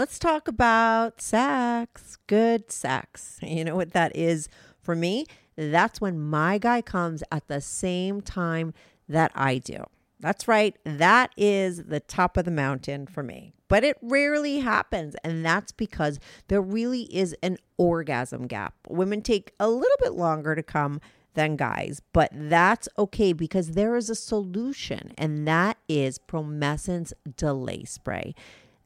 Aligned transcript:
Let's 0.00 0.18
talk 0.18 0.48
about 0.48 1.20
sex. 1.20 2.16
Good 2.26 2.72
sex. 2.72 3.38
You 3.42 3.66
know 3.66 3.76
what 3.76 3.92
that 3.92 4.16
is 4.16 4.48
for 4.80 4.96
me? 4.96 5.26
That's 5.56 6.00
when 6.00 6.18
my 6.18 6.56
guy 6.56 6.80
comes 6.80 7.22
at 7.30 7.48
the 7.48 7.60
same 7.60 8.22
time 8.22 8.72
that 9.10 9.30
I 9.34 9.58
do. 9.58 9.84
That's 10.18 10.48
right. 10.48 10.74
That 10.84 11.32
is 11.36 11.84
the 11.84 12.00
top 12.00 12.38
of 12.38 12.46
the 12.46 12.50
mountain 12.50 13.08
for 13.08 13.22
me. 13.22 13.52
But 13.68 13.84
it 13.84 13.98
rarely 14.00 14.60
happens. 14.60 15.16
And 15.22 15.44
that's 15.44 15.70
because 15.70 16.18
there 16.48 16.62
really 16.62 17.02
is 17.14 17.36
an 17.42 17.58
orgasm 17.76 18.46
gap. 18.46 18.72
Women 18.88 19.20
take 19.20 19.52
a 19.60 19.68
little 19.68 19.98
bit 20.00 20.14
longer 20.14 20.54
to 20.54 20.62
come 20.62 21.02
than 21.34 21.56
guys, 21.56 22.02
but 22.12 22.30
that's 22.32 22.88
okay 22.98 23.32
because 23.32 23.72
there 23.72 23.94
is 23.96 24.10
a 24.10 24.16
solution, 24.16 25.12
and 25.16 25.46
that 25.46 25.76
is 25.88 26.18
Promescent's 26.18 27.14
delay 27.36 27.84
spray. 27.84 28.34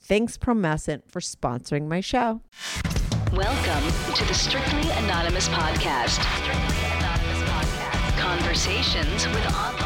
Thanks, 0.00 0.38
Promescent, 0.38 1.02
for 1.10 1.20
sponsoring 1.20 1.88
my 1.88 2.00
show. 2.00 2.40
Welcome 3.32 4.14
to 4.14 4.24
the 4.24 4.34
Strictly 4.34 4.88
Anonymous 4.90 5.48
Podcast. 5.48 6.22
Strictly 6.42 6.84
Anonymous 6.98 7.48
Podcast. 7.50 8.18
Conversations 8.18 9.26
with 9.26 9.46
online. 9.54 9.85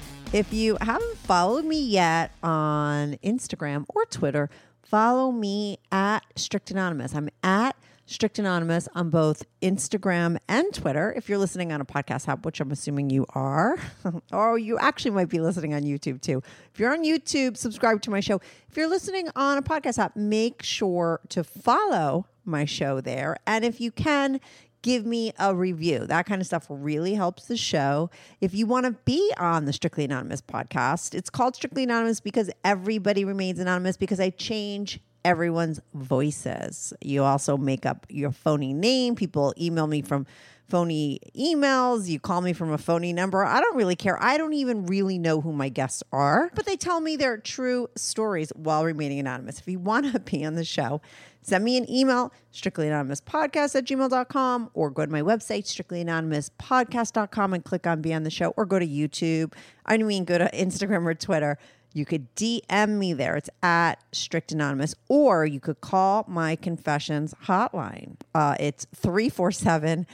If 0.33 0.53
you 0.53 0.77
haven't 0.79 1.17
followed 1.17 1.65
me 1.65 1.81
yet 1.81 2.31
on 2.41 3.17
Instagram 3.21 3.83
or 3.89 4.05
Twitter, 4.05 4.49
follow 4.81 5.29
me 5.29 5.79
at 5.91 6.21
Strict 6.37 6.71
Anonymous. 6.71 7.13
I'm 7.13 7.29
at 7.43 7.75
Strict 8.05 8.39
Anonymous 8.39 8.87
on 8.95 9.09
both 9.09 9.43
Instagram 9.61 10.37
and 10.47 10.73
Twitter. 10.73 11.13
If 11.17 11.27
you're 11.27 11.37
listening 11.37 11.73
on 11.73 11.81
a 11.81 11.85
podcast 11.85 12.29
app, 12.29 12.45
which 12.45 12.61
I'm 12.61 12.71
assuming 12.71 13.09
you 13.09 13.25
are, 13.35 13.77
or 14.31 14.57
you 14.57 14.79
actually 14.79 15.11
might 15.11 15.27
be 15.27 15.41
listening 15.41 15.73
on 15.73 15.81
YouTube 15.81 16.21
too. 16.21 16.41
If 16.73 16.79
you're 16.79 16.93
on 16.93 17.03
YouTube, 17.03 17.57
subscribe 17.57 18.01
to 18.03 18.09
my 18.09 18.21
show. 18.21 18.39
If 18.69 18.77
you're 18.77 18.89
listening 18.89 19.27
on 19.35 19.57
a 19.57 19.61
podcast 19.61 19.99
app, 19.99 20.15
make 20.15 20.63
sure 20.63 21.19
to 21.27 21.43
follow 21.43 22.25
my 22.45 22.63
show 22.63 23.01
there. 23.01 23.35
And 23.45 23.65
if 23.65 23.81
you 23.81 23.91
can, 23.91 24.39
give 24.81 25.05
me 25.05 25.33
a 25.39 25.53
review. 25.53 26.05
That 26.07 26.25
kind 26.25 26.41
of 26.41 26.47
stuff 26.47 26.65
really 26.69 27.13
helps 27.13 27.45
the 27.45 27.57
show. 27.57 28.09
If 28.39 28.53
you 28.53 28.65
want 28.65 28.85
to 28.85 28.91
be 29.05 29.33
on 29.37 29.65
the 29.65 29.73
Strictly 29.73 30.05
Anonymous 30.05 30.41
podcast, 30.41 31.13
it's 31.15 31.29
called 31.29 31.55
Strictly 31.55 31.83
Anonymous 31.83 32.19
because 32.19 32.49
everybody 32.63 33.25
remains 33.25 33.59
anonymous 33.59 33.97
because 33.97 34.19
I 34.19 34.29
change 34.31 34.99
everyone's 35.23 35.79
voices. 35.93 36.93
You 37.01 37.23
also 37.23 37.57
make 37.57 37.85
up 37.85 38.05
your 38.09 38.31
phony 38.31 38.73
name. 38.73 39.15
People 39.15 39.53
email 39.59 39.87
me 39.87 40.01
from 40.01 40.25
phony 40.67 41.19
emails. 41.37 42.07
You 42.07 42.19
call 42.19 42.41
me 42.41 42.53
from 42.53 42.71
a 42.71 42.77
phony 42.77 43.11
number. 43.13 43.43
I 43.43 43.59
don't 43.59 43.75
really 43.75 43.95
care. 43.95 44.21
I 44.23 44.37
don't 44.37 44.53
even 44.53 44.85
really 44.85 45.17
know 45.19 45.41
who 45.41 45.51
my 45.51 45.69
guests 45.69 46.01
are, 46.11 46.49
but 46.55 46.65
they 46.65 46.77
tell 46.77 47.01
me 47.01 47.17
their 47.17 47.37
true 47.37 47.89
stories 47.95 48.51
while 48.55 48.85
remaining 48.85 49.19
anonymous. 49.19 49.59
If 49.59 49.67
you 49.67 49.79
want 49.79 50.11
to 50.11 50.19
be 50.31 50.45
on 50.45 50.55
the 50.55 50.63
show, 50.63 51.01
send 51.41 51.63
me 51.63 51.77
an 51.77 51.89
email, 51.89 52.31
strictlyanonymouspodcast 52.53 53.75
at 53.75 53.85
gmail.com, 53.85 54.69
or 54.73 54.89
go 54.89 55.05
to 55.05 55.11
my 55.11 55.21
website, 55.21 55.65
strictlyanonymouspodcast.com, 55.65 57.53
and 57.53 57.63
click 57.63 57.87
on 57.87 58.01
Be 58.01 58.13
on 58.13 58.23
the 58.23 58.29
Show, 58.29 58.53
or 58.57 58.65
go 58.65 58.79
to 58.79 58.87
YouTube. 58.87 59.53
I 59.85 59.97
mean, 59.97 60.25
go 60.25 60.37
to 60.37 60.49
Instagram 60.51 61.05
or 61.05 61.13
Twitter. 61.13 61.57
You 61.93 62.05
could 62.05 62.33
DM 62.35 62.89
me 62.89 63.13
there. 63.13 63.35
It's 63.35 63.49
at 63.61 63.95
Strict 64.13 64.51
Anonymous, 64.51 64.95
or 65.09 65.45
you 65.45 65.59
could 65.59 65.81
call 65.81 66.25
my 66.27 66.55
confessions 66.55 67.33
hotline. 67.45 68.15
Uh, 68.33 68.55
it's 68.59 68.87
347 68.95 70.07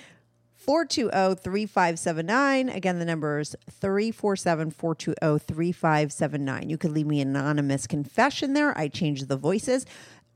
420 0.68 1.36
3579. 1.36 2.70
Again, 2.70 3.00
the 3.00 3.06
number 3.06 3.40
is 3.40 3.56
347 3.70 4.72
420 4.72 5.40
3579. 5.40 6.70
You 6.70 6.78
could 6.78 6.92
leave 6.92 7.08
me 7.08 7.22
an 7.22 7.36
anonymous 7.36 7.88
confession 7.88 8.54
there. 8.54 8.78
I 8.78 8.88
change 8.88 9.24
the 9.26 9.38
voices. 9.38 9.86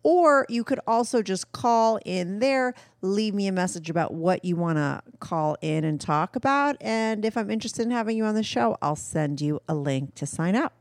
Or 0.04 0.46
you 0.50 0.64
could 0.64 0.80
also 0.88 1.22
just 1.22 1.52
call 1.52 2.00
in 2.06 2.40
there, 2.40 2.74
leave 3.02 3.34
me 3.34 3.48
a 3.48 3.52
message 3.52 3.90
about 3.90 4.14
what 4.14 4.44
you 4.44 4.56
want 4.56 4.78
to 4.78 5.02
call 5.20 5.58
in 5.62 5.84
and 5.84 6.02
talk 6.02 6.36
about. 6.36 6.78
And 6.82 7.24
if 7.24 7.38
I'm 7.38 7.52
interested 7.52 7.84
in 7.84 7.92
having 7.92 8.18
you 8.18 8.26
on 8.26 8.36
the 8.36 8.44
show, 8.44 8.78
I'll 8.82 8.96
send 8.96 9.42
you 9.42 9.62
a 9.68 9.76
link 9.76 10.16
to 10.16 10.26
sign 10.26 10.56
up. 10.56 10.74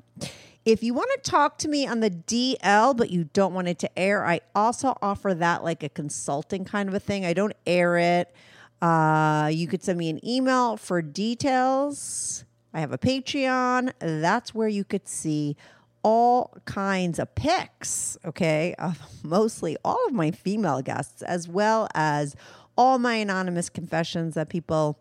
If 0.65 0.83
you 0.83 0.93
want 0.93 1.11
to 1.23 1.31
talk 1.31 1.59
to 1.59 1.69
me 1.69 1.87
on 1.87 2.01
the 2.01 2.11
DL, 2.11 2.97
but 2.97 3.11
you 3.11 3.25
don't 3.33 3.55
want 3.55 3.69
it 3.69 3.79
to 3.81 3.99
air, 3.99 4.27
I 4.27 4.41
also 4.55 4.97
offer 5.01 5.35
that 5.35 5.65
like 5.65 5.83
a 5.83 5.89
consulting 5.89 6.65
kind 6.65 6.89
of 6.89 6.95
a 6.95 7.01
thing. 7.01 7.25
I 7.25 7.33
don't 7.33 7.55
air 7.67 7.97
it. 7.97 8.35
Uh, 8.83 9.51
you 9.53 9.67
could 9.67 9.83
send 9.83 9.99
me 9.99 10.11
an 10.11 10.27
email 10.27 10.77
for 10.77 11.03
details. 11.03 12.45
I 12.73 12.81
have 12.81 12.93
a 12.93 12.99
Patreon. 12.99 13.93
That's 13.99 14.55
where 14.55 14.69
you 14.69 14.85
could 14.85 15.09
see 15.09 15.57
all 16.03 16.57
kinds 16.65 17.19
of 17.19 17.35
pics, 17.35 18.17
okay, 18.25 18.75
of 18.79 18.99
mostly 19.23 19.77
all 19.85 19.99
of 20.07 20.13
my 20.13 20.31
female 20.31 20.83
guests, 20.83 21.23
as 21.23 21.49
well 21.49 21.89
as 21.95 22.35
all 22.77 22.99
my 22.99 23.15
anonymous 23.15 23.69
confessions 23.69 24.35
that 24.35 24.49
people 24.49 24.99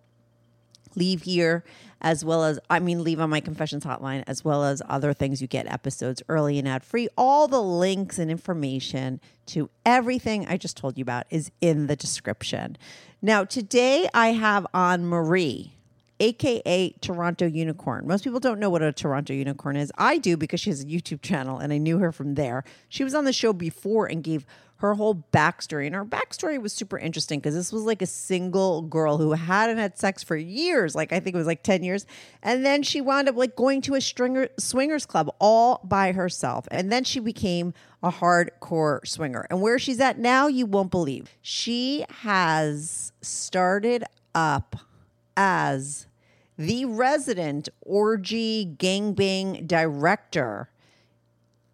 leave 0.96 1.22
here, 1.22 1.64
as 2.02 2.26
well 2.26 2.44
as, 2.44 2.60
I 2.70 2.80
mean, 2.80 3.04
leave 3.04 3.20
on 3.20 3.30
my 3.30 3.40
confessions 3.40 3.86
hotline, 3.86 4.24
as 4.28 4.44
well 4.44 4.64
as 4.64 4.82
other 4.90 5.14
things. 5.14 5.42
You 5.42 5.48
get 5.48 5.72
episodes 5.72 6.22
early 6.28 6.58
and 6.58 6.68
ad 6.68 6.84
free. 6.84 7.08
All 7.18 7.48
the 7.48 7.62
links 7.62 8.20
and 8.20 8.32
information 8.32 9.22
to 9.48 9.70
everything 9.86 10.48
I 10.48 10.58
just 10.58 10.78
told 10.78 10.98
you 10.98 11.04
about 11.04 11.26
is 11.30 11.52
in 11.62 11.88
the 11.88 11.96
description. 11.96 12.78
Now, 13.22 13.44
today 13.44 14.10
I 14.14 14.30
have 14.30 14.66
on 14.74 15.06
Marie 15.06 15.76
aka 16.20 16.90
Toronto 17.02 17.46
Unicorn. 17.46 18.08
Most 18.08 18.24
people 18.24 18.40
don't 18.40 18.60
know 18.60 18.70
what 18.70 18.82
a 18.82 18.92
Toronto 18.92 19.34
Unicorn 19.34 19.76
is. 19.76 19.92
I 19.98 20.18
do 20.18 20.38
because 20.38 20.60
she 20.60 20.70
has 20.70 20.82
a 20.82 20.86
YouTube 20.86 21.22
channel 21.22 21.60
and 21.60 21.72
I 21.72 21.78
knew 21.78 22.00
her 22.00 22.12
from 22.12 22.36
there. 22.36 22.64
She 22.90 23.04
was 23.04 23.16
on 23.16 23.26
the 23.26 23.34
show 23.34 23.54
before 23.54 24.06
and 24.06 24.24
gave 24.24 24.46
her 24.80 24.94
whole 24.94 25.26
backstory. 25.34 25.86
And 25.86 25.96
her 25.96 26.06
backstory 26.06 26.62
was 26.62 26.72
super 26.72 26.98
interesting 26.98 27.40
because 27.40 27.54
this 27.54 27.72
was 27.72 27.84
like 27.84 28.02
a 28.02 28.06
single 28.06 28.82
girl 28.82 29.18
who 29.18 29.34
hadn't 29.34 29.78
had 29.78 29.98
sex 29.98 30.24
for 30.24 30.38
years, 30.38 30.96
like 30.96 31.12
I 31.12 31.20
think 31.20 31.36
it 31.36 31.38
was 31.38 31.48
like 31.48 31.64
10 31.64 31.84
years. 31.84 32.06
And 32.42 32.66
then 32.66 32.84
she 32.84 33.02
wound 33.02 33.28
up 33.28 33.36
like 33.36 33.56
going 33.56 33.82
to 33.84 33.96
a 33.96 34.02
stringer 34.02 34.48
swingers 34.58 35.06
club 35.06 35.34
all 35.40 35.82
by 35.84 36.14
herself. 36.14 36.66
And 36.72 36.92
then 36.92 37.04
she 37.04 37.20
became 37.20 37.74
a 38.02 38.10
hardcore 38.10 39.06
swinger. 39.06 39.46
And 39.50 39.62
where 39.62 39.80
she's 39.80 40.00
at 40.00 40.18
now, 40.18 40.48
you 40.48 40.66
won't 40.66 40.92
believe. 40.92 41.30
She 41.42 42.06
has 42.22 43.12
started 43.22 44.06
up 44.34 44.78
as 45.36 46.08
the 46.60 46.84
resident 46.84 47.70
orgy 47.82 48.76
gangbang 48.78 49.66
director 49.66 50.70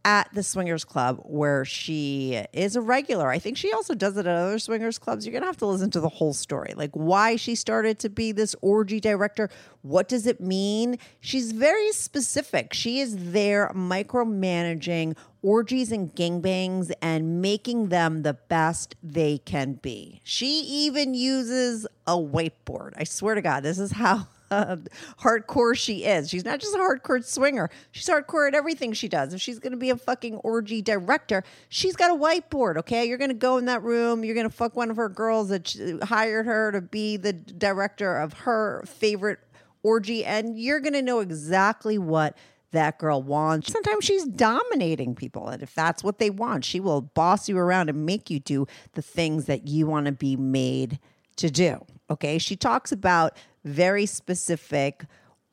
at 0.05 0.31
the 0.35 0.43
swingers 0.43 0.85
club 0.85 1.19
where 1.23 1.65
she 1.65 2.39
is 2.53 2.75
a 2.75 2.81
regular. 2.81 3.27
I 3.27 3.39
think 3.39 3.57
she 3.57 3.73
also 3.73 3.95
does 3.95 4.15
it 4.15 4.27
at 4.27 4.35
other 4.35 4.59
swingers 4.59 4.99
clubs. 4.99 5.25
You're 5.25 5.31
going 5.31 5.41
to 5.41 5.47
have 5.47 5.57
to 5.57 5.65
listen 5.65 5.89
to 5.89 5.99
the 5.99 6.07
whole 6.07 6.35
story. 6.35 6.75
Like 6.75 6.91
why 6.91 7.35
she 7.35 7.55
started 7.55 7.97
to 7.99 8.09
be 8.09 8.31
this 8.31 8.55
orgy 8.61 8.99
director, 8.99 9.49
what 9.81 10.07
does 10.07 10.27
it 10.27 10.39
mean? 10.39 10.99
She's 11.19 11.51
very 11.51 11.91
specific. 11.91 12.71
She 12.71 12.99
is 12.99 13.31
there 13.31 13.71
micromanaging 13.73 15.17
orgies 15.41 15.91
and 15.91 16.13
gangbangs 16.13 16.91
and 17.01 17.41
making 17.41 17.89
them 17.89 18.21
the 18.21 18.33
best 18.33 18.95
they 19.01 19.39
can 19.39 19.73
be. 19.73 20.21
She 20.23 20.59
even 20.59 21.15
uses 21.15 21.87
a 22.05 22.17
whiteboard. 22.17 22.93
I 22.95 23.05
swear 23.05 23.33
to 23.33 23.41
God, 23.41 23.63
this 23.63 23.79
is 23.79 23.93
how 23.93 24.27
hardcore 25.19 25.77
she 25.77 26.03
is. 26.03 26.29
She's 26.29 26.45
not 26.45 26.59
just 26.59 26.75
a 26.75 26.77
hardcore 26.77 27.23
swinger. 27.23 27.69
She's 27.91 28.07
hardcore 28.07 28.47
at 28.47 28.55
everything 28.55 28.93
she 28.93 29.07
does. 29.07 29.33
If 29.33 29.41
she's 29.41 29.59
going 29.59 29.71
to 29.71 29.77
be 29.77 29.89
a 29.89 29.97
fucking 29.97 30.37
orgy 30.37 30.81
director, 30.81 31.43
she's 31.69 31.95
got 31.95 32.11
a 32.11 32.15
whiteboard. 32.15 32.77
Okay, 32.77 33.05
you're 33.05 33.17
going 33.17 33.29
to 33.29 33.35
go 33.35 33.57
in 33.57 33.65
that 33.65 33.83
room. 33.83 34.23
You're 34.23 34.35
going 34.35 34.49
to 34.49 34.55
fuck 34.55 34.75
one 34.75 34.89
of 34.89 34.97
her 34.97 35.09
girls 35.09 35.49
that 35.49 35.99
hired 36.03 36.45
her 36.45 36.71
to 36.71 36.81
be 36.81 37.17
the 37.17 37.33
director 37.33 38.17
of 38.17 38.33
her 38.33 38.83
favorite 38.85 39.39
orgy, 39.83 40.25
and 40.25 40.59
you're 40.59 40.79
going 40.79 40.93
to 40.93 41.01
know 41.01 41.19
exactly 41.19 41.97
what 41.97 42.37
that 42.75 42.99
girl 42.99 43.23
wants. 43.23 43.71
Sometimes 43.71 44.05
she's 44.05 44.25
dominating 44.25 45.15
people. 45.15 45.47
And 45.47 45.63
if 45.63 45.73
that's 45.73 46.03
what 46.03 46.19
they 46.19 46.29
want, 46.29 46.65
she 46.65 46.79
will 46.79 47.01
boss 47.01 47.49
you 47.49 47.57
around 47.57 47.89
and 47.89 48.05
make 48.05 48.29
you 48.29 48.39
do 48.39 48.67
the 48.93 49.01
things 49.01 49.45
that 49.45 49.67
you 49.67 49.87
want 49.87 50.05
to 50.05 50.11
be 50.11 50.35
made 50.35 50.99
to 51.37 51.49
do. 51.49 51.83
Okay. 52.09 52.37
She 52.37 52.55
talks 52.55 52.91
about 52.91 53.37
very 53.65 54.05
specific 54.05 55.05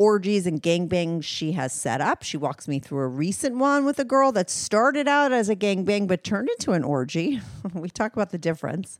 orgies 0.02 0.48
and 0.48 0.60
gangbangs 0.60 1.22
she 1.22 1.52
has 1.52 1.72
set 1.72 2.00
up. 2.00 2.24
She 2.24 2.36
walks 2.36 2.66
me 2.66 2.80
through 2.80 3.00
a 3.00 3.06
recent 3.06 3.56
one 3.56 3.84
with 3.84 4.00
a 4.00 4.04
girl 4.04 4.32
that 4.32 4.50
started 4.50 5.06
out 5.06 5.30
as 5.30 5.48
a 5.48 5.54
gangbang 5.54 6.08
but 6.08 6.24
turned 6.24 6.48
into 6.48 6.72
an 6.72 6.82
orgy. 6.82 7.40
we 7.74 7.88
talk 7.88 8.12
about 8.12 8.30
the 8.30 8.38
difference. 8.38 8.98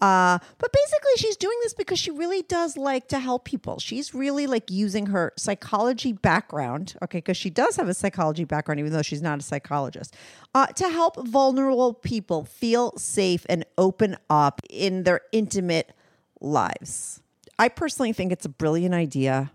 Uh, 0.00 0.38
but 0.58 0.72
basically, 0.72 1.12
she's 1.16 1.36
doing 1.36 1.58
this 1.62 1.74
because 1.74 1.98
she 1.98 2.10
really 2.10 2.42
does 2.42 2.78
like 2.78 3.08
to 3.08 3.18
help 3.18 3.44
people. 3.44 3.78
She's 3.78 4.14
really 4.14 4.46
like 4.46 4.70
using 4.70 5.06
her 5.06 5.34
psychology 5.36 6.12
background, 6.12 6.94
okay, 7.02 7.18
because 7.18 7.36
she 7.36 7.50
does 7.50 7.76
have 7.76 7.88
a 7.88 7.94
psychology 7.94 8.44
background, 8.44 8.80
even 8.80 8.92
though 8.92 9.02
she's 9.02 9.22
not 9.22 9.38
a 9.40 9.42
psychologist, 9.42 10.16
uh, 10.54 10.66
to 10.66 10.88
help 10.88 11.26
vulnerable 11.26 11.92
people 11.92 12.44
feel 12.44 12.96
safe 12.96 13.44
and 13.50 13.66
open 13.76 14.16
up 14.30 14.62
in 14.70 15.02
their 15.02 15.20
intimate 15.32 15.92
lives. 16.40 17.20
I 17.58 17.68
personally 17.68 18.12
think 18.12 18.30
it's 18.32 18.46
a 18.46 18.50
brilliant 18.50 18.94
idea. 18.94 19.50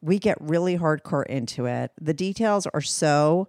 We 0.00 0.18
get 0.18 0.38
really 0.40 0.78
hardcore 0.78 1.26
into 1.26 1.66
it. 1.66 1.92
The 2.00 2.14
details 2.14 2.66
are 2.72 2.80
so 2.80 3.48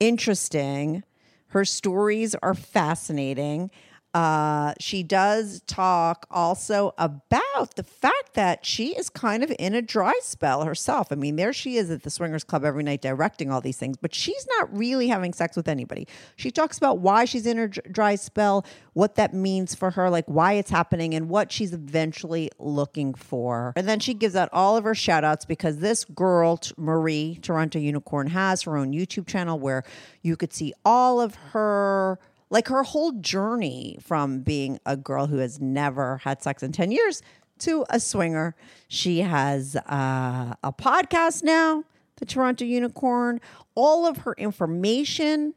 interesting. 0.00 1.04
Her 1.48 1.64
stories 1.64 2.34
are 2.42 2.54
fascinating. 2.54 3.70
Uh, 4.14 4.74
she 4.78 5.02
does 5.02 5.62
talk 5.66 6.26
also 6.30 6.92
about 6.98 7.76
the 7.76 7.82
fact 7.82 8.34
that 8.34 8.66
she 8.66 8.88
is 8.88 9.08
kind 9.08 9.42
of 9.42 9.52
in 9.58 9.74
a 9.74 9.80
dry 9.80 10.12
spell 10.20 10.64
herself. 10.64 11.08
I 11.10 11.14
mean, 11.14 11.36
there 11.36 11.52
she 11.52 11.76
is 11.76 11.90
at 11.90 12.02
the 12.02 12.10
Swingers 12.10 12.44
Club 12.44 12.62
every 12.64 12.82
night 12.82 13.00
directing 13.00 13.50
all 13.50 13.62
these 13.62 13.78
things, 13.78 13.96
but 13.96 14.14
she's 14.14 14.46
not 14.58 14.76
really 14.76 15.08
having 15.08 15.32
sex 15.32 15.56
with 15.56 15.66
anybody. 15.66 16.06
She 16.36 16.50
talks 16.50 16.76
about 16.76 16.98
why 16.98 17.24
she's 17.24 17.46
in 17.46 17.56
her 17.56 17.68
dry 17.68 18.16
spell, 18.16 18.66
what 18.92 19.14
that 19.14 19.32
means 19.32 19.74
for 19.74 19.92
her, 19.92 20.10
like 20.10 20.26
why 20.26 20.54
it's 20.54 20.70
happening, 20.70 21.14
and 21.14 21.30
what 21.30 21.50
she's 21.50 21.72
eventually 21.72 22.50
looking 22.58 23.14
for. 23.14 23.72
And 23.76 23.88
then 23.88 23.98
she 23.98 24.12
gives 24.12 24.36
out 24.36 24.50
all 24.52 24.76
of 24.76 24.84
her 24.84 24.94
shout 24.94 25.24
outs 25.24 25.46
because 25.46 25.78
this 25.78 26.04
girl, 26.04 26.60
Marie, 26.76 27.38
Toronto 27.40 27.78
Unicorn, 27.78 28.26
has 28.28 28.62
her 28.62 28.76
own 28.76 28.92
YouTube 28.92 29.26
channel 29.26 29.58
where 29.58 29.84
you 30.20 30.36
could 30.36 30.52
see 30.52 30.74
all 30.84 31.18
of 31.18 31.34
her 31.34 32.18
like 32.52 32.68
her 32.68 32.82
whole 32.82 33.12
journey 33.12 33.96
from 34.02 34.40
being 34.40 34.78
a 34.84 34.94
girl 34.94 35.26
who 35.26 35.38
has 35.38 35.58
never 35.58 36.18
had 36.18 36.42
sex 36.42 36.62
in 36.62 36.70
10 36.70 36.92
years 36.92 37.22
to 37.58 37.86
a 37.88 37.98
swinger. 37.98 38.54
She 38.88 39.20
has 39.20 39.74
uh, 39.74 40.54
a 40.62 40.72
podcast 40.72 41.42
now, 41.42 41.84
the 42.16 42.26
Toronto 42.26 42.66
Unicorn. 42.66 43.40
All 43.74 44.06
of 44.06 44.18
her 44.18 44.34
information 44.34 45.54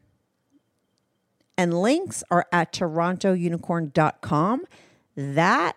and 1.57 1.73
links 1.73 2.23
are 2.31 2.45
at 2.53 2.71
torontounicorn.com. 2.71 4.65
That 5.17 5.75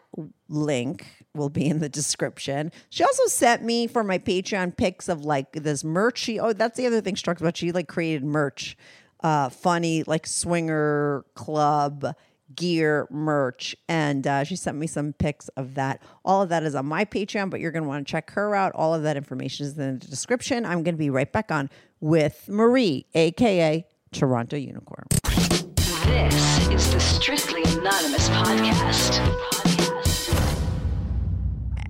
link 0.48 1.06
will 1.34 1.50
be 1.50 1.66
in 1.66 1.80
the 1.80 1.88
description. 1.88 2.70
She 2.90 3.02
also 3.02 3.26
sent 3.26 3.64
me 3.64 3.88
for 3.88 4.04
my 4.04 4.18
Patreon 4.18 4.76
pics 4.76 5.08
of 5.08 5.24
like 5.24 5.50
this 5.52 5.82
merch. 5.82 6.18
She 6.18 6.38
oh, 6.38 6.52
that's 6.52 6.76
the 6.76 6.86
other 6.86 7.00
thing 7.00 7.16
struck 7.16 7.40
about. 7.40 7.56
She 7.56 7.72
like 7.72 7.88
created 7.88 8.24
merch, 8.24 8.76
uh, 9.20 9.48
funny 9.48 10.02
like 10.04 10.26
swinger 10.26 11.24
club 11.34 12.14
gear 12.54 13.06
merch, 13.10 13.76
and 13.88 14.26
uh, 14.26 14.44
she 14.44 14.56
sent 14.56 14.76
me 14.76 14.86
some 14.86 15.12
pics 15.12 15.48
of 15.50 15.74
that. 15.74 16.02
All 16.24 16.42
of 16.42 16.48
that 16.48 16.62
is 16.62 16.74
on 16.74 16.86
my 16.86 17.04
Patreon, 17.04 17.50
but 17.50 17.60
you're 17.60 17.70
going 17.70 17.82
to 17.82 17.88
want 17.88 18.06
to 18.06 18.10
check 18.10 18.30
her 18.30 18.54
out. 18.54 18.72
All 18.74 18.94
of 18.94 19.02
that 19.02 19.16
information 19.16 19.66
is 19.66 19.78
in 19.78 19.98
the 19.98 20.06
description. 20.06 20.64
I'm 20.64 20.82
going 20.82 20.94
to 20.94 20.98
be 20.98 21.10
right 21.10 21.30
back 21.30 21.50
on 21.50 21.70
with 22.00 22.48
Marie, 22.48 23.06
aka 23.14 23.86
Toronto 24.12 24.56
Unicorn. 24.56 25.06
This 26.04 26.70
is 26.70 26.92
the 26.92 27.00
Strictly 27.00 27.62
Anonymous 27.64 28.28
podcast. 28.30 29.18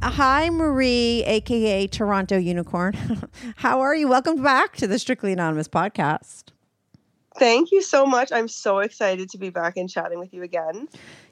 Hi, 0.03 0.51
Marie, 0.51 1.23
aka 1.25 1.87
Toronto 1.87 2.37
Unicorn. 2.37 2.95
How 3.57 3.81
are 3.81 3.95
you? 3.95 4.09
Welcome 4.09 4.43
back 4.43 4.77
to 4.77 4.87
the 4.87 4.99
Strictly 4.99 5.33
Anonymous 5.33 5.69
podcast. 5.69 6.45
Thank 7.39 7.71
you 7.73 7.83
so 7.83 8.05
much. 8.07 8.33
I'm 8.33 8.49
so 8.49 8.79
excited 8.81 9.31
to 9.31 9.39
be 9.39 9.51
back 9.51 9.77
and 9.77 9.89
chatting 9.89 10.19
with 10.19 10.33
you 10.33 10.43
again. 10.43 10.89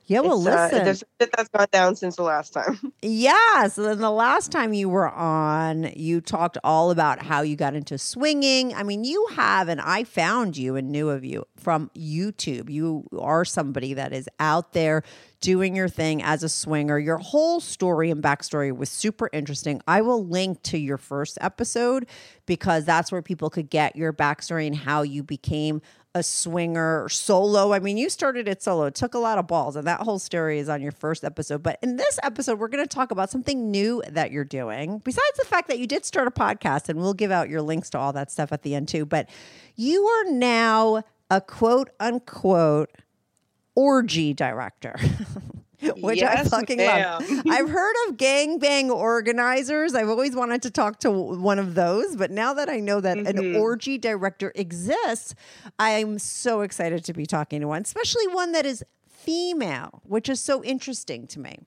Yeah, 0.09 0.21
well, 0.21 0.39
It's, 0.39 0.47
uh, 0.47 0.69
listen. 0.71 0.85
there's 0.85 1.03
a 1.03 1.07
bit 1.19 1.31
that's 1.37 1.49
gone 1.49 1.67
down 1.73 1.97
since 1.97 2.17
the 2.17 2.23
last 2.23 2.53
time. 2.53 2.93
Yeah. 3.03 3.69
So 3.69 3.83
then 3.85 3.99
the 3.99 4.11
last 4.11 4.51
time 4.51 4.73
you 4.73 4.89
were 4.89 5.09
on, 5.09 5.93
you 5.95 6.21
talked 6.21 6.59
all 6.65 6.91
about 6.91 7.23
how 7.23 7.43
you 7.43 7.55
got 7.57 7.75
into 7.75 7.99
swinging. 7.99 8.75
I 8.75 8.83
mean, 8.83 9.05
you 9.05 9.29
have, 9.35 9.69
and 9.69 9.81
I 9.81 10.05
found 10.05 10.57
you 10.57 10.77
and 10.77 10.91
knew 10.91 11.09
of 11.11 11.25
you 11.25 11.45
from 11.57 11.91
YouTube. 11.97 12.69
You 12.69 13.07
are 13.19 13.45
somebody 13.45 13.95
that 13.95 14.13
is 14.13 14.29
out 14.41 14.73
there 14.73 15.03
doing 15.41 15.77
your 15.77 15.89
thing 15.89 16.23
as 16.23 16.43
a 16.43 16.49
swinger. 16.49 16.99
Your 16.99 17.19
whole 17.19 17.61
story 17.61 18.11
and 18.11 18.23
backstory 18.23 18.77
was 18.77 18.91
super 18.91 19.31
interesting. 19.33 19.81
I 19.87 20.01
will 20.01 20.27
link 20.27 20.63
to 20.65 20.79
your 20.79 20.99
first 20.99 21.39
episode 21.41 22.07
because 22.47 22.85
that's 22.85 23.13
where 23.13 23.23
people 23.23 23.51
could 23.51 23.71
get 23.71 23.95
your 23.97 24.13
backstory 24.13 24.67
and 24.67 24.75
how 24.75 25.03
you 25.03 25.23
became 25.23 25.81
a 26.17 26.23
swinger 26.23 27.11
solo. 27.11 27.75
I 27.75 27.79
mean, 27.79 27.99
you 27.99 28.09
started 28.09 28.49
it 28.49 28.63
solo. 28.63 28.87
It 28.87 28.95
took 28.95 29.13
a 29.13 29.19
lot 29.19 29.37
of 29.37 29.47
balls, 29.47 29.77
and 29.77 29.87
that 29.87 30.01
whole 30.01 30.19
story 30.19 30.59
is 30.59 30.67
on 30.67 30.81
your 30.81 30.93
first 30.93 31.25
episode. 31.25 31.63
But 31.63 31.79
in 31.83 31.97
this 31.97 32.19
episode, 32.23 32.59
we're 32.59 32.69
going 32.69 32.83
to 32.83 32.89
talk 32.89 33.11
about 33.11 33.29
something 33.29 33.71
new 33.71 34.03
that 34.09 34.31
you're 34.31 34.43
doing. 34.43 35.03
Besides 35.05 35.37
the 35.39 35.45
fact 35.45 35.69
that 35.69 35.79
you 35.79 35.87
did 35.87 36.07
start 36.07 36.27
a 36.27 36.31
podcast, 36.31 36.89
and 36.89 36.99
we'll 36.99 37.13
give 37.13 37.31
out 37.31 37.51
your 37.51 37.61
links 37.61 37.91
to 37.91 37.99
all 37.99 38.15
that 38.15 38.31
stuff 38.31 38.51
at 38.51 38.63
the 38.63 38.75
end 38.75 38.89
too. 38.89 39.05
But 39.05 39.29
you 39.75 40.07
are 40.07 40.33
now 40.33 41.05
a 41.31 41.43
quote 41.43 41.91
unquote 42.01 42.91
orgy 43.75 44.33
director. 44.33 44.99
which 46.01 46.23
I 46.23 46.43
fucking 46.45 46.79
ma'am. 46.79 47.21
love. 47.21 47.43
I've 47.49 47.69
heard 47.69 47.95
of 48.09 48.17
gangbang 48.17 48.91
organizers. 48.91 49.95
I've 49.95 50.09
always 50.09 50.35
wanted 50.35 50.63
to 50.63 50.71
talk 50.71 51.01
to 51.01 51.11
one 51.11 51.59
of 51.59 51.75
those, 51.75 52.17
but 52.17 52.31
now 52.31 52.55
that 52.55 52.69
I 52.69 52.81
know 52.81 53.01
that 53.01 53.19
an 53.19 53.25
Mhm. 53.37 53.61
orgy 53.61 53.99
director 53.99 54.53
exists, 54.55 55.35
I'm 55.79 56.19
so 56.19 56.63
excited 56.63 57.05
to 57.05 57.13
be 57.13 57.27
talking 57.27 57.61
to 57.61 57.69
one, 57.69 57.83
especially 57.83 58.27
one 58.29 58.53
that 58.53 58.65
is 58.67 58.83
female, 59.07 60.03
which 60.05 60.29
is 60.29 60.41
so 60.41 60.63
interesting 60.65 61.27
to 61.29 61.41
me. 61.41 61.59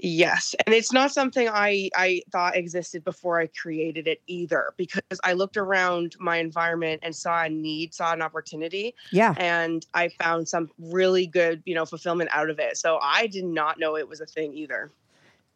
Yes, 0.00 0.54
and 0.64 0.74
it's 0.74 0.92
not 0.92 1.10
something 1.10 1.48
I 1.48 1.90
I 1.96 2.22
thought 2.30 2.56
existed 2.56 3.02
before 3.02 3.40
I 3.40 3.48
created 3.48 4.06
it 4.06 4.20
either 4.28 4.72
because 4.76 5.02
I 5.24 5.32
looked 5.32 5.56
around 5.56 6.14
my 6.20 6.36
environment 6.36 7.00
and 7.02 7.14
saw 7.14 7.42
a 7.42 7.48
need, 7.48 7.94
saw 7.94 8.12
an 8.12 8.22
opportunity, 8.22 8.94
Yeah. 9.10 9.34
and 9.38 9.84
I 9.94 10.08
found 10.08 10.48
some 10.48 10.70
really 10.78 11.26
good, 11.26 11.62
you 11.66 11.74
know, 11.74 11.84
fulfillment 11.84 12.30
out 12.32 12.48
of 12.48 12.60
it. 12.60 12.76
So 12.76 13.00
I 13.02 13.26
did 13.26 13.44
not 13.44 13.80
know 13.80 13.96
it 13.96 14.08
was 14.08 14.20
a 14.20 14.26
thing 14.26 14.54
either. 14.54 14.92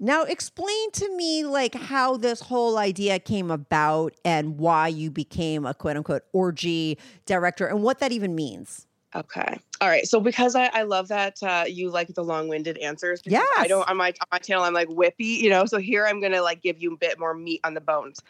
Now, 0.00 0.24
explain 0.24 0.90
to 0.92 1.16
me 1.16 1.44
like 1.44 1.76
how 1.76 2.16
this 2.16 2.40
whole 2.40 2.76
idea 2.78 3.20
came 3.20 3.52
about 3.52 4.14
and 4.24 4.58
why 4.58 4.88
you 4.88 5.12
became 5.12 5.64
a 5.64 5.74
quote 5.74 5.96
unquote 5.96 6.24
orgy 6.32 6.98
director 7.26 7.66
and 7.66 7.84
what 7.84 8.00
that 8.00 8.10
even 8.10 8.34
means. 8.34 8.88
Okay. 9.14 9.58
All 9.80 9.88
right. 9.88 10.06
So 10.06 10.20
because 10.20 10.54
I, 10.54 10.66
I 10.72 10.82
love 10.82 11.08
that 11.08 11.42
uh, 11.42 11.64
you 11.68 11.90
like 11.90 12.08
the 12.08 12.24
long-winded 12.24 12.78
answers. 12.78 13.20
Yeah. 13.24 13.44
I 13.58 13.66
don't 13.66 13.88
on 13.88 13.96
my 13.96 14.08
on 14.08 14.26
my 14.30 14.38
channel 14.38 14.64
I'm 14.64 14.74
like 14.74 14.88
whippy, 14.88 15.38
you 15.38 15.50
know. 15.50 15.66
So 15.66 15.78
here 15.78 16.06
I'm 16.06 16.20
gonna 16.20 16.42
like 16.42 16.62
give 16.62 16.80
you 16.80 16.94
a 16.94 16.96
bit 16.96 17.18
more 17.18 17.34
meat 17.34 17.60
on 17.64 17.74
the 17.74 17.80
bones. 17.80 18.22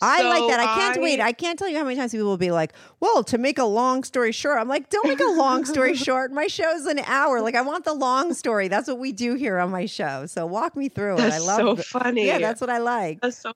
I 0.00 0.22
like 0.22 0.50
that. 0.50 0.60
I 0.60 0.74
can't 0.74 1.00
wait. 1.00 1.20
I 1.20 1.32
can't 1.32 1.58
tell 1.58 1.68
you 1.68 1.76
how 1.78 1.84
many 1.84 1.96
times 1.96 2.12
people 2.12 2.26
will 2.26 2.36
be 2.36 2.50
like, 2.50 2.72
well, 3.00 3.22
to 3.24 3.38
make 3.38 3.58
a 3.58 3.64
long 3.64 4.02
story 4.02 4.32
short, 4.32 4.58
I'm 4.58 4.68
like, 4.68 4.90
don't 4.90 5.06
make 5.06 5.20
a 5.20 5.30
long 5.38 5.64
story 5.64 5.94
short. 5.94 6.32
My 6.32 6.46
show's 6.46 6.86
an 6.86 6.98
hour. 7.00 7.40
Like, 7.40 7.54
I 7.54 7.62
want 7.62 7.84
the 7.84 7.94
long 7.94 8.34
story. 8.34 8.68
That's 8.68 8.88
what 8.88 8.98
we 8.98 9.12
do 9.12 9.34
here 9.34 9.58
on 9.58 9.70
my 9.70 9.86
show. 9.86 10.26
So 10.26 10.46
walk 10.46 10.76
me 10.76 10.88
through 10.88 11.14
it. 11.14 11.20
I 11.20 11.30
That's 11.30 11.46
love 11.46 11.58
so 11.58 11.74
the- 11.76 11.82
funny. 11.84 12.26
Yeah, 12.26 12.38
that's 12.38 12.60
what 12.60 12.70
I 12.70 12.78
like. 12.78 13.20
That's 13.20 13.38
so. 13.38 13.52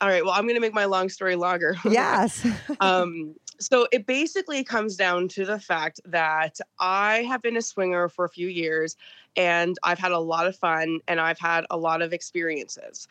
All 0.00 0.08
right. 0.08 0.24
Well, 0.24 0.34
I'm 0.34 0.46
gonna 0.46 0.60
make 0.60 0.74
my 0.74 0.84
long 0.84 1.08
story 1.08 1.36
longer. 1.36 1.74
Yes. 1.84 2.46
um, 2.80 3.34
so 3.58 3.86
it 3.92 4.06
basically 4.06 4.62
comes 4.64 4.96
down 4.96 5.28
to 5.28 5.44
the 5.44 5.58
fact 5.58 6.00
that 6.04 6.58
I 6.78 7.22
have 7.22 7.42
been 7.42 7.56
a 7.56 7.62
swinger 7.62 8.08
for 8.08 8.24
a 8.24 8.28
few 8.28 8.48
years 8.48 8.96
and 9.36 9.76
I've 9.82 9.98
had 9.98 10.12
a 10.12 10.18
lot 10.18 10.46
of 10.46 10.56
fun 10.56 11.00
and 11.08 11.20
I've 11.20 11.38
had 11.38 11.66
a 11.70 11.76
lot 11.76 12.02
of 12.02 12.12
experiences. 12.12 13.08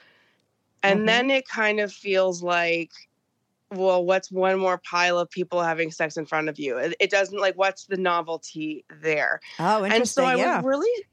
And 0.84 1.02
Mhm. 1.02 1.06
then 1.08 1.30
it 1.32 1.48
kind 1.48 1.80
of 1.80 1.92
feels 1.92 2.44
like, 2.44 2.92
well, 3.72 4.06
what's 4.06 4.32
one 4.32 4.60
more 4.60 4.78
pile 4.80 5.18
of 5.18 5.30
people 5.30 5.62
having 5.62 5.92
sex 5.92 6.18
in 6.18 6.26
front 6.26 6.50
of 6.50 6.60
you? 6.60 6.78
It, 6.78 6.96
it 7.00 7.10
doesn't 7.10 7.40
like, 7.40 7.56
what's 7.58 7.86
the 7.86 7.98
novelty 7.98 8.86
there? 9.02 9.40
oh, 9.60 9.84
interesting. 9.86 9.96
and 10.02 10.10
so 10.10 10.26
I 10.26 10.36
yeah. 10.36 10.58
was 10.58 10.66
really, 10.66 11.04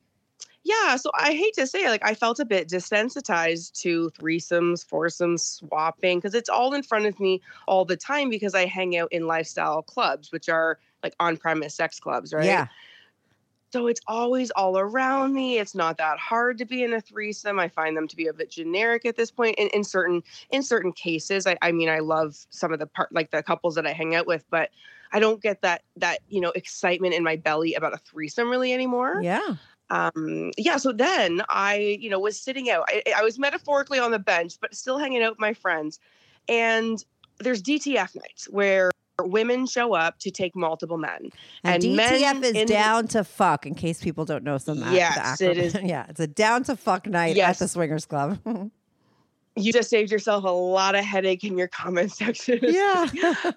yeah. 0.65 0.97
So 0.97 1.11
I 1.15 1.33
hate 1.33 1.55
to 1.55 1.67
say, 1.67 1.85
it, 1.85 1.89
like, 1.89 2.05
I 2.05 2.15
felt 2.15 2.39
a 2.39 2.45
bit 2.45 2.69
desensitized 2.69 3.81
to 3.81 4.11
threesomes, 4.11 4.87
foursomes, 4.87 5.45
swapping, 5.45 6.19
because 6.19 6.35
it's 6.35 6.49
all 6.49 6.73
in 6.75 6.83
front 6.83 7.07
of 7.07 7.19
me 7.19 7.41
all 7.67 7.85
the 7.85 7.97
time 7.97 8.31
because 8.31 8.55
I 8.55 8.67
hang 8.67 8.97
out 8.97 9.09
in 9.13 9.27
lifestyle 9.27 9.83
clubs, 9.83 10.31
which 10.31 10.49
are 10.49 10.79
like 11.03 11.15
on-premise 11.19 11.75
sex 11.75 11.99
clubs, 11.99 12.33
right? 12.33 12.45
Yeah. 12.45 12.69
So 13.73 13.87
it's 13.87 14.03
always 14.07 14.51
all 14.51 14.79
around 14.79 15.33
me. 15.33 15.59
It's 15.59 15.75
not 15.75 15.97
that 15.97 16.19
hard 16.19 16.59
to 16.59 16.67
be 16.67 16.85
in 16.85 16.93
a 16.93 17.01
threesome. 17.01 17.59
I 17.59 17.69
find 17.69 17.97
them 17.97 18.07
to 18.07 18.17
be 18.17 18.27
a 18.27 18.33
bit 18.33 18.51
generic 18.51 19.07
at 19.07 19.17
this 19.17 19.31
point. 19.31 19.57
In, 19.59 19.69
in 19.69 19.83
certain 19.83 20.23
in 20.51 20.63
certain 20.63 20.93
cases, 20.93 21.47
I, 21.47 21.57
I 21.63 21.73
mean, 21.73 21.89
I 21.89 22.01
love 22.01 22.37
some 22.51 22.73
of 22.75 22.79
the 22.79 22.87
part 22.87 23.13
like 23.13 23.31
the 23.31 23.43
couples 23.43 23.75
that 23.77 23.87
I 23.87 23.93
hang 23.93 24.15
out 24.15 24.27
with, 24.27 24.45
but 24.51 24.69
I 25.11 25.21
don't 25.21 25.43
get 25.43 25.63
that 25.63 25.83
that 25.97 26.19
you 26.29 26.41
know 26.41 26.51
excitement 26.51 27.15
in 27.15 27.23
my 27.23 27.37
belly 27.37 27.75
about 27.75 27.95
a 27.95 27.99
threesome 27.99 28.51
really 28.51 28.73
anymore 28.73 29.21
Yeah. 29.23 29.57
Um 29.91 30.51
yeah 30.57 30.77
so 30.77 30.93
then 30.93 31.43
i 31.49 31.99
you 32.01 32.09
know 32.09 32.19
was 32.19 32.39
sitting 32.41 32.71
out 32.71 32.85
I, 32.89 33.03
I 33.17 33.23
was 33.23 33.39
metaphorically 33.39 33.99
on 33.99 34.11
the 34.11 34.19
bench 34.19 34.55
but 34.61 34.75
still 34.75 34.99
hanging 34.99 35.23
out 35.23 35.33
with 35.33 35.41
my 35.41 35.53
friends 35.55 35.99
and 36.49 37.05
there's 37.39 37.63
dtf 37.63 38.15
nights 38.15 38.47
where 38.51 38.91
women 39.21 39.67
show 39.67 39.95
up 39.95 40.19
to 40.21 40.31
take 40.31 40.57
multiple 40.57 40.97
men 40.99 41.31
And, 41.65 41.85
And 41.85 41.99
DTF 41.99 42.43
is 42.43 42.53
in- 42.57 42.67
down 42.67 43.07
to 43.09 43.23
fuck, 43.25 43.67
in 43.67 43.75
case 43.75 44.01
people 44.03 44.25
don't 44.25 44.43
know 44.43 44.57
some. 44.59 44.79
Yes, 44.79 45.39
the 45.39 45.51
it 45.51 45.59
is. 45.59 45.75
Yeah, 45.83 46.07
it's 46.09 46.19
a 46.19 46.27
down 46.27 46.65
to 46.65 46.77
fuck 46.77 47.07
night 47.07 47.37
Yes. 47.37 47.57
at 47.61 47.65
the 47.65 47.69
Swingers 47.69 48.07
Club. 48.07 48.39
you 49.57 49.73
just 49.73 49.91
saved 49.91 50.11
yourself 50.11 50.45
a 50.45 50.49
lot 50.49 50.95
of 50.95 51.05
headache 51.05 51.45
in 51.45 51.59
your 51.59 51.69
comment 51.69 52.13
section. 52.13 52.59
Yeah. 52.63 53.07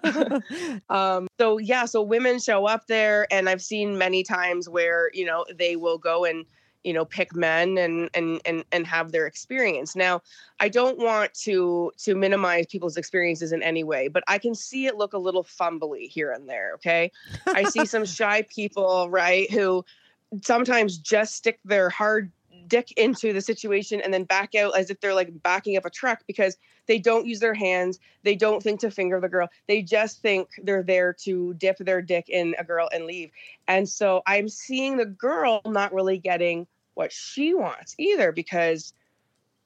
um 0.90 1.26
so 1.38 1.58
yeah 1.58 1.84
so 1.84 2.02
women 2.02 2.38
show 2.38 2.66
up 2.66 2.86
there 2.86 3.26
and 3.30 3.48
i've 3.48 3.62
seen 3.62 3.98
many 3.98 4.22
times 4.22 4.68
where 4.68 5.10
you 5.12 5.24
know 5.24 5.44
they 5.54 5.76
will 5.76 5.98
go 5.98 6.24
and 6.24 6.44
you 6.84 6.92
know 6.92 7.04
pick 7.04 7.34
men 7.34 7.76
and 7.78 8.08
and 8.14 8.40
and 8.44 8.64
and 8.72 8.86
have 8.86 9.10
their 9.12 9.26
experience. 9.26 9.96
Now 9.96 10.22
i 10.60 10.68
don't 10.68 10.98
want 10.98 11.34
to 11.34 11.92
to 11.98 12.14
minimize 12.14 12.66
people's 12.66 12.96
experiences 12.96 13.52
in 13.52 13.62
any 13.62 13.84
way 13.84 14.08
but 14.08 14.22
i 14.28 14.38
can 14.38 14.54
see 14.54 14.86
it 14.86 14.96
look 14.96 15.12
a 15.12 15.18
little 15.18 15.44
fumbly 15.44 16.08
here 16.08 16.30
and 16.30 16.48
there 16.48 16.74
okay? 16.74 17.10
I 17.46 17.64
see 17.64 17.84
some 17.86 18.04
shy 18.04 18.42
people 18.42 19.10
right 19.10 19.50
who 19.50 19.84
sometimes 20.42 20.98
just 20.98 21.34
stick 21.34 21.58
their 21.64 21.90
hard 21.90 22.30
dick 22.68 22.92
into 22.96 23.32
the 23.32 23.40
situation 23.40 24.00
and 24.00 24.12
then 24.12 24.24
back 24.24 24.54
out 24.54 24.76
as 24.76 24.90
if 24.90 25.00
they're 25.00 25.14
like 25.14 25.42
backing 25.42 25.76
up 25.76 25.84
a 25.84 25.90
truck 25.90 26.22
because 26.26 26.56
they 26.86 26.98
don't 26.98 27.26
use 27.26 27.40
their 27.40 27.54
hands 27.54 27.98
they 28.22 28.34
don't 28.34 28.62
think 28.62 28.80
to 28.80 28.90
finger 28.90 29.20
the 29.20 29.28
girl 29.28 29.48
they 29.66 29.82
just 29.82 30.20
think 30.20 30.48
they're 30.62 30.82
there 30.82 31.12
to 31.12 31.54
dip 31.54 31.78
their 31.78 32.02
dick 32.02 32.28
in 32.28 32.54
a 32.58 32.64
girl 32.64 32.88
and 32.92 33.06
leave 33.06 33.30
and 33.68 33.88
so 33.88 34.22
i'm 34.26 34.48
seeing 34.48 34.96
the 34.96 35.06
girl 35.06 35.60
not 35.66 35.92
really 35.92 36.18
getting 36.18 36.66
what 36.94 37.12
she 37.12 37.54
wants 37.54 37.94
either 37.98 38.32
because 38.32 38.92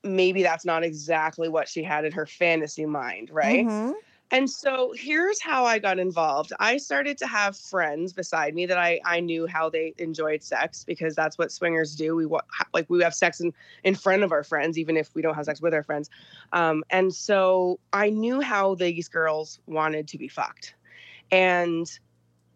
maybe 0.03 0.43
that's 0.43 0.65
not 0.65 0.83
exactly 0.83 1.49
what 1.49 1.69
she 1.69 1.83
had 1.83 2.05
in 2.05 2.13
her 2.13 2.27
fantasy 2.27 2.87
mind 2.87 3.31
right 3.31 3.67
Mhm. 3.67 3.95
And 4.31 4.49
so 4.49 4.93
here's 4.97 5.41
how 5.41 5.65
I 5.65 5.79
got 5.79 5.99
involved. 5.99 6.53
I 6.61 6.77
started 6.77 7.19
to 7.19 7.27
have 7.27 7.57
friends 7.57 8.13
beside 8.13 8.55
me 8.55 8.65
that 8.67 8.79
I, 8.79 9.01
I 9.05 9.21
knew 9.21 9.47
how 9.47 9.69
they 9.69 9.93
enjoyed 9.99 10.43
sex 10.43 10.85
because 10.85 11.17
that's 11.17 11.37
what 11.37 11.51
swingers 11.51 11.97
do. 11.97 12.15
We 12.15 12.27
like 12.73 12.89
we 12.89 13.03
have 13.03 13.15
sex 13.15 13.41
in, 13.41 13.53
in 13.83 13.97
front 13.97 14.23
of 14.23 14.31
our 14.31 14.45
friends, 14.45 14.79
even 14.79 14.97
if 14.97 15.13
we 15.15 15.23
don't 15.23 15.35
have 15.35 15.47
sex 15.47 15.61
with 15.61 15.75
our 15.75 15.83
friends. 15.83 16.11
Um, 16.53 16.85
and 16.91 17.13
so 17.13 17.81
I 17.93 18.11
knew 18.11 18.41
how 18.41 18.77
these 18.77 19.09
girls 19.09 19.59
wanted 19.67 20.07
to 20.09 20.19
be 20.19 20.29
fucked. 20.29 20.75
And 21.33 21.91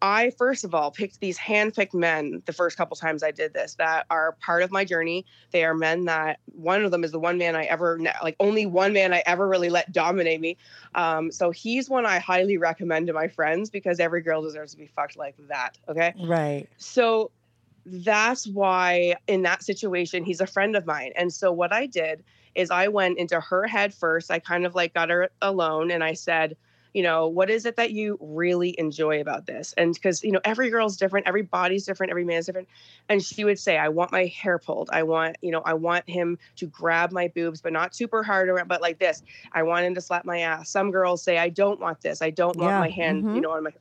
I 0.05 0.29
first 0.37 0.63
of 0.63 0.75
all 0.75 0.91
picked 0.91 1.19
these 1.19 1.35
handpicked 1.35 1.95
men 1.95 2.43
the 2.45 2.53
first 2.53 2.77
couple 2.77 2.95
times 2.95 3.23
I 3.23 3.31
did 3.31 3.55
this 3.55 3.73
that 3.75 4.05
are 4.11 4.33
part 4.39 4.61
of 4.61 4.69
my 4.69 4.85
journey. 4.85 5.25
They 5.49 5.65
are 5.65 5.73
men 5.73 6.05
that 6.05 6.39
one 6.45 6.85
of 6.85 6.91
them 6.91 7.03
is 7.03 7.11
the 7.11 7.19
one 7.19 7.39
man 7.39 7.55
I 7.55 7.63
ever 7.63 7.99
like 8.21 8.35
only 8.39 8.67
one 8.67 8.93
man 8.93 9.13
I 9.13 9.23
ever 9.25 9.47
really 9.47 9.69
let 9.69 9.91
dominate 9.91 10.39
me. 10.39 10.57
Um, 10.93 11.31
so 11.31 11.49
he's 11.49 11.89
one 11.89 12.05
I 12.05 12.19
highly 12.19 12.57
recommend 12.57 13.07
to 13.07 13.13
my 13.13 13.27
friends 13.27 13.71
because 13.71 13.99
every 13.99 14.21
girl 14.21 14.43
deserves 14.43 14.73
to 14.73 14.77
be 14.77 14.85
fucked 14.85 15.17
like 15.17 15.35
that. 15.47 15.79
Okay. 15.89 16.13
Right. 16.23 16.67
So 16.77 17.31
that's 17.87 18.45
why 18.45 19.15
in 19.25 19.41
that 19.41 19.63
situation, 19.63 20.23
he's 20.23 20.39
a 20.39 20.47
friend 20.47 20.75
of 20.75 20.85
mine. 20.85 21.13
And 21.15 21.33
so 21.33 21.51
what 21.51 21.73
I 21.73 21.87
did 21.87 22.23
is 22.53 22.69
I 22.69 22.89
went 22.89 23.17
into 23.17 23.39
her 23.39 23.65
head 23.65 23.91
first. 23.91 24.29
I 24.29 24.37
kind 24.37 24.67
of 24.67 24.75
like 24.75 24.93
got 24.93 25.09
her 25.09 25.31
alone 25.41 25.89
and 25.89 26.03
I 26.03 26.13
said, 26.13 26.57
you 26.95 27.03
know, 27.03 27.27
what 27.27 27.49
is 27.49 27.65
it 27.65 27.75
that 27.75 27.91
you 27.91 28.17
really 28.21 28.73
enjoy 28.79 29.19
about 29.19 29.45
this? 29.45 29.73
And 29.77 29.93
because, 29.93 30.23
you 30.23 30.31
know, 30.31 30.39
every 30.45 30.69
girl's 30.69 30.95
different, 30.95 31.27
every 31.27 31.41
body's 31.41 31.85
different, 31.85 32.09
every 32.09 32.23
man's 32.23 32.45
different. 32.45 32.69
And 33.09 33.21
she 33.21 33.43
would 33.43 33.59
say, 33.59 33.77
I 33.77 33.89
want 33.89 34.13
my 34.13 34.27
hair 34.27 34.57
pulled. 34.57 34.89
I 34.93 35.03
want, 35.03 35.35
you 35.41 35.51
know, 35.51 35.61
I 35.65 35.73
want 35.73 36.09
him 36.09 36.37
to 36.55 36.67
grab 36.67 37.11
my 37.11 37.27
boobs, 37.27 37.59
but 37.59 37.73
not 37.73 37.93
super 37.93 38.23
hard 38.23 38.47
around, 38.47 38.69
but 38.69 38.81
like 38.81 38.97
this. 38.97 39.23
I 39.51 39.61
want 39.63 39.85
him 39.85 39.93
to 39.95 39.99
slap 39.99 40.23
my 40.23 40.39
ass. 40.39 40.69
Some 40.69 40.89
girls 40.89 41.21
say, 41.21 41.37
I 41.37 41.49
don't 41.49 41.81
want 41.81 41.99
this. 41.99 42.21
I 42.21 42.29
don't 42.29 42.55
want 42.55 42.71
Yeah, 42.71 42.79
my 42.79 42.89
hand, 42.89 43.25
mhm. 43.25 43.35
you 43.35 43.41
know, 43.41 43.51
on 43.51 43.63
my. 43.63 43.71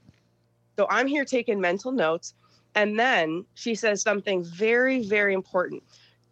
So 0.77 0.89
I'm 0.91 1.07
here 1.07 1.25
taking 1.25 1.61
mental 1.61 1.93
notes. 1.93 2.35
And 2.75 2.99
then 2.99 3.45
she 3.55 3.77
says 3.77 4.03
something 4.03 4.43
very, 4.43 5.07
very 5.07 5.35
important. 5.35 5.85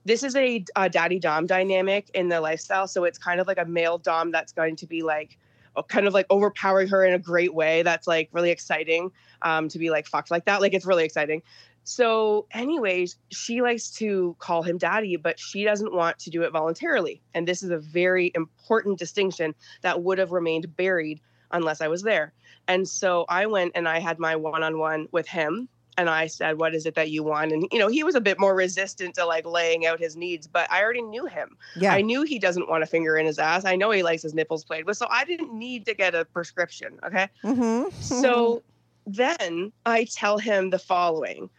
This 0.04 0.24
is 0.24 0.34
a, 0.34 0.64
a 0.74 0.90
daddy 0.90 1.20
dom 1.20 1.46
dynamic 1.46 2.10
in 2.12 2.28
the 2.28 2.40
lifestyle. 2.40 2.88
So 2.88 3.04
it's 3.04 3.18
kind 3.18 3.40
of 3.40 3.46
like 3.46 3.58
a 3.58 3.64
male 3.64 3.98
dom 3.98 4.32
that's 4.32 4.52
going 4.52 4.74
to 4.74 4.86
be 4.88 5.02
like, 5.02 5.38
kind 5.88 6.06
of 6.06 6.14
like 6.14 6.26
overpowering 6.30 6.88
her 6.88 7.04
in 7.04 7.14
a 7.14 7.18
great 7.18 7.54
way. 7.54 7.82
That's 7.82 8.06
like 8.06 8.28
really 8.32 8.50
exciting 8.50 9.10
um, 9.42 9.68
to 9.68 9.78
be 9.78 9.90
like 9.90 10.06
fucked 10.06 10.30
like 10.30 10.44
that. 10.44 10.60
Like 10.60 10.74
it's 10.74 10.86
really 10.86 11.04
exciting. 11.04 11.42
So, 11.84 12.46
anyways, 12.52 13.16
she 13.30 13.60
likes 13.60 13.90
to 13.92 14.36
call 14.38 14.62
him 14.62 14.78
daddy, 14.78 15.16
but 15.16 15.40
she 15.40 15.64
doesn't 15.64 15.92
want 15.92 16.18
to 16.20 16.30
do 16.30 16.42
it 16.42 16.52
voluntarily. 16.52 17.22
And 17.34 17.46
this 17.46 17.62
is 17.62 17.70
a 17.70 17.78
very 17.78 18.30
important 18.34 18.98
distinction 18.98 19.54
that 19.82 20.02
would 20.02 20.18
have 20.18 20.30
remained 20.30 20.76
buried 20.76 21.20
unless 21.50 21.80
I 21.80 21.88
was 21.88 22.02
there. 22.02 22.32
And 22.68 22.88
so 22.88 23.24
I 23.28 23.46
went 23.46 23.72
and 23.74 23.88
I 23.88 23.98
had 23.98 24.18
my 24.20 24.36
one 24.36 24.62
on 24.62 24.78
one 24.78 25.08
with 25.10 25.26
him 25.26 25.68
and 25.98 26.08
I 26.08 26.26
said, 26.26 26.58
What 26.58 26.74
is 26.74 26.86
it 26.86 26.94
that 26.94 27.10
you 27.10 27.22
want? 27.22 27.52
And, 27.52 27.66
you 27.70 27.78
know, 27.78 27.88
he 27.88 28.02
was 28.04 28.14
a 28.14 28.20
bit 28.20 28.38
more 28.38 28.54
resistant 28.54 29.14
to 29.16 29.26
like 29.26 29.46
laying 29.46 29.86
out 29.86 30.00
his 30.00 30.16
needs, 30.16 30.46
but 30.46 30.70
I 30.70 30.82
already 30.82 31.02
knew 31.02 31.26
him. 31.26 31.56
Yeah. 31.76 31.92
I 31.92 32.00
knew 32.00 32.22
he 32.22 32.38
doesn't 32.38 32.68
want 32.68 32.82
a 32.82 32.86
finger 32.86 33.16
in 33.16 33.26
his 33.26 33.38
ass. 33.38 33.64
I 33.64 33.76
know 33.76 33.90
he 33.90 34.02
likes 34.02 34.22
his 34.22 34.34
nipples 34.34 34.64
played 34.64 34.86
with. 34.86 34.96
So 34.96 35.06
I 35.10 35.24
didn't 35.24 35.52
need 35.52 35.86
to 35.86 35.94
get 35.94 36.14
a 36.14 36.24
prescription. 36.24 36.98
Okay. 37.04 37.28
mm-hmm. 37.44 37.90
So 38.00 38.62
then 39.06 39.72
I 39.86 40.04
tell 40.04 40.38
him 40.38 40.70
the 40.70 40.78
following 40.78 41.50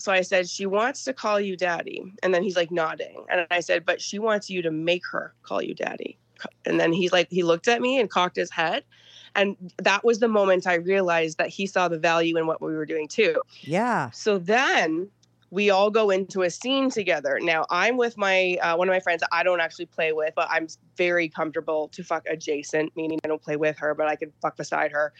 so 0.00 0.12
I 0.12 0.22
said, 0.22 0.48
she 0.48 0.66
wants 0.66 1.04
to 1.04 1.12
call 1.12 1.40
you 1.40 1.56
daddy. 1.56 2.02
And 2.22 2.32
then 2.32 2.42
he's 2.42 2.56
like 2.56 2.70
nodding. 2.70 3.24
And 3.28 3.46
I 3.50 3.60
said, 3.60 3.84
but 3.84 4.00
she 4.00 4.18
wants 4.18 4.48
you 4.48 4.62
to 4.62 4.70
make 4.70 5.02
her 5.10 5.34
call 5.42 5.62
you 5.62 5.74
daddy. 5.74 6.18
And 6.64 6.80
then 6.80 6.92
he's 6.92 7.12
like, 7.12 7.28
he 7.30 7.42
looked 7.42 7.68
at 7.68 7.82
me 7.82 8.00
and 8.00 8.08
cocked 8.08 8.36
his 8.36 8.50
head. 8.50 8.84
And 9.34 9.56
that 9.78 10.04
was 10.04 10.18
the 10.18 10.28
moment 10.28 10.66
I 10.66 10.74
realized 10.74 11.38
that 11.38 11.48
he 11.48 11.66
saw 11.66 11.88
the 11.88 11.98
value 11.98 12.36
in 12.36 12.46
what 12.46 12.60
we 12.60 12.74
were 12.74 12.86
doing 12.86 13.08
too. 13.08 13.40
Yeah. 13.60 14.10
So 14.10 14.38
then 14.38 15.08
we 15.50 15.70
all 15.70 15.90
go 15.90 16.10
into 16.10 16.42
a 16.42 16.50
scene 16.50 16.90
together. 16.90 17.38
Now 17.40 17.66
I'm 17.70 17.96
with 17.96 18.16
my 18.16 18.58
uh, 18.62 18.76
one 18.76 18.88
of 18.88 18.92
my 18.92 19.00
friends 19.00 19.22
I 19.32 19.42
don't 19.42 19.60
actually 19.60 19.86
play 19.86 20.12
with, 20.12 20.34
but 20.34 20.48
I'm 20.50 20.68
very 20.96 21.28
comfortable 21.28 21.88
to 21.88 22.04
fuck 22.04 22.24
adjacent, 22.28 22.94
meaning 22.96 23.18
I 23.24 23.28
don't 23.28 23.42
play 23.42 23.56
with 23.56 23.78
her, 23.78 23.94
but 23.94 24.06
I 24.06 24.16
can 24.16 24.32
fuck 24.40 24.56
beside 24.56 24.92
her. 24.92 25.12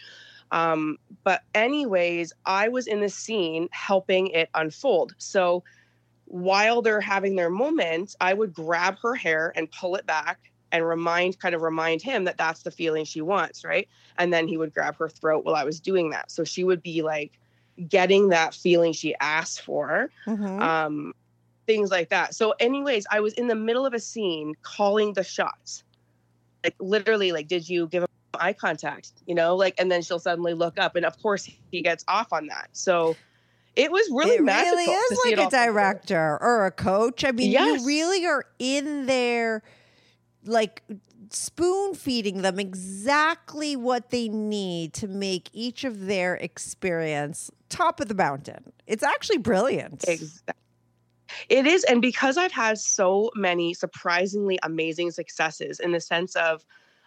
Um, 0.51 0.97
but 1.23 1.41
anyways, 1.53 2.33
I 2.45 2.67
was 2.67 2.87
in 2.87 2.99
the 2.99 3.09
scene 3.09 3.69
helping 3.71 4.27
it 4.27 4.49
unfold. 4.53 5.13
So 5.17 5.63
while 6.25 6.81
they're 6.81 7.01
having 7.01 7.35
their 7.35 7.49
moment, 7.49 8.15
I 8.21 8.33
would 8.33 8.53
grab 8.53 8.97
her 9.01 9.15
hair 9.15 9.53
and 9.55 9.71
pull 9.71 9.95
it 9.95 10.05
back 10.05 10.50
and 10.71 10.87
remind 10.87 11.39
kind 11.39 11.53
of 11.55 11.61
remind 11.61 12.01
him 12.01 12.23
that 12.25 12.37
that's 12.37 12.63
the 12.63 12.71
feeling 12.71 13.05
she 13.05 13.21
wants, 13.21 13.63
right? 13.63 13.87
And 14.17 14.31
then 14.33 14.47
he 14.47 14.57
would 14.57 14.73
grab 14.73 14.95
her 14.97 15.09
throat 15.09 15.43
while 15.45 15.55
I 15.55 15.63
was 15.63 15.79
doing 15.79 16.09
that. 16.11 16.31
So 16.31 16.43
she 16.43 16.63
would 16.63 16.81
be 16.83 17.01
like 17.01 17.37
getting 17.89 18.29
that 18.29 18.53
feeling 18.53 18.93
she 18.93 19.15
asked 19.19 19.61
for. 19.61 20.09
Mhm. 20.27 20.61
Um 20.61 21.13
things 21.67 21.91
like 21.91 22.09
that. 22.09 22.35
So 22.35 22.53
anyways, 22.59 23.05
I 23.11 23.19
was 23.21 23.33
in 23.33 23.47
the 23.47 23.55
middle 23.55 23.85
of 23.85 23.93
a 23.93 23.99
scene 23.99 24.55
calling 24.61 25.13
the 25.13 25.23
shots. 25.23 25.83
Like 26.63 26.75
literally 26.79 27.31
like 27.31 27.47
did 27.47 27.67
you 27.69 27.87
give 27.87 28.03
him 28.03 28.09
eye 28.33 28.53
contact, 28.53 29.11
you 29.27 29.35
know? 29.35 29.55
Like 29.55 29.75
and 29.79 29.91
then 29.91 30.01
she'll 30.01 30.19
suddenly 30.19 30.53
look 30.53 30.79
up 30.79 30.95
and 30.95 31.05
of 31.05 31.21
course 31.21 31.49
he 31.71 31.81
gets 31.81 32.03
off 32.07 32.33
on 32.33 32.47
that. 32.47 32.69
So 32.73 33.15
it 33.77 33.89
was 33.89 34.09
really 34.11 34.35
it 34.35 34.43
magical 34.43 34.75
really 34.77 34.91
is 34.91 35.19
like 35.25 35.33
a 35.37 35.37
all 35.37 35.43
come 35.43 35.49
together. 35.51 35.71
director 35.71 36.37
or 36.41 36.65
a 36.65 36.71
coach. 36.71 37.23
I 37.23 37.31
mean, 37.31 37.51
Yes. 37.51 37.79
you 37.81 37.87
really 37.87 38.25
are 38.25 38.43
in 38.59 39.05
there, 39.05 39.63
like 40.45 40.83
spoon 41.29 41.93
feeding 41.93 42.41
them 42.41 42.59
exactly 42.59 43.75
what 43.75 44.09
they 44.09 44.27
need 44.27 44.93
to 44.93 45.07
make 45.07 45.49
each 45.53 45.83
of 45.83 46.07
their 46.07 46.35
experience 46.35 47.51
top 47.69 47.99
of 47.99 48.07
the 48.07 48.15
mountain. 48.15 48.73
It's 48.87 49.03
actually 49.03 49.37
brilliant. 49.37 50.03
Exactly. 50.07 50.53
It 51.47 51.65
is. 51.65 51.83
And 51.85 52.01
because 52.01 52.37
I've 52.37 52.51
had 52.51 52.77
so 52.77 53.31
many 53.35 53.73
surprisingly 53.73 54.59
amazing 54.63 55.11
successes 55.11 55.79
in 55.79 55.91
the 55.91 56.01
sense 56.01 56.35
of 56.35 56.65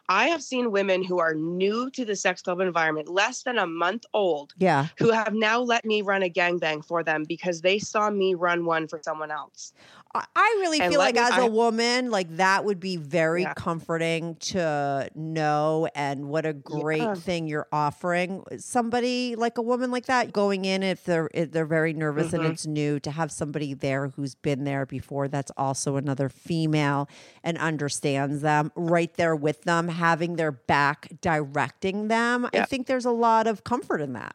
I 0.09 0.27
have 0.27 0.43
seen 0.43 0.71
women 0.71 1.03
who 1.03 1.19
are 1.19 1.35
new 1.35 1.91
to 1.91 2.05
the 2.05 2.15
sex 2.15 2.43
club 2.43 2.61
environment, 2.61 3.09
less 3.09 3.43
than 3.43 3.59
a 3.59 3.67
month 3.67 4.05
old, 4.13 4.53
Yeah. 4.59 4.89
who 4.99 5.11
have 5.11 5.33
now 5.33 5.61
let 5.61 5.85
me 5.85 6.03
run 6.03 6.23
a 6.23 6.29
gangbang 6.29 6.85
for 6.85 7.03
them 7.03 7.25
because 7.27 7.63
they 7.63 7.79
saw 7.79 8.11
me 8.11 8.35
run 8.35 8.67
one 8.67 8.87
for 8.87 9.01
someone 9.03 9.31
else. 9.31 9.73
I- 10.15 10.57
really 10.61 10.81
And 10.81 10.91
feel 10.93 11.01
like 11.01 11.15
me- 11.17 11.21
as 11.21 11.31
a 11.33 11.45
I- 11.45 11.49
woman, 11.49 12.11
like 12.11 12.37
that 12.37 12.65
would 12.65 12.79
be 12.81 12.97
very 12.97 13.43
Yeah. 13.43 13.55
comforting 13.55 14.37
to 14.37 15.09
know 15.15 15.89
and 15.95 16.29
what 16.29 16.47
a 16.47 16.53
great 16.53 17.03
Yeah. 17.03 17.15
thing 17.15 17.47
you're 17.49 17.67
offering. 17.73 18.43
Somebody 18.59 19.35
like 19.37 19.59
a 19.59 19.63
woman 19.63 19.91
like 19.91 20.07
that 20.07 20.33
going 20.33 20.65
in 20.65 20.83
if 20.83 21.05
they're 21.05 21.29
if 21.35 21.51
they're 21.53 21.67
very 21.67 21.93
nervous 21.93 22.33
and 22.33 22.43
Mhm. 22.45 22.51
it's 22.53 22.67
new 22.67 23.01
to 23.01 23.11
have 23.11 23.33
somebody 23.33 23.75
there 23.75 24.09
who's 24.09 24.35
been 24.35 24.65
there 24.65 24.87
before 24.87 25.29
that's 25.29 25.51
also 25.57 25.97
another 25.97 26.29
female 26.29 27.09
and 27.43 27.59
understands 27.59 28.41
them 28.43 28.71
right 28.77 29.13
there 29.15 29.35
with 29.37 29.63
them, 29.63 29.89
having 29.89 30.37
their 30.37 30.53
back 30.53 31.09
directing 31.21 32.09
them. 32.09 32.49
I 32.55 32.63
think 32.65 32.87
there's 32.87 33.05
a 33.05 33.11
lot 33.11 33.47
of 33.47 33.65
comfort 33.65 34.01
in 34.01 34.13
that. 34.15 34.35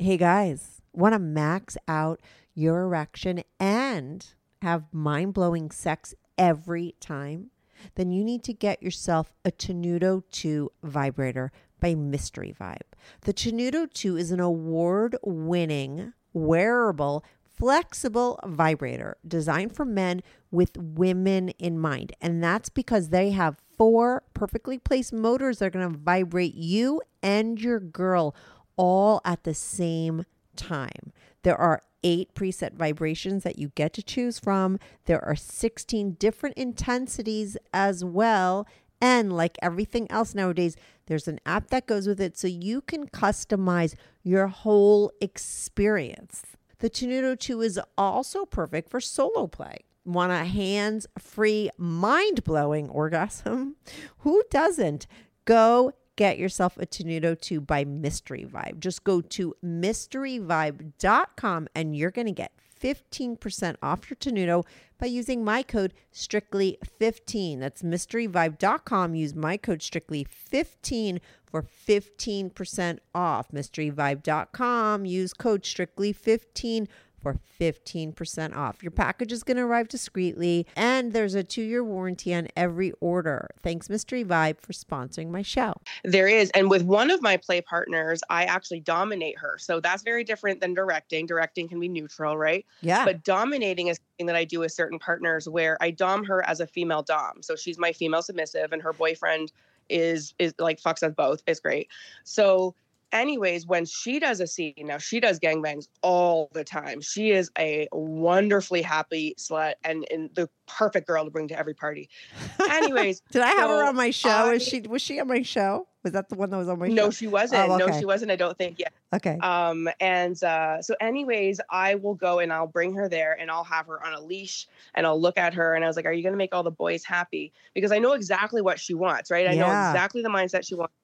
Hey 0.00 0.16
guys, 0.16 0.80
want 0.92 1.14
to 1.14 1.18
max 1.18 1.76
out 1.88 2.20
your 2.54 2.82
erection 2.82 3.42
and 3.58 4.24
have 4.62 4.84
mind 4.92 5.34
blowing 5.34 5.72
sex 5.72 6.14
every 6.38 6.94
time? 7.00 7.50
Then 7.96 8.12
you 8.12 8.22
need 8.22 8.44
to 8.44 8.52
get 8.52 8.80
yourself 8.80 9.32
a 9.44 9.50
Tenuto 9.50 10.22
2 10.30 10.70
vibrator 10.84 11.50
by 11.80 11.96
Mystery 11.96 12.54
Vibe. 12.60 12.92
The 13.22 13.34
Tenuto 13.34 13.92
2 13.92 14.16
is 14.16 14.30
an 14.30 14.38
award 14.38 15.16
winning, 15.24 16.12
wearable, 16.32 17.24
flexible 17.42 18.38
vibrator 18.46 19.16
designed 19.26 19.74
for 19.74 19.84
men 19.84 20.22
with 20.52 20.76
women 20.76 21.48
in 21.58 21.76
mind. 21.76 22.12
And 22.20 22.40
that's 22.40 22.68
because 22.68 23.08
they 23.08 23.30
have 23.30 23.56
four 23.76 24.22
perfectly 24.32 24.78
placed 24.78 25.12
motors 25.12 25.58
that 25.58 25.66
are 25.66 25.70
going 25.70 25.92
to 25.92 25.98
vibrate 25.98 26.54
you 26.54 27.02
and 27.20 27.60
your 27.60 27.80
girl 27.80 28.36
all 28.78 29.20
at 29.26 29.44
the 29.44 29.52
same 29.52 30.24
time. 30.56 31.12
There 31.42 31.56
are 31.56 31.82
eight 32.02 32.34
preset 32.34 32.74
vibrations 32.74 33.42
that 33.42 33.58
you 33.58 33.68
get 33.74 33.92
to 33.94 34.02
choose 34.02 34.38
from. 34.38 34.78
There 35.04 35.22
are 35.24 35.36
16 35.36 36.12
different 36.12 36.56
intensities 36.56 37.56
as 37.74 38.04
well. 38.04 38.66
And 39.00 39.32
like 39.32 39.58
everything 39.62 40.10
else 40.10 40.34
nowadays, 40.34 40.76
there's 41.06 41.28
an 41.28 41.40
app 41.46 41.68
that 41.68 41.86
goes 41.86 42.06
with 42.06 42.20
it 42.20 42.36
so 42.36 42.48
you 42.48 42.80
can 42.80 43.06
customize 43.08 43.94
your 44.22 44.48
whole 44.48 45.12
experience. 45.20 46.42
The 46.78 46.90
Tenuto 46.90 47.38
2 47.38 47.60
is 47.60 47.80
also 47.96 48.44
perfect 48.44 48.88
for 48.88 49.00
solo 49.00 49.46
play. 49.46 49.78
Want 50.04 50.32
a 50.32 50.44
hands 50.44 51.06
free, 51.18 51.70
mind 51.76 52.44
blowing 52.44 52.88
orgasm? 52.88 53.76
Who 54.18 54.42
doesn't? 54.50 55.06
Go 55.44 55.92
get 56.18 56.36
yourself 56.36 56.76
a 56.76 56.84
Tenuto 56.84 57.40
2 57.40 57.60
by 57.60 57.84
Mystery 57.84 58.44
Vibe. 58.44 58.80
Just 58.80 59.04
go 59.04 59.20
to 59.20 59.54
mysteryvibe.com 59.64 61.68
and 61.76 61.96
you're 61.96 62.10
going 62.10 62.26
to 62.26 62.32
get 62.32 62.50
15% 62.82 63.76
off 63.82 64.10
your 64.10 64.16
Tenuto 64.16 64.64
by 64.98 65.06
using 65.06 65.44
my 65.44 65.62
code 65.62 65.94
strictly15. 66.12 67.60
That's 67.60 67.82
mysteryvibe.com. 67.82 69.14
Use 69.14 69.36
my 69.36 69.56
code 69.56 69.78
strictly15 69.78 71.20
for 71.44 71.62
15% 71.62 72.98
off. 73.14 73.52
Mysteryvibe.com. 73.52 75.04
Use 75.04 75.32
code 75.32 75.62
strictly15 75.62 76.88
for 77.20 77.38
15% 77.60 78.56
off. 78.56 78.82
Your 78.82 78.90
package 78.90 79.32
is 79.32 79.42
going 79.42 79.56
to 79.56 79.64
arrive 79.64 79.88
discreetly, 79.88 80.66
and 80.76 81.12
there's 81.12 81.34
a 81.34 81.42
two 81.42 81.62
year 81.62 81.82
warranty 81.82 82.34
on 82.34 82.48
every 82.56 82.92
order. 83.00 83.48
Thanks, 83.62 83.88
Mystery 83.88 84.24
Vibe, 84.24 84.60
for 84.60 84.72
sponsoring 84.72 85.30
my 85.30 85.42
show. 85.42 85.74
There 86.04 86.28
is. 86.28 86.50
And 86.50 86.70
with 86.70 86.82
one 86.82 87.10
of 87.10 87.22
my 87.22 87.36
play 87.36 87.60
partners, 87.60 88.22
I 88.30 88.44
actually 88.44 88.80
dominate 88.80 89.38
her. 89.38 89.56
So 89.58 89.80
that's 89.80 90.02
very 90.02 90.24
different 90.24 90.60
than 90.60 90.74
directing. 90.74 91.26
Directing 91.26 91.68
can 91.68 91.80
be 91.80 91.88
neutral, 91.88 92.36
right? 92.36 92.64
Yeah. 92.80 93.04
But 93.04 93.24
dominating 93.24 93.88
is 93.88 93.98
something 93.98 94.26
that 94.26 94.36
I 94.36 94.44
do 94.44 94.60
with 94.60 94.72
certain 94.72 94.98
partners 94.98 95.48
where 95.48 95.76
I 95.80 95.90
dom 95.90 96.24
her 96.24 96.46
as 96.46 96.60
a 96.60 96.66
female 96.66 97.02
dom. 97.02 97.42
So 97.42 97.56
she's 97.56 97.78
my 97.78 97.92
female 97.92 98.22
submissive 98.22 98.72
and 98.72 98.82
her 98.82 98.92
boyfriend 98.92 99.52
is 99.88 100.34
is 100.38 100.54
like 100.58 100.80
fucks 100.80 101.02
us 101.02 101.14
both. 101.16 101.42
It's 101.46 101.60
great. 101.60 101.88
So 102.24 102.74
anyways, 103.12 103.66
when 103.66 103.84
she 103.84 104.18
does 104.18 104.40
a 104.40 104.46
scene, 104.46 104.74
now 104.78 104.98
she 104.98 105.20
does 105.20 105.38
gangbangs 105.38 105.88
all 106.02 106.48
the 106.52 106.64
time. 106.64 107.00
She 107.00 107.30
is 107.30 107.50
a 107.58 107.88
wonderfully 107.92 108.82
happy 108.82 109.34
slut 109.38 109.74
and, 109.84 110.06
and 110.10 110.30
the 110.34 110.48
perfect 110.66 111.06
girl 111.06 111.24
to 111.24 111.30
bring 111.30 111.48
to 111.48 111.58
every 111.58 111.74
party. 111.74 112.08
Anyways, 112.70 113.20
Did 113.32 113.42
I 113.42 113.48
have 113.48 113.70
her 113.70 113.84
on 113.84 113.96
my 113.96 114.10
show? 114.10 114.28
I- 114.28 114.54
Is 114.54 114.62
she 114.66 114.80
was 114.82 115.02
she 115.02 115.18
on 115.20 115.28
my 115.28 115.42
show? 115.42 115.86
Was 116.04 116.12
that 116.12 116.28
the 116.28 116.36
one 116.36 116.48
that 116.50 116.56
was 116.56 116.68
on 116.68 116.78
my 116.78 116.86
show? 116.88 116.94
No, 116.94 117.10
she 117.10 117.26
wasn't. 117.26 117.68
Oh, 117.70 117.76
No, 117.76 117.98
she 117.98 118.04
wasn't. 118.04 118.30
I 118.30 118.36
don't 118.36 118.56
think 118.56 118.78
yet. 118.78 118.92
Okay. 119.12 119.36
Um, 119.42 119.88
and 120.00 120.40
uh, 120.44 120.80
so, 120.80 120.94
anyways, 121.00 121.60
I 121.70 121.96
will 121.96 122.14
go 122.14 122.38
and 122.38 122.52
I'll 122.52 122.68
bring 122.68 122.94
her 122.94 123.08
there 123.08 123.36
and 123.38 123.50
I'll 123.50 123.64
have 123.64 123.86
her 123.88 124.04
on 124.06 124.12
a 124.14 124.20
leash 124.20 124.68
and 124.94 125.04
I'll 125.06 125.20
look 125.20 125.36
at 125.38 125.54
her 125.54 125.74
and 125.74 125.84
I 125.84 125.88
was 125.88 125.96
like, 125.96 126.06
"Are 126.06 126.12
you 126.12 126.22
going 126.22 126.32
to 126.34 126.38
make 126.38 126.54
all 126.54 126.62
the 126.62 126.70
boys 126.70 127.04
happy?" 127.04 127.52
Because 127.74 127.90
I 127.90 127.98
know 127.98 128.12
exactly 128.12 128.62
what 128.62 128.78
she 128.78 128.94
wants, 128.94 129.30
right? 129.30 129.48
I 129.48 129.54
know 129.54 129.66
exactly 129.90 130.22
the 130.22 130.28
mindset 130.28 130.66
she 130.66 130.76
wants. 130.76 130.94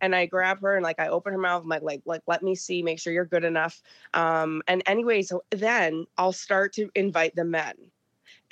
And 0.00 0.14
I 0.14 0.26
grab 0.26 0.60
her 0.62 0.76
and 0.76 0.82
like 0.82 0.98
I 1.00 1.08
open 1.08 1.32
her 1.32 1.38
mouth, 1.38 1.62
I'm 1.62 1.68
like, 1.68 1.82
like, 1.82 2.02
like, 2.04 2.22
let 2.26 2.42
me 2.42 2.54
see, 2.54 2.82
make 2.82 2.98
sure 2.98 3.12
you're 3.12 3.24
good 3.24 3.44
enough. 3.44 3.82
Um, 4.14 4.62
and 4.68 4.82
anyway, 4.86 5.22
so 5.22 5.42
then 5.50 6.06
I'll 6.18 6.32
start 6.32 6.72
to 6.74 6.90
invite 6.94 7.34
the 7.36 7.44
men. 7.44 7.74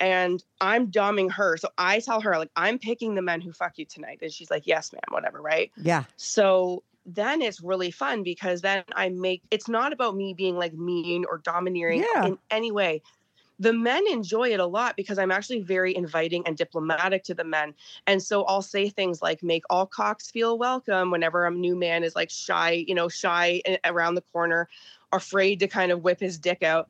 And 0.01 0.41
I'm 0.61 0.91
dumbing 0.91 1.31
her. 1.31 1.57
So 1.57 1.69
I 1.77 1.99
tell 1.99 2.21
her, 2.21 2.37
like, 2.37 2.51
I'm 2.55 2.79
picking 2.79 3.15
the 3.15 3.21
men 3.21 3.41
who 3.41 3.51
fuck 3.51 3.77
you 3.77 3.85
tonight. 3.85 4.19
And 4.21 4.31
she's 4.31 4.49
like, 4.49 4.65
Yes, 4.65 4.93
ma'am, 4.93 5.01
whatever, 5.09 5.41
right? 5.41 5.71
yeah. 5.77 6.03
So 6.17 6.83
then 7.05 7.41
it's 7.41 7.61
really 7.61 7.91
fun 7.91 8.23
because 8.23 8.61
then 8.61 8.83
I 8.95 9.09
make 9.09 9.41
it's 9.51 9.67
not 9.67 9.93
about 9.93 10.15
me 10.15 10.33
being 10.33 10.57
like 10.57 10.73
mean 10.73 11.25
or 11.29 11.39
domineering 11.39 12.03
Yeah. 12.15 12.25
in 12.27 12.37
any 12.51 12.71
way. 12.71 13.01
The 13.59 13.73
men 13.73 14.03
enjoy 14.09 14.53
it 14.53 14.59
a 14.59 14.65
lot 14.65 14.95
because 14.95 15.19
I'm 15.19 15.31
actually 15.31 15.61
very 15.61 15.95
inviting 15.95 16.47
and 16.47 16.55
diplomatic 16.55 17.23
to 17.25 17.33
the 17.33 17.43
men. 17.43 17.73
And 18.07 18.23
so 18.23 18.43
I'll 18.45 18.61
say 18.61 18.89
things 18.89 19.21
like 19.21 19.43
make 19.43 19.63
all 19.69 19.85
cocks 19.85 20.31
feel 20.31 20.57
welcome 20.57 21.11
whenever 21.11 21.45
a 21.45 21.51
new 21.51 21.75
man 21.75 22.03
is 22.03 22.15
like 22.15 22.29
shy, 22.29 22.85
you 22.87 22.95
know, 22.95 23.09
shy 23.09 23.61
eh, 23.65 23.77
around 23.85 24.15
the 24.15 24.23
corner, 24.33 24.69
afraid 25.11 25.59
to 25.59 25.67
kind 25.67 25.91
of 25.91 26.03
whip 26.03 26.19
his 26.19 26.37
dick 26.37 26.63
out. 26.63 26.89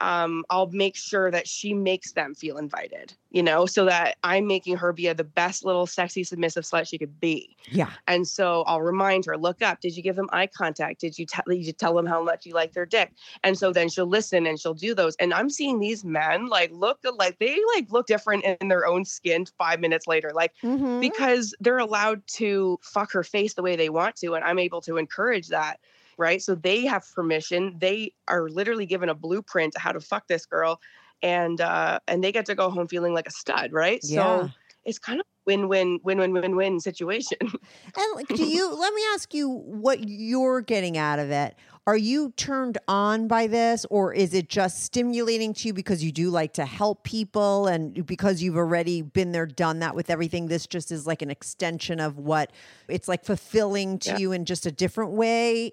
Um, 0.00 0.44
I'll 0.50 0.70
make 0.70 0.96
sure 0.96 1.30
that 1.30 1.48
she 1.48 1.74
makes 1.74 2.12
them 2.12 2.34
feel 2.34 2.56
invited, 2.58 3.14
you 3.30 3.42
know, 3.42 3.66
so 3.66 3.84
that 3.86 4.16
I'm 4.22 4.46
making 4.46 4.76
her 4.76 4.92
be 4.92 5.08
a, 5.08 5.14
the 5.14 5.24
best 5.24 5.64
little 5.64 5.86
sexy 5.86 6.22
submissive 6.24 6.64
slut 6.64 6.88
she 6.88 6.98
could 6.98 7.18
be. 7.20 7.56
Yeah. 7.70 7.90
And 8.06 8.26
so 8.28 8.62
I'll 8.66 8.80
remind 8.82 9.24
her, 9.26 9.36
look 9.36 9.60
up. 9.62 9.80
Did 9.80 9.96
you 9.96 10.02
give 10.02 10.16
them 10.16 10.28
eye 10.32 10.46
contact? 10.46 11.00
Did 11.00 11.18
you 11.18 11.26
tell 11.26 11.42
did 11.48 11.64
you 11.66 11.72
tell 11.72 11.94
them 11.94 12.06
how 12.06 12.22
much 12.22 12.46
you 12.46 12.54
like 12.54 12.72
their 12.72 12.86
dick? 12.86 13.12
And 13.42 13.58
so 13.58 13.72
then 13.72 13.88
she'll 13.88 14.06
listen 14.06 14.46
and 14.46 14.58
she'll 14.60 14.74
do 14.74 14.94
those. 14.94 15.16
And 15.16 15.34
I'm 15.34 15.50
seeing 15.50 15.80
these 15.80 16.04
men 16.04 16.46
like 16.46 16.70
look 16.72 17.00
like 17.16 17.38
they 17.38 17.58
like 17.74 17.90
look 17.90 18.06
different 18.06 18.44
in 18.44 18.68
their 18.68 18.86
own 18.86 19.04
skin 19.04 19.46
five 19.58 19.80
minutes 19.80 20.06
later. 20.06 20.30
Like 20.34 20.54
Mhm. 20.62 21.00
because 21.00 21.54
they're 21.60 21.78
allowed 21.78 22.26
to 22.28 22.78
fuck 22.82 23.12
her 23.12 23.24
face 23.24 23.54
the 23.54 23.62
way 23.62 23.76
they 23.76 23.88
want 23.88 24.16
to, 24.16 24.34
and 24.34 24.44
I'm 24.44 24.58
able 24.58 24.80
to 24.82 24.96
encourage 24.96 25.48
that. 25.48 25.80
Right. 26.18 26.42
So 26.42 26.54
they 26.56 26.84
have 26.86 27.04
permission. 27.14 27.76
They 27.78 28.12
are 28.26 28.48
literally 28.48 28.86
given 28.86 29.08
a 29.08 29.14
blueprint 29.14 29.78
how 29.78 29.92
to 29.92 30.00
fuck 30.00 30.26
this 30.26 30.44
girl. 30.46 30.80
And 31.22 31.60
uh 31.60 32.00
and 32.08 32.22
they 32.22 32.32
get 32.32 32.46
to 32.46 32.54
go 32.54 32.70
home 32.70 32.88
feeling 32.88 33.14
like 33.14 33.26
a 33.28 33.32
stud, 33.32 33.72
right? 33.72 34.00
Yeah. 34.02 34.22
So 34.46 34.50
it's 34.84 34.98
kind 34.98 35.20
of 35.20 35.26
win-win, 35.46 35.98
win-win, 36.02 36.32
win-win 36.32 36.80
situation. 36.80 37.38
And 37.96 38.26
do 38.28 38.44
you 38.44 38.74
let 38.74 38.92
me 38.94 39.02
ask 39.14 39.32
you 39.34 39.48
what 39.50 40.08
you're 40.08 40.60
getting 40.60 40.96
out 40.98 41.18
of 41.18 41.30
it? 41.30 41.56
Are 41.86 41.96
you 41.96 42.32
turned 42.36 42.76
on 42.86 43.28
by 43.28 43.46
this 43.46 43.86
or 43.90 44.12
is 44.12 44.34
it 44.34 44.48
just 44.48 44.82
stimulating 44.84 45.54
to 45.54 45.68
you 45.68 45.72
because 45.74 46.04
you 46.04 46.12
do 46.12 46.28
like 46.30 46.52
to 46.54 46.66
help 46.66 47.02
people 47.04 47.66
and 47.66 48.04
because 48.06 48.42
you've 48.42 48.58
already 48.58 49.00
been 49.02 49.32
there 49.32 49.46
done 49.46 49.78
that 49.78 49.94
with 49.94 50.10
everything 50.10 50.46
this 50.48 50.66
just 50.66 50.92
is 50.92 51.06
like 51.06 51.22
an 51.22 51.30
extension 51.30 51.98
of 51.98 52.18
what 52.18 52.52
it's 52.88 53.08
like 53.08 53.24
fulfilling 53.24 53.98
to 54.00 54.10
Yeah. 54.10 54.18
you 54.18 54.32
in 54.32 54.44
just 54.44 54.66
a 54.66 54.70
different 54.70 55.12
way? 55.12 55.72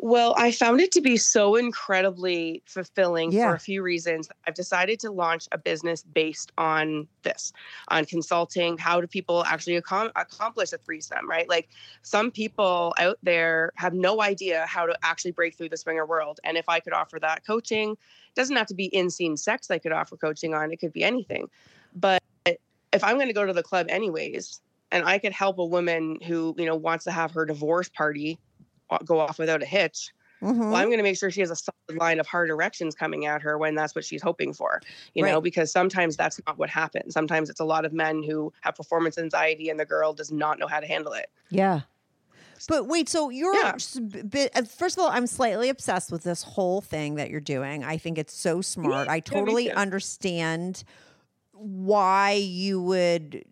Well, 0.00 0.34
I 0.38 0.52
found 0.52 0.80
it 0.80 0.92
to 0.92 1.00
be 1.00 1.16
so 1.16 1.56
incredibly 1.56 2.62
fulfilling 2.66 3.32
Yeah. 3.32 3.48
for 3.48 3.54
a 3.56 3.58
few 3.58 3.82
reasons. 3.82 4.28
I've 4.46 4.54
decided 4.54 5.00
to 5.00 5.10
launch 5.10 5.48
a 5.50 5.58
business 5.58 6.04
based 6.04 6.52
on 6.56 7.08
this, 7.22 7.52
on 7.88 8.04
consulting. 8.04 8.78
How 8.78 9.00
do 9.00 9.08
people 9.08 9.44
actually 9.44 9.80
accom- 9.80 10.12
accomplish 10.14 10.72
a 10.72 10.78
threesome, 10.78 11.28
right? 11.28 11.48
Like 11.48 11.70
some 12.02 12.30
people 12.30 12.94
out 12.98 13.18
there 13.24 13.72
have 13.74 13.92
no 13.92 14.22
idea 14.22 14.66
how 14.66 14.86
to 14.86 14.96
actually 15.02 15.32
break 15.32 15.56
through 15.56 15.70
the 15.70 15.76
swinger 15.76 16.06
world. 16.06 16.38
And 16.44 16.56
if 16.56 16.68
I 16.68 16.78
could 16.78 16.92
offer 16.92 17.18
that 17.18 17.44
coaching, 17.44 17.90
it 17.90 18.34
doesn't 18.36 18.56
have 18.56 18.68
to 18.68 18.74
be 18.74 18.86
in 18.86 19.10
scene 19.10 19.36
sex 19.36 19.68
I 19.68 19.78
could 19.78 19.92
offer 19.92 20.16
coaching 20.16 20.54
on, 20.54 20.72
it 20.72 20.76
could 20.76 20.92
be 20.92 21.02
anything. 21.02 21.50
But 21.92 22.22
if 22.46 23.02
I'm 23.02 23.16
going 23.16 23.26
to 23.26 23.32
go 23.32 23.44
to 23.44 23.52
the 23.52 23.64
club 23.64 23.86
anyways, 23.88 24.60
and 24.92 25.04
I 25.04 25.18
could 25.18 25.32
help 25.32 25.58
a 25.58 25.64
woman 25.64 26.18
who, 26.24 26.54
you 26.56 26.66
know, 26.66 26.76
wants 26.76 27.04
to 27.04 27.10
have 27.10 27.32
her 27.32 27.44
divorce 27.44 27.88
party 27.88 28.38
go 29.04 29.20
off 29.20 29.38
without 29.38 29.62
a 29.62 29.66
hitch. 29.66 30.12
Mhm. 30.42 30.70
Well, 30.70 30.76
I'm 30.76 30.88
going 30.88 30.98
to 30.98 31.02
make 31.02 31.16
sure 31.18 31.30
she 31.30 31.40
has 31.40 31.50
a 31.50 31.56
solid 31.56 31.98
line 32.00 32.20
of 32.20 32.26
hard 32.26 32.50
erections 32.50 32.94
coming 32.94 33.26
at 33.26 33.42
her 33.42 33.58
when 33.58 33.74
that's 33.74 33.94
what 33.94 34.04
she's 34.04 34.22
hoping 34.22 34.52
for, 34.52 34.80
you 35.14 35.22
know, 35.24 35.40
because 35.40 35.72
sometimes 35.72 36.16
that's 36.16 36.40
not 36.46 36.58
what 36.58 36.70
happens. 36.70 37.14
Sometimes 37.14 37.50
it's 37.50 37.60
a 37.60 37.64
lot 37.64 37.84
of 37.84 37.92
men 37.92 38.22
who 38.22 38.52
have 38.60 38.76
performance 38.76 39.18
anxiety 39.18 39.68
and 39.70 39.80
the 39.80 39.86
girl 39.86 40.12
does 40.12 40.30
not 40.30 40.58
know 40.58 40.66
how 40.68 40.80
to 40.80 40.86
handle 40.86 41.12
it. 41.14 41.30
Yeah. 41.50 41.82
But 42.66 42.86
wait, 42.86 43.08
so 43.08 43.30
you're 43.30 43.54
Yeah. 43.54 43.72
bit, 44.28 44.52
uh, 44.56 44.62
first 44.64 44.96
of 44.98 45.02
all, 45.02 45.10
I'm 45.10 45.26
slightly 45.26 45.68
obsessed 45.68 46.12
with 46.12 46.22
this 46.24 46.42
whole 46.42 46.80
thing 46.80 47.14
that 47.14 47.30
you're 47.30 47.40
doing. 47.40 47.84
I 47.84 47.96
think 47.96 48.18
it's 48.18 48.34
so 48.34 48.60
smart. 48.60 49.08
I 49.08 49.20
totally 49.20 49.72
understand 49.72 50.84
why 51.52 52.32
you 52.32 52.82
would 52.82 53.44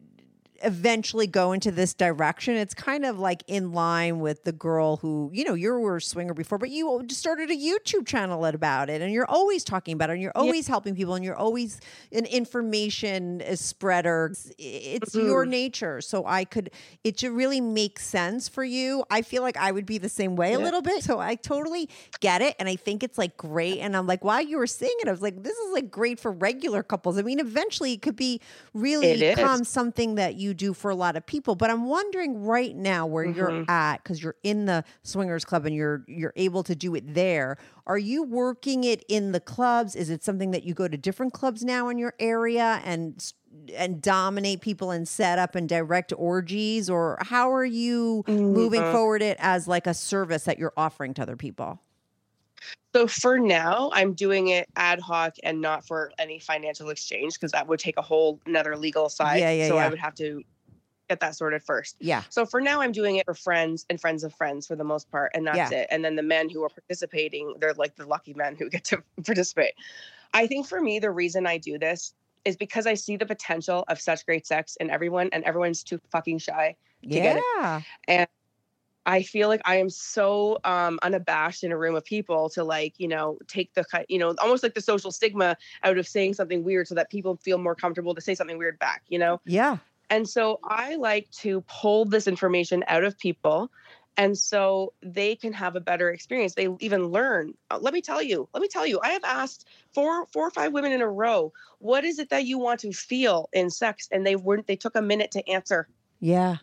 eventually 0.63 1.27
go 1.27 1.53
into 1.53 1.71
this 1.71 1.95
direction. 1.95 2.55
It's 2.57 2.75
kind 2.75 3.05
of 3.05 3.19
like 3.19 3.43
in 3.47 3.73
line 3.73 4.21
with 4.21 4.45
the 4.45 4.53
girl 4.53 4.97
who, 4.99 5.31
you 5.33 5.45
know, 5.45 5.55
you 5.55 5.73
were 5.79 5.97
a 5.97 6.01
swinger 6.01 6.35
before, 6.35 6.59
but 6.59 6.71
you 6.71 7.05
started 7.11 7.51
a 7.51 7.57
YouTube 7.57 8.07
channel 8.07 8.45
about 8.45 8.89
it 8.91 9.03
and 9.03 9.13
you're 9.13 9.29
always 9.31 9.65
talking 9.65 9.95
about 9.95 10.11
it 10.11 10.15
and 10.15 10.23
you're 10.23 10.33
always 10.37 10.67
helping 10.69 10.95
people 10.95 11.15
and 11.15 11.25
you're 11.25 11.37
always 11.37 11.81
an 12.13 12.25
information 12.27 13.43
uh, 13.43 13.57
spreader. 13.57 14.29
It's, 14.33 14.53
it's 14.59 15.15
your 15.15 15.45
Mm-hmm. 15.45 15.51
nature. 15.51 16.01
So 16.01 16.25
I 16.27 16.45
could, 16.45 16.71
it 17.05 17.21
should 17.21 17.33
really 17.33 17.61
make 17.61 17.99
sense 17.99 18.49
for 18.49 18.65
you. 18.65 19.05
I 19.11 19.23
feel 19.23 19.43
like 19.43 19.57
I 19.57 19.71
would 19.73 19.87
be 19.87 19.99
the 19.99 20.09
same 20.09 20.37
way 20.37 20.53
a 20.55 20.59
little 20.59 20.83
bit. 20.83 21.03
So 21.03 21.19
I 21.19 21.35
totally 21.35 21.89
get 22.21 22.43
it. 22.43 22.55
And 22.59 22.69
I 22.69 22.77
think 22.77 23.03
it's 23.03 23.19
like 23.19 23.37
great. 23.37 23.79
And 23.81 23.97
I'm 23.97 24.07
like, 24.07 24.25
while 24.25 24.41
you 24.43 24.59
were 24.59 24.67
saying 24.67 24.95
it, 25.01 25.09
I 25.09 25.11
was 25.11 25.23
like, 25.23 25.43
this 25.43 25.57
is 25.57 25.73
like 25.73 25.91
great 25.91 26.19
for 26.21 26.31
regular 26.33 26.83
couples. 26.83 27.19
I 27.19 27.23
mean, 27.23 27.41
eventually 27.41 27.93
it 27.93 28.03
could 28.03 28.17
be 28.17 28.41
really 28.75 29.15
become 29.37 29.65
something 29.65 30.15
that 30.17 30.37
you 30.37 30.46
do 30.55 30.73
for 30.75 30.91
a 30.91 30.95
lot 30.95 31.17
of 31.17 31.25
people. 31.27 31.55
But 31.55 31.71
I'm 31.71 31.87
wondering 31.87 32.43
right 32.43 32.75
now 32.77 33.07
where 33.07 33.25
you're 33.25 33.51
Mhm. 33.51 33.69
at, 33.71 34.03
because 34.03 34.23
you're 34.23 34.37
in 34.43 34.67
the 34.67 34.85
swingers 35.03 35.45
club 35.45 35.67
and 35.67 35.75
you're 35.75 36.05
you're 36.09 36.33
able 36.37 36.63
to 36.65 36.75
do 36.75 36.95
it 36.95 37.15
there. 37.15 37.57
Are 37.87 37.99
you 37.99 38.23
working 38.23 38.85
it 38.85 39.05
in 39.09 39.33
the 39.33 39.41
clubs? 39.41 39.95
Is 39.97 40.11
it 40.11 40.23
something 40.25 40.51
that 40.53 40.65
you 40.65 40.75
go 40.75 40.89
to 40.89 40.97
different 40.97 41.33
clubs 41.33 41.65
now 41.65 41.89
in 41.89 41.99
your 41.99 42.15
area 42.19 42.81
and 42.85 43.33
and 43.75 44.03
dominate 44.03 44.61
people 44.61 44.91
and 44.91 45.09
set 45.09 45.39
up 45.39 45.55
and 45.55 45.69
direct 45.69 46.13
orgies 46.17 46.91
or 46.91 47.17
how 47.23 47.51
are 47.53 47.65
you 47.65 48.23
moving 48.29 48.83
Mhm. 48.83 48.93
forward 48.93 49.23
it 49.23 49.37
as 49.41 49.67
like 49.67 49.87
a 49.87 49.95
service 49.95 50.45
that 50.45 50.59
you're 50.59 50.75
offering 50.77 51.15
to 51.15 51.23
other 51.23 51.37
people? 51.37 51.81
So 52.95 53.07
for 53.07 53.39
now, 53.39 53.91
I'm 53.93 54.15
doing 54.15 54.49
it 54.49 54.69
ad 54.77 55.01
hoc 55.01 55.35
and 55.43 55.61
not 55.61 55.87
for 55.87 56.13
any 56.19 56.39
financial 56.39 56.89
exchange 56.89 57.35
because 57.35 57.53
that 57.53 57.67
would 57.69 57.79
take 57.79 57.99
a 57.99 58.03
whole 58.03 58.41
another 58.47 58.77
legal 58.77 59.09
side. 59.09 59.41
Yeah, 59.41 59.51
yeah, 59.53 59.69
so 59.69 59.75
yeah. 59.75 59.85
I 59.85 59.89
would 59.89 59.99
have 59.99 60.15
to 60.15 60.43
get 61.09 61.21
that 61.21 61.37
sorted 61.37 61.63
first. 61.63 61.97
Yeah. 62.01 62.23
So 62.31 62.47
for 62.47 62.61
now, 62.61 62.81
I'm 62.81 62.93
doing 62.93 63.17
it 63.17 63.27
for 63.27 63.35
friends 63.35 63.85
and 63.91 64.01
friends 64.01 64.25
of 64.25 64.35
friends 64.35 64.67
for 64.67 64.77
the 64.77 64.85
most 64.85 65.11
part, 65.11 65.31
and 65.35 65.47
that's 65.47 65.71
Yeah. 65.71 65.81
it. 65.81 65.89
And 65.91 66.05
then 66.05 66.17
the 66.17 66.23
men 66.23 66.49
who 66.49 66.65
are 66.65 66.69
participating, 66.69 67.55
they're 67.61 67.75
like 67.75 67.97
the 67.97 68.07
lucky 68.07 68.35
men 68.35 68.57
who 68.57 68.69
get 68.71 68.85
to 68.85 69.03
participate. 69.25 69.75
I 70.33 70.47
think 70.47 70.67
for 70.67 70.81
me, 70.81 70.99
the 70.99 71.11
reason 71.11 71.47
I 71.47 71.59
do 71.59 71.79
this 71.79 72.15
is 72.45 72.57
because 72.57 72.87
I 72.87 72.95
see 72.95 73.17
the 73.17 73.27
potential 73.27 73.85
of 73.89 74.01
such 74.01 74.25
great 74.25 74.47
sex 74.47 74.77
in 74.77 74.91
everyone, 74.91 75.29
and 75.33 75.45
everyone's 75.45 75.83
too 75.83 76.01
fucking 76.11 76.39
shy. 76.39 76.77
To 77.03 77.09
get 77.09 77.37
it. 77.37 77.45
Yeah. 77.59 77.83
And 78.09 78.29
I 79.07 79.23
feel 79.23 79.49
like 79.49 79.61
I 79.65 79.77
am 79.77 79.89
so 79.89 80.59
um, 80.65 80.99
unabashed 81.03 81.63
in 81.63 81.71
a 81.71 81.79
room 81.79 81.95
of 81.95 82.05
people 82.05 82.51
to 82.51 82.65
like, 82.65 82.95
you 82.99 83.07
know, 83.07 83.39
take 83.47 83.73
the, 83.75 83.85
you 84.09 84.19
know, 84.19 84.35
almost 84.41 84.65
like 84.65 84.75
the 84.75 84.81
social 84.81 85.13
stigma 85.13 85.57
out 85.85 85.97
of 85.97 86.09
saying 86.09 86.35
something 86.35 86.65
weird 86.65 86.89
so 86.89 86.97
that 86.97 87.09
people 87.09 87.37
feel 87.37 87.57
more 87.57 87.77
comfortable 87.77 88.17
to 88.17 88.21
say 88.21 88.35
something 88.35 88.59
weird 88.59 88.79
back, 88.81 89.03
you 89.09 89.19
know? 89.19 89.41
Yeah. 89.47 89.79
And 90.11 90.29
so 90.29 90.59
I 90.65 90.97
like 90.97 91.31
to 91.43 91.63
pull 91.63 92.05
this 92.05 92.27
information 92.27 92.85
out 92.89 93.05
of 93.05 93.17
people. 93.17 93.71
And 94.17 94.37
so 94.37 94.93
they 95.03 95.37
can 95.37 95.53
have 95.53 95.77
a 95.77 95.81
better 95.81 96.11
experience. 96.11 96.55
They 96.55 96.69
even 96.81 97.07
learn. 97.07 97.55
Uh, 97.71 97.79
let 97.81 97.93
me 97.93 98.01
tell 98.01 98.23
you, 98.23 98.49
let 98.55 98.61
me 98.63 98.69
tell 98.69 98.87
you, 98.87 98.99
I 99.03 99.11
have 99.11 99.25
asked 99.25 99.69
four, 99.93 100.27
four 100.33 100.47
or 100.47 100.51
five 100.51 100.73
women 100.73 100.91
in 100.91 101.01
a 101.01 101.09
row, 101.09 101.53
what 101.79 102.05
is 102.05 102.19
it 102.19 102.31
that 102.31 102.45
you 102.45 102.59
want 102.59 102.81
to 102.81 102.93
feel 102.93 103.49
in 103.53 103.71
sex? 103.71 104.09
And 104.11 104.27
they 104.27 104.35
weren't, 104.35 104.67
they 104.67 104.77
took 104.77 104.97
a 104.97 105.03
minute 105.03 105.31
to 105.33 105.49
answer. 105.49 105.87
Yeah. 106.19 106.57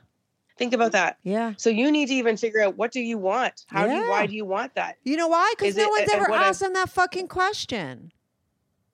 Think 0.64 0.74
about 0.74 0.94
that. 0.94 1.18
Yeah. 1.24 1.56
So 1.58 1.70
you 1.70 1.92
need 1.92 2.08
to 2.08 2.14
even 2.14 2.38
figure 2.38 2.62
out 2.62 2.78
what 2.78 2.94
do 2.94 3.02
you 3.02 3.18
want? 3.18 3.66
How 3.68 3.86
do 3.86 3.94
you, 3.94 4.10
why 4.10 4.26
do 4.28 4.34
you 4.34 4.46
want 4.46 4.76
that? 4.76 4.96
You 5.04 5.18
know 5.18 5.28
why? 5.28 5.54
Because 5.58 5.76
no 5.76 5.84
it- 5.84 5.90
one's 5.90 6.14
ever 6.14 6.32
asked 6.32 6.62
them 6.62 6.72
that 6.74 6.90
fucking 6.90 7.28
question. 7.28 8.14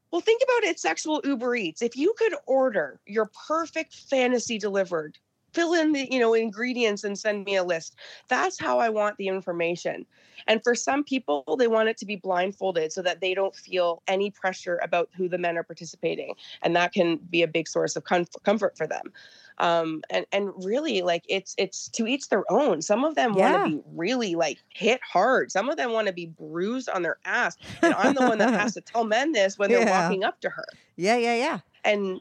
Well, 0.09 0.21
think 0.21 0.41
about 0.43 0.67
it 0.67 0.79
sexual 0.79 1.21
Uber 1.23 1.55
Eats. 1.55 1.83
If 1.83 1.95
you 1.95 2.15
could 2.17 2.33
order 2.47 2.99
your 3.05 3.29
perfect 3.47 3.93
fantasy 3.93 4.57
delivered, 4.57 5.19
fill 5.53 5.75
in 5.75 5.91
the, 5.93 6.11
you 6.11 6.19
know, 6.19 6.33
ingredients 6.33 7.03
and 7.03 7.17
send 7.17 7.45
me 7.45 7.55
a 7.55 7.63
list. 7.63 7.95
That's 8.29 8.59
how 8.59 8.79
I 8.79 8.89
want 8.89 9.17
the 9.17 9.27
information. 9.27 10.07
And 10.47 10.63
for 10.63 10.73
some 10.73 11.03
people, 11.03 11.43
they 11.59 11.67
want 11.67 11.89
it 11.89 11.97
to 11.97 12.05
be 12.07 12.15
blindfolded 12.15 12.91
so 12.91 13.03
that 13.03 13.21
they 13.21 13.35
don't 13.35 13.55
feel 13.55 14.01
any 14.07 14.31
pressure 14.31 14.79
about 14.81 15.09
who 15.15 15.29
the 15.29 15.37
men 15.37 15.57
are 15.57 15.63
participating. 15.63 16.33
And 16.63 16.75
that 16.75 16.93
can 16.93 17.17
be 17.17 17.43
a 17.43 17.47
big 17.47 17.67
source 17.67 17.95
of 17.95 18.03
comfort 18.03 18.75
for 18.75 18.87
them. 18.87 19.13
Um 19.59 20.01
and 20.09 20.25
and 20.31 20.51
really 20.63 21.01
like 21.01 21.23
it's 21.27 21.53
it's 21.57 21.89
to 21.89 22.07
each 22.07 22.29
their 22.29 22.49
own 22.51 22.81
some 22.81 23.03
of 23.03 23.15
them 23.15 23.33
Yeah. 23.33 23.51
want 23.51 23.65
to 23.65 23.77
be 23.77 23.81
really 23.93 24.35
like 24.35 24.57
hit 24.69 24.99
hard 25.03 25.51
some 25.51 25.69
of 25.69 25.77
them 25.77 25.91
want 25.91 26.07
to 26.07 26.13
be 26.13 26.27
bruised 26.27 26.89
on 26.89 27.01
their 27.01 27.17
ass 27.25 27.57
and 27.81 27.93
i'm 27.93 28.15
the 28.15 28.21
one 28.21 28.37
that 28.37 28.53
has 28.59 28.73
to 28.75 28.81
tell 28.81 29.03
men 29.03 29.31
this 29.31 29.57
when 29.57 29.69
they're 29.69 29.81
Yeah. 29.85 30.01
walking 30.01 30.23
up 30.23 30.39
to 30.41 30.49
her 30.49 30.65
Yeah, 30.95 31.17
yeah, 31.17 31.35
yeah. 31.35 31.59
and 31.83 32.19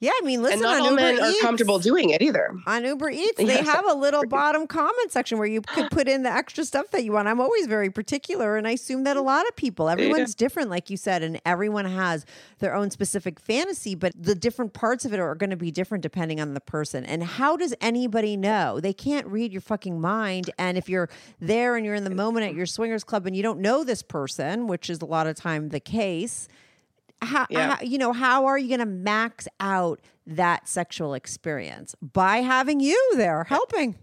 Yeah, 0.00 0.12
I 0.14 0.24
mean, 0.24 0.42
listen 0.42 0.58
and 0.58 0.62
not 0.62 0.74
on 0.76 0.80
all 0.80 0.90
Uber 0.90 1.02
men 1.02 1.20
are 1.20 1.32
comfortable 1.40 1.80
doing 1.80 2.10
it 2.10 2.22
either 2.22 2.54
on 2.66 2.84
Uber 2.84 3.10
Eats, 3.10 3.36
they 3.36 3.64
have 3.64 3.84
a 3.88 3.94
little 3.94 4.24
bottom 4.26 4.68
comment 4.68 5.10
section 5.10 5.38
where 5.38 5.46
you 5.46 5.60
could 5.60 5.90
put 5.90 6.06
in 6.06 6.22
the 6.22 6.30
extra 6.30 6.64
stuff 6.64 6.90
that 6.92 7.04
you 7.04 7.12
want. 7.12 7.26
I'm 7.26 7.40
always 7.40 7.66
very 7.66 7.90
particular, 7.90 8.56
and 8.56 8.68
I 8.68 8.72
assume 8.72 9.02
that 9.04 9.16
a 9.16 9.20
lot 9.22 9.48
of 9.48 9.56
people, 9.56 9.88
everyone's 9.88 10.36
different, 10.36 10.70
like 10.70 10.88
you 10.88 10.96
said, 10.96 11.24
and 11.24 11.40
everyone 11.44 11.84
has 11.84 12.24
their 12.60 12.76
own 12.76 12.90
specific 12.90 13.40
fantasy, 13.40 13.96
but 13.96 14.12
the 14.16 14.36
different 14.36 14.72
parts 14.72 15.04
of 15.04 15.12
it 15.12 15.18
are 15.18 15.34
going 15.34 15.50
to 15.50 15.56
be 15.56 15.72
different 15.72 16.02
depending 16.02 16.40
on 16.40 16.54
the 16.54 16.60
person. 16.60 17.04
And 17.04 17.24
how 17.24 17.56
does 17.56 17.74
anybody 17.80 18.36
know? 18.36 18.78
They 18.78 18.92
can't 18.92 19.26
read 19.26 19.52
your 19.52 19.62
fucking 19.62 20.00
mind. 20.00 20.50
And 20.58 20.78
if 20.78 20.88
you're 20.88 21.08
there 21.40 21.76
and 21.76 21.84
you're 21.84 21.96
in 21.96 22.04
the 22.04 22.10
moment 22.10 22.46
at 22.46 22.54
your 22.54 22.66
swingers 22.66 23.02
club 23.02 23.26
and 23.26 23.34
you 23.34 23.42
don't 23.42 23.58
know 23.58 23.82
this 23.82 24.02
person, 24.02 24.68
which 24.68 24.88
is 24.88 25.00
a 25.00 25.06
lot 25.06 25.26
of 25.26 25.34
time 25.34 25.70
the 25.70 25.80
case, 25.80 26.46
how, 27.22 27.46
Yeah. 27.50 27.76
how 27.76 27.82
you 27.82 27.98
know 27.98 28.12
how 28.12 28.46
are 28.46 28.58
you 28.58 28.68
going 28.68 28.80
to 28.80 28.86
max 28.86 29.48
out 29.60 30.00
that 30.26 30.68
sexual 30.68 31.14
experience 31.14 31.94
by 32.00 32.38
having 32.38 32.80
you 32.80 33.12
there 33.16 33.44
helping 33.44 33.96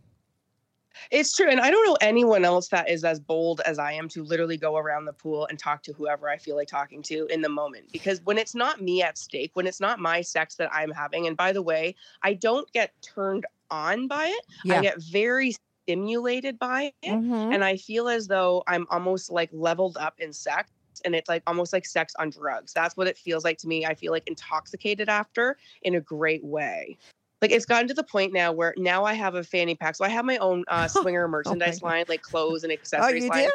It's 1.11 1.35
true. 1.35 1.49
And 1.49 1.59
I 1.59 1.69
don't 1.69 1.85
know 1.85 1.97
anyone 1.99 2.45
else 2.45 2.69
that 2.69 2.89
is 2.89 3.03
as 3.03 3.19
bold 3.19 3.59
as 3.65 3.77
I 3.79 3.91
am 3.91 4.07
to 4.09 4.23
literally 4.23 4.55
go 4.57 4.77
around 4.77 5.03
the 5.05 5.13
pool 5.13 5.45
and 5.47 5.59
talk 5.59 5.83
to 5.83 5.93
whoever 5.93 6.29
I 6.29 6.37
feel 6.37 6.55
like 6.55 6.69
talking 6.69 7.03
to 7.03 7.25
in 7.27 7.41
the 7.41 7.49
moment. 7.49 7.91
Because 7.91 8.21
when 8.23 8.37
it's 8.37 8.55
not 8.55 8.81
me 8.81 9.03
at 9.03 9.17
stake, 9.17 9.51
when 9.55 9.67
it's 9.67 9.81
not 9.81 9.99
my 9.99 10.21
sex 10.21 10.55
that 10.55 10.69
I'm 10.73 10.91
having, 10.91 11.27
and 11.27 11.35
by 11.35 11.51
the 11.51 11.61
way, 11.61 11.95
I 12.23 12.33
don't 12.33 12.71
get 12.71 12.93
turned 13.01 13.45
on 13.69 14.07
by 14.07 14.27
it, 14.27 14.45
Yeah. 14.63 14.79
I 14.79 14.81
get 14.81 15.01
very 15.01 15.53
stimulated 15.83 16.57
by 16.57 16.93
it. 17.03 17.11
Mhm. 17.11 17.53
And 17.53 17.63
I 17.63 17.75
feel 17.75 18.07
as 18.07 18.27
though 18.27 18.63
I'm 18.65 18.87
almost 18.89 19.29
like 19.29 19.49
leveled 19.51 19.97
up 19.97 20.19
in 20.21 20.31
sex. 20.31 20.71
And 21.03 21.15
it's 21.15 21.29
like 21.29 21.43
almost 21.47 21.73
like 21.73 21.85
sex 21.85 22.13
on 22.19 22.29
drugs. 22.29 22.73
That's 22.73 22.95
what 22.95 23.07
it 23.07 23.17
feels 23.17 23.43
like 23.43 23.57
to 23.59 23.67
me. 23.67 23.85
I 23.85 23.95
feel 23.95 24.11
like 24.11 24.27
intoxicated 24.27 25.09
after 25.09 25.57
in 25.81 25.95
a 25.95 26.01
great 26.01 26.43
way. 26.43 26.97
Like 27.41 27.51
it's 27.51 27.65
gotten 27.65 27.87
to 27.89 27.93
the 27.93 28.03
point 28.03 28.33
now 28.33 28.51
where 28.51 28.73
now 28.77 29.03
I 29.03 29.13
have 29.13 29.35
a 29.35 29.43
fanny 29.43 29.75
pack. 29.75 29.95
So 29.95 30.05
I 30.05 30.09
have 30.09 30.25
my 30.25 30.37
own 30.37 30.63
uh, 30.67 30.87
swinger 30.87 31.27
merchandise 31.27 31.83
line, 31.83 32.05
like 32.07 32.21
clothes 32.21 32.63
and 32.63 32.71
accessories 32.71 33.03
oh 33.03 33.07
accessories 33.07 33.23
you 33.23 33.29
line. 33.29 33.43
do 33.43 33.51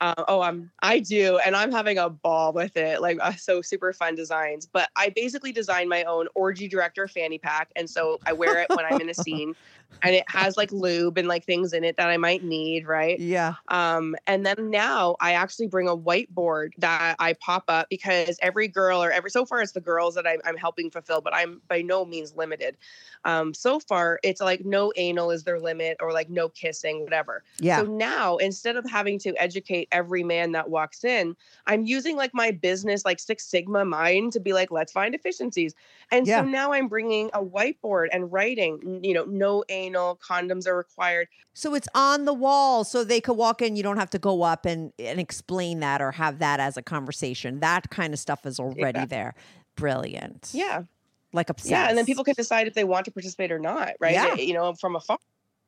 Uh, 0.00 0.24
oh, 0.28 0.40
I'm 0.40 0.70
I 0.82 0.98
do, 1.00 1.38
and 1.44 1.54
I'm 1.54 1.70
having 1.70 1.98
a 1.98 2.08
ball 2.08 2.52
with 2.52 2.76
it. 2.76 3.00
Like 3.00 3.18
uh, 3.20 3.34
so 3.34 3.60
super 3.60 3.92
fun 3.92 4.14
designs. 4.14 4.66
But 4.66 4.88
I 4.96 5.10
basically 5.10 5.52
designed 5.52 5.88
my 5.88 6.04
own 6.04 6.26
orgy 6.34 6.68
director 6.68 7.06
fanny 7.06 7.38
pack, 7.38 7.70
and 7.76 7.88
so 7.88 8.18
I 8.24 8.32
wear 8.32 8.60
it 8.60 8.68
when 8.70 8.84
I'm 8.84 9.00
in 9.00 9.10
a 9.10 9.14
scene, 9.24 9.54
and 10.02 10.14
it 10.14 10.24
has 10.28 10.56
like 10.56 10.70
lube 10.72 11.16
and 11.16 11.28
like 11.28 11.44
things 11.44 11.72
in 11.72 11.82
it 11.84 11.96
that 11.96 12.08
I 12.10 12.16
might 12.18 12.42
need, 12.44 12.86
right? 12.86 13.20
yeah 13.20 13.54
Um, 13.68 14.14
and 14.26 14.44
then 14.44 14.68
now 14.70 15.16
I 15.20 15.32
actually 15.32 15.68
bring 15.68 15.88
a 15.88 15.96
whiteboard 15.96 16.72
that 16.78 17.16
I 17.18 17.32
pop 17.34 17.64
up 17.68 17.88
because 17.88 18.38
every 18.42 18.68
girl 18.68 19.02
or 19.02 19.10
every 19.10 19.30
so 19.30 19.46
far 19.46 19.62
it's 19.62 19.72
the 19.72 19.80
girls 19.80 20.14
that 20.16 20.26
I'm, 20.26 20.40
I'm 20.44 20.58
helping 20.58 20.90
fulfill, 20.90 21.22
but 21.22 21.34
I'm 21.34 21.62
by 21.68 21.80
no 21.80 22.04
means 22.04 22.36
limited. 22.36 22.76
Um, 23.24 23.54
so 23.54 23.80
far 23.80 24.20
it's 24.22 24.40
like 24.40 24.64
no 24.64 24.92
anal 24.96 25.30
is 25.30 25.44
their 25.44 25.58
limit 25.58 25.96
or 26.00 26.12
like 26.12 26.28
no 26.28 26.48
kissing, 26.48 27.02
whatever. 27.04 27.42
yeah 27.58 27.82
So 27.82 27.84
now 27.86 28.36
instead 28.36 28.76
of 28.76 28.84
having 28.88 29.18
to 29.20 29.34
educate 29.42 29.88
every 29.92 30.22
man 30.22 30.52
that 30.52 30.68
walks 30.68 31.04
in, 31.04 31.34
I'm 31.66 31.86
using 31.86 32.16
like 32.16 32.34
my 32.34 32.50
business, 32.50 33.04
like 33.04 33.18
Six 33.18 33.46
Sigma 33.46 33.84
mind 33.84 34.32
to 34.34 34.40
be 34.40 34.52
like, 34.52 34.70
let's 34.70 34.92
find 34.92 35.14
efficiencies. 35.14 35.74
And 36.10 36.28
Yeah. 36.28 36.42
so 36.42 36.44
now 36.44 36.72
I'm 36.72 36.88
bringing 36.88 37.30
a 37.32 37.42
whiteboard 37.42 38.08
and 38.12 38.30
writing, 38.32 39.00
you 39.02 39.14
know, 39.14 39.24
no 39.24 39.64
anal, 39.74 40.16
condoms 40.16 40.66
are 40.66 40.76
required. 40.76 41.28
so 41.52 41.74
it's 41.74 41.88
on 41.94 42.24
the 42.24 42.32
wall 42.32 42.84
so 42.84 43.04
they 43.04 43.20
could 43.20 43.36
walk 43.36 43.60
in 43.62 43.76
you 43.76 43.82
don't 43.82 43.96
have 43.98 44.10
to 44.10 44.18
go 44.18 44.42
up 44.42 44.64
and 44.66 44.92
and 44.98 45.18
explain 45.20 45.80
that 45.80 46.00
or 46.00 46.10
have 46.12 46.38
that 46.38 46.58
as 46.60 46.76
a 46.76 46.82
conversation 46.82 47.60
that 47.60 47.90
kind 47.90 48.12
of 48.14 48.18
stuff 48.20 48.44
is 48.46 48.58
already 48.60 48.82
Exactly. 49.00 49.06
there 49.06 49.34
brilliant 49.76 50.50
Yeah. 50.52 50.82
like 51.32 51.50
obsessed 51.50 51.70
Yeah, 51.70 51.88
and 51.88 51.98
then 51.98 52.06
people 52.06 52.24
can 52.24 52.34
decide 52.36 52.66
if 52.68 52.74
they 52.74 52.84
want 52.84 53.04
to 53.06 53.10
participate 53.10 53.50
or 53.52 53.58
not, 53.58 53.90
right? 54.00 54.12
Yeah. 54.12 54.34
Eh, 54.38 54.42
You 54.42 54.54
know, 54.54 54.72
from 54.74 54.94
afar. 54.96 55.18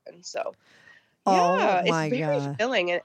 And 0.07 0.25
so, 0.25 0.55
Oh 1.27 1.57
yeah, 1.59 1.81
it's 1.81 1.91
my 1.91 2.09
very 2.09 2.21
God. 2.23 2.43
fulfilling. 2.45 2.91
And 2.93 3.01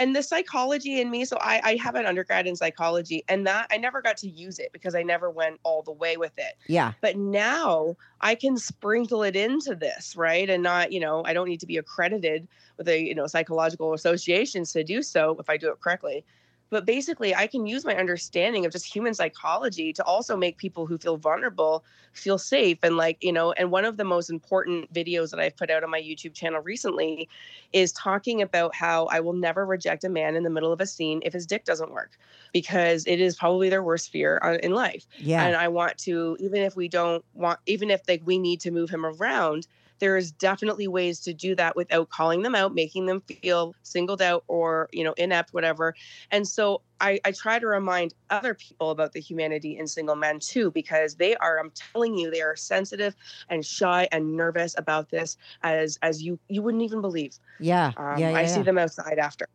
and 0.00 0.16
the 0.16 0.22
psychology 0.22 1.00
in 1.00 1.10
me. 1.10 1.24
So 1.24 1.36
I 1.40 1.60
I 1.62 1.76
have 1.76 1.94
an 1.94 2.06
undergrad 2.06 2.46
in 2.46 2.56
psychology, 2.56 3.22
and 3.28 3.46
that 3.46 3.68
I 3.70 3.76
never 3.76 4.02
got 4.02 4.16
to 4.18 4.28
use 4.28 4.58
it 4.58 4.72
because 4.72 4.94
I 4.96 5.02
never 5.02 5.30
went 5.30 5.60
all 5.62 5.82
the 5.82 5.92
way 5.92 6.16
with 6.16 6.32
it. 6.38 6.56
yeah 6.66 6.94
But 7.00 7.16
now 7.16 7.96
I 8.20 8.34
can 8.34 8.56
sprinkle 8.56 9.22
it 9.22 9.36
into 9.36 9.76
this, 9.76 10.16
right? 10.16 10.48
And 10.48 10.62
not, 10.62 10.90
you 10.92 11.00
know, 11.00 11.22
I 11.24 11.32
don't 11.32 11.48
need 11.48 11.60
to 11.60 11.66
be 11.66 11.76
accredited 11.76 12.48
with 12.78 12.88
a 12.88 12.98
you 12.98 13.14
know 13.14 13.26
psychological 13.26 13.92
associations 13.92 14.72
to 14.72 14.82
do 14.82 15.02
so 15.02 15.36
if 15.38 15.48
I 15.48 15.56
do 15.56 15.70
it 15.70 15.80
correctly. 15.80 16.24
But 16.70 16.86
basically, 16.86 17.34
I 17.34 17.46
can 17.46 17.66
use 17.66 17.84
my 17.84 17.96
understanding 17.96 18.64
of 18.64 18.72
just 18.72 18.86
human 18.86 19.14
psychology 19.14 19.92
to 19.92 20.04
also 20.04 20.36
make 20.36 20.56
people 20.56 20.86
who 20.86 20.98
feel 20.98 21.16
vulnerable 21.16 21.84
feel 22.12 22.38
safe. 22.38 22.78
And, 22.82 22.96
like, 22.96 23.22
you 23.22 23.32
know, 23.32 23.52
and 23.52 23.70
one 23.70 23.84
of 23.84 23.96
the 23.96 24.04
most 24.04 24.30
important 24.30 24.92
videos 24.92 25.30
that 25.30 25.40
I've 25.40 25.56
put 25.56 25.70
out 25.70 25.84
on 25.84 25.90
my 25.90 26.00
YouTube 26.00 26.34
channel 26.34 26.60
recently 26.60 27.28
is 27.72 27.92
talking 27.92 28.42
about 28.42 28.74
how 28.74 29.06
I 29.06 29.20
will 29.20 29.32
never 29.32 29.66
reject 29.66 30.04
a 30.04 30.08
man 30.08 30.36
in 30.36 30.42
the 30.42 30.50
middle 30.50 30.72
of 30.72 30.80
a 30.80 30.86
scene 30.86 31.20
if 31.24 31.32
his 31.32 31.46
dick 31.46 31.64
doesn't 31.64 31.92
work, 31.92 32.18
because 32.52 33.06
it 33.06 33.20
is 33.20 33.36
probably 33.36 33.68
their 33.68 33.82
worst 33.82 34.10
fear 34.10 34.40
uh, 34.42 34.58
in 34.62 34.72
life 34.72 35.06
yeah 35.18 35.44
and 35.44 35.56
i 35.56 35.68
want 35.68 35.96
to 35.98 36.36
even 36.40 36.62
if 36.62 36.76
we 36.76 36.88
don't 36.88 37.24
want 37.34 37.58
even 37.66 37.90
if 37.90 38.00
like 38.08 38.22
we 38.24 38.38
need 38.38 38.60
to 38.60 38.70
move 38.70 38.90
him 38.90 39.04
around 39.06 39.66
there 40.00 40.16
is 40.16 40.32
definitely 40.32 40.88
ways 40.88 41.20
to 41.20 41.32
do 41.32 41.54
that 41.54 41.76
without 41.76 42.10
calling 42.10 42.42
them 42.42 42.54
out 42.54 42.74
making 42.74 43.06
them 43.06 43.20
feel 43.20 43.74
singled 43.82 44.20
out 44.20 44.44
or 44.48 44.88
you 44.92 45.04
know 45.04 45.12
inept 45.12 45.54
whatever. 45.54 45.94
And 46.30 46.46
so 46.46 46.82
I, 47.00 47.20
I 47.24 47.32
try 47.32 47.58
to 47.58 47.66
remind 47.66 48.14
other 48.28 48.54
people 48.54 48.90
about 48.90 49.12
the 49.12 49.20
humanity 49.20 49.78
in 49.78 49.86
single 49.86 50.16
men 50.16 50.38
too 50.38 50.70
because 50.70 51.14
they 51.14 51.34
are 51.36 51.58
i'm 51.58 51.70
telling 51.70 52.16
you 52.16 52.30
they 52.30 52.42
are 52.42 52.56
sensitive 52.56 53.14
and 53.48 53.64
shy 53.64 54.08
and 54.12 54.36
nervous 54.36 54.74
about 54.76 55.10
this 55.10 55.36
as 55.62 55.98
as 56.02 56.22
you 56.22 56.38
you 56.48 56.62
wouldn't 56.62 56.82
even 56.82 57.00
believe. 57.00 57.38
Yeah. 57.58 57.92
Um, 57.96 58.18
yeah, 58.18 58.30
yeah, 58.30 58.38
i 58.38 58.42
yeah. 58.42 58.46
see 58.46 58.62
them 58.62 58.78
outside 58.78 59.18
after 59.18 59.46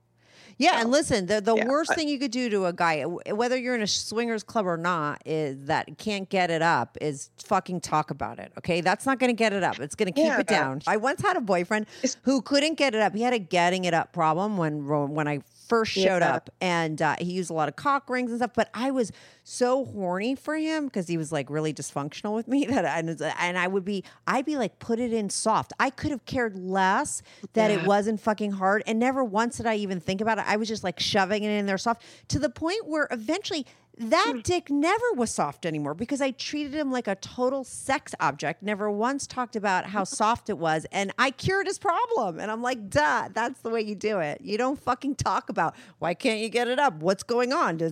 Yeah, 0.57 0.79
and 0.79 0.89
listen, 0.89 1.25
the 1.25 1.41
the 1.41 1.55
yeah, 1.55 1.67
worst 1.67 1.91
I- 1.91 1.95
thing 1.95 2.07
you 2.07 2.17
could 2.17 2.31
do 2.31 2.49
to 2.49 2.65
a 2.65 2.73
guy, 2.73 3.03
whether 3.03 3.57
you're 3.57 3.75
in 3.75 3.81
a 3.81 3.87
swingers 3.87 4.43
club 4.43 4.65
or 4.65 4.77
not, 4.77 5.21
is 5.25 5.65
that 5.65 5.97
can't 5.97 6.29
get 6.29 6.49
it 6.49 6.61
up. 6.61 6.97
Is 7.01 7.29
fucking 7.43 7.81
talk 7.81 8.09
about 8.11 8.39
it. 8.39 8.51
Okay, 8.57 8.81
that's 8.81 9.05
not 9.05 9.19
going 9.19 9.29
to 9.29 9.35
get 9.35 9.51
it 9.53 9.63
up. 9.63 9.79
It's 9.79 9.95
going 9.95 10.11
to 10.11 10.19
keep 10.21 10.31
it 10.39 10.47
down. 10.47 10.81
I 10.87 10.97
once 10.97 11.21
had 11.21 11.35
a 11.35 11.41
boyfriend 11.41 11.87
who 12.23 12.41
couldn't 12.41 12.75
get 12.75 12.95
it 12.95 13.01
up. 13.01 13.13
He 13.13 13.21
had 13.21 13.33
a 13.33 13.39
getting 13.39 13.85
it 13.85 13.93
up 13.93 14.13
problem 14.13 14.57
when 14.57 14.85
when 14.87 15.27
I 15.27 15.39
first 15.67 15.91
showed 15.91 16.21
Yeah. 16.21 16.35
up, 16.35 16.49
and 16.61 17.01
uh, 17.01 17.15
he 17.19 17.31
used 17.33 17.49
a 17.49 17.53
lot 17.53 17.67
of 17.67 17.75
cock 17.75 18.09
rings 18.09 18.31
and 18.31 18.39
stuff. 18.39 18.51
But 18.55 18.69
I 18.73 18.91
was 18.91 19.11
so 19.47 19.85
horny 19.85 20.33
for 20.33 20.55
him 20.55 20.85
because 20.85 21.07
he 21.07 21.17
was 21.17 21.31
like 21.31 21.49
really 21.51 21.71
dysfunctional 21.71 22.33
with 22.33 22.47
me 22.47 22.65
that 22.69 22.85
I, 22.85 22.99
and 23.39 23.57
I 23.57 23.67
would 23.67 23.85
be 23.85 24.03
I'd 24.27 24.45
be 24.45 24.57
like 24.57 24.79
put 24.79 24.99
it 24.99 25.13
in 25.13 25.29
soft. 25.29 25.71
I 25.79 25.91
could 25.91 26.11
have 26.11 26.25
cared 26.25 26.57
less 26.57 27.21
that 27.53 27.71
it 27.71 27.85
wasn't 27.85 28.19
fucking 28.19 28.53
hard, 28.53 28.83
and 28.85 28.99
never 28.99 29.23
once 29.23 29.57
did 29.57 29.67
I 29.67 29.75
even 29.75 29.99
think 29.99 30.19
about 30.19 30.39
it. 30.39 30.45
I 30.47 30.57
was 30.57 30.67
just 30.67 30.83
like 30.83 30.99
shoving 30.99 31.43
it 31.43 31.51
in 31.51 31.65
there 31.67 31.77
soft 31.77 32.03
to 32.29 32.39
the 32.39 32.49
point 32.49 32.87
where 32.87 33.07
eventually 33.11 33.65
that 33.97 34.31
hmm. 34.33 34.39
dick 34.41 34.69
never 34.69 35.13
was 35.15 35.31
soft 35.31 35.65
anymore 35.65 35.93
because 35.93 36.19
I 36.19 36.31
treated 36.31 36.73
him 36.73 36.91
like 36.91 37.07
a 37.07 37.15
total 37.15 37.63
sex 37.63 38.13
object. 38.19 38.61
Never 38.61 38.91
once 38.91 39.25
talked 39.25 39.55
about 39.55 39.85
how 39.85 40.03
soft 40.03 40.49
it 40.49 40.57
was, 40.57 40.85
and 40.91 41.13
I 41.17 41.31
cured 41.31 41.67
his 41.67 41.77
problem. 41.77 42.39
And 42.39 42.51
I'm 42.51 42.61
like, 42.61 42.89
duh, 42.89 43.29
that's 43.33 43.61
the 43.61 43.69
way 43.69 43.81
you 43.81 43.95
do 43.95 44.19
it. 44.19 44.41
You 44.41 44.57
don't 44.57 44.79
fucking 44.79 45.15
talk 45.15 45.49
about 45.49 45.75
why 45.99 46.13
can't 46.13 46.39
you 46.39 46.49
get 46.49 46.67
it 46.67 46.79
up? 46.79 46.95
What's 46.95 47.23
going 47.23 47.53
on? 47.53 47.79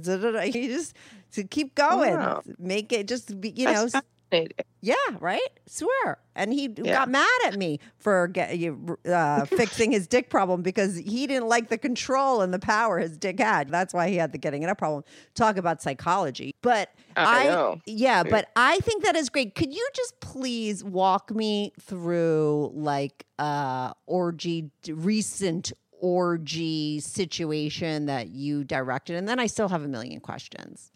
You 0.53 0.67
just 0.67 0.95
to 1.33 1.43
keep 1.43 1.75
going, 1.75 2.15
Wow. 2.17 2.41
make 2.57 2.91
it 2.93 3.07
just 3.07 3.39
be, 3.41 3.49
you 3.55 3.65
know. 3.65 3.87
That's 3.87 4.05
fascinating. 4.31 4.57
Yeah, 4.81 4.95
right. 5.19 5.39
Swear. 5.67 6.17
And 6.35 6.51
he 6.51 6.63
Yeah. 6.77 6.91
got 6.91 7.09
mad 7.09 7.27
at 7.45 7.55
me 7.55 7.79
for 7.97 8.27
get, 8.27 8.57
you, 8.57 8.97
uh, 9.05 9.45
fixing 9.45 9.91
his 9.91 10.07
dick 10.07 10.29
problem 10.29 10.61
because 10.61 10.97
he 10.97 11.27
didn't 11.27 11.47
like 11.47 11.69
the 11.69 11.77
control 11.77 12.41
and 12.41 12.53
the 12.53 12.59
power 12.59 12.97
his 12.99 13.17
dick 13.17 13.39
had. 13.39 13.69
That's 13.69 13.93
why 13.93 14.09
he 14.09 14.15
had 14.17 14.31
the 14.31 14.37
getting 14.39 14.63
it 14.63 14.69
up 14.69 14.79
problem. 14.79 15.03
Talk 15.35 15.57
about 15.57 15.81
psychology. 15.81 16.55
But 16.61 16.89
I 17.15 17.45
know. 17.45 17.79
yeah, 17.85 18.23
but 18.23 18.49
I 18.55 18.79
think 18.79 19.03
that 19.03 19.15
is 19.15 19.29
great. 19.29 19.53
Could 19.55 19.73
you 19.73 19.87
just 19.93 20.19
please 20.19 20.83
walk 20.83 21.29
me 21.31 21.71
through 21.79 22.71
like 22.73 23.25
uh 23.39 23.93
orgy 24.07 24.71
recent 24.87 25.71
orgy 26.01 26.99
situation 26.99 28.07
that 28.07 28.27
you 28.29 28.63
directed 28.63 29.15
and 29.15 29.27
then 29.27 29.39
I 29.39 29.47
still 29.47 29.69
have 29.69 29.83
a 29.83 29.87
million 29.87 30.19
questions. 30.19 30.91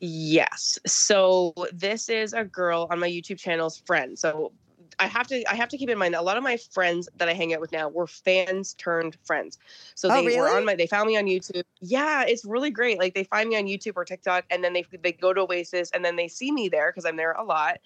Yes. 0.00 0.78
So 0.86 1.54
this 1.72 2.08
is 2.08 2.32
a 2.32 2.44
girl 2.44 2.88
on 2.90 2.98
my 2.98 3.08
YouTube 3.08 3.38
channel's 3.38 3.78
friend. 3.78 4.18
So 4.18 4.52
I 4.98 5.06
have 5.06 5.26
to 5.28 5.50
I 5.50 5.54
have 5.54 5.68
to 5.70 5.78
keep 5.78 5.88
in 5.88 5.98
mind 5.98 6.14
that 6.14 6.20
a 6.20 6.22
lot 6.22 6.36
of 6.36 6.42
my 6.42 6.56
friends 6.56 7.08
that 7.16 7.28
I 7.28 7.34
hang 7.34 7.54
out 7.54 7.60
with 7.60 7.72
now 7.72 7.88
were 7.88 8.06
fans 8.06 8.74
turned 8.74 9.16
friends. 9.24 9.58
So 9.94 10.08
Oh, 10.10 10.22
they 10.22 10.36
were 10.36 10.48
on 10.48 10.64
my 10.64 10.74
they 10.74 10.86
found 10.86 11.06
me 11.08 11.16
on 11.16 11.24
YouTube. 11.24 11.62
Yeah, 11.80 12.24
it's 12.26 12.44
really 12.44 12.70
great. 12.70 12.98
Like 12.98 13.14
they 13.14 13.24
find 13.24 13.48
me 13.48 13.56
on 13.56 13.64
YouTube 13.64 13.92
or 13.96 14.04
TikTok 14.04 14.44
and 14.50 14.64
then 14.64 14.72
they 14.72 14.84
they 15.02 15.12
go 15.12 15.32
to 15.32 15.42
Oasis 15.42 15.90
and 15.92 16.04
then 16.04 16.16
they 16.16 16.28
see 16.28 16.50
me 16.50 16.68
there 16.68 16.90
because 16.90 17.04
I'm 17.04 17.16
there 17.16 17.32
a 17.32 17.44
lot. 17.44 17.78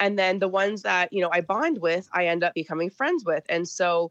And 0.00 0.18
then 0.18 0.38
the 0.38 0.48
ones 0.48 0.82
that, 0.82 1.12
you 1.12 1.20
know, 1.22 1.30
I 1.32 1.40
bond 1.40 1.80
with, 1.80 2.08
I 2.12 2.26
end 2.26 2.44
up 2.44 2.54
becoming 2.54 2.90
friends 2.90 3.24
with. 3.24 3.44
And 3.48 3.66
so 3.68 4.10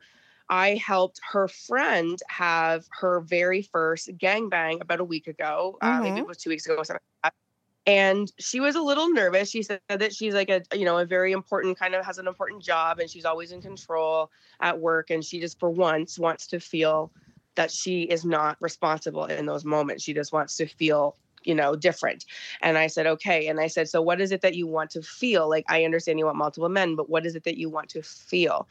I 0.49 0.75
helped 0.75 1.19
her 1.31 1.47
friend 1.47 2.19
have 2.27 2.87
her 2.99 3.21
very 3.21 3.61
first 3.61 4.09
gangbang 4.17 4.81
about 4.81 4.99
a 4.99 5.05
week 5.05 5.27
ago. 5.27 5.77
Uh, 5.81 5.99
maybe 6.01 6.19
it 6.19 6.27
was 6.27 6.37
two 6.37 6.49
weeks 6.49 6.65
ago 6.65 6.75
or 6.75 6.85
something 6.85 7.01
like 7.23 7.33
that. 7.33 7.40
And 7.87 8.31
she 8.37 8.59
was 8.59 8.75
a 8.75 8.81
little 8.81 9.09
nervous. 9.09 9.49
She 9.49 9.63
said 9.63 9.81
that 9.89 10.13
she's 10.13 10.35
like 10.35 10.49
a, 10.49 10.61
you 10.73 10.85
know, 10.85 10.99
a 10.99 11.05
very 11.05 11.31
important 11.31 11.79
kind 11.79 11.95
of 11.95 12.05
has 12.05 12.19
an 12.19 12.27
important 12.27 12.61
job 12.61 12.99
and 12.99 13.09
she's 13.09 13.25
always 13.25 13.51
in 13.51 13.61
control 13.61 14.29
at 14.59 14.79
work. 14.79 15.09
And 15.09 15.25
she 15.25 15.39
just, 15.39 15.59
for 15.59 15.69
once, 15.69 16.19
wants 16.19 16.45
to 16.47 16.59
feel 16.59 17.11
that 17.55 17.71
she 17.71 18.03
is 18.03 18.23
not 18.23 18.57
responsible 18.59 19.25
in 19.25 19.45
those 19.47 19.65
moments. 19.65 20.03
She 20.03 20.13
just 20.13 20.31
wants 20.31 20.55
to 20.57 20.67
feel 20.67 21.15
you 21.43 21.55
know 21.55 21.75
different 21.75 22.25
and 22.61 22.77
i 22.77 22.87
said 22.87 23.07
okay 23.07 23.47
and 23.47 23.59
i 23.59 23.67
said 23.67 23.89
so 23.89 24.01
what 24.01 24.21
is 24.21 24.31
it 24.31 24.41
that 24.41 24.55
you 24.55 24.67
want 24.67 24.89
to 24.89 25.01
feel 25.01 25.49
like 25.49 25.65
i 25.69 25.83
understand 25.83 26.19
you 26.19 26.25
want 26.25 26.37
multiple 26.37 26.69
men 26.69 26.95
but 26.95 27.09
what 27.09 27.25
is 27.25 27.35
it 27.35 27.43
that 27.43 27.57
you 27.57 27.69
want 27.69 27.89
to 27.89 28.01
feel 28.03 28.67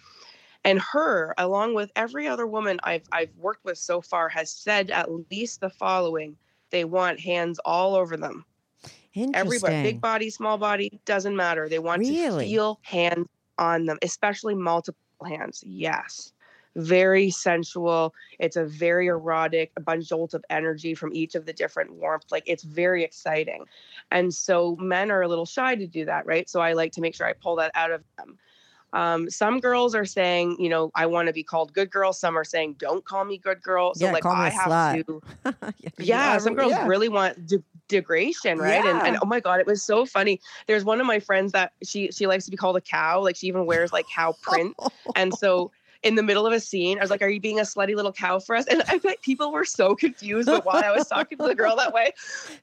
and 0.65 0.81
her 0.81 1.35
along 1.39 1.75
with 1.75 1.91
every 1.97 2.29
other 2.29 2.47
woman 2.47 2.79
i've 2.85 3.03
i've 3.13 3.35
worked 3.37 3.65
with 3.65 3.79
so 3.79 4.01
far 4.01 4.29
has 4.29 4.53
said 4.53 4.91
at 4.91 5.11
least 5.31 5.61
the 5.61 5.71
following 5.71 6.37
they 6.71 6.85
want 6.85 7.19
hands 7.19 7.59
all 7.65 7.95
over 7.95 8.17
them 8.17 8.45
everybody 9.35 9.83
big 9.83 10.01
body 10.01 10.31
small 10.31 10.59
body 10.59 11.01
doesn't 11.05 11.37
matter 11.37 11.69
they 11.69 11.79
want 11.79 12.01
Really? 12.01 12.45
to 12.45 12.49
feel 12.49 12.79
hands 12.83 13.27
on 13.59 13.87
them 13.87 13.99
especially 14.03 14.55
multiple 14.55 14.99
hands 15.27 15.63
yes 15.67 16.33
very 16.77 17.31
sensual 17.31 18.15
it's 18.39 18.57
a 18.57 18.65
very 18.65 19.09
erotic 19.09 19.73
a 19.77 19.81
bunch 19.81 20.09
jolt 20.09 20.35
of 20.35 20.45
energy 20.51 20.95
from 20.95 21.13
each 21.13 21.35
of 21.35 21.45
the 21.45 21.53
different 21.53 21.93
warmth 21.95 22.25
like 22.31 22.45
it's 22.47 22.63
very 22.63 23.03
exciting 23.03 23.65
and 24.13 24.33
so 24.33 24.77
men 24.77 25.11
are 25.11 25.23
a 25.23 25.29
little 25.29 25.47
shy 25.47 25.75
to 25.75 25.87
do 25.87 26.05
that 26.05 26.25
right 26.27 26.49
so 26.49 26.61
i 26.61 26.73
like 26.73 26.93
to 26.93 27.01
make 27.01 27.15
sure 27.15 27.27
i 27.27 27.33
pull 27.33 27.57
that 27.57 27.73
out 27.75 27.91
of 27.91 28.03
them 28.17 28.39
um, 28.93 29.31
some 29.31 29.61
girls 29.61 29.95
are 29.95 30.05
saying, 30.05 30.57
you 30.59 30.69
know, 30.69 30.91
I 30.97 31.07
want 31.07 31.29
to 31.29 31.33
be 31.33 31.45
called 31.45 31.73
good 31.73 31.91
girl. 31.93 32.13
Some 32.13 32.37
are 32.37 32.43
saying, 32.45 32.75
don't 32.79 33.05
call 33.05 33.25
me 33.25 33.39
good 33.39 33.63
girl. 33.63 33.95
So 33.95 34.07
Yeah, 34.07 34.13
like 34.13 34.27
I 34.27 34.49
have 34.49 34.67
slut. 34.67 35.07
to 35.07 35.23
yeah, 35.79 35.91
yeah, 35.99 36.39
some 36.39 36.55
girls 36.57 36.73
yeah. 36.73 36.87
really 36.89 37.09
want 37.09 37.47
de- 37.47 37.63
degradation, 37.91 38.59
right? 38.59 38.85
And, 38.85 39.03
and 39.03 39.19
oh 39.23 39.27
my 39.27 39.41
god, 39.41 39.61
it 39.61 39.67
was 39.67 39.83
so 39.83 40.07
funny. 40.07 40.41
There's 40.67 40.85
one 40.85 41.01
of 41.01 41.07
my 41.07 41.21
friends 41.21 41.53
that 41.53 41.73
she 41.83 42.11
she 42.13 42.27
likes 42.27 42.45
to 42.47 42.51
be 42.51 42.57
called 42.57 42.77
a 42.77 42.81
cow. 42.81 43.21
Like 43.21 43.37
she 43.37 43.47
even 43.47 43.67
wears 43.67 43.93
like 43.93 44.07
cow 44.09 44.35
print. 44.41 44.75
and 45.17 45.35
so 45.35 45.71
in 46.03 46.15
the 46.15 46.23
middle 46.23 46.47
of 46.47 46.53
a 46.53 46.61
scene, 46.61 46.99
I 46.99 47.03
was 47.03 47.11
like, 47.11 47.21
"Are 47.23 47.29
you 47.29 47.41
being 47.41 47.59
a 47.59 47.63
slutty 47.63 47.95
little 47.95 48.13
cow 48.13 48.39
for 48.39 48.57
us?" 48.57 48.67
And 48.67 48.83
I 48.89 48.99
bet 48.99 49.21
people 49.23 49.53
were 49.53 49.65
so 49.67 49.95
confused 49.95 50.49
with 50.49 50.65
why 50.65 50.81
I 50.81 50.91
was 50.91 51.07
talking 51.07 51.37
to 51.39 51.45
the 51.45 51.55
girl 51.55 51.77
that 51.77 51.93
way, 51.93 52.13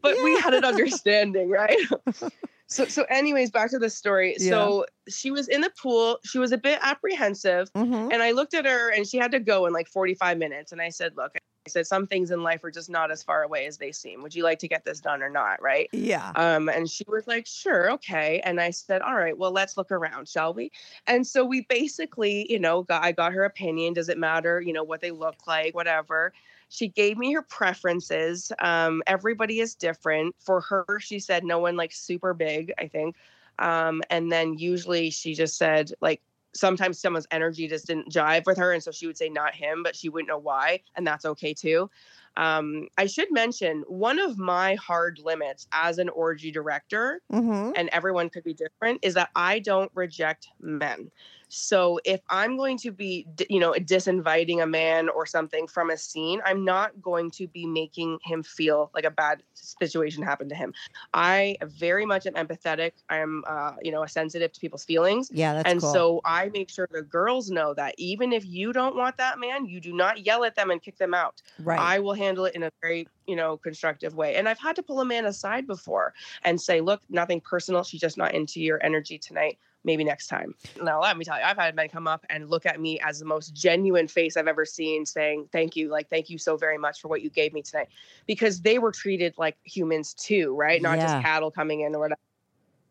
but 0.01 0.15
we 0.23 0.39
had 0.39 0.53
an 0.53 0.65
understanding, 0.65 1.49
right? 1.49 1.77
So 2.67 2.85
so 2.85 3.03
anyways, 3.09 3.49
back 3.51 3.71
to 3.71 3.79
the 3.79 3.89
story. 3.89 4.35
Yeah. 4.39 4.49
So 4.49 4.85
she 5.07 5.31
was 5.31 5.47
in 5.47 5.61
the 5.61 5.71
pool. 5.81 6.19
She 6.25 6.37
was 6.37 6.51
a 6.51 6.57
bit 6.57 6.79
apprehensive. 6.81 7.71
Mhm. 7.73 8.11
And 8.11 8.21
I 8.21 8.31
looked 8.31 8.53
at 8.53 8.65
her 8.65 8.89
and 8.91 9.07
she 9.07 9.17
had 9.17 9.31
to 9.31 9.39
go 9.39 9.65
in 9.65 9.73
like 9.73 9.87
45 9.87 10.37
minutes. 10.37 10.71
And 10.71 10.81
I 10.81 10.89
said, 10.89 11.15
Look, 11.15 11.31
I 11.35 11.69
said, 11.69 11.87
some 11.87 12.07
things 12.07 12.31
in 12.31 12.43
life 12.43 12.63
are 12.63 12.71
just 12.71 12.89
not 12.89 13.11
as 13.11 13.23
far 13.23 13.43
away 13.43 13.65
as 13.65 13.77
they 13.77 13.91
seem. 13.91 14.21
Would 14.23 14.33
you 14.35 14.43
like 14.43 14.59
to 14.59 14.67
get 14.69 14.85
this 14.85 14.99
done 15.01 15.21
or 15.21 15.29
not? 15.29 15.61
Right. 15.61 15.89
Yeah. 15.91 16.31
Um, 16.35 16.69
and 16.69 16.89
she 16.89 17.03
was 17.07 17.25
like, 17.27 17.45
Sure, 17.47 17.91
okay. 17.93 18.41
And 18.43 18.59
I 18.59 18.71
said, 18.71 19.01
All 19.01 19.15
right, 19.15 19.37
well, 19.37 19.51
let's 19.51 19.77
look 19.77 19.91
around, 19.91 20.27
shall 20.27 20.53
we? 20.53 20.71
And 21.07 21.25
so 21.25 21.45
we 21.45 21.61
basically, 21.61 22.51
you 22.51 22.59
know, 22.59 22.83
got, 22.83 23.03
I 23.03 23.13
got 23.13 23.31
her 23.33 23.43
opinion. 23.45 23.93
Does 23.93 24.09
it 24.09 24.17
matter, 24.17 24.59
you 24.59 24.73
know, 24.73 24.83
what 24.83 24.99
they 25.01 25.11
look 25.11 25.35
like, 25.47 25.73
whatever? 25.73 26.33
She 26.69 26.89
gave 26.89 27.17
me 27.17 27.33
her 27.33 27.41
preferences. 27.41 28.51
Um, 28.59 29.01
everybody 29.07 29.59
is 29.59 29.75
different. 29.75 30.35
For 30.39 30.61
her, 30.61 30.85
she 30.99 31.19
said 31.19 31.43
no 31.43 31.59
one 31.59 31.75
like 31.75 31.93
super 31.93 32.33
big, 32.33 32.73
I 32.77 32.87
think. 32.87 33.15
Um, 33.59 34.01
and 34.09 34.31
then 34.31 34.57
usually 34.57 35.09
she 35.09 35.33
just 35.33 35.57
said 35.57 35.91
like 36.01 36.21
sometimes 36.53 36.99
someone's 36.99 37.27
energy 37.31 37.67
just 37.67 37.87
didn't 37.87 38.11
jive 38.11 38.45
with 38.45 38.57
her 38.57 38.73
and 38.73 38.81
so 38.81 38.91
she 38.91 39.05
would 39.07 39.17
say 39.17 39.29
not 39.29 39.53
him 39.53 39.83
but 39.83 39.95
she 39.95 40.09
wouldn't 40.09 40.27
know 40.27 40.37
why 40.37 40.79
and 40.95 41.05
that's 41.05 41.25
okay 41.25 41.53
too 41.53 41.89
um, 42.35 42.87
i 42.97 43.05
should 43.05 43.31
mention 43.31 43.83
one 43.87 44.19
of 44.19 44.37
my 44.37 44.75
hard 44.75 45.19
limits 45.23 45.67
as 45.71 45.99
an 45.99 46.09
orgy 46.09 46.51
director 46.51 47.21
Mm-hmm. 47.31 47.71
and 47.75 47.89
everyone 47.91 48.29
could 48.29 48.43
be 48.43 48.53
different 48.53 48.99
is 49.03 49.13
that 49.13 49.29
i 49.35 49.59
don't 49.59 49.91
reject 49.93 50.49
men 50.59 51.11
so 51.49 51.99
if 52.05 52.21
i'm 52.29 52.57
going 52.57 52.77
to 52.77 52.91
be 52.91 53.25
you 53.49 53.59
know 53.59 53.71
disinviting 53.73 54.61
a 54.61 54.67
man 54.67 55.09
or 55.09 55.25
something 55.25 55.67
from 55.67 55.89
a 55.89 55.97
scene 55.97 56.41
i'm 56.45 56.65
not 56.65 57.01
going 57.01 57.31
to 57.31 57.47
be 57.47 57.65
making 57.65 58.17
him 58.23 58.43
feel 58.43 58.91
like 58.93 59.05
a 59.05 59.11
bad 59.11 59.41
situation 59.53 60.21
happened 60.23 60.49
to 60.49 60.55
him 60.55 60.73
i 61.13 61.55
very 61.63 62.05
much 62.05 62.25
am 62.25 62.33
empathetic 62.33 62.91
i 63.09 63.17
am 63.17 63.43
uh, 63.47 63.73
you 63.81 63.91
know 63.91 64.05
sensitive 64.05 64.51
to 64.51 64.59
people's 64.59 64.83
feelings 64.85 65.29
Yeah, 65.33 65.53
that's 65.53 65.69
and 65.71 65.81
cool. 65.81 65.93
so 65.93 66.21
I 66.25 66.49
make 66.49 66.69
sure 66.69 66.87
the 66.91 67.01
girls 67.01 67.49
know 67.49 67.73
that 67.75 67.95
even 67.97 68.33
if 68.33 68.45
you 68.45 68.73
don't 68.73 68.95
want 68.95 69.17
that 69.17 69.39
man, 69.39 69.65
you 69.65 69.79
do 69.79 69.93
not 69.93 70.25
yell 70.25 70.43
at 70.43 70.55
them 70.55 70.71
and 70.71 70.81
kick 70.81 70.97
them 70.97 71.13
out. 71.13 71.41
right. 71.59 71.79
I 71.79 71.99
will 71.99 72.13
handle 72.13 72.45
it 72.45 72.55
in 72.55 72.63
a 72.63 72.71
very, 72.81 73.07
you 73.27 73.35
know, 73.35 73.57
constructive 73.57 74.15
way. 74.15 74.35
And 74.35 74.47
I've 74.47 74.59
had 74.59 74.75
to 74.77 74.83
pull 74.83 74.99
a 74.99 75.05
man 75.05 75.25
aside 75.25 75.67
before 75.67 76.13
and 76.43 76.59
say, 76.59 76.81
look, 76.81 77.01
nothing 77.09 77.41
personal. 77.41 77.83
She's 77.83 78.01
just 78.01 78.17
not 78.17 78.33
into 78.33 78.59
your 78.61 78.83
energy 78.83 79.17
tonight. 79.17 79.57
Maybe 79.83 80.03
next 80.03 80.27
time. 80.27 80.53
Now, 80.81 81.01
let 81.01 81.17
me 81.17 81.23
tell 81.23 81.37
you, 81.37 81.43
I've 81.43 81.57
had 81.57 81.75
men 81.75 81.87
come 81.89 82.07
up 82.07 82.25
and 82.29 82.49
look 82.49 82.65
at 82.65 82.79
me 82.79 82.99
as 82.99 83.19
the 83.19 83.25
most 83.25 83.53
genuine 83.53 84.07
face 84.07 84.35
I've 84.35 84.47
ever 84.47 84.65
seen, 84.65 85.05
saying, 85.05 85.49
Thank 85.51 85.75
you. 85.75 85.89
Like, 85.89 86.09
thank 86.09 86.29
you 86.29 86.37
so 86.37 86.57
very 86.57 86.77
much 86.77 87.01
for 87.01 87.07
what 87.07 87.21
you 87.21 87.29
gave 87.29 87.53
me 87.53 87.61
tonight. 87.61 87.87
Because 88.25 88.61
they 88.61 88.79
were 88.79 88.91
treated 88.91 89.33
like 89.37 89.57
humans 89.63 90.13
too, 90.13 90.55
right? 90.55 90.81
Not 90.81 90.97
Yeah. 90.97 91.07
just 91.07 91.21
cattle 91.21 91.51
coming 91.51 91.81
in 91.81 91.95
or 91.95 91.99
whatever. 91.99 92.19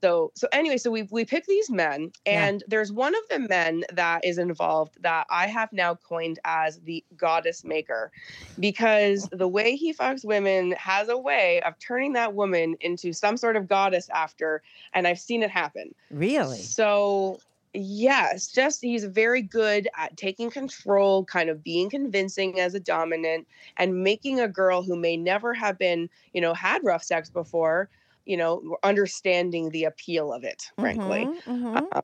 So 0.02 0.30
so 0.34 0.46
anyway, 0.52 0.76
so 0.76 0.90
we 0.90 1.02
we 1.10 1.24
pick 1.24 1.46
these 1.46 1.70
men, 1.70 2.12
Yeah. 2.26 2.46
and 2.46 2.62
there's 2.68 2.92
one 2.92 3.14
of 3.14 3.22
the 3.30 3.38
men 3.38 3.84
that 3.92 4.24
is 4.24 4.38
involved 4.38 5.02
that 5.02 5.26
I 5.30 5.46
have 5.46 5.72
now 5.72 5.94
coined 5.94 6.38
as 6.44 6.80
the 6.80 7.02
goddess 7.16 7.64
maker, 7.64 8.12
because 8.60 9.28
the 9.32 9.48
way 9.48 9.74
he 9.74 9.94
fucks 9.94 10.24
women 10.24 10.72
has 10.72 11.08
a 11.08 11.16
way 11.16 11.60
of 11.62 11.78
turning 11.78 12.12
that 12.12 12.34
woman 12.34 12.76
into 12.80 13.12
some 13.12 13.36
sort 13.36 13.56
of 13.56 13.68
goddess 13.68 14.08
after, 14.10 14.62
and 14.92 15.06
I've 15.08 15.18
seen 15.20 15.42
it 15.42 15.50
happen. 15.50 15.94
really? 16.10 16.58
So 16.58 17.40
yes, 17.72 18.48
just 18.48 18.80
he's 18.82 19.04
very 19.04 19.42
good 19.42 19.88
at 19.96 20.16
taking 20.16 20.50
control, 20.50 21.24
kind 21.24 21.50
of 21.50 21.62
being 21.62 21.90
convincing 21.90 22.60
as 22.60 22.74
a 22.74 22.80
dominant, 22.80 23.46
and 23.76 24.02
making 24.02 24.40
a 24.40 24.48
girl 24.48 24.82
who 24.82 24.96
may 24.96 25.16
never 25.16 25.52
have 25.54 25.78
been, 25.78 26.08
you 26.32 26.40
know, 26.40 26.54
had 26.54 26.84
rough 26.84 27.02
sex 27.02 27.28
before, 27.28 27.88
you 28.26 28.36
know, 28.36 28.76
understanding 28.82 29.70
the 29.70 29.84
appeal 29.84 30.32
of 30.32 30.44
it, 30.44 30.64
frankly. 30.78 31.26
Mhm, 31.26 31.42
mhm. 31.44 31.88
Uh, 31.92 32.02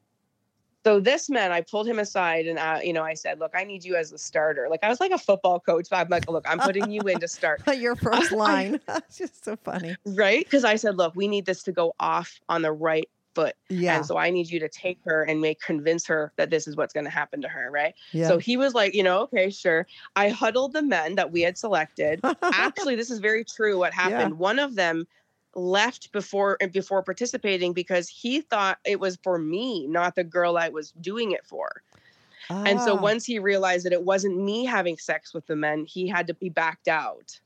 so 0.85 0.98
this 0.98 1.30
man, 1.30 1.52
I 1.52 1.61
pulled 1.61 1.87
him 1.87 2.00
aside 2.00 2.46
and, 2.46 2.58
uh, 2.58 2.80
you 2.82 2.92
know, 2.92 3.04
I 3.04 3.14
said, 3.14 3.38
"Look, 3.38 3.52
I 3.54 3.62
need 3.62 3.85
you 3.85 3.94
as 3.94 4.11
the 4.11 4.18
starter." 4.18 4.68
Like 4.68 4.82
I 4.82 4.88
was 4.88 4.98
like 4.98 5.12
a 5.12 5.18
football 5.18 5.61
coach. 5.61 5.87
But 5.90 5.98
I'm 6.00 6.08
like, 6.08 6.28
"Look, 6.28 6.44
I'm 6.48 6.58
putting 6.58 6.90
you 6.90 7.02
in 7.02 7.20
to 7.20 7.28
start." 7.28 7.62
Your 7.76 7.94
first 8.08 8.32
line. 8.32 8.80
That's 8.87 9.16
just 9.18 9.44
so 9.44 9.56
funny. 9.56 9.96
right? 10.06 10.44
Because 10.44 10.64
I 10.64 10.74
said, 10.76 10.96
look, 10.96 11.14
we 11.14 11.28
need 11.28 11.46
this 11.46 11.62
to 11.64 11.72
go 11.72 11.94
off 12.00 12.40
on 12.48 12.62
the 12.62 12.72
right 12.72 13.08
foot. 13.35 13.54
Yeah. 13.70 13.96
And 13.96 14.04
so 14.04 14.18
I 14.18 14.30
need 14.30 14.50
you 14.50 14.58
to 14.61 14.68
take 14.68 14.98
her 15.04 15.22
and 15.22 15.40
make 15.40 15.61
convince 15.61 16.06
her 16.06 16.32
that 16.37 16.50
this 16.50 16.66
is 16.68 16.76
what's 16.76 16.92
going 16.92 17.04
to 17.04 17.11
happen 17.11 17.40
to 17.42 17.48
her, 17.48 17.70
right? 17.70 17.94
yeah. 18.12 18.28
So 18.28 18.38
he 18.38 18.56
was 18.56 18.74
like, 18.74 18.92
you 18.94 19.02
know, 19.02 19.20
okay, 19.20 19.50
sure. 19.50 19.87
I 20.16 20.28
huddled 20.28 20.72
the 20.74 20.82
men 20.82 21.14
that 21.14 21.32
we 21.32 21.40
had 21.42 21.56
selected. 21.56 22.20
Actually, 22.42 22.96
this 22.96 23.11
is 23.11 23.20
very 23.20 23.44
true 23.44 23.78
what 23.78 23.94
happened. 23.94 24.38
One 24.38 24.58
of 24.58 24.74
them 24.74 25.06
left 25.54 26.12
before 26.12 26.58
before 26.72 27.02
participating 27.02 27.72
because 27.72 28.08
he 28.08 28.40
thought 28.40 28.78
it 28.84 29.00
was 29.00 29.18
for 29.22 29.38
me, 29.38 29.86
not 29.86 30.14
the 30.14 30.24
girl 30.24 30.56
I 30.56 30.68
was 30.68 30.92
doing 30.92 31.32
it 31.32 31.44
for. 31.46 31.82
And 32.50 32.80
so 32.80 32.96
Ah. 32.96 33.00
once 33.00 33.24
he 33.24 33.38
realized 33.38 33.86
that 33.86 33.92
it 33.92 34.02
wasn't 34.04 34.36
me 34.36 34.64
having 34.64 34.98
sex 34.98 35.32
with 35.32 35.46
the 35.46 35.56
men, 35.56 35.84
he 35.84 36.06
had 36.08 36.26
to 36.26 36.34
be 36.34 36.48
backed 36.48 36.88
out. 36.88 37.40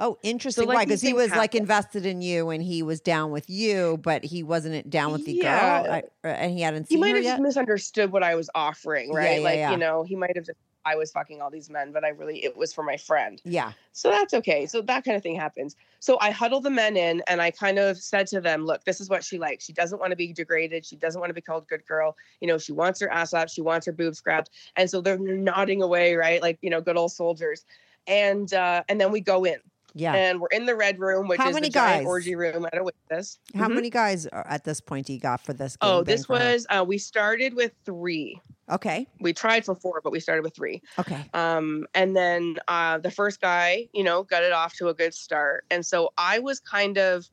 Oh, 0.00 0.16
interesting. 0.22 0.68
like, 0.68 0.74
Why? 0.76 0.84
Because 0.84 1.00
he 1.00 1.12
was 1.12 1.30
like 1.32 1.54
invested 1.54 2.06
in 2.06 2.22
you 2.22 2.50
and 2.50 2.62
he 2.62 2.82
was 2.82 3.00
down 3.00 3.30
with 3.32 3.50
you, 3.50 3.98
but 4.02 4.24
he 4.24 4.42
wasn't 4.42 4.88
down 4.88 5.12
with 5.12 5.24
the 5.24 5.32
Yeah. 5.32 5.82
girl. 5.82 5.92
I, 5.92 6.02
uh, 6.24 6.28
and 6.32 6.52
he 6.52 6.60
hadn't 6.62 6.86
he 6.88 6.96
might 6.96 7.14
have 7.16 7.24
yet. 7.24 7.40
misunderstood 7.40 8.12
what 8.12 8.22
I 8.22 8.36
was 8.36 8.48
offering, 8.54 9.12
right? 9.12 9.38
yeah, 9.38 9.44
like, 9.44 9.58
yeah. 9.58 9.70
you 9.72 9.76
know, 9.76 10.04
he 10.04 10.14
might 10.14 10.36
have 10.36 10.46
just 10.46 10.58
I 10.88 10.96
was 10.96 11.10
fucking 11.10 11.40
all 11.42 11.50
these 11.50 11.68
men, 11.68 11.92
but 11.92 12.04
I 12.04 12.08
really 12.08 12.44
it 12.44 12.56
was 12.56 12.72
for 12.72 12.82
my 12.82 12.96
friend. 12.96 13.40
yeah. 13.44 13.72
So 13.92 14.10
that's 14.10 14.32
okay. 14.34 14.64
So 14.66 14.80
that 14.82 15.04
kind 15.04 15.16
of 15.16 15.22
thing 15.22 15.34
happens. 15.34 15.74
So 15.98 16.18
I 16.20 16.30
huddle 16.30 16.60
the 16.60 16.70
men 16.70 16.96
in 16.96 17.22
and 17.26 17.42
I 17.42 17.50
kind 17.50 17.78
of 17.78 17.98
said 17.98 18.26
to 18.28 18.40
them, 18.40 18.64
look, 18.64 18.84
this 18.84 19.00
is 19.00 19.10
what 19.10 19.24
she 19.24 19.38
likes. 19.38 19.64
She 19.64 19.72
doesn't 19.72 19.98
want 19.98 20.12
to 20.12 20.16
be 20.16 20.32
degraded. 20.32 20.86
She 20.86 20.96
doesn't 20.96 21.20
want 21.20 21.30
to 21.30 21.34
be 21.34 21.40
called 21.40 21.66
good 21.66 21.84
girl. 21.84 22.16
You 22.40 22.46
know, 22.46 22.58
she 22.58 22.72
wants 22.72 23.00
her 23.00 23.10
ass 23.10 23.34
up. 23.34 23.48
She 23.48 23.60
wants 23.60 23.86
her 23.86 23.92
boobs 23.92 24.20
grabbed. 24.20 24.50
And 24.76 24.88
so 24.88 25.00
they're 25.00 25.18
nodding 25.18 25.82
away, 25.82 26.14
right? 26.14 26.40
Like, 26.40 26.58
you 26.62 26.70
know, 26.70 26.80
good 26.80 26.96
old 26.96 27.12
soldiers. 27.12 27.64
And 28.06 28.52
uh, 28.54 28.84
and 28.88 29.00
then 29.00 29.10
we 29.10 29.20
go 29.20 29.44
in. 29.44 29.58
Yeah. 29.98 30.14
And 30.14 30.40
we're 30.40 30.48
in 30.52 30.64
the 30.66 30.76
red 30.76 31.00
room, 31.00 31.26
which 31.26 31.38
How 31.38 31.48
is 31.48 31.54
many 31.54 31.68
the 31.68 31.72
giant 31.72 32.02
guys? 32.02 32.06
orgy 32.06 32.36
room 32.36 32.64
at 32.66 32.78
Oasis. 32.78 33.38
How 33.56 33.66
Mhm. 33.68 33.74
many 33.74 33.90
guys 33.90 34.26
are 34.28 34.46
at 34.46 34.62
this 34.64 34.80
point 34.80 35.06
do 35.06 35.12
you 35.12 35.18
got 35.18 35.40
for 35.40 35.52
this? 35.52 35.76
Oh, 35.80 36.04
this 36.04 36.28
was 36.28 36.66
uh, 36.70 36.84
we 36.86 36.98
started 36.98 37.54
with 37.54 37.72
three. 37.84 38.40
okay. 38.70 39.06
We 39.20 39.32
tried 39.32 39.64
for 39.64 39.74
four, 39.74 40.00
but 40.04 40.12
we 40.12 40.20
started 40.20 40.42
with 40.42 40.54
three. 40.54 40.82
Okay. 40.98 41.28
Um, 41.34 41.86
and 41.94 42.14
then 42.16 42.56
uh, 42.68 42.98
the 42.98 43.10
first 43.10 43.40
guy, 43.40 43.88
you 43.92 44.04
know, 44.04 44.22
got 44.22 44.44
it 44.44 44.52
off 44.52 44.74
to 44.76 44.88
a 44.88 44.94
good 44.94 45.14
start. 45.14 45.64
And 45.70 45.84
so 45.84 46.12
I 46.18 46.38
was 46.38 46.60
kind 46.60 46.96
of 46.98 47.26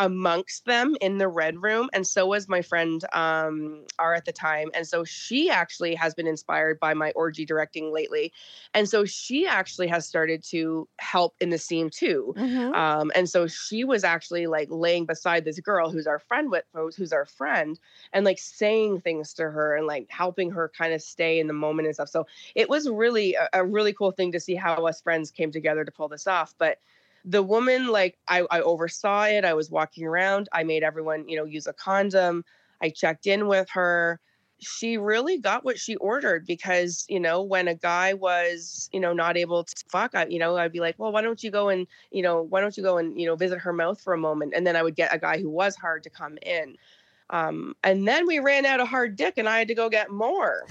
amongst 0.00 0.64
them 0.64 0.96
in 1.00 1.18
the 1.18 1.28
red 1.28 1.62
room. 1.62 1.90
And 1.92 2.06
so 2.06 2.26
was 2.26 2.48
my 2.48 2.62
friend 2.62 3.04
um, 3.12 3.84
R 3.98 4.14
at 4.14 4.24
the 4.24 4.32
time. 4.32 4.70
And 4.74 4.86
so 4.88 5.04
she 5.04 5.50
actually 5.50 5.94
has 5.94 6.14
been 6.14 6.26
inspired 6.26 6.80
by 6.80 6.94
my 6.94 7.12
orgy 7.12 7.44
directing 7.44 7.92
lately. 7.92 8.32
And 8.74 8.88
so 8.88 9.04
she 9.04 9.46
actually 9.46 9.88
has 9.88 10.06
started 10.06 10.42
to 10.44 10.88
help 10.98 11.36
in 11.40 11.50
the 11.50 11.58
scene 11.58 11.90
too. 11.90 12.34
Mhm. 12.36 12.74
Um, 12.74 13.12
and 13.14 13.28
so 13.28 13.46
she 13.46 13.84
was 13.84 14.02
actually 14.02 14.46
like 14.46 14.68
laying 14.70 15.04
beside 15.04 15.44
this 15.44 15.60
girl 15.60 15.90
who's 15.90 16.06
our 16.06 16.18
friend 16.18 16.50
with 16.50 16.64
who's 16.72 17.12
our 17.12 17.26
friend 17.26 17.78
and 18.14 18.24
like 18.24 18.38
saying 18.38 19.02
things 19.02 19.34
to 19.34 19.50
her 19.50 19.76
and 19.76 19.86
like 19.86 20.06
helping 20.08 20.50
her 20.50 20.72
kind 20.76 20.94
of 20.94 21.02
stay 21.02 21.38
in 21.38 21.46
the 21.46 21.52
moment 21.52 21.86
and 21.86 21.94
stuff. 21.94 22.08
So 22.08 22.26
it 22.54 22.70
was 22.70 22.88
really 22.88 23.34
a, 23.34 23.48
a 23.52 23.64
really 23.64 23.92
cool 23.92 24.12
thing 24.12 24.32
to 24.32 24.40
see 24.40 24.54
how 24.54 24.86
us 24.86 25.02
friends 25.02 25.30
came 25.30 25.52
together 25.52 25.84
to 25.84 25.92
pull 25.92 26.08
this 26.08 26.26
off. 26.26 26.54
But 26.56 26.78
the 27.24 27.42
woman, 27.42 27.88
like 27.88 28.18
I, 28.28 28.46
I 28.50 28.60
oversaw 28.60 29.24
it. 29.24 29.44
I 29.44 29.54
was 29.54 29.70
walking 29.70 30.06
around. 30.06 30.48
I 30.52 30.62
made 30.62 30.82
everyone, 30.82 31.28
you 31.28 31.36
know, 31.36 31.44
use 31.44 31.66
a 31.66 31.72
condom. 31.72 32.44
I 32.80 32.90
checked 32.90 33.26
in 33.26 33.46
with 33.46 33.68
her. 33.70 34.20
She 34.58 34.98
really 34.98 35.38
got 35.38 35.64
what 35.64 35.78
she 35.78 35.96
ordered 35.96 36.46
because, 36.46 37.06
you 37.08 37.20
know, 37.20 37.42
when 37.42 37.66
a 37.66 37.74
guy 37.74 38.12
was, 38.12 38.90
you 38.92 39.00
know, 39.00 39.14
not 39.14 39.38
able 39.38 39.64
to 39.64 39.74
fuck, 39.88 40.14
I, 40.14 40.26
you 40.26 40.38
know, 40.38 40.56
I'd 40.56 40.72
be 40.72 40.80
like, 40.80 40.96
well, 40.98 41.12
why 41.12 41.22
don't 41.22 41.42
you 41.42 41.50
go 41.50 41.70
and, 41.70 41.86
you 42.10 42.22
know, 42.22 42.42
why 42.42 42.60
don't 42.60 42.76
you 42.76 42.82
go 42.82 42.98
and, 42.98 43.18
you 43.18 43.26
know, 43.26 43.36
visit 43.36 43.58
her 43.58 43.72
mouth 43.72 44.00
for 44.00 44.12
a 44.12 44.18
moment? 44.18 44.52
And 44.54 44.66
then 44.66 44.76
I 44.76 44.82
would 44.82 44.96
get 44.96 45.14
a 45.14 45.18
guy 45.18 45.40
who 45.40 45.48
was 45.48 45.76
hard 45.76 46.02
to 46.02 46.10
come 46.10 46.36
in. 46.42 46.76
Um, 47.30 47.74
and 47.84 48.06
then 48.06 48.26
we 48.26 48.38
ran 48.38 48.66
out 48.66 48.80
of 48.80 48.88
hard 48.88 49.16
dick 49.16 49.34
and 49.38 49.48
I 49.48 49.58
had 49.58 49.68
to 49.68 49.74
go 49.74 49.88
get 49.88 50.10
more. 50.10 50.66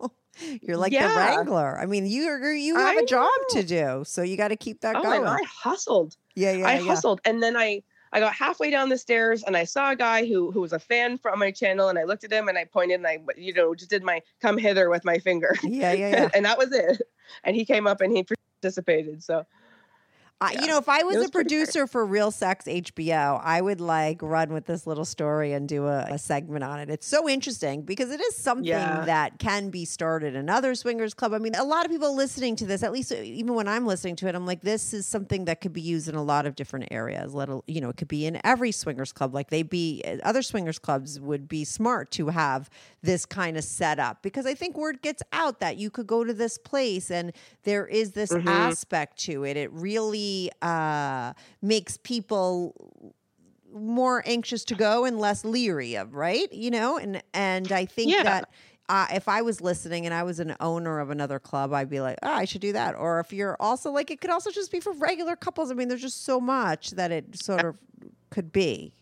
You're 0.62 0.76
like 0.76 0.92
the 0.92 0.98
wrangler. 0.98 1.78
I 1.78 1.86
mean, 1.86 2.06
you 2.06 2.28
are 2.28 2.52
you 2.52 2.76
have 2.76 2.96
I 2.96 3.00
a 3.00 3.06
job 3.06 3.30
to 3.50 3.62
do, 3.62 4.02
so 4.06 4.22
you 4.22 4.36
got 4.36 4.48
to 4.48 4.56
keep 4.56 4.80
that 4.80 4.96
Oh, 4.96 5.02
going. 5.02 5.26
I 5.26 5.42
hustled. 5.44 6.16
yeah, 6.34 6.52
yeah, 6.52 6.66
I 6.68 6.74
yeah. 6.74 6.80
hustled, 6.82 7.20
and 7.24 7.42
then 7.42 7.56
I 7.56 7.82
I 8.14 8.20
got 8.20 8.34
halfway 8.34 8.70
down 8.70 8.90
the 8.90 8.98
stairs, 8.98 9.42
and 9.42 9.56
I 9.56 9.64
saw 9.64 9.90
a 9.92 9.96
guy 9.96 10.26
who 10.26 10.50
who 10.50 10.60
was 10.60 10.72
a 10.72 10.78
fan 10.78 11.18
from 11.18 11.38
my 11.38 11.50
channel, 11.50 11.88
and 11.88 11.98
I 11.98 12.04
looked 12.04 12.24
at 12.24 12.32
him, 12.32 12.48
and 12.48 12.58
I 12.58 12.64
pointed, 12.64 12.94
and 12.96 13.06
I 13.06 13.18
you 13.36 13.54
know 13.54 13.74
just 13.74 13.90
did 13.90 14.02
my 14.02 14.20
come 14.40 14.58
hither 14.58 14.90
with 14.90 15.04
my 15.04 15.18
finger, 15.18 15.54
Yeah, 15.62 15.92
yeah, 15.92 16.08
yeah. 16.10 16.28
and 16.34 16.44
that 16.44 16.58
was 16.58 16.72
it. 16.72 17.02
And 17.44 17.56
he 17.56 17.64
came 17.64 17.86
up 17.86 18.00
and 18.00 18.14
he 18.14 18.24
participated. 18.60 19.22
So 19.22 19.46
I, 20.42 20.52
Yeah. 20.52 20.60
you 20.62 20.66
know, 20.66 20.78
if 20.78 20.88
I 20.88 21.02
was, 21.04 21.16
was 21.16 21.26
a 21.26 21.30
producer 21.30 21.86
for 21.86 22.04
Real 22.04 22.30
Sex 22.30 22.64
HBO, 22.66 23.40
I 23.42 23.60
would 23.60 23.80
like 23.80 24.20
run 24.22 24.52
with 24.52 24.66
this 24.66 24.86
little 24.86 25.04
story 25.04 25.52
and 25.52 25.68
do 25.68 25.86
a, 25.86 26.06
a 26.10 26.18
segment 26.18 26.64
on 26.64 26.80
it. 26.80 26.90
It's 26.90 27.06
so 27.06 27.28
interesting 27.28 27.82
because 27.82 28.10
it 28.10 28.20
is 28.20 28.36
something 28.36 28.66
Yeah. 28.66 29.04
that 29.06 29.38
can 29.38 29.70
be 29.70 29.84
started 29.84 30.34
in 30.34 30.50
other 30.50 30.74
swingers 30.74 31.14
club. 31.14 31.32
I 31.32 31.38
mean, 31.38 31.54
a 31.54 31.64
lot 31.64 31.84
of 31.84 31.90
people 31.90 32.14
listening 32.16 32.56
to 32.56 32.66
this, 32.66 32.82
at 32.82 32.92
least 32.92 33.12
uh, 33.12 33.16
even 33.16 33.54
when 33.54 33.68
I'm 33.68 33.86
listening 33.86 34.16
to 34.16 34.28
it, 34.28 34.34
I'm 34.34 34.46
like, 34.46 34.62
this 34.62 34.92
is 34.92 35.06
something 35.06 35.44
that 35.44 35.60
could 35.60 35.72
be 35.72 35.80
used 35.80 36.08
in 36.08 36.14
a 36.16 36.22
lot 36.22 36.46
of 36.46 36.54
different 36.56 36.88
areas. 36.90 37.34
Let 37.34 37.48
you 37.66 37.80
know, 37.80 37.90
it 37.90 37.96
could 37.96 38.08
be 38.08 38.26
in 38.26 38.40
every 38.44 38.72
swingers 38.72 39.12
club. 39.12 39.34
Like 39.34 39.50
they 39.50 39.62
be 39.62 40.02
uh, 40.04 40.16
other 40.24 40.42
swingers 40.42 40.78
clubs 40.78 41.20
would 41.20 41.48
be 41.48 41.64
smart 41.64 42.10
to 42.12 42.28
have 42.28 42.68
this 43.02 43.24
kind 43.26 43.56
of 43.56 43.64
setup 43.64 44.22
because 44.22 44.46
I 44.46 44.54
think 44.54 44.76
word 44.76 45.02
gets 45.02 45.22
out 45.32 45.60
that 45.60 45.76
you 45.76 45.90
could 45.90 46.06
go 46.06 46.24
to 46.24 46.34
this 46.34 46.58
place 46.58 47.10
and 47.10 47.32
there 47.64 47.86
is 47.86 48.12
this 48.12 48.32
aspect 48.32 49.18
to 49.24 49.44
it. 49.44 49.56
It 49.56 49.70
really 49.72 50.31
uh, 50.62 51.32
makes 51.60 51.96
people 51.96 52.74
more 53.74 54.22
anxious 54.26 54.64
to 54.66 54.74
go 54.74 55.04
and 55.04 55.18
less 55.18 55.44
leery 55.44 55.94
of, 55.96 56.14
right? 56.14 56.52
You 56.52 56.70
know, 56.70 56.98
and 56.98 57.22
and 57.34 57.70
I 57.72 57.84
think 57.86 58.12
Yeah. 58.12 58.22
that. 58.24 58.50
Uh, 58.88 59.06
if 59.14 59.26
I 59.28 59.40
was 59.42 59.60
listening 59.62 60.04
and 60.04 60.12
I 60.12 60.22
was 60.24 60.38
an 60.40 60.54
owner 60.60 60.98
of 60.98 61.08
another 61.08 61.38
club, 61.38 61.72
I'd 61.72 61.88
be 61.88 62.00
like, 62.00 62.18
oh, 62.22 62.30
I 62.30 62.44
should 62.44 62.60
do 62.60 62.72
that. 62.74 62.94
Or 62.94 63.20
if 63.20 63.32
you're 63.32 63.56
also 63.60 63.90
like, 63.90 64.10
it 64.10 64.20
could 64.20 64.28
also 64.28 64.50
just 64.50 64.70
be 64.70 64.80
for 64.80 64.92
regular 64.94 65.34
couples. 65.36 65.70
I 65.70 65.74
mean, 65.74 65.88
there's 65.88 66.02
just 66.02 66.24
so 66.26 66.40
much 66.40 66.90
that 66.90 67.10
it 67.10 67.36
sort 67.42 67.64
of 67.64 67.78
could 68.28 68.52
be. 68.52 68.92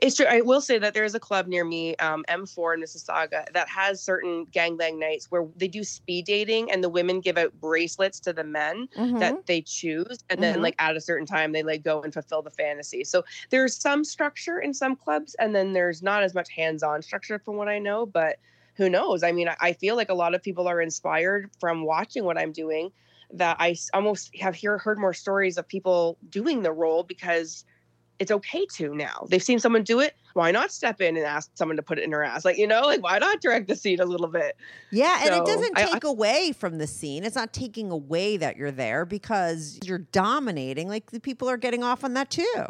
It's 0.00 0.16
true. 0.16 0.26
I 0.26 0.40
will 0.40 0.60
say 0.60 0.78
that 0.78 0.94
there 0.94 1.04
is 1.04 1.14
a 1.14 1.20
club 1.20 1.46
near 1.46 1.64
me, 1.64 1.96
um, 1.96 2.24
M4 2.28 2.74
in 2.74 2.80
Mississauga, 2.80 3.50
that 3.52 3.68
has 3.68 4.02
certain 4.02 4.46
gangbang 4.46 4.98
nights 4.98 5.26
where 5.30 5.46
they 5.56 5.68
do 5.68 5.84
speed 5.84 6.26
dating, 6.26 6.70
and 6.70 6.82
the 6.82 6.88
women 6.88 7.20
give 7.20 7.36
out 7.38 7.52
bracelets 7.60 8.20
to 8.20 8.32
the 8.32 8.44
men. 8.44 8.88
Mhm. 8.96 9.18
that 9.18 9.46
they 9.46 9.62
choose 9.62 10.18
and 10.28 10.42
then 10.42 10.60
Mhm. 10.60 10.62
like 10.62 10.74
at 10.78 10.96
a 10.96 11.00
certain 11.00 11.26
time 11.26 11.52
they 11.52 11.62
like 11.62 11.82
go 11.82 12.02
and 12.02 12.12
fulfill 12.12 12.42
the 12.42 12.50
fantasy 12.50 13.04
so 13.04 13.22
there's 13.50 13.76
some 13.80 14.04
structure 14.04 14.58
in 14.58 14.74
some 14.74 14.96
clubs 14.96 15.34
and 15.38 15.54
then 15.54 15.72
there's 15.72 16.02
not 16.02 16.22
as 16.22 16.34
much 16.34 16.50
hands-on 16.50 17.00
structure 17.02 17.38
from 17.38 17.56
what 17.56 17.68
i 17.68 17.78
know 17.78 18.04
but 18.06 18.38
who 18.76 18.88
knows 18.90 19.22
i 19.22 19.30
mean 19.32 19.48
I, 19.48 19.56
I 19.60 19.72
feel 19.72 19.96
like 19.96 20.08
a 20.08 20.14
lot 20.14 20.34
of 20.34 20.42
people 20.42 20.66
are 20.68 20.80
inspired 20.80 21.50
from 21.60 21.84
watching 21.84 22.24
what 22.24 22.38
i'm 22.38 22.52
doing 22.52 22.90
That 23.30 23.56
I 23.58 23.76
almost 23.92 24.34
have 24.36 24.54
hear, 24.54 24.78
heard 24.78 24.98
more 24.98 25.14
stories 25.14 25.56
of 25.56 25.66
people 25.66 26.18
doing 26.28 26.62
the 26.62 26.72
role 26.72 27.02
because 27.02 27.64
it's 28.18 28.30
okay 28.30 28.64
to 28.66 28.94
now 28.94 29.26
they've 29.28 29.42
seen 29.42 29.58
someone 29.58 29.82
do 29.82 30.00
it 30.00 30.14
why 30.34 30.50
not 30.50 30.70
step 30.72 31.00
in 31.00 31.16
and 31.16 31.24
ask 31.26 31.50
someone 31.54 31.76
to 31.76 31.82
put 31.82 31.98
it 31.98 32.04
in 32.04 32.12
her 32.12 32.22
ass 32.22 32.44
like 32.44 32.56
you 32.56 32.66
know 32.66 32.82
like 32.82 33.02
why 33.02 33.18
not 33.18 33.40
direct 33.40 33.66
the 33.68 33.76
scene 33.76 34.00
a 34.00 34.04
little 34.04 34.28
bit 34.28 34.56
Yeah, 34.90 35.20
and 35.24 35.34
it 35.34 35.44
doesn't 35.46 35.76
I- 35.78 35.82
I- 35.82 35.92
take 35.92 36.04
away 36.04 36.52
from 36.52 36.78
the 36.78 36.86
scene. 36.86 37.24
It's 37.24 37.34
not 37.36 37.52
taking 37.52 37.90
away 37.90 38.36
that 38.36 38.56
you're 38.56 38.70
there 38.70 39.04
because 39.04 39.78
you're 39.84 39.98
dominating. 39.98 40.88
Like 40.88 41.10
the 41.10 41.18
people 41.20 41.48
are 41.50 41.56
getting 41.56 41.82
off 41.82 42.04
on 42.04 42.14
that 42.14 42.30
too. 42.30 42.66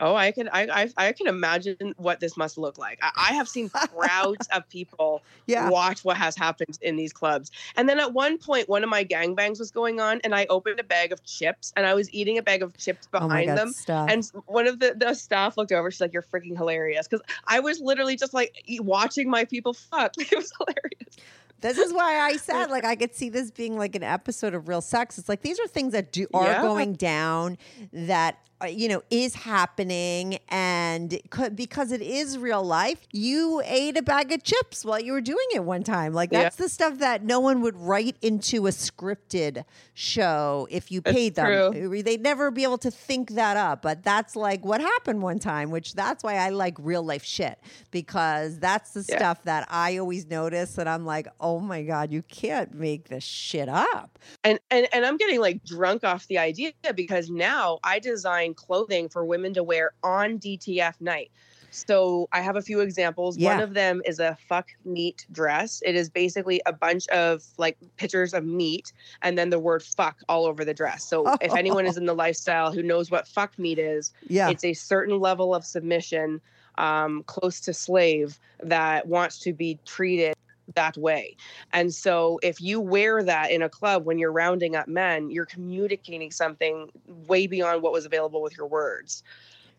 Oh, 0.00 0.14
I 0.14 0.32
can 0.32 0.48
I, 0.52 0.66
I 0.82 0.88
I 0.96 1.12
can 1.12 1.26
imagine 1.26 1.76
what 1.96 2.20
this 2.20 2.36
must 2.36 2.56
look 2.58 2.78
like. 2.78 2.98
I, 3.02 3.10
I 3.30 3.34
have 3.34 3.48
seen 3.48 3.68
crowds 3.96 4.48
of 4.52 4.68
people 4.68 5.22
Yeah. 5.46 5.68
watch 5.68 6.04
what 6.04 6.16
has 6.16 6.36
happened 6.36 6.78
in 6.80 6.96
these 6.96 7.12
clubs. 7.12 7.50
And 7.76 7.88
then 7.88 8.00
at 8.00 8.12
one 8.12 8.38
point, 8.38 8.68
one 8.68 8.82
of 8.82 8.90
my 8.90 9.04
gangbangs 9.04 9.58
was 9.58 9.70
going 9.70 10.00
on, 10.00 10.20
and 10.24 10.34
I 10.34 10.46
opened 10.50 10.80
a 10.80 10.84
bag 10.84 11.12
of 11.12 11.22
chips, 11.24 11.72
and 11.76 11.86
I 11.86 11.94
was 11.94 12.10
eating 12.12 12.38
a 12.38 12.42
bag 12.42 12.62
of 12.62 12.76
chips 12.76 13.06
oh 13.12 13.20
behind 13.20 13.48
God, 13.48 13.58
them. 13.58 13.72
stop. 13.72 14.10
And 14.10 14.24
one 14.46 14.66
of 14.66 14.80
the, 14.80 14.94
the 14.96 15.14
staff 15.14 15.56
looked 15.56 15.72
over. 15.72 15.90
She's 15.90 16.00
like, 16.00 16.12
"You're 16.12 16.22
freaking 16.22 16.56
hilarious," 16.56 17.06
because 17.06 17.24
I 17.46 17.60
was 17.60 17.80
literally 17.80 18.16
just 18.16 18.32
like 18.34 18.54
watching 18.80 19.28
my 19.30 19.44
people 19.44 19.74
fuck. 19.74 20.12
It 20.18 20.34
was 20.36 20.52
hilarious. 20.58 21.16
This 21.60 21.76
is 21.76 21.92
why 21.92 22.18
I 22.20 22.36
said 22.38 22.70
like 22.70 22.84
I 22.84 22.96
could 22.96 23.14
see 23.14 23.28
this 23.28 23.50
being 23.50 23.76
like 23.76 23.94
an 23.94 24.02
episode 24.02 24.54
of 24.54 24.66
Real 24.68 24.80
Sex. 24.80 25.18
It's 25.18 25.28
like 25.28 25.42
these 25.42 25.60
are 25.60 25.66
things 25.66 25.92
that 25.92 26.10
do 26.10 26.26
are 26.32 26.44
Yeah. 26.44 26.62
going 26.62 26.94
down 26.94 27.58
that 27.92 28.38
Uh, 28.62 28.66
you 28.66 28.88
know 28.88 29.02
is 29.10 29.34
happening 29.34 30.38
and 30.48 31.18
could 31.30 31.56
because 31.56 31.92
it 31.92 32.02
is 32.02 32.36
real 32.36 32.62
life. 32.62 33.06
You 33.10 33.62
ate 33.64 33.96
a 33.96 34.02
bag 34.02 34.30
of 34.32 34.42
chips 34.42 34.84
while 34.84 35.00
you 35.00 35.12
were 35.12 35.22
doing 35.22 35.46
it 35.54 35.64
one 35.64 35.82
time. 35.82 36.12
Like 36.12 36.30
Yeah. 36.30 36.42
that's 36.42 36.56
the 36.56 36.68
stuff 36.68 36.98
that 36.98 37.24
no 37.24 37.40
one 37.40 37.62
would 37.62 37.76
write 37.76 38.16
into 38.20 38.66
a 38.66 38.70
scripted 38.70 39.64
show 39.94 40.68
if 40.70 40.92
you 40.92 41.00
It's 41.04 41.12
paid 41.14 41.34
them. 41.36 41.72
true. 41.72 42.02
They'd 42.02 42.20
never 42.22 42.50
be 42.50 42.62
able 42.64 42.78
to 42.78 42.90
think 42.90 43.30
that 43.30 43.56
up. 43.56 43.80
But 43.80 44.02
that's 44.02 44.36
like 44.36 44.62
what 44.64 44.80
happened 44.82 45.22
one 45.22 45.38
time, 45.38 45.70
which 45.70 45.94
that's 45.94 46.22
why 46.22 46.34
I 46.34 46.50
like 46.50 46.74
real 46.78 47.02
life 47.02 47.24
shit 47.24 47.58
because 47.90 48.58
that's 48.58 48.92
the 48.92 49.04
Yeah. 49.08 49.16
stuff 49.16 49.42
that 49.44 49.66
I 49.70 49.96
always 49.96 50.26
notice 50.26 50.76
and 50.78 50.88
I'm 50.88 51.06
like, 51.06 51.28
oh 51.40 51.60
my 51.60 51.82
God, 51.82 52.12
you 52.12 52.22
can't 52.22 52.74
make 52.74 53.08
this 53.08 53.24
shit 53.24 53.68
up. 53.70 54.18
and 54.44 54.58
and 54.70 54.86
and 54.92 55.06
I'm 55.06 55.16
getting 55.16 55.40
like 55.40 55.64
drunk 55.64 56.04
off 56.04 56.26
the 56.26 56.38
idea 56.38 56.72
because 56.94 57.30
now 57.30 57.78
I 57.82 57.98
design 57.98 58.49
clothing 58.54 59.08
for 59.08 59.24
women 59.24 59.54
to 59.54 59.62
wear 59.62 59.92
on 60.02 60.38
DTF 60.38 61.00
night. 61.00 61.30
So 61.70 62.28
I 62.32 62.40
have 62.40 62.56
a 62.56 62.62
few 62.62 62.80
examples. 62.80 63.38
One 63.38 63.60
of 63.60 63.74
them 63.74 64.02
is 64.04 64.18
a 64.18 64.36
fuck 64.48 64.68
meat 64.84 65.26
dress. 65.30 65.80
It 65.86 65.94
is 65.94 66.10
basically 66.10 66.60
a 66.66 66.72
bunch 66.72 67.06
of 67.08 67.44
like 67.58 67.78
pictures 67.96 68.34
of 68.34 68.44
meat 68.44 68.92
and 69.22 69.38
then 69.38 69.50
the 69.50 69.58
word 69.58 69.82
fuck 69.82 70.18
all 70.28 70.46
over 70.46 70.64
the 70.64 70.74
dress. 70.74 71.04
So 71.04 71.36
if 71.40 71.54
anyone 71.54 71.86
is 71.86 71.96
in 72.00 72.06
the 72.06 72.14
lifestyle 72.14 72.72
who 72.72 72.82
knows 72.82 73.10
what 73.10 73.28
fuck 73.28 73.58
meat 73.58 73.78
is, 73.78 74.12
Yeah. 74.28 74.50
it's 74.50 74.64
a 74.64 74.72
certain 74.72 75.20
level 75.20 75.54
of 75.54 75.64
submission 75.64 76.40
um, 76.78 77.22
close 77.24 77.60
to 77.60 77.74
slave 77.74 78.38
that 78.62 79.06
wants 79.06 79.38
to 79.40 79.52
be 79.52 79.78
treated 79.84 80.34
that 80.74 80.96
way. 80.96 81.36
And 81.72 81.92
so 81.94 82.38
if 82.42 82.60
you 82.60 82.80
wear 82.80 83.22
that 83.22 83.50
in 83.50 83.62
a 83.62 83.68
club 83.68 84.04
when 84.04 84.18
you're 84.18 84.32
rounding 84.32 84.76
up 84.76 84.88
men, 84.88 85.30
you're 85.30 85.46
communicating 85.46 86.30
something 86.30 86.88
way 87.06 87.46
beyond 87.46 87.82
what 87.82 87.92
was 87.92 88.06
available 88.06 88.42
with 88.42 88.56
your 88.56 88.66
words. 88.66 89.22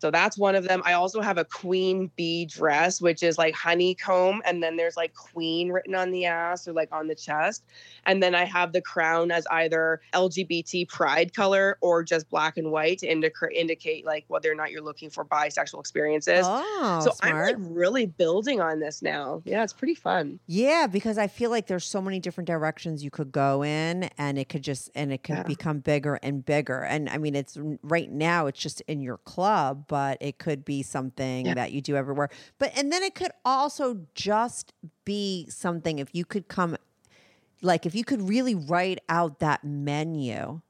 So 0.01 0.09
that's 0.09 0.35
one 0.35 0.55
of 0.55 0.63
them. 0.67 0.81
I 0.83 0.93
also 0.93 1.21
have 1.21 1.37
a 1.37 1.45
queen 1.45 2.09
bee 2.15 2.45
dress, 2.45 2.99
which 2.99 3.21
is 3.21 3.37
like 3.37 3.53
honeycomb, 3.53 4.41
and 4.45 4.63
then 4.63 4.75
there's 4.75 4.97
like 4.97 5.13
queen 5.13 5.69
written 5.71 5.93
on 5.93 6.09
the 6.09 6.25
ass 6.25 6.67
or 6.67 6.73
like 6.73 6.89
on 6.91 7.07
the 7.07 7.13
chest. 7.13 7.63
And 8.07 8.21
then 8.23 8.33
I 8.33 8.45
have 8.45 8.73
the 8.73 8.81
crown 8.81 9.29
as 9.29 9.45
either 9.51 10.01
LGBT 10.15 10.89
pride 10.89 11.35
color 11.35 11.77
or 11.81 12.01
just 12.01 12.27
black 12.31 12.57
and 12.57 12.71
white 12.71 12.97
to 12.99 13.07
indica- 13.07 13.53
indicate 13.53 14.03
like 14.03 14.25
whether 14.27 14.51
or 14.51 14.55
not 14.55 14.71
you're 14.71 14.81
looking 14.81 15.11
for 15.11 15.23
bisexual 15.23 15.79
experiences. 15.79 16.45
Oh, 16.47 17.01
so 17.03 17.11
I'm 17.21 17.35
like 17.37 17.55
really 17.59 18.07
building 18.07 18.59
on 18.59 18.79
this 18.79 19.03
now. 19.03 19.43
Yeah, 19.45 19.63
it's 19.63 19.71
pretty 19.73 19.93
fun. 19.93 20.39
Yeah, 20.47 20.87
because 20.91 21.19
I 21.19 21.27
feel 21.27 21.51
like 21.51 21.67
there's 21.67 21.85
so 21.85 22.01
many 22.01 22.19
different 22.19 22.47
directions 22.47 23.03
you 23.03 23.11
could 23.11 23.31
go 23.31 23.63
in 23.63 24.09
and 24.17 24.39
it 24.39 24.49
could 24.49 24.63
just 24.63 24.89
and 24.95 25.13
it 25.13 25.21
could 25.21 25.35
Yeah. 25.35 25.43
become 25.43 25.77
bigger 25.79 26.15
and 26.23 26.43
bigger. 26.43 26.79
And 26.81 27.07
I 27.07 27.19
mean 27.19 27.35
it's 27.35 27.55
right 27.83 28.09
now 28.11 28.47
it's 28.47 28.59
just 28.59 28.81
in 28.87 28.99
your 29.01 29.17
club, 29.17 29.90
but 29.91 30.17
it 30.21 30.37
could 30.39 30.63
be 30.63 30.81
something 30.83 31.45
Yeah. 31.47 31.55
that 31.55 31.73
you 31.73 31.81
do 31.81 31.97
everywhere. 31.97 32.29
But 32.59 32.71
and 32.77 32.91
then 32.93 33.03
it 33.03 33.13
could 33.13 33.31
also 33.43 33.85
just 34.15 34.71
be 35.03 35.47
something 35.49 35.99
if 35.99 36.07
you 36.15 36.23
could 36.23 36.47
come 36.47 36.77
like 37.61 37.85
if 37.85 37.93
you 37.93 38.05
could 38.05 38.21
really 38.27 38.55
write 38.55 38.99
out 39.09 39.39
that 39.39 39.63
menu 39.65 40.61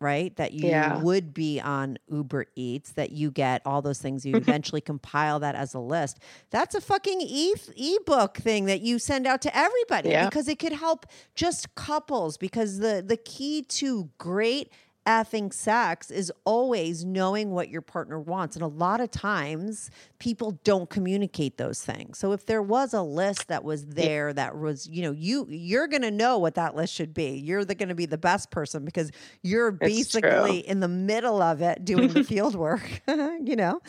right 0.00 0.34
that 0.36 0.52
you 0.52 0.68
Yeah. 0.68 0.98
would 1.02 1.32
be 1.34 1.60
on 1.60 1.98
uber 2.10 2.46
eats 2.56 2.92
that 2.92 3.10
you 3.12 3.30
get 3.30 3.62
all 3.64 3.80
those 3.82 4.00
things 4.00 4.24
you 4.26 4.34
eventually 4.46 4.80
compile 4.80 5.38
that 5.40 5.54
as 5.54 5.74
a 5.74 5.78
list 5.80 6.18
that's 6.50 6.74
a 6.74 6.80
fucking 6.80 7.20
e 7.20 7.54
ebook 7.76 8.36
thing 8.38 8.66
that 8.66 8.80
you 8.82 8.98
send 8.98 9.26
out 9.26 9.40
to 9.42 9.56
everybody 9.56 10.10
Yeah. 10.10 10.26
because 10.28 10.46
it 10.48 10.58
could 10.58 10.72
help 10.72 11.06
just 11.34 11.74
couples 11.74 12.36
because 12.36 12.78
the 12.78 13.02
the 13.06 13.16
key 13.16 13.62
to 13.80 14.08
great 14.18 14.70
effing 15.06 15.52
sex 15.52 16.10
is 16.10 16.32
always 16.44 17.04
knowing 17.04 17.50
what 17.50 17.68
your 17.68 17.82
partner 17.82 18.18
wants 18.18 18.56
and 18.56 18.62
a 18.62 18.68
lot 18.68 19.00
of 19.00 19.10
times 19.10 19.90
people 20.18 20.58
don't 20.64 20.88
communicate 20.88 21.58
those 21.58 21.82
things. 21.82 22.18
So 22.18 22.32
if 22.32 22.46
there 22.46 22.62
was 22.62 22.94
a 22.94 23.02
list 23.02 23.48
that 23.48 23.64
was 23.64 23.86
there 23.86 24.32
that 24.32 24.56
was 24.56 24.88
you 24.88 25.02
know 25.02 25.12
you 25.12 25.46
you're 25.48 25.86
going 25.86 26.02
to 26.02 26.10
know 26.10 26.38
what 26.38 26.54
that 26.54 26.74
list 26.74 26.94
should 26.94 27.12
be. 27.12 27.36
You're 27.36 27.64
the 27.64 27.74
going 27.74 27.90
to 27.90 27.94
be 27.94 28.06
the 28.06 28.18
best 28.18 28.50
person 28.50 28.84
because 28.84 29.10
you're 29.42 29.70
basically 29.70 30.58
in 30.58 30.80
the 30.80 30.88
middle 30.88 31.42
of 31.42 31.60
it 31.60 31.84
doing 31.84 32.08
the 32.08 32.24
field 32.24 32.54
work 32.54 33.02
you 33.08 33.56
know? 33.56 33.80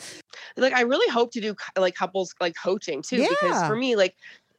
Like 0.56 0.74
I 0.74 0.82
really 0.82 1.10
hope 1.10 1.32
to 1.32 1.40
do 1.40 1.54
like 1.76 1.94
couples 1.94 2.34
like 2.40 2.54
coaching 2.62 3.02
too 3.02 3.26
because 3.28 3.66
for 3.66 3.76
me 3.76 3.96
like 3.96 4.16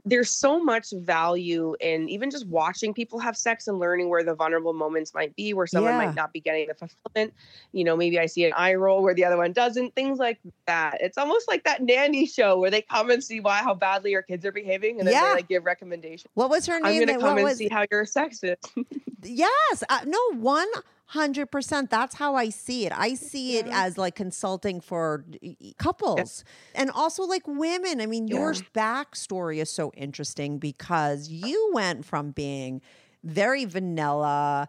there's 0.09 0.29
so 0.29 0.63
much 0.63 0.91
value 0.91 1.75
in 1.81 2.07
even 2.09 2.31
just 2.31 2.47
watching 2.47 2.93
people 2.93 3.19
have 3.19 3.35
sex 3.35 3.67
and 3.67 3.77
learning 3.79 4.09
where 4.09 4.23
the 4.23 4.33
vulnerable 4.33 4.73
moments 4.73 5.13
might 5.13 5.35
be 5.35 5.53
where 5.53 5.67
someone 5.67 5.93
Yeah. 5.93 6.05
might 6.05 6.15
not 6.15 6.31
be 6.33 6.39
getting 6.39 6.67
the 6.67 6.73
fulfillment 6.73 7.33
you 7.73 7.83
know 7.83 7.95
maybe 7.97 8.17
i 8.19 8.25
see 8.25 8.45
an 8.45 8.53
eye 8.55 8.75
roll 8.75 9.03
where 9.03 9.13
the 9.13 9.25
other 9.25 9.37
one 9.37 9.51
doesn't 9.53 9.93
things 9.95 10.17
like 10.19 10.39
that 10.65 10.97
it's 11.01 11.17
almost 11.17 11.47
like 11.47 11.63
that 11.65 11.81
nanny 11.83 12.25
show 12.25 12.57
where 12.59 12.71
they 12.71 12.81
come 12.81 13.09
and 13.09 13.23
see 13.23 13.39
why 13.39 13.57
how 13.57 13.73
badly 13.73 14.11
your 14.11 14.21
kids 14.21 14.45
are 14.45 14.51
behaving 14.51 14.99
and 14.99 15.07
then 15.07 15.13
Yeah. 15.13 15.29
they 15.29 15.35
like 15.35 15.47
give 15.49 15.65
recommendations 15.65 16.31
what 16.35 16.49
was 16.49 16.65
her 16.67 16.79
name 16.79 16.85
i'm 16.85 16.93
gonna 16.99 17.05
that- 17.13 17.19
come 17.21 17.37
and 17.37 17.43
was- 17.45 17.57
see 17.57 17.67
how 17.67 17.85
your 17.91 18.05
sex 18.05 18.43
is 18.43 18.55
Yes. 19.23 19.83
Uh, 19.89 20.01
no, 20.05 20.19
100%. 21.13 21.89
That's 21.89 22.15
how 22.15 22.35
I 22.35 22.49
see 22.49 22.85
it. 22.85 22.91
I 22.95 23.13
see 23.15 23.57
it 23.57 23.67
as 23.67 23.97
like 23.97 24.15
consulting 24.15 24.81
for 24.81 25.25
couples 25.77 26.43
and 26.75 26.91
also 26.91 27.23
like 27.23 27.47
women. 27.47 28.01
I 28.01 28.05
mean, 28.05 28.27
your 28.27 28.53
backstory 28.53 29.61
is 29.61 29.71
so 29.71 29.91
interesting 29.95 30.57
because 30.59 31.29
you 31.29 31.71
went 31.73 32.05
from 32.05 32.31
being 32.31 32.81
very 33.23 33.65
vanilla, 33.65 34.67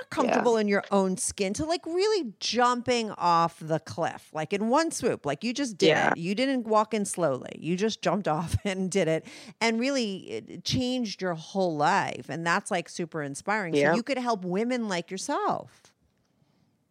not 0.00 0.10
comfortable 0.10 0.56
in 0.56 0.68
your 0.68 0.84
own 0.90 1.16
skin 1.16 1.52
to 1.54 1.64
like 1.64 1.84
really 1.86 2.32
jumping 2.40 3.10
off 3.12 3.56
the 3.60 3.78
cliff, 3.80 4.28
like 4.32 4.52
in 4.52 4.68
one 4.68 4.90
swoop. 4.90 5.26
Like 5.26 5.44
you 5.44 5.52
just 5.52 5.78
did 5.78 5.88
Yeah. 5.88 6.10
it. 6.12 6.18
You 6.18 6.34
didn't 6.34 6.66
walk 6.66 6.94
in 6.94 7.04
slowly. 7.04 7.56
You 7.58 7.76
just 7.76 8.02
jumped 8.02 8.28
off 8.36 8.56
and 8.64 8.90
did 8.90 9.08
it 9.08 9.26
and 9.60 9.78
really 9.80 10.16
it 10.30 10.64
changed 10.64 11.20
your 11.22 11.34
whole 11.34 11.76
life. 11.76 12.28
And 12.28 12.46
that's 12.46 12.70
like 12.70 12.88
super 12.88 13.22
inspiring. 13.22 13.74
Yeah. 13.74 13.90
So 13.90 13.96
you 13.96 14.02
could 14.02 14.18
help 14.18 14.44
women 14.44 14.88
like 14.88 15.10
yourself. 15.10 15.92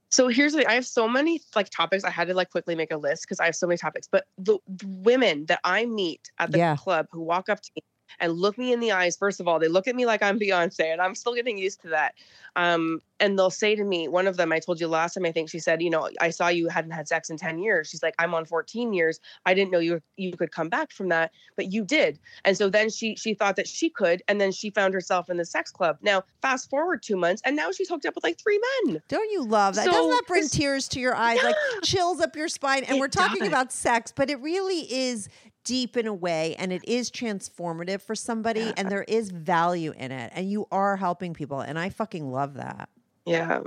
So 0.10 0.28
here's 0.30 0.54
the 0.54 0.66
I 0.66 0.74
have 0.76 0.86
so 0.86 1.08
many 1.10 1.42
like 1.56 1.70
topics. 1.70 2.04
I 2.06 2.10
had 2.10 2.28
to 2.30 2.34
like 2.34 2.50
quickly 2.50 2.76
make 2.76 2.92
a 2.92 2.98
list 2.98 3.24
because 3.24 3.40
I 3.40 3.46
have 3.46 3.56
so 3.56 3.68
many 3.68 3.78
topics. 3.78 4.08
But 4.10 4.26
the, 4.38 4.60
the 4.68 4.88
women 4.88 5.46
that 5.48 5.60
I 5.64 5.86
meet 5.86 6.32
at 6.40 6.52
the 6.52 6.60
Yeah. 6.60 6.76
club 6.78 7.08
who 7.12 7.22
walk 7.22 7.50
up 7.50 7.60
to 7.62 7.72
me 7.76 7.82
and 8.20 8.34
look 8.34 8.58
me 8.58 8.74
in 8.74 8.80
the 8.80 8.92
eyes, 8.92 9.18
first 9.18 9.40
of 9.40 9.48
all, 9.48 9.60
they 9.60 9.68
look 9.68 9.88
at 9.88 9.96
me 9.96 10.06
like 10.06 10.22
I'm 10.24 10.40
Beyonce, 10.40 10.92
and 10.92 11.02
I'm 11.02 11.16
still 11.16 11.34
getting 11.36 11.58
used 11.58 11.82
to 11.82 11.90
that. 11.90 12.14
Um, 12.56 13.02
and 13.20 13.38
they'll 13.38 13.50
say 13.50 13.76
to 13.76 13.84
me, 13.84 14.08
one 14.08 14.28
of 14.28 14.38
them, 14.38 14.52
I 14.52 14.60
told 14.60 14.80
you 14.80 14.88
last 14.88 15.14
time, 15.14 15.26
I 15.26 15.32
think 15.32 15.50
she 15.50 15.60
said, 15.60 15.82
you 15.82 15.90
know, 15.90 16.10
I 16.22 16.30
saw 16.30 16.48
you 16.48 16.70
hadn't 16.70 16.92
had 16.92 17.08
sex 17.08 17.30
in 17.30 17.38
10 17.38 17.60
years. 17.60 17.90
She's 17.90 18.04
like, 18.04 18.14
I'm 18.20 18.34
on 18.34 18.46
14 18.46 18.94
years. 18.94 19.20
I 19.46 19.54
didn't 19.54 19.72
know 19.72 19.80
you 19.80 20.02
you 20.18 20.32
could 20.38 20.52
come 20.52 20.70
back 20.70 20.92
from 20.92 21.10
that, 21.10 21.32
but 21.56 21.72
you 21.72 21.84
did. 21.84 22.20
And 22.46 22.58
so 22.58 22.70
then 22.70 22.90
she 22.90 23.16
she 23.16 23.34
thought 23.34 23.56
that 23.58 23.68
she 23.68 23.90
could, 23.90 24.22
and 24.28 24.40
then 24.40 24.52
she 24.52 24.70
found 24.70 24.94
herself 24.94 25.30
in 25.30 25.38
the 25.38 25.46
sex 25.46 25.72
club. 25.72 25.98
Now, 26.02 26.24
fast 26.42 26.70
forward 26.70 27.04
two 27.04 27.18
months, 27.18 27.42
and 27.46 27.56
now 27.56 27.72
she's 27.72 27.90
hooked 27.90 28.06
up 28.06 28.16
with 28.16 28.24
like 28.24 28.40
three 28.40 28.60
men. 28.86 29.02
Don't 29.08 29.32
you 29.32 29.44
love 29.44 29.76
that? 29.76 29.86
Doesn't 29.86 30.10
that 30.12 30.24
bring 30.28 30.48
tears 30.48 30.88
to 30.90 31.00
your 31.00 31.16
eyes, 31.16 31.44
like 31.44 31.56
Yeah. 31.74 31.80
chills 31.84 32.20
up 32.22 32.36
your 32.36 32.48
spine? 32.48 32.84
And 32.84 32.98
It 32.98 33.00
we're 33.00 33.08
talking 33.08 33.40
does. 33.42 33.48
about 33.50 33.72
sex, 33.74 34.14
but 34.16 34.30
it 34.30 34.40
really 34.42 34.92
is 34.92 35.28
deep 35.66 35.98
in 35.98 36.08
a 36.08 36.14
way 36.14 36.56
and 36.58 36.72
it 36.72 36.88
is 36.88 37.12
transformative 37.12 38.02
for 38.02 38.16
somebody 38.16 38.72
and 38.78 38.90
there 38.90 39.04
is 39.04 39.30
value 39.32 39.94
in 39.98 40.12
it. 40.12 40.32
And 40.34 40.50
you 40.50 40.68
are 40.72 40.96
helping 40.96 41.34
people. 41.34 41.60
And 41.60 41.78
I 41.78 41.90
fucking 41.90 42.32
love 42.32 42.54
that. 42.54 42.88
Yeah. 43.26 43.62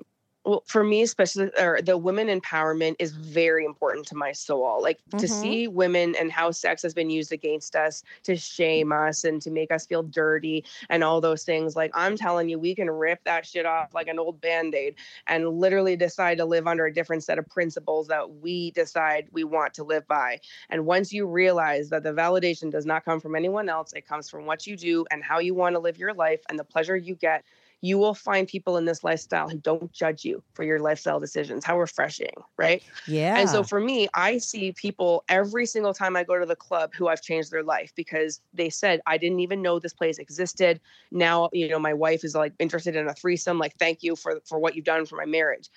Well, 0.48 0.64
for 0.66 0.82
me, 0.82 1.02
especially, 1.02 1.50
or 1.58 1.82
the 1.82 1.98
women 1.98 2.28
empowerment 2.28 2.96
is 2.98 3.12
very 3.12 3.66
important 3.66 4.06
to 4.06 4.14
my 4.16 4.32
soul. 4.32 4.80
Like 4.82 4.98
to 5.18 5.28
Mhm. 5.28 5.28
see 5.28 5.68
women 5.68 6.14
and 6.16 6.32
how 6.32 6.52
sex 6.52 6.80
has 6.84 6.94
been 6.94 7.10
used 7.10 7.32
against 7.32 7.76
us 7.76 8.02
to 8.22 8.34
shame 8.34 8.90
us 8.90 9.24
and 9.24 9.42
to 9.42 9.50
make 9.50 9.70
us 9.70 9.84
feel 9.86 10.02
dirty 10.02 10.64
and 10.88 11.04
all 11.04 11.20
those 11.20 11.44
things. 11.44 11.76
Like 11.76 11.90
I'm 11.92 12.16
telling 12.16 12.48
you, 12.48 12.58
we 12.58 12.74
can 12.74 12.90
rip 12.90 13.24
that 13.24 13.44
shit 13.44 13.66
off 13.66 13.92
like 13.92 14.08
an 14.08 14.18
old 14.18 14.40
band 14.40 14.74
aid 14.74 14.94
and 15.26 15.50
literally 15.60 15.96
decide 15.96 16.38
to 16.38 16.46
live 16.46 16.66
under 16.66 16.86
a 16.86 16.94
different 16.94 17.24
set 17.24 17.38
of 17.38 17.46
principles 17.48 18.08
that 18.08 18.36
we 18.36 18.70
decide 18.70 19.28
we 19.32 19.44
want 19.44 19.74
to 19.74 19.84
live 19.84 20.06
by. 20.08 20.40
And 20.70 20.86
once 20.86 21.12
you 21.12 21.26
realize 21.26 21.90
that 21.90 22.04
the 22.04 22.12
validation 22.14 22.70
does 22.70 22.86
not 22.86 23.04
come 23.04 23.20
from 23.20 23.36
anyone 23.36 23.68
else, 23.68 23.92
it 23.92 24.06
comes 24.06 24.30
from 24.30 24.46
what 24.46 24.66
you 24.66 24.78
do 24.78 25.04
and 25.10 25.22
how 25.22 25.40
you 25.40 25.54
want 25.54 25.74
to 25.74 25.80
live 25.80 25.98
your 25.98 26.14
life 26.14 26.40
and 26.48 26.58
the 26.58 26.64
pleasure 26.64 26.96
you 26.96 27.16
get 27.16 27.44
you 27.80 27.96
will 27.96 28.14
find 28.14 28.48
people 28.48 28.76
in 28.76 28.84
this 28.84 29.04
lifestyle 29.04 29.48
who 29.48 29.58
don't 29.58 29.92
judge 29.92 30.24
you 30.24 30.42
for 30.54 30.64
your 30.64 30.80
lifestyle 30.80 31.20
decisions. 31.20 31.64
How 31.64 31.78
refreshing, 31.78 32.32
right? 32.56 32.82
Yeah. 33.06 33.38
And 33.38 33.48
so 33.48 33.62
for 33.62 33.78
me, 33.78 34.08
I 34.14 34.38
see 34.38 34.72
people 34.72 35.22
every 35.28 35.64
single 35.64 35.94
time 35.94 36.16
I 36.16 36.24
go 36.24 36.38
to 36.38 36.46
the 36.46 36.56
club 36.56 36.92
who 36.92 37.06
I've 37.06 37.22
changed 37.22 37.52
their 37.52 37.62
life 37.62 37.92
because 37.94 38.40
they 38.52 38.68
said, 38.68 39.00
I 39.06 39.16
didn't 39.16 39.40
even 39.40 39.62
know 39.62 39.78
this 39.78 39.92
place 39.92 40.18
existed. 40.18 40.80
Now, 41.12 41.50
you 41.52 41.68
know, 41.68 41.78
my 41.78 41.94
wife 41.94 42.24
is 42.24 42.34
like 42.34 42.52
interested 42.58 42.96
in 42.96 43.06
a 43.06 43.14
threesome. 43.14 43.58
Like, 43.58 43.76
thank 43.78 44.02
you 44.02 44.16
for 44.16 44.40
for 44.44 44.58
what 44.58 44.74
you've 44.74 44.84
done 44.84 45.06
for 45.06 45.16
my 45.16 45.26
marriage. 45.26 45.70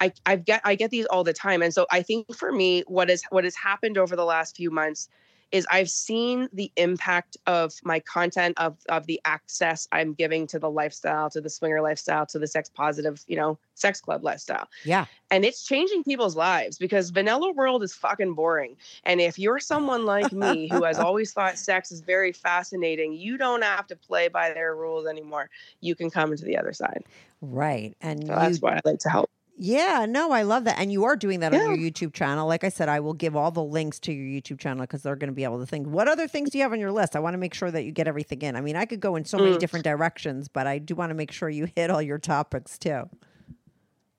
I, 0.00 0.12
I 0.26 0.34
get 0.36 0.60
I 0.64 0.74
get 0.74 0.90
these 0.90 1.06
all 1.06 1.22
the 1.22 1.32
time. 1.32 1.62
And 1.62 1.72
so 1.72 1.86
I 1.92 2.02
think 2.02 2.34
for 2.34 2.50
me, 2.50 2.82
what 2.88 3.10
is 3.10 3.22
what 3.30 3.44
has 3.44 3.54
happened 3.54 3.96
over 3.96 4.16
the 4.16 4.24
last 4.24 4.56
few 4.56 4.72
months 4.72 5.08
is 5.54 5.64
I've 5.70 5.88
seen 5.88 6.48
the 6.52 6.72
impact 6.76 7.36
of 7.46 7.74
my 7.84 8.00
content 8.00 8.58
of 8.58 8.76
of 8.88 9.06
the 9.06 9.20
access 9.24 9.86
I'm 9.92 10.12
giving 10.12 10.48
to 10.48 10.58
the 10.58 10.68
lifestyle, 10.68 11.30
to 11.30 11.40
the 11.40 11.48
swinger 11.48 11.80
lifestyle, 11.80 12.26
to 12.26 12.40
the 12.40 12.48
sex 12.48 12.68
positive, 12.68 13.22
you 13.28 13.36
know, 13.36 13.56
sex 13.74 14.00
club 14.00 14.24
lifestyle. 14.24 14.68
yeah. 14.84 15.06
And 15.30 15.44
it's 15.44 15.64
changing 15.64 16.02
people's 16.02 16.34
lives 16.34 16.76
because 16.76 17.10
vanilla 17.10 17.52
world 17.52 17.84
is 17.84 17.94
fucking 17.94 18.34
boring. 18.34 18.76
And 19.04 19.20
if 19.20 19.38
you're 19.38 19.60
someone 19.60 20.04
like 20.04 20.32
me 20.32 20.68
who 20.68 20.82
has 20.82 20.98
always 21.06 21.32
thought 21.32 21.56
sex 21.56 21.92
is 21.92 22.00
very 22.00 22.32
fascinating, 22.32 23.12
you 23.12 23.38
don't 23.38 23.62
have 23.62 23.86
to 23.86 23.96
play 23.96 24.26
by 24.26 24.52
their 24.52 24.74
rules 24.74 25.06
anymore. 25.06 25.50
You 25.80 25.94
can 25.94 26.10
come 26.10 26.32
into 26.32 26.44
the 26.44 26.58
other 26.58 26.72
side. 26.72 27.04
Right. 27.40 27.96
And 28.00 28.26
So 28.26 28.32
you 28.32 28.38
that's 28.40 28.60
why 28.60 28.74
I 28.74 28.80
like 28.84 28.98
to 29.00 29.08
help. 29.08 29.30
Yeah, 29.56 30.04
no, 30.08 30.32
I 30.32 30.42
love 30.42 30.64
that. 30.64 30.78
And 30.80 30.90
you 30.90 31.04
are 31.04 31.14
doing 31.14 31.40
that 31.40 31.54
on 31.54 31.60
your 31.60 31.90
YouTube 31.90 32.12
channel. 32.12 32.48
Like 32.48 32.64
I 32.64 32.68
said, 32.68 32.88
I 32.88 32.98
will 32.98 33.14
give 33.14 33.36
all 33.36 33.52
the 33.52 33.62
links 33.62 34.00
to 34.00 34.12
your 34.12 34.40
YouTube 34.40 34.58
channel 34.58 34.82
because 34.82 35.02
they're 35.02 35.14
going 35.14 35.28
to 35.30 35.34
be 35.34 35.44
able 35.44 35.60
to 35.60 35.66
think, 35.66 35.86
what 35.86 36.08
other 36.08 36.26
things 36.26 36.50
do 36.50 36.58
you 36.58 36.62
have 36.64 36.72
on 36.72 36.80
your 36.80 36.90
list? 36.90 37.14
I 37.14 37.20
want 37.20 37.34
to 37.34 37.38
make 37.38 37.54
sure 37.54 37.70
that 37.70 37.84
you 37.84 37.92
get 37.92 38.08
everything 38.08 38.42
in. 38.42 38.56
I 38.56 38.60
mean, 38.60 38.74
I 38.74 38.84
could 38.84 39.00
go 39.00 39.14
in 39.14 39.24
so 39.24 39.38
many 39.38 39.54
Mm. 39.56 39.60
different 39.60 39.84
directions, 39.84 40.48
but 40.48 40.66
I 40.66 40.78
do 40.78 40.96
want 40.96 41.10
to 41.10 41.14
make 41.14 41.30
sure 41.30 41.48
you 41.48 41.68
hit 41.76 41.88
all 41.88 42.02
your 42.02 42.18
topics 42.18 42.78
too. 42.78 43.08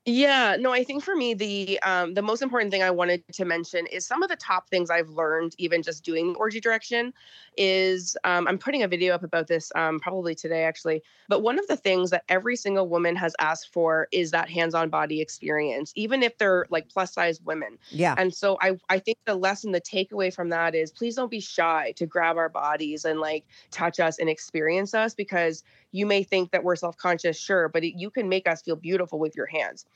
Yeah, 0.08 0.56
no, 0.60 0.72
I 0.72 0.84
think 0.84 1.02
for 1.02 1.16
me 1.16 1.34
the 1.34 1.80
um 1.82 2.14
the 2.14 2.22
most 2.22 2.40
important 2.40 2.70
thing 2.70 2.80
I 2.80 2.92
wanted 2.92 3.24
to 3.32 3.44
mention 3.44 3.88
is 3.88 4.06
some 4.06 4.22
of 4.22 4.28
the 4.28 4.36
top 4.36 4.70
things 4.70 4.88
I've 4.88 5.08
learned 5.08 5.56
even 5.58 5.82
just 5.82 6.04
doing 6.04 6.36
orgy 6.36 6.60
direction 6.60 7.12
is 7.56 8.16
um 8.22 8.46
I'm 8.46 8.56
putting 8.56 8.84
a 8.84 8.88
video 8.88 9.16
up 9.16 9.24
about 9.24 9.48
this 9.48 9.72
um 9.74 9.98
probably 9.98 10.36
today 10.36 10.62
actually. 10.62 11.02
But 11.28 11.42
one 11.42 11.58
of 11.58 11.66
the 11.66 11.76
things 11.76 12.10
that 12.10 12.22
every 12.28 12.54
single 12.54 12.88
woman 12.88 13.16
has 13.16 13.34
asked 13.40 13.72
for 13.72 14.06
is 14.12 14.30
that 14.30 14.48
hands-on 14.48 14.90
body 14.90 15.20
experience, 15.20 15.92
even 15.96 16.22
if 16.22 16.38
they're 16.38 16.66
like 16.70 16.88
plus 16.88 17.12
size 17.12 17.40
women. 17.40 17.76
Yeah. 17.90 18.14
And 18.16 18.32
so 18.32 18.58
I 18.60 18.78
I 18.88 19.00
think 19.00 19.18
the 19.26 19.34
lesson, 19.34 19.72
the 19.72 19.80
takeaway 19.80 20.32
from 20.32 20.50
that 20.50 20.76
is 20.76 20.92
please 20.92 21.16
don't 21.16 21.32
be 21.32 21.40
shy 21.40 21.92
to 21.96 22.06
grab 22.06 22.36
our 22.36 22.48
bodies 22.48 23.04
and 23.04 23.18
like 23.18 23.44
touch 23.72 23.98
us 23.98 24.20
and 24.20 24.28
experience 24.30 24.94
us 24.94 25.14
because 25.14 25.64
you 25.96 26.06
may 26.06 26.22
think 26.22 26.50
that 26.50 26.62
we're 26.62 26.76
self-conscious, 26.76 27.38
sure, 27.38 27.68
but 27.68 27.82
it, 27.84 27.98
you 27.98 28.10
can 28.10 28.28
make 28.28 28.46
us 28.46 28.62
feel 28.62 28.76
beautiful 28.76 29.18
with 29.18 29.34
your 29.34 29.46
hands. 29.46 29.86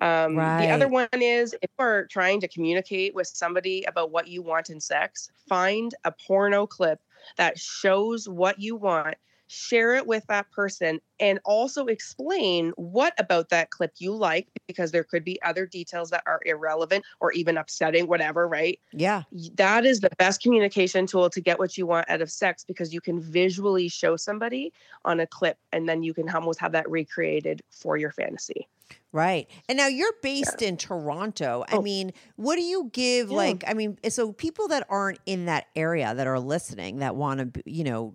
Um, 0.00 0.36
The 0.36 0.70
other 0.70 0.88
one 0.88 1.08
is 1.12 1.54
if 1.62 1.70
you're 1.78 2.06
trying 2.06 2.40
to 2.40 2.48
communicate 2.48 3.14
with 3.14 3.26
somebody 3.26 3.84
about 3.84 4.10
what 4.10 4.26
you 4.28 4.42
want 4.42 4.70
in 4.70 4.80
sex, 4.80 5.30
find 5.48 5.94
a 6.04 6.12
porno 6.26 6.66
clip 6.66 7.00
that 7.36 7.58
shows 7.58 8.28
what 8.28 8.60
you 8.60 8.76
want, 8.76 9.16
share 9.52 9.94
it 9.94 10.06
with 10.06 10.24
that 10.28 10.50
person, 10.50 10.98
and 11.20 11.38
also 11.44 11.86
explain 11.86 12.72
what 12.76 13.12
about 13.18 13.50
that 13.50 13.70
clip 13.70 13.92
you 13.98 14.14
like, 14.14 14.48
because 14.66 14.92
there 14.92 15.04
could 15.04 15.24
be 15.24 15.40
other 15.42 15.66
details 15.66 16.08
that 16.10 16.22
are 16.26 16.40
irrelevant 16.46 17.04
or 17.20 17.32
even 17.32 17.58
upsetting, 17.58 18.06
whatever, 18.06 18.48
right? 18.48 18.80
Yeah. 18.92 19.22
That 19.54 19.84
is 19.84 20.00
the 20.00 20.10
best 20.18 20.42
communication 20.42 21.06
tool 21.06 21.28
to 21.30 21.40
get 21.40 21.58
what 21.58 21.76
you 21.76 21.86
want 21.86 22.08
out 22.08 22.22
of 22.22 22.30
sex 22.30 22.64
because 22.64 22.94
you 22.94 23.00
can 23.00 23.20
visually 23.20 23.88
show 23.88 24.16
somebody 24.16 24.72
on 25.04 25.20
a 25.20 25.26
clip 25.26 25.58
and 25.72 25.88
then 25.88 26.02
you 26.02 26.14
can 26.14 26.28
almost 26.30 26.58
have 26.60 26.72
that 26.72 26.90
recreated 26.90 27.62
for 27.70 27.96
your 27.96 28.10
fantasy. 28.10 28.66
Right. 29.12 29.48
And 29.68 29.76
now 29.78 29.86
you're 29.86 30.12
based 30.22 30.60
in 30.60 30.76
Toronto. 30.76 31.64
I 31.68 31.76
Oh. 31.76 31.82
mean, 31.82 32.12
what 32.36 32.56
do 32.56 32.62
you 32.62 32.90
give 32.92 33.30
Yeah. 33.30 33.36
like 33.36 33.64
I 33.66 33.74
mean, 33.74 33.98
so 34.08 34.32
people 34.32 34.68
that 34.68 34.86
aren't 34.88 35.18
in 35.26 35.44
that 35.46 35.66
area 35.76 36.14
that 36.14 36.26
are 36.26 36.40
listening 36.40 36.98
that 36.98 37.14
want 37.16 37.54
to, 37.54 37.62
you 37.64 37.84
know, 37.84 38.14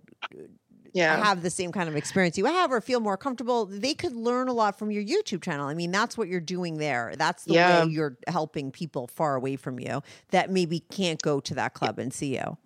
Yeah. 0.92 1.22
have 1.24 1.42
the 1.42 1.50
same 1.50 1.72
kind 1.72 1.88
of 1.88 1.96
experience 1.96 2.38
you 2.38 2.44
have 2.46 2.72
or 2.72 2.80
feel 2.80 3.00
more 3.00 3.16
comfortable, 3.16 3.66
they 3.66 3.94
could 3.94 4.12
learn 4.14 4.48
a 4.48 4.52
lot 4.52 4.78
from 4.78 4.90
your 4.90 5.02
YouTube 5.02 5.42
channel. 5.42 5.66
I 5.66 5.74
mean, 5.74 5.90
that's 5.90 6.16
what 6.18 6.28
you're 6.28 6.40
doing 6.40 6.78
there. 6.78 7.14
That's 7.16 7.44
the 7.44 7.54
Yeah. 7.54 7.84
way 7.84 7.90
you're 7.90 8.16
helping 8.26 8.70
people 8.70 9.06
far 9.06 9.34
away 9.34 9.56
from 9.56 9.78
you 9.80 10.02
that 10.30 10.50
maybe 10.50 10.80
can't 10.80 11.20
go 11.22 11.40
to 11.40 11.54
that 11.54 11.74
club 11.74 11.98
and 11.98 12.12
see 12.12 12.34
you. 12.36 12.56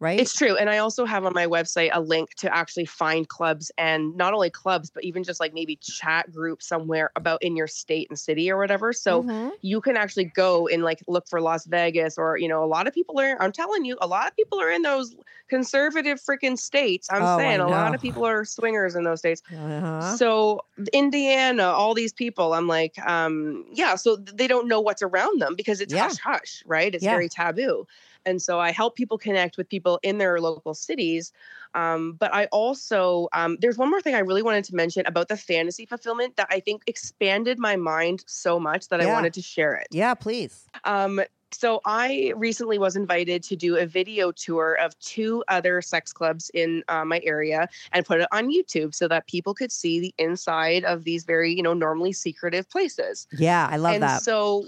Right? 0.00 0.18
It's 0.18 0.34
true. 0.34 0.56
And 0.56 0.70
I 0.70 0.78
also 0.78 1.04
have 1.04 1.26
on 1.26 1.34
my 1.34 1.46
website 1.46 1.90
a 1.92 2.00
link 2.00 2.34
to 2.36 2.54
actually 2.54 2.86
find 2.86 3.28
clubs 3.28 3.70
and 3.76 4.16
not 4.16 4.32
only 4.32 4.48
clubs, 4.48 4.88
but 4.90 5.04
even 5.04 5.22
just 5.22 5.40
like 5.40 5.52
maybe 5.52 5.76
chat 5.76 6.32
groups 6.32 6.66
somewhere 6.66 7.10
about 7.16 7.42
in 7.42 7.54
your 7.54 7.66
state 7.66 8.06
and 8.08 8.18
city 8.18 8.50
or 8.50 8.56
whatever. 8.56 8.94
So 8.94 9.26
Mhm. 9.26 9.50
you 9.60 9.82
can 9.82 9.94
actually 9.98 10.24
go 10.24 10.68
and 10.68 10.82
like 10.82 11.00
look 11.06 11.28
for 11.28 11.42
Las 11.42 11.66
Vegas 11.66 12.16
or, 12.16 12.38
you 12.38 12.48
know, 12.48 12.64
a 12.64 12.66
lot 12.66 12.86
of 12.86 12.94
people 12.94 13.20
are, 13.20 13.36
I'm 13.42 13.52
telling 13.52 13.84
you, 13.84 13.98
a 14.00 14.06
lot 14.06 14.26
of 14.26 14.34
people 14.36 14.58
are 14.58 14.70
in 14.70 14.80
those 14.80 15.14
conservative 15.48 16.18
freaking 16.18 16.58
states. 16.58 17.08
I'm 17.10 17.26
Oh, 17.26 17.26
saying 17.26 17.60
a 17.60 17.68
lot 17.68 17.94
of 17.94 18.00
people 18.00 18.24
are 18.24 18.46
swingers 18.46 18.94
in 18.96 19.04
those 19.04 19.18
states. 19.18 19.42
uh-huh. 19.52 20.18
So 20.18 20.60
Indiana, 20.92 21.64
all 21.64 21.94
these 21.94 22.12
people, 22.12 22.52
I'm 22.54 22.68
like, 22.68 22.98
um, 23.00 23.64
yeah, 23.72 23.96
so 23.96 24.16
they 24.16 24.46
don't 24.46 24.68
know 24.68 24.80
what's 24.80 25.02
around 25.02 25.40
them 25.40 25.54
because 25.56 25.80
it's 25.80 25.92
Yeah. 25.92 25.94
hush 25.94 26.18
hush, 26.18 26.62
right? 26.66 26.94
It's 26.94 27.06
Yeah. 27.06 27.08
very 27.08 27.28
taboo. 27.30 27.86
And 28.26 28.42
so 28.42 28.60
I 28.60 28.72
help 28.72 28.96
people 28.96 29.16
connect 29.16 29.56
with 29.56 29.68
people 29.68 29.98
in 30.02 30.18
their 30.18 30.40
local 30.40 30.74
cities. 30.74 31.32
Um, 31.74 32.14
but 32.14 32.34
I 32.34 32.46
also, 32.46 33.28
um, 33.32 33.56
there's 33.60 33.78
one 33.78 33.90
more 33.90 34.00
thing 34.00 34.14
I 34.14 34.20
really 34.20 34.42
wanted 34.42 34.64
to 34.64 34.74
mention 34.74 35.06
about 35.06 35.28
the 35.28 35.36
fantasy 35.36 35.86
fulfillment 35.86 36.36
that 36.36 36.48
I 36.50 36.60
think 36.60 36.82
expanded 36.86 37.58
my 37.58 37.76
mind 37.76 38.24
so 38.26 38.58
much 38.58 38.88
that 38.88 39.00
I 39.00 39.06
wanted 39.06 39.32
to 39.34 39.42
share 39.42 39.74
it. 39.74 39.86
yeah, 39.90 40.14
please. 40.14 40.66
Um, 40.84 41.20
so 41.52 41.80
I 41.84 42.32
recently 42.36 42.78
was 42.78 42.96
invited 42.96 43.42
to 43.44 43.56
do 43.56 43.76
a 43.76 43.86
video 43.86 44.32
tour 44.32 44.74
of 44.74 44.98
two 44.98 45.44
other 45.48 45.80
sex 45.80 46.12
clubs 46.12 46.50
in 46.52 46.82
uh, 46.88 47.04
my 47.04 47.20
area 47.24 47.68
and 47.92 48.04
put 48.04 48.20
it 48.20 48.28
on 48.32 48.50
YouTube 48.50 48.94
so 48.94 49.08
that 49.08 49.26
people 49.26 49.54
could 49.54 49.72
see 49.72 50.00
the 50.00 50.14
inside 50.18 50.84
of 50.84 51.04
these 51.04 51.24
very, 51.24 51.54
you 51.54 51.62
know, 51.62 51.74
normally 51.74 52.12
secretive 52.12 52.68
places. 52.68 53.26
Yeah, 53.38 53.68
I 53.70 53.76
love 53.76 53.94
and 53.94 54.02
that. 54.02 54.22
so 54.22 54.66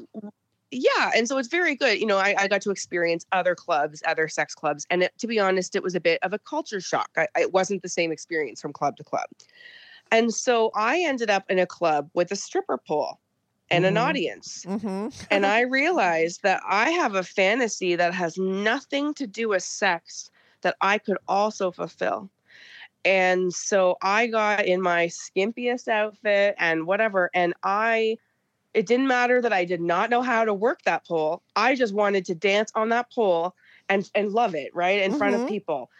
yeah, 0.71 1.11
and 1.17 1.29
so 1.29 1.39
it's 1.39 1.49
very 1.49 1.75
good. 1.75 1.99
You 1.99 2.07
know, 2.07 2.19
I, 2.19 2.35
I 2.39 2.49
got 2.49 2.63
to 2.63 2.71
experience 2.71 3.25
other 3.33 3.55
clubs, 3.55 4.03
other 4.07 4.29
sex 4.29 4.55
clubs, 4.55 4.87
and 4.91 5.03
it, 5.05 5.13
to 5.19 5.27
be 5.27 5.39
honest, 5.39 5.75
it 5.77 5.83
was 5.83 5.95
a 5.95 6.01
bit 6.01 6.19
of 6.23 6.33
a 6.33 6.39
culture 6.39 6.81
shock. 6.81 7.11
I, 7.17 7.29
it 7.39 7.53
wasn't 7.53 7.83
the 7.83 7.89
same 7.89 8.13
experience 8.13 8.61
from 8.61 8.73
club 8.73 8.97
to 8.97 9.05
club, 9.05 9.29
and 10.11 10.33
so 10.33 10.71
I 10.75 11.01
ended 11.01 11.31
up 11.31 11.45
in 11.51 11.59
a 11.59 11.67
club 11.67 12.11
with 12.15 12.33
a 12.33 12.37
stripper 12.37 12.79
pole 12.79 13.19
and 13.71 13.85
an 13.85 13.95
Mhm. 13.95 14.09
audience 14.09 14.65
hmm 14.65 15.09
and 15.31 15.47
I 15.47 15.63
realized 15.63 16.43
that 16.43 16.63
I 16.67 16.91
have 16.91 17.15
a 17.15 17.23
fantasy 17.23 17.97
that 17.97 18.15
has 18.15 18.37
nothing 18.39 19.15
to 19.15 19.27
do 19.27 19.51
with 19.51 19.63
sex 19.63 20.31
that 20.63 20.77
I 20.81 20.99
could 20.99 21.19
also 21.29 21.71
fulfill. 21.71 22.31
And 23.05 23.53
so 23.53 23.97
I 24.03 24.27
got 24.27 24.65
in 24.67 24.83
my 24.83 25.07
skimpiest 25.07 25.89
outfit 25.89 26.57
and 26.59 26.87
whatever. 26.87 27.31
And 27.35 27.55
I, 27.63 28.17
it 28.75 28.87
didn't 28.87 29.07
matter 29.09 29.41
that 29.43 29.53
I 29.53 29.65
did 29.65 29.81
not 29.81 30.11
know 30.11 30.23
how 30.23 30.45
to 30.45 30.55
work 30.55 30.83
that 30.83 31.07
pole. 31.07 31.43
I 31.57 31.75
just 31.75 31.95
wanted 31.95 32.25
to 32.27 32.35
dance 32.35 32.71
on 32.75 32.91
that 32.91 33.11
pole 33.13 33.55
and, 33.89 34.09
and 34.15 34.33
love 34.33 34.55
it, 34.55 34.75
right? 34.75 35.01
In 35.01 35.13
front 35.13 35.35
Mhm. 35.35 35.43
of 35.43 35.47
people. 35.47 35.91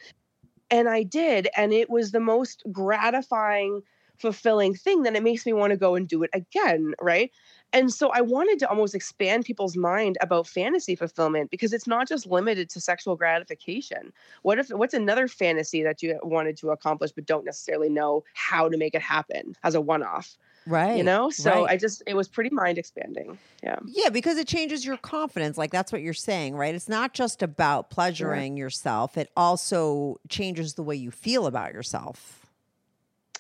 And 0.71 0.89
I 0.89 1.03
did. 1.03 1.49
And 1.57 1.73
it 1.73 1.91
was 1.91 2.13
the 2.13 2.21
most 2.21 2.63
gratifying, 2.73 3.83
fulfilling 4.19 4.75
thing 4.75 5.03
that 5.05 5.17
it 5.17 5.23
makes 5.23 5.47
me 5.47 5.53
want 5.53 5.71
to 5.71 5.77
go 5.79 5.95
and 5.95 6.07
do 6.09 6.23
it 6.23 6.31
again, 6.35 6.95
right? 7.01 7.31
And 7.73 7.93
so 7.93 8.11
I 8.11 8.21
wanted 8.21 8.59
to 8.61 8.69
almost 8.69 8.95
expand 8.95 9.45
people's 9.45 9.77
mind 9.77 10.19
about 10.21 10.47
fantasy 10.47 10.97
fulfillment 10.97 11.51
because 11.51 11.73
it's 11.73 11.87
not 11.87 12.09
just 12.09 12.27
limited 12.27 12.69
to 12.71 12.81
sexual 12.81 13.17
gratification. 13.17 14.13
What 14.43 14.59
if 14.59 14.69
what's 14.71 14.95
another 14.95 15.29
fantasy 15.29 15.83
that 15.83 16.03
you 16.03 16.19
wanted 16.23 16.57
to 16.59 16.71
accomplish 16.71 17.13
but 17.13 17.27
don't 17.27 17.45
necessarily 17.45 17.91
know 17.91 18.25
how 18.35 18.69
to 18.69 18.77
make 18.77 18.95
it 18.95 19.03
happen 19.03 19.55
as 19.63 19.75
a 19.75 19.81
one-off? 19.81 20.37
Right. 20.69 20.99
You 20.99 21.03
know? 21.03 21.31
So 21.31 21.65
right. 21.65 21.71
I 21.73 21.77
just 21.77 22.03
it 22.07 22.15
was 22.15 22.29
pretty 22.29 22.51
mind 22.51 22.77
expanding. 22.77 23.39
Yeah. 23.63 23.79
Yeah, 23.87 24.11
because 24.11 24.37
it 24.37 24.47
changes 24.47 24.85
your 24.85 24.99
confidence. 24.99 25.57
Like 25.57 25.71
that's 25.71 25.91
what 25.91 26.03
you're 26.03 26.13
saying, 26.13 26.55
right? 26.57 26.75
It's 26.75 26.89
not 26.89 27.15
just 27.15 27.43
about 27.43 27.91
pleasuring 27.91 28.57
yourself, 28.57 29.17
it 29.17 29.31
also 29.37 30.21
changes 30.29 30.75
the 30.75 30.83
way 30.83 30.97
you 30.97 31.11
feel 31.11 31.47
about 31.47 31.73
yourself. 31.73 32.38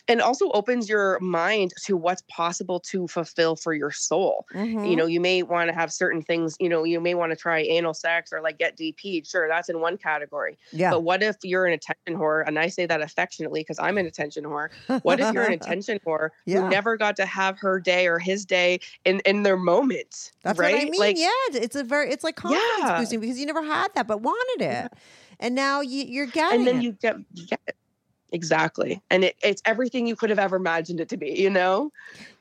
And 0.08 0.22
also 0.22 0.50
opens 0.52 0.88
your 0.88 1.18
mind 1.20 1.72
to 1.84 1.96
what's 1.96 2.22
possible 2.30 2.80
to 2.80 3.06
fulfill 3.08 3.56
for 3.56 3.74
your 3.74 3.90
soul. 3.90 4.46
Mhm. 4.54 4.88
you 4.88 4.96
know 4.96 5.06
you 5.06 5.20
may 5.20 5.42
want 5.42 5.68
to 5.68 5.74
have 5.74 5.92
certain 5.92 6.22
things 6.22 6.56
you 6.58 6.68
know 6.68 6.82
you 6.84 7.00
may 7.00 7.14
want 7.14 7.30
to 7.30 7.36
try 7.36 7.60
anal 7.60 7.92
sex 7.94 8.32
or 8.32 8.40
like 8.40 8.58
get 8.58 8.76
dp 8.76 9.28
sure 9.28 9.46
that's 9.48 9.68
in 9.68 9.80
one 9.80 9.96
category 9.98 10.56
yeah. 10.72 10.90
but 10.90 11.00
what 11.00 11.22
if 11.22 11.36
you're 11.42 11.66
an 11.66 11.72
attention 11.74 12.16
whore 12.16 12.42
and 12.46 12.58
i 12.58 12.66
say 12.68 12.86
that 12.86 13.00
affectionately 13.02 13.60
because 13.60 13.78
i'm 13.78 13.98
an 13.98 14.06
attention 14.06 14.44
whore 14.44 14.68
what 15.02 15.20
if 15.20 15.32
you're 15.34 15.44
an 15.46 15.52
attention 15.60 15.98
whore 16.06 16.30
Yeah. 16.46 16.62
who 16.62 16.68
never 16.70 16.96
got 16.96 17.16
to 17.16 17.26
have 17.26 17.58
her 17.58 17.78
day 17.80 18.06
or 18.06 18.18
his 18.18 18.44
day 18.46 18.80
in 19.04 19.20
in 19.20 19.42
their 19.42 19.56
moment 19.56 20.32
That's 20.42 20.58
right 20.58 20.74
what 20.74 20.82
I 20.82 20.84
mean. 20.90 21.00
like 21.00 21.16
yeah, 21.18 21.60
it's 21.62 21.76
a 21.76 21.84
very 21.84 22.10
it's 22.10 22.24
like 22.24 22.36
confidence 22.36 22.64
Yeah. 22.90 22.98
boosting 22.98 23.20
because 23.20 23.38
you 23.38 23.46
never 23.46 23.62
had 23.62 23.88
that 23.94 24.06
but 24.06 24.22
wanted 24.22 24.64
it, 24.64 24.92
and 25.40 25.54
now 25.54 25.80
you, 25.80 26.04
you're 26.04 26.26
getting 26.26 26.60
and 26.60 26.66
then 26.68 26.76
it. 26.78 26.82
you 26.84 26.92
get, 26.92 27.16
you 27.34 27.46
get 27.46 27.60
it. 27.66 27.76
Exactly 28.32 29.00
and 29.10 29.24
it, 29.24 29.36
it's 29.42 29.62
everything 29.64 30.06
you 30.06 30.14
could 30.14 30.28
have 30.30 30.38
ever 30.38 30.56
imagined 30.56 31.00
it 31.00 31.08
to 31.08 31.16
be 31.16 31.30
you 31.30 31.48
know 31.50 31.90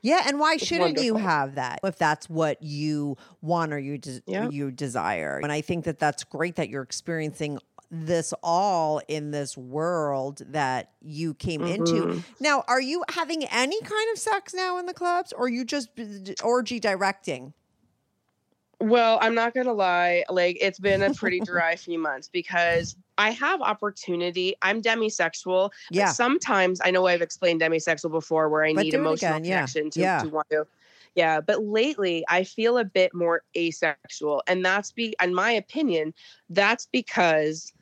Yeah, 0.02 0.22
and 0.26 0.38
why 0.38 0.54
It's 0.54 0.66
shouldn't 0.66 1.00
you 1.02 1.16
have 1.16 1.54
that 1.56 1.80
if 1.82 1.96
that's 1.98 2.28
what 2.28 2.62
you 2.62 3.16
want 3.42 3.72
or 3.72 3.78
you 3.78 3.98
des- 3.98 4.20
Yeah. 4.26 4.48
you 4.48 4.70
desire? 4.70 5.38
And 5.42 5.50
I 5.50 5.60
think 5.60 5.84
that 5.86 5.98
that's 5.98 6.24
great 6.24 6.56
that 6.56 6.68
you're 6.68 6.82
experiencing 6.82 7.58
this 7.90 8.34
all 8.42 9.00
in 9.08 9.30
this 9.30 9.56
world 9.56 10.42
that 10.50 10.90
you 11.00 11.32
came 11.34 11.62
into. 11.64 11.92
Mhm. 12.06 12.24
Now, 12.38 12.62
are 12.68 12.80
you 12.82 13.02
having 13.08 13.44
any 13.46 13.80
kind 13.80 14.12
of 14.12 14.18
sex 14.18 14.52
now 14.52 14.78
in 14.78 14.84
the 14.84 14.92
clubs 14.94 15.32
or 15.32 15.46
are 15.46 15.48
you 15.48 15.64
just 15.64 15.88
orgy 16.44 16.78
directing? 16.78 17.54
Well, 18.80 19.18
I'm 19.20 19.34
not 19.34 19.54
gonna 19.54 19.72
lie, 19.72 20.24
like 20.28 20.58
it's 20.60 20.78
been 20.78 21.02
a 21.02 21.12
pretty 21.14 21.40
dry 21.44 21.76
few 21.76 21.98
months 21.98 22.28
because 22.28 22.94
I 23.18 23.30
have 23.30 23.60
opportunity. 23.60 24.54
I'm 24.62 24.80
demisexual. 24.80 25.70
Yeah. 25.90 26.12
Sometimes 26.12 26.80
I 26.82 26.92
know 26.92 27.06
I've 27.06 27.20
explained 27.20 27.60
demisexual 27.60 28.12
before 28.12 28.48
where 28.48 28.64
I 28.64 28.72
But 28.72 28.84
need 28.84 28.94
emotional 28.94 29.34
again, 29.36 29.44
yeah, 29.44 29.56
connection 29.56 29.90
to, 29.90 30.00
yeah. 30.00 30.22
to 30.22 30.28
want 30.28 30.48
to. 30.50 30.66
Yeah, 31.14 31.40
but 31.40 31.64
lately 31.64 32.24
I 32.28 32.44
feel 32.44 32.78
a 32.78 32.84
bit 32.84 33.12
more 33.12 33.42
asexual. 33.56 34.42
And 34.46 34.64
that's 34.64 34.92
be 34.92 35.16
in 35.20 35.34
my 35.34 35.50
opinion, 35.50 36.14
that's 36.48 36.86
because 36.86 37.72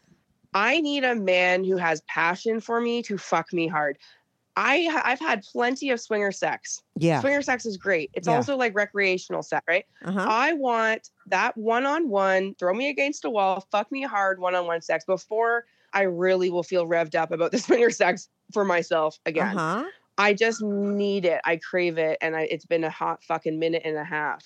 I 0.54 0.80
need 0.80 1.04
a 1.04 1.14
man 1.14 1.64
who 1.64 1.76
has 1.76 2.00
passion 2.08 2.60
for 2.60 2.80
me 2.80 3.02
to 3.02 3.18
fuck 3.18 3.52
me 3.52 3.66
hard. 3.66 3.98
I 4.56 5.00
I've 5.04 5.20
had 5.20 5.42
plenty 5.42 5.90
of 5.90 6.00
swinger 6.00 6.32
sex. 6.32 6.82
Yeah. 6.96 7.20
Swinger 7.20 7.42
sex 7.42 7.66
is 7.66 7.76
great. 7.76 8.10
It's 8.14 8.26
Yeah. 8.26 8.36
also 8.36 8.56
like 8.56 8.74
recreational 8.74 9.42
sex, 9.42 9.64
right? 9.68 9.84
Uh-huh. 10.04 10.26
I 10.28 10.54
want 10.54 11.10
that 11.26 11.56
one 11.56 11.84
on 11.84 12.08
one, 12.08 12.54
throw 12.54 12.72
me 12.72 12.88
against 12.88 13.24
a 13.24 13.30
wall, 13.30 13.66
fuck 13.70 13.92
me 13.92 14.02
hard 14.02 14.38
one 14.40 14.54
on 14.54 14.66
one 14.66 14.80
sex 14.80 15.04
before 15.04 15.66
I 15.92 16.02
really 16.02 16.50
will 16.50 16.62
feel 16.62 16.86
revved 16.86 17.14
up 17.14 17.30
about 17.32 17.52
the 17.52 17.58
swinger 17.66 17.90
sex 17.90 18.28
for 18.52 18.64
myself 18.64 19.18
again. 19.26 19.56
Uh-huh. 19.56 19.84
I 20.18 20.32
just 20.32 20.62
need 20.62 21.26
it. 21.26 21.40
I 21.44 21.56
crave 21.58 21.98
it. 21.98 22.16
And 22.22 22.34
I, 22.34 22.42
it's 22.42 22.64
been 22.64 22.84
a 22.84 22.90
hot 22.90 23.22
fucking 23.24 23.58
minute 23.58 23.82
and 23.84 23.96
a 23.98 24.04
half. 24.04 24.42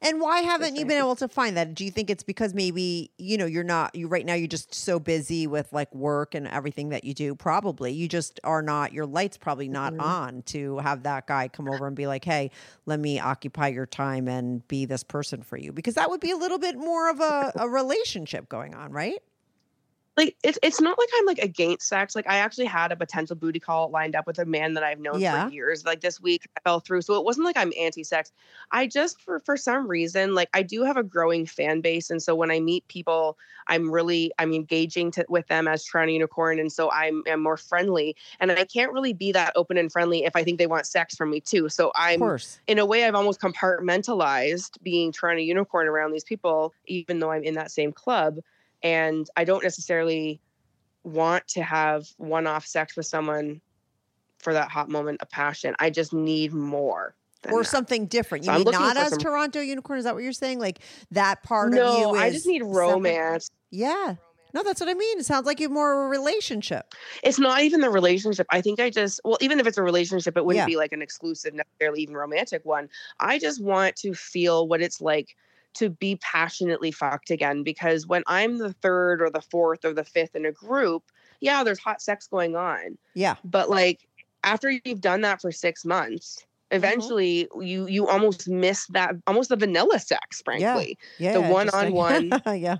And 0.00 0.20
why 0.20 0.40
haven't 0.40 0.76
you 0.76 0.84
been 0.84 0.98
able 0.98 1.16
to 1.16 1.28
find 1.28 1.56
that? 1.56 1.74
Do 1.74 1.84
you 1.84 1.90
think 1.90 2.10
it's 2.10 2.22
because 2.22 2.54
maybe, 2.54 3.10
you 3.18 3.36
know, 3.36 3.46
you're 3.46 3.64
not 3.64 3.94
you 3.94 4.08
right 4.08 4.24
now 4.24 4.34
you're 4.34 4.46
just 4.48 4.74
so 4.74 4.98
busy 4.98 5.46
with 5.46 5.72
like 5.72 5.92
work 5.94 6.34
and 6.34 6.46
everything 6.46 6.90
that 6.90 7.04
you 7.04 7.14
do 7.14 7.34
probably. 7.34 7.92
You 7.92 8.08
just 8.08 8.40
are 8.44 8.62
not 8.62 8.92
your 8.92 9.06
lights 9.06 9.36
probably 9.36 9.68
not 9.68 9.92
Mhm. 9.94 10.00
on 10.00 10.42
to 10.42 10.78
have 10.78 11.02
that 11.04 11.26
guy 11.26 11.48
come 11.48 11.68
over 11.68 11.86
and 11.86 11.96
be 11.96 12.06
like, 12.06 12.24
"Hey, 12.24 12.50
let 12.86 13.00
me 13.00 13.18
occupy 13.18 13.68
your 13.68 13.86
time 13.86 14.28
and 14.28 14.66
be 14.68 14.84
this 14.84 15.02
person 15.02 15.42
for 15.42 15.56
you." 15.56 15.72
Because 15.72 15.94
that 15.94 16.10
would 16.10 16.20
be 16.20 16.30
a 16.30 16.36
little 16.36 16.58
bit 16.58 16.76
more 16.76 17.10
of 17.10 17.20
a, 17.20 17.52
a 17.56 17.68
relationship 17.68 18.48
going 18.48 18.74
on, 18.74 18.92
right? 18.92 19.22
Like 20.18 20.36
it's 20.42 20.58
it's 20.64 20.80
not 20.80 20.98
like 20.98 21.08
I'm 21.16 21.26
like 21.26 21.38
against 21.38 21.86
sex. 21.86 22.16
Like 22.16 22.28
I 22.28 22.38
actually 22.38 22.64
had 22.64 22.90
a 22.90 22.96
potential 22.96 23.36
booty 23.36 23.60
call 23.60 23.88
lined 23.90 24.16
up 24.16 24.26
with 24.26 24.40
a 24.40 24.44
man 24.44 24.74
that 24.74 24.82
I've 24.82 24.98
known 24.98 25.20
Yeah. 25.20 25.46
for 25.46 25.52
years. 25.52 25.86
Like 25.86 26.00
this 26.00 26.20
week 26.20 26.48
I 26.56 26.60
fell 26.60 26.80
through. 26.80 27.02
So 27.02 27.14
it 27.14 27.24
wasn't 27.24 27.44
like 27.46 27.56
I'm 27.56 27.72
anti-sex. 27.78 28.32
I 28.72 28.88
just 28.88 29.20
for 29.22 29.38
for 29.38 29.56
some 29.56 29.86
reason 29.86 30.34
like 30.34 30.48
I 30.52 30.62
do 30.62 30.82
have 30.82 30.96
a 30.96 31.04
growing 31.04 31.46
fan 31.46 31.80
base 31.80 32.10
and 32.10 32.20
so 32.20 32.34
when 32.34 32.50
I 32.50 32.58
meet 32.58 32.86
people 32.88 33.38
I'm 33.68 33.88
really 33.92 34.32
I'm 34.40 34.52
engaging 34.52 35.12
to, 35.12 35.24
with 35.28 35.46
them 35.46 35.68
as 35.68 35.84
Toronto 35.84 36.12
Unicorn 36.12 36.58
and 36.58 36.72
so 36.72 36.90
I'm 36.90 37.22
am 37.28 37.40
more 37.40 37.56
friendly 37.56 38.16
and 38.40 38.50
I 38.50 38.64
can't 38.64 38.92
really 38.92 39.12
be 39.12 39.30
that 39.32 39.52
open 39.54 39.78
and 39.78 39.90
friendly 39.92 40.24
if 40.24 40.34
I 40.34 40.42
think 40.42 40.58
they 40.58 40.66
want 40.66 40.86
sex 40.86 41.14
from 41.14 41.30
me 41.30 41.40
too. 41.40 41.68
So 41.68 41.92
I'm 41.94 42.20
in 42.66 42.80
a 42.80 42.84
way 42.84 43.04
I've 43.04 43.14
almost 43.14 43.40
compartmentalized 43.40 44.82
being 44.82 45.12
Toronto 45.12 45.42
Unicorn 45.42 45.86
around 45.86 46.10
these 46.10 46.24
people 46.24 46.74
even 46.86 47.20
though 47.20 47.30
I'm 47.30 47.44
in 47.44 47.54
that 47.54 47.70
same 47.70 47.92
club 47.92 48.40
and 48.82 49.28
I 49.36 49.44
don't 49.44 49.62
necessarily 49.62 50.40
want 51.04 51.46
to 51.48 51.62
have 51.62 52.06
one-off 52.18 52.66
sex 52.66 52.96
with 52.96 53.06
someone 53.06 53.60
for 54.38 54.52
that 54.52 54.68
hot 54.70 54.88
moment 54.88 55.20
of 55.22 55.30
passion. 55.30 55.74
I 55.78 55.90
just 55.90 56.12
need 56.12 56.52
more. 56.52 57.14
Or 57.50 57.62
that. 57.62 57.68
something 57.68 58.06
different. 58.06 58.44
You 58.44 58.52
So 58.52 58.58
mean 58.58 58.64
not 58.72 58.96
as 58.96 59.10
some- 59.10 59.18
Toronto 59.18 59.60
Unicorn? 59.60 59.98
Is 59.98 60.04
that 60.04 60.14
what 60.14 60.24
you're 60.24 60.32
saying? 60.32 60.58
Like 60.58 60.80
that 61.12 61.42
part 61.44 61.68
of 61.68 61.74
you? 61.74 61.80
No, 61.80 62.14
I 62.16 62.30
just 62.30 62.46
need 62.46 62.62
romance. 62.62 63.50
Yeah. 63.70 64.16
No, 64.54 64.62
that's 64.62 64.80
what 64.80 64.88
I 64.88 64.94
mean. 64.94 65.18
It 65.18 65.26
sounds 65.26 65.44
like 65.46 65.60
you 65.60 65.66
have 65.66 65.72
more 65.72 65.92
of 65.92 66.06
a 66.06 66.08
relationship. 66.08 66.94
It's 67.22 67.38
not 67.38 67.60
even 67.62 67.80
the 67.80 67.90
relationship. 67.90 68.46
I 68.50 68.60
think 68.60 68.80
I 68.80 68.90
just 68.90 69.20
well, 69.24 69.38
even 69.40 69.60
if 69.60 69.66
it's 69.66 69.78
a 69.78 69.82
relationship, 69.82 70.36
it 70.36 70.44
wouldn't 70.44 70.62
Yeah. 70.62 70.66
be 70.66 70.76
like 70.76 70.92
an 70.92 71.02
exclusive, 71.02 71.54
necessarily 71.54 72.02
even 72.02 72.16
romantic 72.16 72.64
one. 72.64 72.88
I 73.20 73.38
just 73.38 73.62
want 73.62 73.94
to 73.96 74.14
feel 74.14 74.66
what 74.66 74.80
it's 74.80 75.00
like 75.00 75.36
to 75.78 75.90
be 75.90 76.16
passionately 76.16 76.90
fucked 76.90 77.30
again. 77.30 77.62
Because 77.62 78.06
when 78.06 78.22
I'm 78.26 78.58
the 78.58 78.72
third 78.72 79.22
or 79.22 79.30
the 79.30 79.40
fourth 79.40 79.84
or 79.84 79.92
the 79.92 80.04
fifth 80.04 80.34
in 80.36 80.44
a 80.46 80.52
group, 80.52 81.04
yeah, 81.40 81.64
there's 81.64 81.78
hot 81.78 82.02
sex 82.02 82.26
going 82.26 82.56
on. 82.56 82.98
Yeah. 83.14 83.36
But 83.44 83.70
like 83.70 84.06
after 84.44 84.70
you've 84.70 85.00
done 85.00 85.22
that 85.22 85.40
for 85.40 85.52
six 85.52 85.84
months, 85.84 86.44
Mm-hmm. 86.70 86.84
eventually 86.84 87.48
you 87.62 87.86
you 87.86 88.06
almost 88.08 88.46
miss 88.46 88.86
that 88.88 89.14
almost 89.26 89.48
the 89.48 89.56
vanilla 89.56 89.98
sex, 89.98 90.42
frankly. 90.42 90.98
Yeah. 91.18 91.32
The 91.32 91.40
one-on-one 91.40 92.30
yeah. 92.58 92.76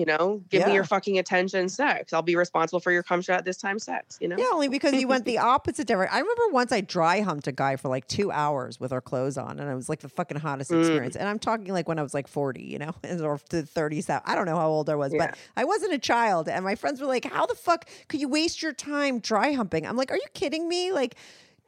You 0.00 0.06
know, 0.06 0.40
give 0.48 0.66
me 0.66 0.72
your 0.72 0.84
fucking 0.84 1.18
attention 1.18 1.68
sex. 1.68 2.14
I'll 2.14 2.22
be 2.22 2.34
responsible 2.34 2.80
for 2.80 2.90
your 2.90 3.02
cum 3.02 3.20
shot 3.20 3.44
this 3.44 3.58
time 3.58 3.78
sex, 3.78 4.16
you 4.18 4.28
know? 4.28 4.36
Yeah, 4.38 4.46
only 4.50 4.68
because 4.68 4.94
you 4.94 5.06
went 5.06 5.26
the 5.26 5.36
opposite 5.54 5.86
direction. 5.86 6.16
I 6.16 6.20
remember 6.20 6.42
once 6.52 6.72
I 6.72 6.80
dry 6.80 7.20
humped 7.20 7.46
a 7.48 7.52
guy 7.52 7.76
for 7.76 7.90
like 7.90 8.06
two 8.08 8.32
hours 8.32 8.80
with 8.80 8.92
our 8.94 9.02
clothes 9.02 9.36
on, 9.36 9.60
and 9.60 9.70
it 9.70 9.74
was 9.74 9.90
like 9.90 10.00
the 10.00 10.08
fucking 10.08 10.38
hottest 10.38 10.70
Mm. 10.70 10.80
experience. 10.80 11.16
And 11.16 11.28
I'm 11.28 11.38
talking 11.38 11.66
like 11.74 11.86
when 11.86 11.98
I 11.98 12.02
was 12.02 12.14
like 12.14 12.28
40, 12.28 12.62
you 12.62 12.78
know, 12.78 12.94
or 13.22 13.38
to 13.50 13.60
37. 13.62 14.22
I 14.24 14.34
don't 14.34 14.46
know 14.46 14.56
how 14.56 14.68
old 14.70 14.88
I 14.88 14.94
was, 14.94 15.12
Yeah. 15.12 15.26
but 15.26 15.38
I 15.54 15.64
wasn't 15.64 15.92
a 15.92 15.98
child. 15.98 16.48
And 16.48 16.64
my 16.64 16.76
friends 16.76 16.98
were 16.98 17.06
like, 17.06 17.26
"How 17.26 17.44
the 17.44 17.54
fuck 17.54 17.86
could 18.08 18.22
you 18.22 18.28
waste 18.28 18.62
your 18.62 18.72
time 18.72 19.18
dry 19.18 19.52
humping?" 19.52 19.86
I'm 19.86 19.98
like, 19.98 20.10
"Are 20.10 20.16
you 20.16 20.28
kidding 20.32 20.66
me?" 20.66 20.92
Like. 20.92 21.14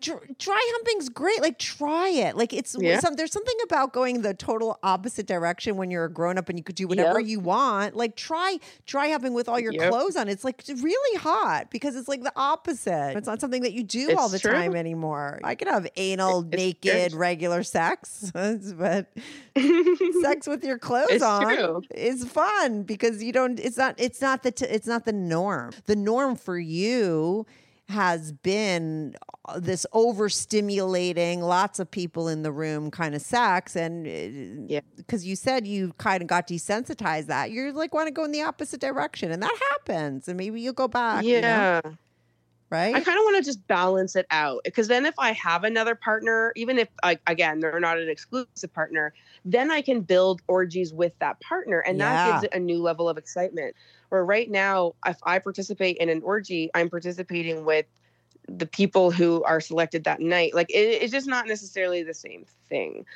Dr- 0.03 0.36
Dry 0.38 0.61
humping's 0.74 1.09
great. 1.09 1.40
Like 1.40 1.59
try 1.59 2.09
it. 2.11 2.36
Like 2.36 2.53
it's 2.53 2.76
Yeah. 2.78 3.00
some, 3.00 3.14
there's 3.14 3.32
something 3.32 3.57
about 3.64 3.92
going 3.94 4.22
the 4.22 4.34
total 4.34 4.78
opposite 4.82 5.26
direction 5.26 5.76
when 5.76 5.90
you're 5.90 6.05
a 6.05 6.12
grown 6.12 6.36
up 6.36 6.48
and 6.50 6.59
you 6.59 6.62
could 6.64 6.74
do 6.76 6.86
whatever 6.86 7.18
Yep. 7.20 7.28
you 7.28 7.40
want. 7.40 7.96
Like 7.96 8.16
try 8.16 8.59
dry 8.86 9.09
humping 9.09 9.32
with 9.32 9.48
all 9.48 9.59
your 9.59 9.72
Yep. 9.72 9.90
clothes 9.90 10.16
on. 10.16 10.28
It's 10.28 10.44
like 10.44 10.62
really 10.68 11.18
hot 11.18 11.70
because 11.70 11.96
it's 11.96 12.09
like 12.09 12.22
the 12.22 12.32
opposite. 12.36 13.16
It's 13.16 13.26
not 13.26 13.40
something 13.40 13.62
that 13.62 13.72
you 13.72 13.82
do 13.84 14.16
all 14.18 14.28
the 14.28 14.38
true. 14.38 14.53
time 14.53 14.74
anymore. 14.76 15.40
I 15.44 15.55
could 15.55 15.68
have 15.68 15.86
anal, 15.96 16.40
it's 16.50 16.57
naked, 16.57 17.12
regular 17.14 17.62
sex, 17.62 18.30
but 18.34 19.07
sex 20.22 20.46
with 20.46 20.64
your 20.64 20.78
clothes 20.78 21.07
It's 21.11 21.24
on 21.24 21.42
true. 21.44 21.82
is 21.94 22.24
fun 22.24 22.82
because 22.82 23.22
you 23.22 23.32
don't. 23.32 23.59
It's 23.61 23.76
not. 23.76 23.94
It's 23.98 24.20
not 24.20 24.42
the. 24.42 24.50
T- 24.50 24.66
it's 24.66 24.86
not 24.86 25.05
the 25.05 25.12
norm. 25.12 25.72
The 25.86 25.96
norm 25.96 26.36
for 26.36 26.59
you 26.59 27.46
has 27.93 28.32
been 28.32 29.14
uh, 29.49 29.59
this 29.61 29.86
overstimulating, 29.95 31.40
lots 31.40 31.78
of 31.78 31.90
people 31.90 32.28
in 32.28 32.43
the 32.43 32.53
room 32.53 32.90
kind 32.90 33.14
of 33.14 33.22
sex, 33.22 33.76
and 33.76 34.68
Yeah. 34.70 34.80
because 34.97 35.24
you 35.26 35.36
said 35.36 35.66
you 35.66 35.93
kind 35.99 36.22
of 36.22 36.28
got 36.28 36.47
desensitized 36.49 37.26
that 37.26 37.51
you're 37.51 37.72
like 37.72 37.95
want 37.95 38.07
to 38.09 38.12
go 38.12 38.24
in 38.24 38.32
the 38.32 38.43
opposite 38.43 38.80
direction, 38.80 39.30
and 39.30 39.43
that 39.43 39.57
happens, 39.70 40.28
and 40.28 40.36
maybe 40.36 40.61
you'll 40.61 40.72
go 40.72 40.88
back. 40.88 41.24
you 41.24 41.40
know? 41.40 41.80
Yeah. 42.73 42.79
right. 42.79 42.95
I 42.95 43.01
kind 43.01 43.18
of 43.18 43.25
want 43.25 43.37
to 43.37 43.43
just 43.43 43.66
balance 43.66 44.16
it 44.16 44.27
out 44.31 44.62
because 44.64 44.89
then 44.89 45.07
if 45.07 45.14
I 45.18 45.33
have 45.33 45.64
another 45.64 45.95
partner, 45.95 46.53
even 46.57 46.79
if 46.79 46.89
like 47.05 47.20
again 47.27 47.61
they're 47.61 47.81
not 47.81 47.99
an 47.99 48.09
exclusive 48.09 48.73
partner, 48.73 49.12
then 49.45 49.70
I 49.70 49.83
can 49.83 50.01
build 50.01 50.43
orgies 50.49 50.93
with 50.93 51.18
that 51.18 51.41
partner, 51.41 51.81
and 51.81 52.01
that 52.01 52.33
gives 52.33 52.45
it 52.45 52.55
a 52.55 52.61
new 52.61 52.83
level 52.83 53.09
of 53.09 53.18
excitement. 53.18 53.75
Where 54.09 54.25
right 54.25 54.51
now, 54.51 54.95
if 55.07 55.18
I 55.23 55.39
participate 55.39 55.97
in 55.99 56.09
an 56.09 56.23
orgy, 56.23 56.70
I'm 56.75 56.91
participating 56.91 57.64
with 57.64 57.87
the 58.49 58.66
people 58.66 59.11
who 59.11 59.43
are 59.45 59.61
selected 59.61 60.05
that 60.05 60.20
night. 60.20 60.55
Like 60.55 60.70
it, 60.70 61.03
it's 61.03 61.12
just 61.12 61.27
not 61.27 61.47
necessarily 61.47 62.03
the 62.03 62.14
same 62.14 62.45
thing. 62.68 63.07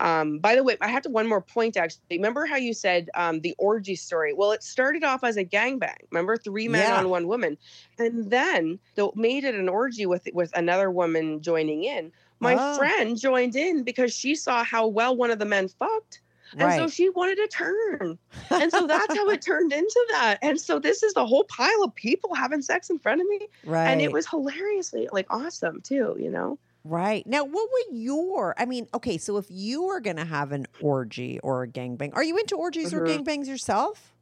Um, 0.00 0.38
by 0.38 0.56
the 0.56 0.64
way, 0.64 0.76
I 0.80 0.88
have 0.88 1.02
to 1.02 1.10
one 1.10 1.28
more 1.28 1.42
point 1.42 1.76
actually. 1.76 2.00
Remember 2.10 2.46
how 2.46 2.56
you 2.56 2.72
said 2.72 3.10
um, 3.14 3.40
the 3.42 3.54
orgy 3.58 3.94
story? 3.94 4.32
Well, 4.32 4.50
it 4.52 4.62
started 4.62 5.04
off 5.04 5.22
as 5.22 5.36
a 5.36 5.44
gangbang. 5.44 5.94
Remember, 6.10 6.36
three 6.36 6.68
men 6.68 6.80
Yeah. 6.80 6.96
on 6.98 7.08
one 7.10 7.28
woman, 7.28 7.58
and 7.98 8.30
then 8.30 8.78
they 8.96 9.06
made 9.14 9.44
it 9.44 9.54
an 9.54 9.68
orgy 9.68 10.06
with 10.06 10.26
with 10.32 10.50
another 10.56 10.90
woman 10.90 11.42
joining 11.42 11.84
in. 11.84 12.12
My 12.40 12.56
Oh. 12.58 12.76
friend 12.78 13.18
joined 13.18 13.54
in 13.54 13.82
because 13.84 14.14
she 14.14 14.34
saw 14.34 14.64
how 14.64 14.86
well 14.86 15.14
one 15.14 15.30
of 15.30 15.38
the 15.38 15.44
men 15.44 15.68
fucked, 15.68 16.22
and 16.56 16.72
so 16.72 16.88
she 16.88 17.10
wanted 17.10 17.36
to 17.36 17.48
turn, 17.48 18.18
and 18.50 18.72
so 18.72 18.86
that's 18.92 19.14
how 19.14 19.28
it 19.28 19.42
turned 19.42 19.72
into 19.72 20.06
that. 20.12 20.38
And 20.40 20.58
so 20.58 20.78
this 20.78 21.02
is 21.02 21.12
the 21.12 21.26
whole 21.26 21.44
pile 21.44 21.82
of 21.84 21.94
people 21.94 22.34
having 22.34 22.62
sex 22.62 22.88
in 22.88 22.98
front 22.98 23.20
of 23.20 23.26
me, 23.28 23.46
right. 23.66 23.88
and 23.90 24.00
it 24.00 24.10
was 24.12 24.26
hilariously 24.26 25.08
like 25.12 25.26
awesome 25.28 25.82
too. 25.82 26.16
You 26.18 26.30
know. 26.30 26.58
Right. 26.84 27.26
Now, 27.26 27.44
what 27.44 27.68
would 27.70 27.96
your, 27.98 28.54
I 28.58 28.64
mean, 28.64 28.86
okay, 28.94 29.18
so 29.18 29.36
if 29.36 29.46
you 29.50 29.82
were 29.84 30.00
going 30.00 30.16
to 30.16 30.24
have 30.24 30.50
an 30.52 30.66
orgy 30.80 31.38
or 31.40 31.62
a 31.62 31.68
gangbang, 31.68 32.14
are 32.14 32.24
you 32.24 32.38
into 32.38 32.56
orgies 32.56 32.94
or 32.94 33.00
Mhm. 33.00 33.24
gangbangs 33.24 33.46
yourself? 33.48 34.14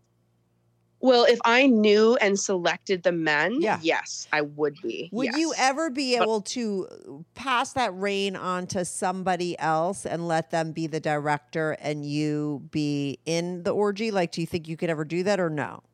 Well, 1.01 1.25
if 1.25 1.39
I 1.45 1.67
knew 1.69 2.17
and 2.17 2.37
selected 2.39 3.05
the 3.05 3.13
men, 3.13 3.61
Yeah. 3.61 3.79
yes, 3.81 4.27
I 4.33 4.41
would 4.41 4.75
be. 4.83 5.09
Would 5.13 5.37
you 5.37 5.55
ever 5.57 5.91
be 5.91 6.17
able 6.17 6.41
to 6.43 7.25
pass 7.35 7.73
that 7.75 7.95
reign 7.95 8.35
on 8.35 8.67
to 8.69 8.85
somebody 8.85 9.57
else 9.61 10.05
and 10.05 10.27
let 10.27 10.51
them 10.51 10.73
be 10.73 10.89
the 10.89 10.99
director 10.99 11.77
and 11.79 12.05
you 12.05 12.67
be 12.73 13.21
in 13.25 13.63
the 13.63 13.71
orgy? 13.71 14.11
Like, 14.11 14.33
do 14.33 14.41
you 14.41 14.47
think 14.49 14.67
you 14.67 14.77
could 14.77 14.91
ever 14.91 15.05
do 15.05 15.23
that 15.23 15.39
or 15.39 15.49
no? 15.49 15.85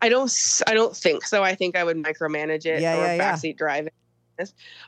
I 0.00 0.08
don't. 0.10 0.32
I 0.68 0.74
don't 0.74 0.96
think 0.96 1.24
so. 1.24 1.42
I 1.42 1.56
think 1.56 1.74
I 1.74 1.82
would 1.82 1.96
micromanage 1.96 2.66
it 2.66 2.80
Yeah, 2.80 2.94
or 2.94 3.06
yeah, 3.06 3.16
yeah. 3.16 3.32
backseat 3.32 3.56
drive 3.56 3.88
it. 3.88 3.94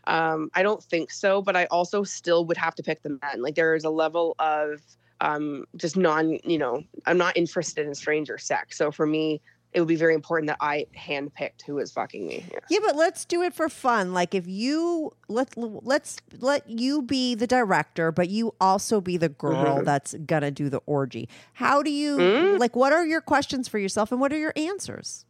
Um, 0.07 0.51
I 0.55 0.63
don't 0.63 0.83
think 0.83 1.11
so, 1.11 1.43
but 1.43 1.57
I 1.57 1.67
also 1.67 2.05
still 2.05 2.45
would 2.47 2.57
have 2.57 2.75
to 2.77 2.83
pick 2.83 3.03
the 3.03 3.11
men. 3.11 3.43
Like 3.43 3.55
there 3.55 3.75
is 3.75 3.85
a 3.85 3.91
level 3.91 4.35
of 4.39 4.81
um, 5.21 5.65
just 5.77 5.97
non. 5.97 6.39
You 6.45 6.59
know, 6.59 6.83
I'm 7.07 7.19
not 7.19 7.37
interested 7.37 7.87
in 7.87 7.95
stranger 7.95 8.39
sex. 8.39 8.77
So 8.79 8.91
for 8.93 9.07
me, 9.07 9.41
it 9.73 9.81
would 9.81 9.89
be 9.89 9.97
very 9.97 10.15
important 10.15 10.49
that 10.49 10.57
I 10.61 10.87
handpicked 10.97 11.63
who 11.67 11.75
was 11.75 11.93
fucking 11.93 12.27
me. 12.27 12.45
Yeah. 12.51 12.59
Yeah, 12.71 12.79
but 12.87 12.97
let's 12.97 13.25
do 13.27 13.43
it 13.43 13.53
for 13.53 13.69
fun. 13.69 14.15
Like 14.15 14.35
if 14.35 14.47
you 14.47 15.13
let 15.29 15.57
let's 15.57 16.17
let 16.41 16.69
you 16.71 17.03
be 17.03 17.35
the 17.35 17.47
director, 17.47 18.11
but 18.13 18.29
you 18.31 18.55
also 18.61 19.01
be 19.01 19.17
the 19.17 19.29
girl 19.29 19.81
Mhm. 19.81 19.85
that's 19.85 20.15
gonna 20.25 20.51
do 20.51 20.71
the 20.71 20.81
orgy. 20.87 21.29
How 21.55 21.83
do 21.83 21.91
you 21.91 22.17
Mm. 22.19 22.59
like? 22.59 22.77
What 22.77 22.93
are 22.93 23.05
your 23.05 23.21
questions 23.21 23.69
for 23.69 23.79
yourself, 23.79 24.11
and 24.13 24.21
what 24.21 24.33
are 24.33 24.39
your 24.39 24.53
answers? 24.57 25.25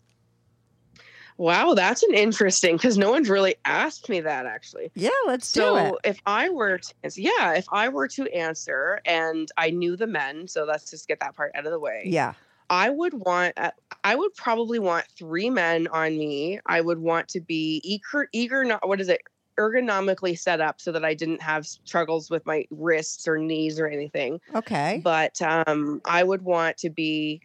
Wow, 1.38 1.74
that's 1.74 2.02
an 2.02 2.14
interesting 2.14 2.76
because 2.76 2.98
no 2.98 3.10
one's 3.10 3.30
really 3.30 3.54
asked 3.64 4.08
me 4.08 4.20
that 4.20 4.44
actually. 4.44 4.90
Yeah, 4.94 5.10
let's 5.26 5.46
so 5.46 5.74
do 5.74 5.76
it. 5.76 5.88
So 5.88 5.98
if 6.04 6.20
I 6.26 6.50
were 6.50 6.78
to, 6.78 6.94
yeah, 7.14 7.54
if 7.54 7.66
I 7.72 7.88
were 7.88 8.08
to 8.08 8.26
answer 8.34 9.00
and 9.06 9.48
I 9.56 9.70
knew 9.70 9.96
the 9.96 10.08
men, 10.08 10.48
so 10.48 10.64
let's 10.64 10.90
just 10.90 11.06
get 11.06 11.20
that 11.20 11.36
part 11.36 11.52
out 11.54 11.64
of 11.64 11.70
the 11.70 11.78
way. 11.78 12.02
Yeah, 12.04 12.34
I 12.70 12.90
would 12.90 13.14
want, 13.14 13.54
uh, 13.56 13.70
I 14.04 14.14
would 14.14 14.34
probably 14.34 14.78
want 14.78 15.06
three 15.16 15.48
men 15.48 15.86
on 15.88 16.18
me. 16.18 16.60
I 16.66 16.80
would 16.80 16.98
want 16.98 17.28
to 17.28 17.40
be 17.40 17.80
eager, 17.84 18.28
eager, 18.32 18.64
not 18.64 18.86
what 18.86 19.00
is 19.00 19.08
it, 19.08 19.22
ergonomically 19.58 20.38
set 20.38 20.60
up 20.60 20.80
so 20.80 20.92
that 20.92 21.04
I 21.04 21.14
didn't 21.14 21.42
have 21.42 21.66
struggles 21.66 22.30
with 22.30 22.46
my 22.46 22.66
wrists 22.70 23.26
or 23.26 23.38
knees 23.38 23.80
or 23.80 23.86
anything. 23.86 24.40
okay. 24.54 25.00
But 25.02 25.40
um, 25.42 26.00
I 26.04 26.22
would 26.22 26.42
want 26.42 26.76
to 26.78 26.90
be 26.90 27.42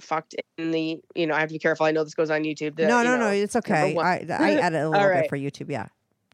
fucked 0.00 0.34
in 0.58 0.70
the, 0.70 1.00
you 1.14 1.26
know, 1.26 1.34
I 1.34 1.40
have 1.40 1.48
to 1.48 1.54
be 1.54 1.58
careful. 1.58 1.86
I 1.86 1.90
know 1.92 2.04
this 2.04 2.14
goes 2.14 2.30
on 2.30 2.42
YouTube. 2.42 2.76
the, 2.76 2.86
no, 2.86 2.98
you 3.00 3.04
no, 3.08 3.16
no, 3.16 3.28
it's 3.30 3.56
okay. 3.56 3.96
I 3.96 4.18
I 4.28 4.52
edit 4.54 4.80
a 4.82 4.88
little 4.88 4.94
All 4.94 5.12
bit 5.12 5.28
for 5.28 5.38
YouTube. 5.38 5.70
Yeah, 5.70 5.86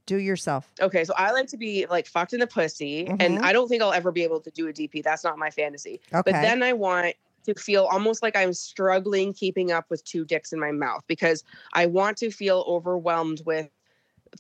do 0.06 0.16
yourself. 0.16 0.72
Okay, 0.80 1.04
so 1.04 1.14
I 1.16 1.32
like 1.32 1.46
to 1.48 1.56
be 1.56 1.86
like 1.86 2.06
fucked 2.06 2.32
in 2.32 2.40
the 2.40 2.46
pussy, 2.46 3.04
Mhm. 3.06 3.16
and 3.20 3.38
I 3.40 3.52
don't 3.52 3.68
think 3.68 3.82
I'll 3.82 3.92
ever 3.92 4.10
be 4.12 4.24
able 4.24 4.40
to 4.40 4.50
do 4.50 4.68
a 4.68 4.72
DP. 4.72 5.02
That's 5.02 5.24
not 5.24 5.38
my 5.38 5.50
fantasy. 5.50 6.00
Okay. 6.12 6.32
But 6.32 6.42
then 6.42 6.62
I 6.62 6.72
want 6.72 7.14
to 7.44 7.54
feel 7.54 7.84
almost 7.90 8.22
like 8.22 8.36
I'm 8.36 8.52
struggling 8.52 9.32
keeping 9.32 9.72
up 9.72 9.86
with 9.90 10.04
two 10.04 10.24
dicks 10.24 10.52
in 10.52 10.60
my 10.60 10.70
mouth 10.70 11.02
because 11.08 11.42
I 11.72 11.86
want 11.86 12.16
to 12.18 12.30
feel 12.30 12.64
overwhelmed 12.68 13.42
with, 13.44 13.68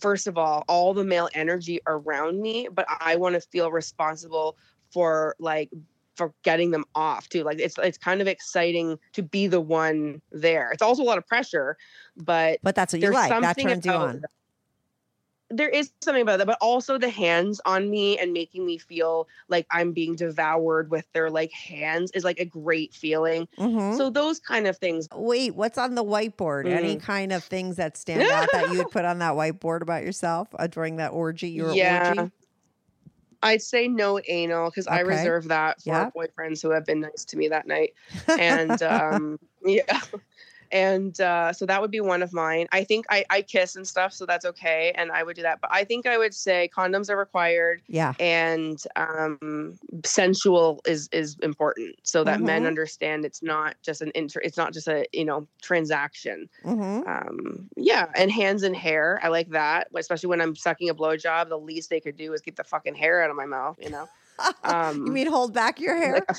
first 0.00 0.28
of 0.28 0.38
all, 0.38 0.64
all 0.68 0.94
the 0.94 1.04
male 1.04 1.28
energy 1.34 1.80
around 1.88 2.40
me, 2.40 2.68
but 2.72 2.86
I 3.00 3.16
want 3.16 3.34
to 3.34 3.40
feel 3.40 3.72
responsible 3.72 4.56
for 4.92 5.34
like 5.40 5.68
for 6.16 6.32
getting 6.42 6.70
them 6.70 6.84
off 6.94 7.28
too. 7.28 7.42
Like 7.42 7.58
it's 7.58 7.76
it's 7.78 7.98
kind 7.98 8.20
of 8.20 8.26
exciting 8.28 8.98
to 9.12 9.22
be 9.22 9.46
the 9.46 9.60
one 9.60 10.20
there. 10.30 10.70
It's 10.72 10.82
also 10.82 11.02
a 11.02 11.04
lot 11.04 11.18
of 11.18 11.26
pressure, 11.26 11.76
but 12.16 12.58
But 12.62 12.74
that's 12.74 12.92
what 12.92 13.02
you 13.02 13.10
like. 13.10 13.30
That 13.30 13.56
something 13.56 13.68
turns 13.68 13.86
you 13.86 13.92
on. 13.92 14.22
There 15.54 15.68
is 15.68 15.92
something 16.02 16.22
about 16.22 16.38
that, 16.38 16.46
but 16.46 16.56
also 16.62 16.96
the 16.96 17.10
hands 17.10 17.60
on 17.66 17.90
me 17.90 18.18
and 18.18 18.32
making 18.32 18.64
me 18.64 18.78
feel 18.78 19.28
like 19.48 19.66
I'm 19.70 19.92
being 19.92 20.16
devoured 20.16 20.90
with 20.90 21.04
their 21.12 21.28
like 21.28 21.52
hands 21.52 22.10
is 22.12 22.24
like 22.24 22.40
a 22.40 22.46
great 22.46 22.94
feeling. 22.94 23.46
Mhm. 23.58 23.94
So 23.98 24.08
those 24.08 24.40
kind 24.40 24.66
of 24.66 24.78
things. 24.78 25.08
Wait, 25.14 25.54
what's 25.54 25.76
on 25.76 25.94
the 25.94 26.02
whiteboard? 26.04 26.70
Any 26.72 26.96
Mm. 26.96 27.02
kind 27.02 27.32
of 27.34 27.44
things 27.44 27.76
that 27.76 27.98
stand 27.98 28.30
out 28.30 28.50
that 28.52 28.70
you 28.70 28.78
would 28.78 28.90
put 28.92 29.04
on 29.04 29.18
that 29.18 29.34
whiteboard 29.34 29.82
about 29.82 30.04
yourself 30.04 30.48
uh, 30.58 30.68
during 30.68 30.96
that 30.96 31.12
orgy? 31.12 31.50
Your 31.50 31.74
Yeah. 31.74 32.14
orgy? 32.14 32.32
I'd 33.42 33.62
say 33.62 33.88
no 33.88 34.20
anal 34.28 34.70
because 34.70 34.86
I 34.86 35.00
reserve 35.00 35.48
that 35.48 35.82
for 35.82 35.88
Yeah. 35.90 36.10
boyfriends 36.16 36.62
who 36.62 36.70
have 36.70 36.84
been 36.86 37.00
nice 37.00 37.24
to 37.26 37.36
me 37.36 37.48
that 37.48 37.66
night. 37.66 37.94
And 38.38 38.82
um, 38.82 39.38
yeah. 39.64 40.00
And 40.72 41.20
uh, 41.20 41.52
so 41.52 41.66
that 41.66 41.80
would 41.80 41.90
be 41.90 42.00
one 42.00 42.22
of 42.22 42.32
mine. 42.32 42.66
I 42.72 42.82
think 42.84 43.06
I, 43.10 43.24
I 43.30 43.42
kiss 43.42 43.76
and 43.76 43.86
stuff, 43.86 44.12
so 44.12 44.24
that's 44.26 44.44
okay. 44.46 44.92
And 44.96 45.12
I 45.12 45.22
would 45.22 45.36
do 45.36 45.42
that. 45.42 45.60
But 45.60 45.70
I 45.72 45.84
think 45.84 46.06
I 46.06 46.16
would 46.18 46.34
say 46.34 46.70
condoms 46.74 47.10
are 47.10 47.16
required 47.16 47.82
yeah. 47.88 48.14
and 48.18 48.82
um, 48.96 49.78
sensual 50.04 50.80
is 50.86 51.08
is 51.12 51.36
important 51.42 51.96
so 52.02 52.24
that 52.24 52.40
men 52.40 52.62
Mhm. 52.62 52.66
understand 52.68 53.24
it's 53.24 53.42
not 53.42 53.76
just 53.82 54.00
an 54.00 54.10
inter 54.14 54.40
it's 54.40 54.56
not 54.56 54.72
just 54.72 54.88
a 54.88 55.06
you 55.12 55.24
know 55.24 55.46
transaction 55.60 56.48
Mm-hmm. 56.64 57.08
um 57.08 57.68
yeah 57.76 58.06
and 58.14 58.30
hands 58.30 58.62
and 58.62 58.74
hair 58.76 59.20
i 59.22 59.28
like 59.28 59.50
that 59.50 59.88
especially 59.94 60.28
when 60.28 60.40
i'm 60.40 60.54
sucking 60.56 60.88
a 60.88 60.94
blowjob 60.94 61.48
the 61.48 61.58
least 61.58 61.90
they 61.90 62.00
could 62.00 62.16
do 62.16 62.32
is 62.32 62.40
get 62.40 62.56
the 62.56 62.64
fucking 62.64 62.94
hair 62.94 63.22
out 63.22 63.30
of 63.30 63.36
my 63.36 63.46
mouth 63.46 63.76
you 63.80 63.90
know 63.90 64.08
um 64.64 65.06
you 65.06 65.12
mean 65.12 65.26
hold 65.26 65.52
back 65.52 65.80
your 65.80 65.96
hair? 65.96 66.24
like, 66.28 66.38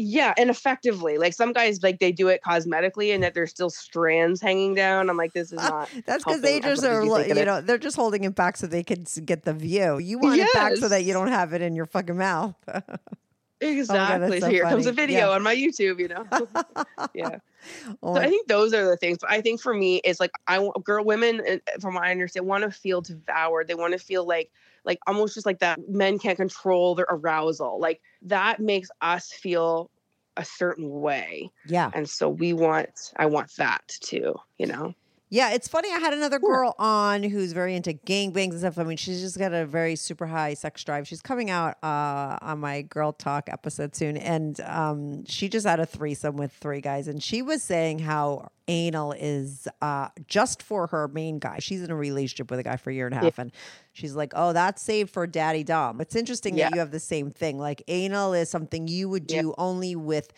yeah 0.00 0.32
and 0.38 0.48
effectively 0.48 1.18
like 1.18 1.34
some 1.34 1.52
guys 1.52 1.82
like 1.82 1.98
they 1.98 2.12
do 2.12 2.28
it 2.28 2.40
cosmetically 2.46 3.12
and 3.12 3.24
that 3.24 3.34
there's 3.34 3.50
still 3.50 3.68
strands 3.68 4.40
hanging 4.40 4.72
down 4.72 5.10
i'm 5.10 5.16
like 5.16 5.32
this 5.32 5.48
is 5.50 5.58
not 5.58 5.90
That's 6.06 6.22
because 6.22 6.40
they 6.40 6.60
just 6.60 6.84
are, 6.84 7.02
you 7.02 7.12
li- 7.12 7.24
think 7.24 7.36
it 7.36 7.40
you 7.40 7.44
know, 7.44 7.60
they're 7.60 7.78
just 7.78 7.96
holding 7.96 8.22
it 8.22 8.36
back 8.36 8.56
so 8.56 8.68
they 8.68 8.84
can 8.84 9.04
get 9.24 9.42
the 9.42 9.52
view. 9.52 9.98
You 9.98 10.20
want 10.20 10.40
it 10.40 10.48
back 10.54 10.76
so 10.76 10.88
that 10.88 11.02
you 11.02 11.12
don't 11.12 11.28
have 11.28 11.52
it 11.52 11.62
in 11.62 11.74
your 11.74 11.86
fucking 11.86 12.16
mouth. 12.16 12.54
exactly 13.60 14.38
that's 14.38 14.40
so, 14.42 14.46
so 14.46 14.50
here 14.52 14.62
comes 14.62 14.86
a 14.86 14.92
video 14.92 15.18
Yeah. 15.18 15.30
on 15.30 15.42
my 15.42 15.54
youtube 15.56 15.98
you 15.98 16.06
know 16.06 16.24
yeah 17.14 17.38
Oh 18.02 18.14
So 18.14 18.20
I 18.20 18.28
think 18.28 18.46
those 18.46 18.72
are 18.72 18.84
the 18.88 18.96
things. 18.96 19.18
But 19.20 19.30
I 19.32 19.40
think 19.40 19.60
for 19.60 19.74
me, 19.74 20.00
it's 20.04 20.20
like 20.20 20.30
I 20.46 20.60
want 20.60 20.82
girl, 20.84 21.04
women, 21.04 21.42
uh, 21.46 21.56
from 21.80 21.94
what 21.94 22.04
I 22.04 22.12
understand, 22.12 22.46
want 22.46 22.62
to 22.62 22.70
feel 22.70 23.00
devoured. 23.00 23.66
They 23.66 23.74
want 23.74 23.92
to 23.92 23.98
feel 23.98 24.24
like, 24.26 24.52
like 24.88 24.98
almost 25.06 25.34
just 25.34 25.46
like 25.46 25.60
that. 25.60 25.78
Men 25.86 26.18
can't 26.18 26.36
control 26.36 26.96
their 26.96 27.06
arousal. 27.08 27.78
Like 27.78 28.00
that 28.22 28.58
makes 28.58 28.88
us 29.02 29.30
feel 29.30 29.90
a 30.36 30.44
certain 30.44 30.88
way, 31.00 31.50
yeah. 31.66 31.90
and 31.94 32.08
so 32.08 32.28
we 32.28 32.52
want. 32.52 33.12
I 33.16 33.26
want 33.26 33.54
that 33.58 33.86
too. 34.00 34.34
You 34.56 34.66
know. 34.66 34.94
Yeah, 35.30 35.50
it's 35.52 35.68
funny. 35.68 35.92
I 35.92 35.98
had 35.98 36.14
another 36.14 36.38
girl 36.38 36.74
on 36.78 37.22
who's 37.22 37.52
very 37.52 37.74
into 37.74 37.92
gangbangs 37.92 38.52
and 38.52 38.60
stuff. 38.60 38.78
I 38.78 38.84
mean, 38.84 38.96
she's 38.96 39.20
just 39.20 39.38
got 39.38 39.52
a 39.52 39.66
very 39.66 39.94
super 39.94 40.26
high 40.26 40.54
sex 40.54 40.82
drive. 40.84 41.06
She's 41.06 41.20
coming 41.20 41.50
out 41.50 41.76
uh, 41.82 42.38
on 42.40 42.60
my 42.60 42.80
Girl 42.80 43.12
Talk 43.12 43.50
episode 43.50 43.94
soon, 43.94 44.16
and 44.16 44.58
um, 44.62 45.26
she 45.26 45.50
just 45.50 45.66
had 45.66 45.80
a 45.80 45.86
threesome 45.86 46.36
with 46.38 46.52
three 46.52 46.80
guys, 46.80 47.08
and 47.08 47.22
she 47.22 47.42
was 47.42 47.62
saying 47.62 47.98
how 47.98 48.50
anal 48.68 49.12
is 49.12 49.68
uh, 49.82 50.08
just 50.28 50.62
for 50.62 50.86
her 50.86 51.08
main 51.08 51.38
guy. 51.38 51.58
She's 51.58 51.82
in 51.82 51.90
a 51.90 51.96
relationship 51.96 52.50
with 52.50 52.60
a 52.60 52.62
guy 52.62 52.76
for 52.78 52.88
a 52.88 52.94
year 52.94 53.04
and 53.06 53.14
a 53.14 53.18
half, 53.18 53.38
and 53.38 53.52
she's 53.92 54.14
like, 54.14 54.32
"Oh, 54.34 54.54
that's 54.54 54.80
saved 54.80 55.10
for 55.10 55.26
Daddy 55.26 55.62
Dom." 55.62 56.00
It's 56.00 56.16
interesting 56.16 56.56
that 56.56 56.72
you 56.72 56.78
have 56.78 56.90
the 56.90 57.00
same 57.00 57.30
thing. 57.30 57.58
Like 57.58 57.82
anal 57.88 58.32
is 58.32 58.48
something 58.48 58.88
you 58.88 59.10
would 59.10 59.26
do 59.26 59.34
Yeah. 59.48 59.52
only 59.58 59.94
with 59.94 60.32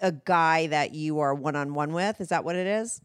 a 0.00 0.10
guy 0.10 0.66
that 0.66 0.94
you 0.94 1.20
are 1.20 1.32
one 1.32 1.54
on 1.54 1.74
one 1.74 1.92
with. 1.92 2.20
Is 2.20 2.30
that 2.30 2.44
what 2.44 2.56
it 2.56 2.66
is? 2.66 3.00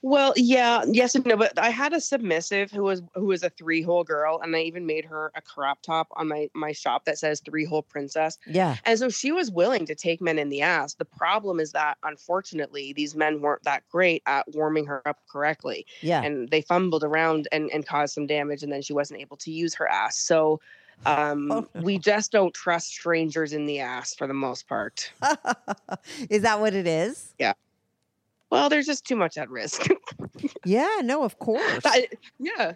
Well, 0.00 0.32
yeah, 0.36 0.84
yes 0.88 1.14
and 1.14 1.24
no, 1.26 1.36
but 1.36 1.58
I 1.58 1.70
had 1.70 1.92
a 1.92 2.00
submissive 2.00 2.70
who 2.70 2.82
was 2.82 3.02
who 3.14 3.26
was 3.26 3.42
a 3.42 3.50
three 3.50 3.82
hole 3.82 4.04
girl, 4.04 4.40
and 4.42 4.54
I 4.56 4.60
even 4.60 4.86
made 4.86 5.04
her 5.04 5.30
a 5.34 5.42
crop 5.42 5.82
top 5.82 6.08
on 6.16 6.28
my 6.28 6.48
my 6.54 6.72
shop 6.72 7.04
that 7.04 7.18
says 7.18 7.40
three 7.40 7.64
hole 7.64 7.82
princess. 7.82 8.38
Yeah. 8.46 8.76
And 8.84 8.98
so 8.98 9.10
she 9.10 9.32
was 9.32 9.50
willing 9.50 9.86
to 9.86 9.94
take 9.94 10.20
men 10.20 10.38
in 10.38 10.48
the 10.48 10.62
ass. 10.62 10.94
The 10.94 11.04
problem 11.04 11.60
is 11.60 11.72
that 11.72 11.98
unfortunately, 12.02 12.92
these 12.92 13.14
men 13.14 13.40
weren't 13.40 13.64
that 13.64 13.88
great 13.90 14.22
at 14.26 14.46
warming 14.54 14.86
her 14.86 15.06
up 15.06 15.18
correctly. 15.30 15.86
Yeah. 16.00 16.22
And 16.22 16.48
they 16.48 16.62
fumbled 16.62 17.04
around 17.04 17.48
and, 17.52 17.70
and 17.70 17.86
caused 17.86 18.14
some 18.14 18.26
damage, 18.26 18.62
and 18.62 18.72
then 18.72 18.82
she 18.82 18.92
wasn't 18.92 19.20
able 19.20 19.36
to 19.38 19.50
use 19.50 19.74
her 19.74 19.88
ass. 19.90 20.18
So 20.18 20.60
um, 21.06 21.50
Oh, 21.50 21.68
we 21.82 21.98
just 21.98 22.32
don't 22.32 22.54
trust 22.54 22.88
strangers 22.88 23.52
in 23.52 23.66
the 23.66 23.80
ass 23.80 24.14
for 24.14 24.26
the 24.26 24.34
most 24.34 24.68
part. 24.68 25.12
is 26.30 26.42
that 26.42 26.60
what 26.60 26.74
it 26.74 26.86
is? 26.86 27.34
Well, 28.52 28.68
there's 28.68 28.84
just 28.84 29.06
too 29.06 29.16
much 29.16 29.38
at 29.38 29.48
risk. 29.50 29.88
Yeah, 30.64 31.00
no, 31.02 31.22
of 31.24 31.38
course. 31.38 31.82
I, 31.84 32.08
yeah. 32.38 32.72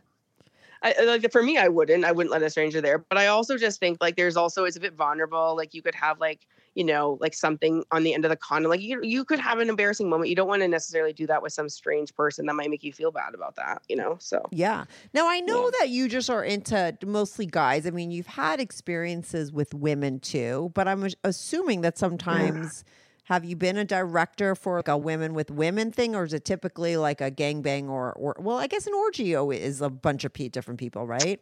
I, 0.82 0.94
like 1.04 1.30
for 1.32 1.42
me, 1.42 1.56
I 1.58 1.68
wouldn't. 1.68 2.04
I 2.04 2.12
wouldn't 2.12 2.32
let 2.32 2.42
a 2.42 2.50
stranger 2.50 2.80
there. 2.80 2.98
But 2.98 3.18
I 3.18 3.26
also 3.28 3.56
just 3.56 3.80
think 3.80 3.98
like 4.00 4.16
there's 4.16 4.36
also 4.36 4.64
it's 4.64 4.76
a 4.76 4.80
bit 4.80 4.94
vulnerable. 4.94 5.54
Like 5.56 5.74
you 5.74 5.82
could 5.82 5.94
have 5.94 6.20
like 6.20 6.46
you 6.74 6.84
know 6.84 7.18
like 7.20 7.34
something 7.34 7.82
on 7.92 8.02
the 8.04 8.12
end 8.14 8.24
of 8.24 8.30
the 8.30 8.36
condom. 8.36 8.70
Like 8.70 8.80
you 8.82 9.00
you 9.02 9.24
could 9.24 9.38
have 9.40 9.58
an 9.58 9.68
embarrassing 9.68 10.08
moment. 10.08 10.28
You 10.30 10.36
don't 10.36 10.48
want 10.48 10.62
to 10.62 10.68
necessarily 10.68 11.12
do 11.12 11.26
that 11.28 11.42
with 11.42 11.52
some 11.52 11.68
strange 11.68 12.14
person 12.14 12.46
that 12.46 12.54
might 12.54 12.70
make 12.70 12.84
you 12.84 12.92
feel 12.92 13.10
bad 13.10 13.34
about 13.34 13.56
that. 13.56 13.82
You 13.88 13.96
know. 13.96 14.16
So 14.20 14.42
yeah. 14.52 14.84
Now 15.14 15.28
I 15.28 15.40
know 15.40 15.64
Yeah. 15.64 15.70
that 15.80 15.88
you 15.90 16.08
just 16.08 16.28
are 16.30 16.44
into 16.44 16.96
mostly 17.04 17.46
guys. 17.46 17.86
I 17.86 17.90
mean, 17.90 18.10
you've 18.10 18.26
had 18.28 18.60
experiences 18.60 19.50
with 19.52 19.74
women 19.74 20.20
too, 20.20 20.70
but 20.74 20.86
I'm 20.88 21.06
assuming 21.24 21.80
that 21.82 21.98
sometimes 21.98 22.84
have 23.26 23.44
you 23.44 23.56
been 23.56 23.76
a 23.76 23.84
director 23.84 24.54
for 24.54 24.76
like 24.76 24.88
a 24.88 24.96
women 24.96 25.34
with 25.34 25.50
women 25.50 25.90
thing, 25.90 26.14
or 26.14 26.24
is 26.24 26.32
it 26.32 26.44
typically 26.44 26.96
like 26.96 27.20
a 27.20 27.30
gangbang 27.30 27.88
or 27.88 28.12
or 28.14 28.36
well, 28.38 28.56
I 28.56 28.68
guess 28.68 28.86
an 28.86 28.94
orgy 28.94 29.34
is 29.34 29.80
a 29.80 29.90
bunch 29.90 30.24
of 30.24 30.32
different 30.32 30.78
people, 30.78 31.06
right? 31.06 31.40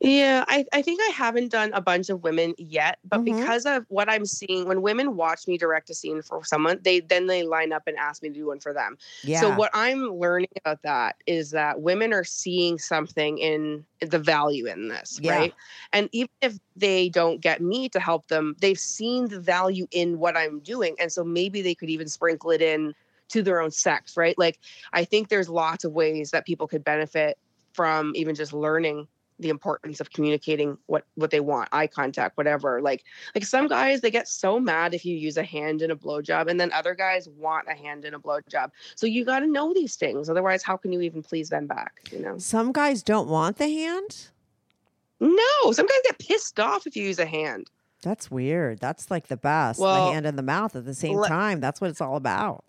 Yeah, 0.00 0.44
I, 0.48 0.64
I 0.72 0.80
think 0.80 0.98
I 1.02 1.12
haven't 1.12 1.50
done 1.50 1.72
a 1.74 1.80
bunch 1.82 2.08
of 2.08 2.22
women 2.22 2.54
yet, 2.56 2.98
but 3.04 3.20
Mhm. 3.20 3.24
because 3.36 3.66
of 3.66 3.84
what 3.88 4.08
I'm 4.08 4.24
seeing, 4.24 4.66
when 4.66 4.80
women 4.80 5.14
watch 5.14 5.46
me 5.46 5.58
direct 5.58 5.90
a 5.90 5.94
scene 5.94 6.22
for 6.22 6.42
someone, 6.42 6.78
they 6.82 7.00
then 7.00 7.26
they 7.26 7.42
line 7.42 7.70
up 7.72 7.82
and 7.86 7.98
ask 7.98 8.22
me 8.22 8.30
to 8.30 8.34
do 8.34 8.46
one 8.46 8.60
for 8.60 8.72
them. 8.72 8.96
Yeah. 9.24 9.40
So 9.40 9.54
what 9.54 9.70
I'm 9.74 10.04
learning 10.06 10.48
about 10.64 10.80
that 10.82 11.16
is 11.26 11.50
that 11.50 11.82
women 11.82 12.14
are 12.14 12.24
seeing 12.24 12.78
something 12.78 13.36
in 13.36 13.84
the 14.00 14.18
value 14.18 14.66
in 14.66 14.88
this, 14.88 15.18
Yeah. 15.20 15.32
right? 15.36 15.54
And 15.92 16.08
even 16.12 16.30
if 16.40 16.58
they 16.76 17.10
don't 17.10 17.42
get 17.42 17.60
me 17.60 17.90
to 17.90 18.00
help 18.00 18.28
them, 18.28 18.56
they've 18.58 18.78
seen 18.80 19.28
the 19.28 19.40
value 19.40 19.86
in 19.90 20.18
what 20.18 20.34
I'm 20.34 20.60
doing, 20.60 20.96
and 20.98 21.12
so 21.12 21.24
maybe 21.24 21.60
they 21.60 21.74
could 21.74 21.90
even 21.90 22.08
sprinkle 22.08 22.50
it 22.52 22.62
in 22.62 22.94
to 23.28 23.42
their 23.42 23.60
own 23.60 23.70
sex, 23.70 24.16
right? 24.16 24.36
Like 24.38 24.58
I 24.94 25.04
think 25.04 25.28
there's 25.28 25.50
lots 25.50 25.84
of 25.84 25.92
ways 25.92 26.30
that 26.30 26.46
people 26.46 26.66
could 26.66 26.84
benefit 26.84 27.36
from 27.74 28.12
even 28.16 28.34
just 28.34 28.54
learning 28.54 29.06
the 29.40 29.48
importance 29.48 30.00
of 30.00 30.10
communicating 30.10 30.76
what 30.86 31.04
what 31.14 31.30
they 31.30 31.40
want 31.40 31.68
eye 31.72 31.86
contact 31.86 32.36
whatever 32.36 32.80
like 32.80 33.04
like 33.34 33.44
some 33.44 33.66
guys 33.66 34.00
they 34.00 34.10
get 34.10 34.28
so 34.28 34.60
mad 34.60 34.94
if 34.94 35.04
you 35.04 35.16
use 35.16 35.36
a 35.36 35.42
hand 35.42 35.82
in 35.82 35.90
a 35.90 35.96
blowjob 35.96 36.48
and 36.48 36.60
then 36.60 36.70
other 36.72 36.94
guys 36.94 37.28
want 37.36 37.66
a 37.68 37.74
hand 37.74 38.04
in 38.04 38.14
a 38.14 38.18
blowjob 38.20 38.70
so 38.94 39.06
you 39.06 39.24
got 39.24 39.40
to 39.40 39.46
know 39.46 39.72
these 39.74 39.96
things 39.96 40.28
otherwise 40.30 40.62
how 40.62 40.76
can 40.76 40.92
you 40.92 41.00
even 41.00 41.22
please 41.22 41.48
them 41.48 41.66
back 41.66 42.00
you 42.12 42.18
know 42.20 42.38
Some 42.38 42.70
guys 42.72 43.02
don't 43.02 43.28
want 43.28 43.56
the 43.56 43.68
hand. 43.68 44.28
no 45.18 45.72
some 45.72 45.86
guys 45.86 45.98
get 46.04 46.18
pissed 46.18 46.60
off 46.60 46.86
if 46.86 46.96
you 46.96 47.04
use 47.04 47.18
a 47.18 47.26
hand 47.26 47.68
That's 48.02 48.30
weird. 48.30 48.78
That's 48.80 49.10
like 49.10 49.26
the 49.28 49.36
best. 49.36 49.78
the 49.78 50.10
hand 50.12 50.24
in 50.26 50.36
the 50.36 50.42
mouth 50.42 50.74
at 50.76 50.84
the 50.86 50.94
same 50.94 51.16
let- 51.16 51.28
time. 51.28 51.60
That's 51.60 51.80
what 51.82 51.90
it's 51.90 52.00
all 52.00 52.16
about. 52.16 52.64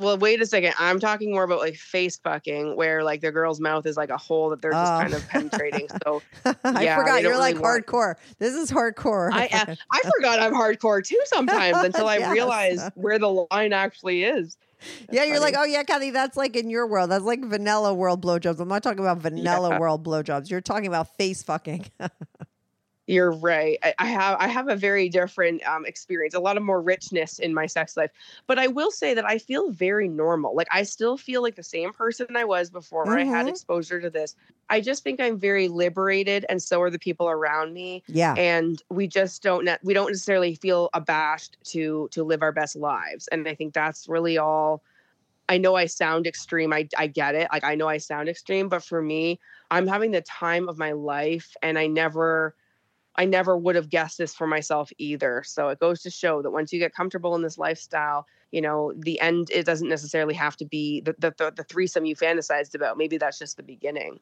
Well 0.00 0.18
wait 0.18 0.40
a 0.42 0.46
second 0.46 0.72
i'm 0.78 0.98
talking 0.98 1.30
more 1.32 1.44
about 1.44 1.58
like 1.60 1.76
face 1.76 2.16
fucking 2.16 2.74
where 2.76 3.04
like 3.04 3.20
the 3.20 3.30
girl's 3.30 3.60
mouth 3.60 3.86
is 3.86 3.96
like 3.96 4.10
a 4.10 4.16
hole 4.16 4.50
that 4.50 4.60
they're 4.60 4.72
just 4.72 4.92
Oh. 4.92 4.98
kind 5.00 5.14
of 5.14 5.28
penetrating 5.28 5.88
so 6.04 6.22
I 6.64 6.94
forgot 6.96 7.22
you're 7.22 7.32
don't 7.32 7.40
like 7.40 7.60
want- 7.60 7.86
hardcore. 7.86 8.14
This 8.38 8.54
is 8.54 8.70
hardcore. 8.70 9.30
I 9.32 9.46
uh, 9.52 9.74
I 9.92 10.10
forgot 10.16 10.40
I'm 10.40 10.54
hardcore 10.54 11.04
too 11.04 11.20
sometimes 11.26 11.76
until 11.78 12.08
I 12.08 12.18
Yes. 12.18 12.32
realize 12.32 12.90
where 12.94 13.18
the 13.18 13.46
line 13.50 13.72
actually 13.72 14.24
is. 14.24 14.56
yeah, 15.12 15.24
you're 15.24 15.40
like, 15.40 15.54
oh 15.58 15.64
yeah, 15.64 15.82
Kathy, 15.82 16.10
that's 16.10 16.36
like 16.36 16.56
in 16.56 16.70
your 16.70 16.86
world. 16.86 17.10
That's 17.10 17.24
like 17.24 17.44
vanilla 17.44 17.92
world 17.92 18.24
blowjobs. 18.24 18.58
I'm 18.60 18.68
not 18.68 18.82
talking 18.82 19.00
about 19.00 19.18
vanilla 19.18 19.70
Yeah. 19.70 19.78
world 19.78 20.02
blowjobs. 20.04 20.50
You're 20.50 20.62
talking 20.62 20.86
about 20.86 21.16
face 21.18 21.42
fucking. 21.42 21.84
You're 23.10 23.32
right. 23.32 23.76
I, 23.82 23.94
I 23.98 24.06
have 24.06 24.36
I 24.38 24.46
have 24.46 24.68
a 24.68 24.76
very 24.76 25.08
different 25.08 25.66
um, 25.66 25.84
experience, 25.84 26.32
a 26.32 26.38
lot 26.38 26.56
of 26.56 26.62
more 26.62 26.80
richness 26.80 27.40
in 27.40 27.52
my 27.52 27.66
sex 27.66 27.96
life. 27.96 28.12
But 28.46 28.60
I 28.60 28.68
will 28.68 28.92
say 28.92 29.14
that 29.14 29.24
I 29.24 29.38
feel 29.38 29.70
very 29.72 30.06
normal. 30.08 30.54
Like 30.54 30.68
I 30.70 30.84
still 30.84 31.16
feel 31.16 31.42
like 31.42 31.56
the 31.56 31.64
same 31.64 31.92
person 31.92 32.36
I 32.36 32.44
was 32.44 32.70
before 32.70 33.10
I 33.18 33.24
had 33.24 33.48
Mhm. 33.48 33.48
exposure 33.48 34.00
to 34.00 34.10
this. 34.10 34.36
I 34.68 34.80
just 34.80 35.02
think 35.02 35.18
I'm 35.18 35.38
very 35.38 35.66
liberated, 35.66 36.46
and 36.48 36.62
so 36.62 36.80
are 36.82 36.90
the 36.90 37.00
people 37.00 37.28
around 37.28 37.74
me. 37.74 38.04
yeah. 38.06 38.36
And 38.36 38.80
we 38.90 39.08
just 39.08 39.42
don't 39.42 39.64
ne- 39.64 39.78
we 39.82 39.92
don't 39.92 40.10
necessarily 40.10 40.54
feel 40.54 40.88
abashed 40.94 41.56
to 41.72 42.08
to 42.12 42.22
live 42.22 42.42
our 42.42 42.52
best 42.52 42.76
lives. 42.76 43.26
And 43.28 43.48
I 43.48 43.56
think 43.56 43.74
that's 43.74 44.08
really 44.08 44.38
all. 44.38 44.84
I 45.48 45.58
know 45.58 45.74
I 45.74 45.86
sound 45.86 46.26
extreme. 46.26 46.72
I 46.72 46.88
I 46.96 47.06
get 47.08 47.34
it. 47.34 47.48
Like 47.52 47.64
I 47.64 47.74
know 47.74 47.88
I 47.88 47.98
sound 47.98 48.28
extreme, 48.28 48.68
but 48.68 48.84
for 48.84 49.02
me, 49.02 49.40
I'm 49.70 49.86
having 49.86 50.12
the 50.12 50.22
time 50.22 50.68
of 50.68 50.78
my 50.78 50.92
life, 50.92 51.56
and 51.62 51.78
I 51.78 51.86
never 51.88 52.54
I 53.16 53.24
never 53.24 53.56
would 53.56 53.74
have 53.74 53.90
guessed 53.90 54.18
this 54.18 54.34
for 54.34 54.46
myself 54.46 54.92
either. 54.98 55.42
So 55.44 55.68
it 55.68 55.80
goes 55.80 56.02
to 56.02 56.10
show 56.10 56.42
that 56.42 56.50
once 56.50 56.72
you 56.72 56.78
get 56.78 56.94
comfortable 56.94 57.34
in 57.34 57.42
this 57.42 57.58
lifestyle, 57.58 58.26
you 58.52 58.60
know, 58.60 58.92
the 58.96 59.20
end 59.20 59.50
it 59.50 59.66
doesn't 59.66 59.88
necessarily 59.88 60.34
have 60.34 60.56
to 60.58 60.64
be 60.64 61.00
the 61.00 61.14
the, 61.18 61.34
the, 61.36 61.52
the 61.56 61.64
threesome 61.64 62.04
you 62.04 62.16
fantasized 62.16 62.74
about. 62.74 62.98
Maybe 62.98 63.18
that's 63.18 63.38
just 63.38 63.56
the 63.56 63.62
beginning. 63.62 64.20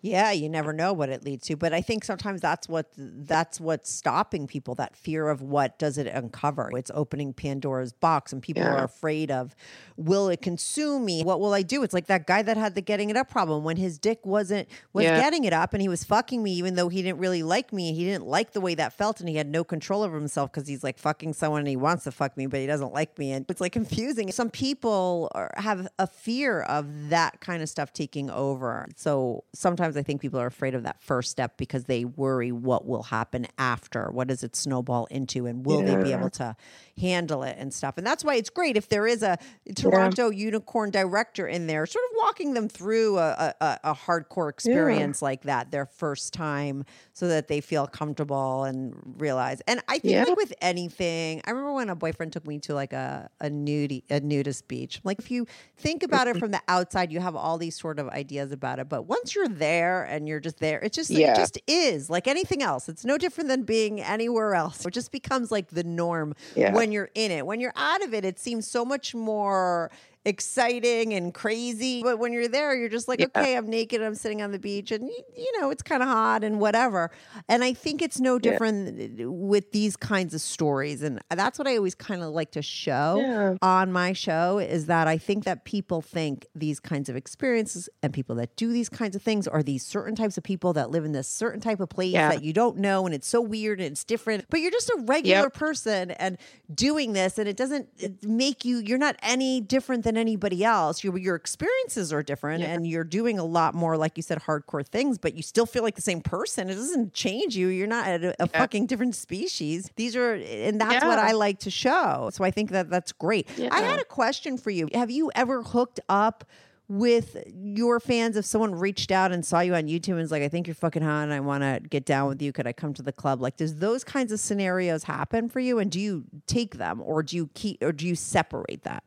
Yeah, 0.00 0.30
you 0.30 0.48
never 0.48 0.72
know 0.72 0.92
what 0.92 1.08
it 1.08 1.24
leads 1.24 1.46
to, 1.48 1.56
but 1.56 1.72
I 1.72 1.80
think 1.80 2.04
sometimes 2.04 2.40
that's 2.40 2.68
what 2.68 2.86
that's 2.96 3.60
what's 3.60 3.90
stopping 3.90 4.46
people 4.46 4.76
that 4.76 4.96
fear 4.96 5.28
of 5.28 5.42
what 5.42 5.76
does 5.78 5.98
it 5.98 6.06
uncover. 6.06 6.70
It's 6.76 6.90
opening 6.94 7.32
Pandora's 7.32 7.92
box 7.92 8.32
and 8.32 8.40
people 8.40 8.62
Yeah. 8.62 8.74
are 8.74 8.84
afraid 8.84 9.30
of 9.32 9.56
will 9.96 10.28
it 10.28 10.40
consume 10.40 11.04
me? 11.04 11.24
What 11.24 11.40
will 11.40 11.52
I 11.52 11.62
do? 11.62 11.82
It's 11.82 11.92
like 11.92 12.06
that 12.06 12.26
guy 12.28 12.42
that 12.42 12.56
had 12.56 12.76
the 12.76 12.80
getting 12.80 13.10
it 13.10 13.16
up 13.16 13.28
problem 13.28 13.64
when 13.64 13.76
his 13.76 13.98
dick 13.98 14.24
wasn't 14.24 14.68
was 14.92 15.04
Yeah. 15.04 15.20
getting 15.20 15.42
it 15.42 15.52
up 15.52 15.72
and 15.74 15.82
he 15.82 15.88
was 15.88 16.04
fucking 16.04 16.42
me 16.44 16.52
even 16.52 16.76
though 16.76 16.88
he 16.88 17.02
didn't 17.02 17.18
really 17.18 17.42
like 17.42 17.72
me 17.72 17.88
and 17.88 17.96
he 17.96 18.04
didn't 18.04 18.26
like 18.26 18.52
the 18.52 18.60
way 18.60 18.76
that 18.76 18.92
felt 18.92 19.18
and 19.18 19.28
he 19.28 19.34
had 19.34 19.48
no 19.48 19.64
control 19.64 20.02
over 20.04 20.16
himself 20.16 20.52
cuz 20.52 20.68
he's 20.68 20.84
like 20.84 20.98
fucking 20.98 21.32
someone 21.32 21.58
and 21.60 21.68
he 21.68 21.76
wants 21.76 22.04
to 22.04 22.12
fuck 22.12 22.36
me 22.36 22.46
but 22.46 22.60
he 22.60 22.66
doesn't 22.66 22.92
like 22.92 23.18
me 23.18 23.32
and 23.32 23.44
it's 23.48 23.60
like 23.60 23.72
confusing. 23.72 24.30
Some 24.30 24.50
people 24.50 25.28
are, 25.34 25.50
have 25.56 25.88
a 25.98 26.06
fear 26.06 26.60
of 26.62 27.08
that 27.10 27.40
kind 27.40 27.62
of 27.62 27.68
stuff 27.68 27.92
taking 27.92 28.30
over. 28.30 28.86
So 28.96 29.42
sometimes 29.52 29.87
I 29.96 30.02
think 30.02 30.20
people 30.20 30.40
are 30.40 30.46
afraid 30.46 30.74
of 30.74 30.82
that 30.84 31.02
first 31.02 31.30
step 31.30 31.56
because 31.56 31.84
they 31.84 32.04
worry 32.04 32.52
what 32.52 32.86
will 32.86 33.04
happen 33.04 33.46
after. 33.58 34.10
What 34.10 34.28
does 34.28 34.42
it 34.42 34.56
snowball 34.56 35.06
into 35.06 35.46
and 35.46 35.64
will 35.64 35.82
they 35.82 35.96
be 36.02 36.12
able 36.12 36.30
to 36.30 36.56
handle 37.00 37.42
it 37.42 37.56
and 37.58 37.72
stuff? 37.72 37.98
And 37.98 38.06
that's 38.06 38.24
why 38.24 38.34
it's 38.34 38.50
great 38.50 38.76
if 38.76 38.88
there 38.88 39.06
is 39.06 39.22
a 39.22 39.38
Toronto 39.74 40.30
unicorn 40.30 40.90
director 40.90 41.46
in 41.46 41.66
there 41.66 41.86
sort 41.86 42.04
of 42.10 42.16
walking 42.18 42.54
them 42.54 42.68
through 42.68 43.18
a, 43.18 43.54
a, 43.60 43.78
a- 43.84 43.94
hardcore 43.94 44.50
experience 44.50 45.22
like 45.22 45.42
that 45.42 45.70
their 45.70 45.86
first 45.86 46.32
time 46.32 46.84
so 47.12 47.28
that 47.28 47.48
they 47.48 47.60
feel 47.60 47.86
comfortable 47.86 48.64
and 48.64 48.94
realize. 49.18 49.60
And 49.66 49.80
I 49.88 49.98
think 49.98 50.14
Yeah. 50.14 50.24
like 50.24 50.36
with 50.36 50.54
anything, 50.60 51.40
I 51.44 51.50
remember 51.50 51.72
when 51.72 51.90
a 51.90 51.96
boyfriend 51.96 52.32
took 52.32 52.46
me 52.46 52.58
to 52.60 52.74
like 52.74 52.92
a 52.92 53.30
a 53.40 53.48
nudie 53.48 54.02
a 54.10 54.20
nudist 54.20 54.68
beach. 54.68 55.00
Like 55.04 55.18
if 55.18 55.30
you 55.30 55.46
think 55.76 56.02
about 56.02 56.26
it 56.26 56.30
mm-hmm. 56.32 56.40
from 56.40 56.50
the 56.50 56.60
outside, 56.68 57.12
you 57.12 57.20
have 57.20 57.36
all 57.36 57.58
these 57.58 57.76
sort 57.76 57.98
of 57.98 58.08
ideas 58.08 58.52
about 58.52 58.78
it, 58.78 58.88
but 58.88 59.02
once 59.02 59.34
you're 59.34 59.48
there 59.48 59.77
and 59.86 60.26
you're 60.28 60.40
just 60.40 60.58
there, 60.58 60.78
it 60.80 60.92
just 60.92 61.10
it 61.32 61.36
just 61.36 61.58
is 61.66 62.08
like 62.10 62.26
anything 62.28 62.62
else. 62.62 62.88
It's 62.88 63.04
no 63.04 63.18
different 63.18 63.48
than 63.48 63.62
being 63.62 64.00
anywhere 64.00 64.54
else. 64.54 64.84
It 64.84 64.92
just 64.92 65.12
becomes 65.12 65.50
like 65.50 65.68
the 65.68 65.84
norm 65.84 66.34
Yeah. 66.54 66.72
when 66.72 66.92
you're 66.92 67.10
in 67.14 67.30
it. 67.30 67.46
When 67.46 67.60
you're 67.60 67.72
out 67.76 68.02
of 68.04 68.12
it, 68.14 68.24
it 68.24 68.38
seems 68.38 68.66
so 68.66 68.84
much 68.84 69.14
more 69.14 69.90
exciting 70.24 71.14
and 71.14 71.32
crazy. 71.34 72.02
But 72.02 72.18
when 72.18 72.32
you're 72.32 72.48
there, 72.48 72.74
you're 72.76 72.88
just 72.88 73.08
like, 73.08 73.20
Yeah. 73.20 73.26
okay, 73.36 73.56
I'm 73.56 73.68
naked, 73.68 74.02
I'm 74.02 74.14
sitting 74.14 74.42
on 74.42 74.52
the 74.52 74.58
beach, 74.58 74.90
and 74.92 75.08
you 75.36 75.60
know, 75.60 75.70
it's 75.70 75.82
kind 75.82 76.02
of 76.02 76.08
hot 76.08 76.44
and 76.44 76.60
whatever. 76.60 77.10
And 77.48 77.64
I 77.64 77.72
think 77.72 78.02
it's 78.02 78.20
no 78.20 78.38
different 78.38 79.20
with 79.30 79.72
these 79.72 79.96
kinds 79.96 80.34
of 80.34 80.40
stories. 80.40 81.02
And 81.02 81.20
that's 81.30 81.58
what 81.58 81.66
I 81.68 81.76
always 81.76 81.94
kind 81.94 82.22
of 82.22 82.30
like 82.30 82.50
to 82.52 82.62
show 82.62 83.20
Yeah. 83.20 83.54
on 83.62 83.92
my 83.92 84.12
show 84.12 84.58
is 84.58 84.86
that 84.86 85.08
I 85.08 85.18
think 85.18 85.44
that 85.44 85.64
people 85.64 86.00
think 86.02 86.46
these 86.54 86.80
kinds 86.80 87.08
of 87.08 87.16
experiences 87.16 87.88
and 88.02 88.12
people 88.12 88.34
that 88.36 88.56
do 88.56 88.72
these 88.72 88.88
kinds 88.88 89.16
of 89.16 89.22
things 89.22 89.48
are 89.48 89.62
these 89.62 89.84
certain 89.84 90.14
types 90.14 90.36
of 90.36 90.44
people 90.44 90.72
that 90.74 90.90
live 90.90 91.04
in 91.04 91.12
this 91.12 91.28
certain 91.28 91.60
type 91.60 91.80
of 91.80 91.88
place 91.88 92.12
Yeah. 92.12 92.30
that 92.30 92.42
you 92.42 92.52
don't 92.52 92.76
know 92.78 93.06
and 93.06 93.14
it's 93.14 93.26
so 93.28 93.40
weird 93.40 93.80
and 93.80 93.90
it's 93.92 94.04
different. 94.04 94.44
But 94.50 94.60
you're 94.60 94.70
just 94.70 94.88
a 94.90 95.02
regular 95.06 95.42
Yep. 95.44 95.54
person 95.54 96.10
and 96.12 96.38
doing 96.74 97.12
this 97.12 97.38
and 97.38 97.48
it 97.48 97.56
doesn't 97.56 97.88
make 98.24 98.64
you 98.64 98.78
you're 98.78 98.98
not 98.98 99.16
any 99.22 99.60
different 99.60 100.04
than 100.08 100.16
anybody 100.16 100.64
else. 100.64 101.04
Your 101.04 101.16
your 101.18 101.36
experiences 101.36 102.12
are 102.12 102.22
different 102.22 102.64
and 102.64 102.86
you're 102.86 103.04
doing 103.04 103.38
a 103.38 103.44
lot 103.44 103.74
more 103.74 103.96
like 103.96 104.16
you 104.16 104.22
said 104.22 104.40
hardcore 104.40 104.86
things, 104.86 105.18
but 105.18 105.34
you 105.34 105.42
still 105.42 105.66
feel 105.66 105.82
like 105.82 105.96
the 105.96 106.02
same 106.02 106.22
person. 106.22 106.70
It 106.70 106.74
doesn't 106.74 107.12
change 107.12 107.56
you. 107.56 107.68
You're 107.68 107.86
not 107.86 108.08
a, 108.08 108.42
a 108.42 108.46
fucking 108.46 108.86
different 108.86 109.14
species. 109.14 109.90
These 109.96 110.16
are 110.16 110.34
and 110.34 110.80
that's 110.80 111.04
what 111.04 111.18
I 111.18 111.32
like 111.32 111.58
to 111.60 111.70
show. 111.70 112.30
So 112.32 112.42
I 112.42 112.50
think 112.50 112.70
that 112.70 112.88
that's 112.88 113.12
great. 113.12 113.48
I 113.70 113.82
had 113.82 114.00
a 114.00 114.04
question 114.04 114.56
for 114.56 114.70
you. 114.70 114.88
Have 114.94 115.10
you 115.10 115.30
ever 115.34 115.62
hooked 115.62 116.00
up 116.08 116.44
with 116.88 117.36
your 117.54 118.00
fans 118.00 118.34
if 118.34 118.46
someone 118.46 118.74
reached 118.74 119.10
out 119.10 119.30
and 119.30 119.44
saw 119.44 119.60
you 119.60 119.74
on 119.74 119.88
YouTube 119.88 120.12
and 120.12 120.20
was 120.20 120.30
like, 120.30 120.42
I 120.42 120.48
think 120.48 120.66
you're 120.66 120.74
fucking 120.74 121.02
hot 121.02 121.24
and 121.24 121.34
I 121.34 121.40
want 121.40 121.62
to 121.62 121.86
get 121.86 122.06
down 122.06 122.28
with 122.28 122.40
you. 122.40 122.50
Could 122.50 122.66
I 122.66 122.72
come 122.72 122.94
to 122.94 123.02
the 123.02 123.12
club? 123.12 123.42
Like, 123.42 123.58
does 123.58 123.76
those 123.76 124.04
kinds 124.04 124.32
of 124.32 124.40
scenarios 124.40 125.04
happen 125.04 125.50
for 125.50 125.60
you? 125.60 125.78
And 125.78 125.90
do 125.90 126.00
you 126.00 126.24
take 126.46 126.78
them 126.78 127.02
or 127.02 127.22
do 127.22 127.36
you 127.36 127.50
keep 127.52 127.82
or 127.82 127.92
do 127.92 128.06
you 128.06 128.14
separate 128.14 128.84
that? 128.84 129.04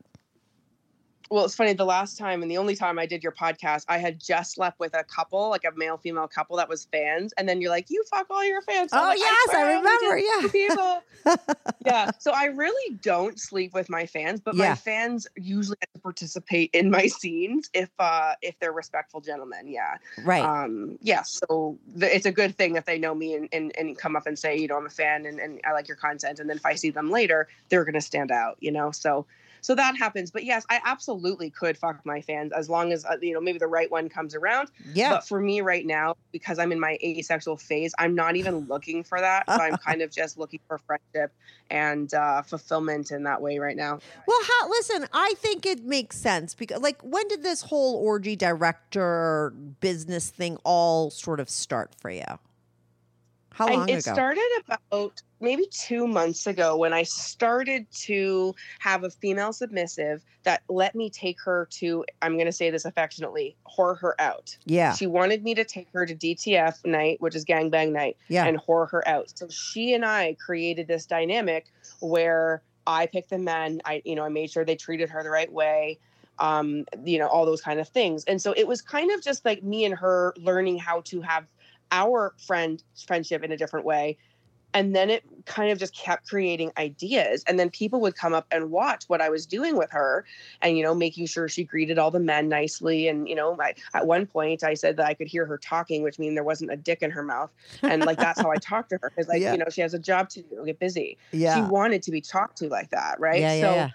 Well, 1.32 1.46
it's 1.46 1.56
funny. 1.56 1.72
The 1.72 1.86
last 1.86 2.18
time 2.18 2.42
and 2.42 2.52
the 2.52 2.58
only 2.58 2.76
time 2.76 3.00
I 3.00 3.06
did 3.06 3.24
your 3.24 3.32
podcast, 3.32 3.86
I 3.88 4.00
had 4.00 4.20
just 4.20 4.52
slept 4.56 4.82
with 4.82 4.94
a 4.94 5.06
couple, 5.06 5.50
like 5.50 5.64
a 5.64 5.72
male 5.78 5.96
female 5.96 6.28
couple 6.28 6.58
that 6.58 6.68
was 6.68 6.84
fans, 6.92 7.34
and 7.38 7.48
then 7.48 7.62
you're 7.62 7.70
like, 7.70 7.90
"You 7.90 8.04
fuck 8.12 8.28
all 8.30 8.44
your 8.44 8.62
fans." 8.62 8.92
So 8.92 9.00
Oh, 9.00 9.04
like, 9.04 9.18
yes, 9.18 9.50
I 9.56 9.62
only 9.64 9.76
remember, 9.78 10.18
yeah. 10.18 10.48
people. 10.52 11.04
yeah. 11.86 12.12
So 12.20 12.34
I 12.36 12.46
really 12.48 12.96
don't 12.98 13.40
sleep 13.40 13.74
with 13.74 13.90
my 13.90 14.06
fans, 14.06 14.42
but 14.42 14.56
Yeah. 14.56 14.70
my 14.70 14.76
fans 14.76 15.26
usually 15.38 15.78
get 15.80 15.88
to 15.94 16.02
participate 16.02 16.70
in 16.74 16.92
my 16.92 17.08
scenes 17.08 17.70
if 17.74 17.90
uh 17.98 18.34
if 18.42 18.60
they're 18.60 18.74
respectful 18.74 19.22
gentlemen. 19.22 19.70
Yeah. 19.70 19.96
Right. 20.26 20.44
Um. 20.44 20.98
Yeah. 21.02 21.24
So 21.24 21.78
the, 21.96 22.14
it's 22.14 22.26
a 22.26 22.32
good 22.34 22.58
thing 22.58 22.76
if 22.76 22.84
they 22.84 23.00
know 23.00 23.16
me 23.16 23.36
and, 23.36 23.48
and 23.54 23.72
and 23.78 23.98
come 23.98 24.18
up 24.18 24.28
and 24.28 24.38
say, 24.38 24.58
you 24.58 24.68
know, 24.68 24.76
I'm 24.76 24.86
a 24.86 24.90
fan 24.90 25.26
and 25.26 25.40
and 25.40 25.62
I 25.66 25.72
like 25.72 25.88
your 25.88 25.96
content, 25.98 26.40
and 26.42 26.50
then 26.50 26.58
if 26.58 26.66
I 26.66 26.76
see 26.76 26.90
them 26.90 27.10
later, 27.10 27.48
they're 27.70 27.86
gonna 27.86 28.02
stand 28.02 28.32
out. 28.32 28.58
You 28.60 28.72
know. 28.74 28.92
So 28.92 29.26
so 29.62 29.76
that 29.76 29.96
happens 29.96 30.32
but 30.32 30.44
yes 30.44 30.66
i 30.70 30.80
absolutely 30.86 31.50
could 31.50 31.78
fuck 31.78 32.06
my 32.06 32.22
fans 32.22 32.52
as 32.52 32.70
long 32.70 32.92
as 32.92 33.06
uh, 33.06 33.16
you 33.22 33.34
know 33.34 33.42
maybe 33.42 33.58
the 33.60 33.68
right 33.68 33.90
one 33.92 34.10
comes 34.10 34.36
around 34.36 34.70
yeah. 34.94 35.12
but 35.12 35.28
for 35.28 35.40
me 35.40 35.62
right 35.62 35.86
now 35.86 36.16
because 36.32 36.60
i'm 36.60 36.72
in 36.72 36.80
my 36.80 36.98
asexual 37.04 37.58
phase 37.58 37.94
i'm 37.98 38.16
not 38.16 38.36
even 38.36 38.60
looking 38.68 39.04
for 39.04 39.20
that 39.20 39.44
so 39.48 39.56
i'm 39.56 39.78
kind 39.86 40.02
of 40.02 40.12
just 40.12 40.38
looking 40.38 40.60
for 40.68 40.78
friendship 40.80 41.32
and 41.70 42.14
uh, 42.14 42.42
fulfillment 42.42 43.12
in 43.12 43.24
that 43.24 43.42
way 43.42 43.58
right 43.58 43.78
now 43.78 44.00
Well, 44.28 44.40
how, 44.44 44.70
listen, 44.70 45.08
I 45.14 45.34
think 45.38 45.66
it 45.66 45.84
makes 45.84 46.18
sense 46.18 46.54
because, 46.54 46.82
like, 46.82 47.02
when 47.02 47.28
did 47.28 47.44
this 47.44 47.62
whole 47.64 47.96
orgy 47.96 48.36
director 48.36 49.54
business 49.80 50.30
thing 50.30 50.58
all 50.64 51.10
sort 51.10 51.40
of 51.40 51.50
start 51.50 51.96
for 51.96 52.10
you? 52.10 52.24
How 53.54 53.68
long 53.68 53.90
it 53.90 54.06
ago? 54.06 54.14
started 54.14 54.50
about 54.68 55.22
maybe 55.40 55.66
two 55.72 56.08
months 56.08 56.48
ago 56.48 56.78
when 56.78 56.94
I 56.94 57.04
started 57.04 57.86
to 58.04 58.56
have 58.80 59.04
a 59.04 59.10
female 59.10 59.52
submissive 59.54 60.24
that 60.44 60.64
let 60.70 60.96
me 60.96 61.10
take 61.10 61.40
her 61.42 61.68
to, 61.72 62.06
I'm 62.22 62.34
going 62.36 62.46
to 62.46 62.52
say 62.52 62.70
this 62.70 62.86
affectionately, 62.86 63.56
whore 63.68 63.98
her 64.00 64.20
out. 64.20 64.58
yeah. 64.66 64.94
She 64.94 65.06
wanted 65.08 65.44
me 65.44 65.54
to 65.56 65.64
take 65.66 65.88
her 65.94 66.06
to 66.06 66.16
DTF 66.16 66.86
night, 66.86 67.20
which 67.22 67.36
is 67.36 67.44
gangbang 67.46 67.92
night, 67.92 68.18
Yeah. 68.30 68.46
and 68.46 68.58
whore 68.58 68.90
her 68.90 69.08
out. 69.08 69.32
So 69.38 69.48
she 69.50 69.94
and 69.94 70.06
I 70.06 70.36
created 70.44 70.88
this 70.88 71.06
dynamic 71.06 71.68
where 72.00 72.62
I 72.88 73.06
picked 73.06 73.30
the 73.32 73.38
men. 73.38 73.82
I, 73.86 74.02
you 74.06 74.16
know, 74.16 74.24
I 74.24 74.30
made 74.30 74.50
sure 74.50 74.66
they 74.66 74.76
treated 74.76 75.10
her 75.10 75.22
the 75.24 75.30
right 75.30 75.52
way. 75.52 76.00
Um, 76.40 76.86
you 77.06 77.20
know, 77.20 77.28
all 77.28 77.46
those 77.46 77.62
kind 77.62 77.80
of 77.80 77.88
things. 77.88 78.24
And 78.26 78.42
so 78.42 78.54
it 78.58 78.68
was 78.68 78.82
kind 78.82 79.12
of 79.12 79.22
just 79.22 79.46
like 79.46 79.62
me 79.62 79.86
and 79.86 79.94
her 79.94 80.34
learning 80.38 80.80
how 80.80 81.02
to 81.02 81.22
have 81.22 81.46
our 81.92 82.34
friend 82.46 82.82
friendship 83.08 83.44
in 83.44 83.52
a 83.52 83.58
different 83.58 83.86
way. 83.86 84.18
And 84.74 84.96
then 84.96 85.10
it 85.10 85.26
kind 85.46 85.70
of 85.70 85.80
just 85.80 85.94
kept 85.94 86.30
creating 86.30 86.72
ideas. 86.78 87.44
And 87.46 87.60
then 87.60 87.70
people 87.70 88.00
would 88.00 88.16
come 88.16 88.34
up 88.34 88.48
and 88.52 88.72
watch 88.72 89.04
what 89.08 89.20
I 89.20 89.28
was 89.28 89.46
doing 89.46 89.76
with 89.76 89.92
her 89.92 90.24
and, 90.62 90.78
you 90.78 90.84
know, 90.84 90.96
making 90.96 91.26
sure 91.26 91.50
she 91.50 91.66
greeted 91.66 92.00
all 92.00 92.10
the 92.10 92.22
men 92.22 92.48
nicely. 92.48 93.10
And, 93.10 93.28
you 93.28 93.36
know, 93.36 93.58
I, 93.60 93.74
at 93.94 94.08
one 94.08 94.26
point 94.26 94.64
I 94.64 94.76
said 94.76 94.96
that 94.96 95.06
I 95.06 95.14
could 95.14 95.28
hear 95.28 95.46
her 95.46 95.58
talking, 95.58 96.04
which 96.04 96.20
means 96.20 96.36
there 96.36 96.46
wasn't 96.46 96.72
a 96.72 96.78
dick 96.78 97.02
in 97.02 97.12
her 97.12 97.22
mouth. 97.22 97.52
And 97.82 98.06
like, 98.06 98.18
that's 98.18 98.40
how 98.40 98.50
I 98.50 98.56
talked 98.62 98.92
to 98.92 99.00
her. 99.02 99.10
Cause 99.10 99.28
like, 99.28 99.42
Yeah. 99.42 99.52
you 99.52 99.58
know, 99.58 99.66
she 99.70 99.82
has 99.82 99.94
a 99.94 100.00
job 100.00 100.30
to 100.30 100.42
do, 100.42 100.64
get 100.66 100.80
busy. 100.80 101.18
yeah. 101.34 101.56
She 101.56 101.62
wanted 101.70 102.02
to 102.04 102.12
be 102.12 102.22
talked 102.22 102.58
to 102.60 102.70
like 102.70 102.92
that. 102.92 103.20
Right. 103.20 103.42
Yeah, 103.42 103.54
yeah, 103.56 103.62
so 103.62 103.76
yeah. 103.76 103.90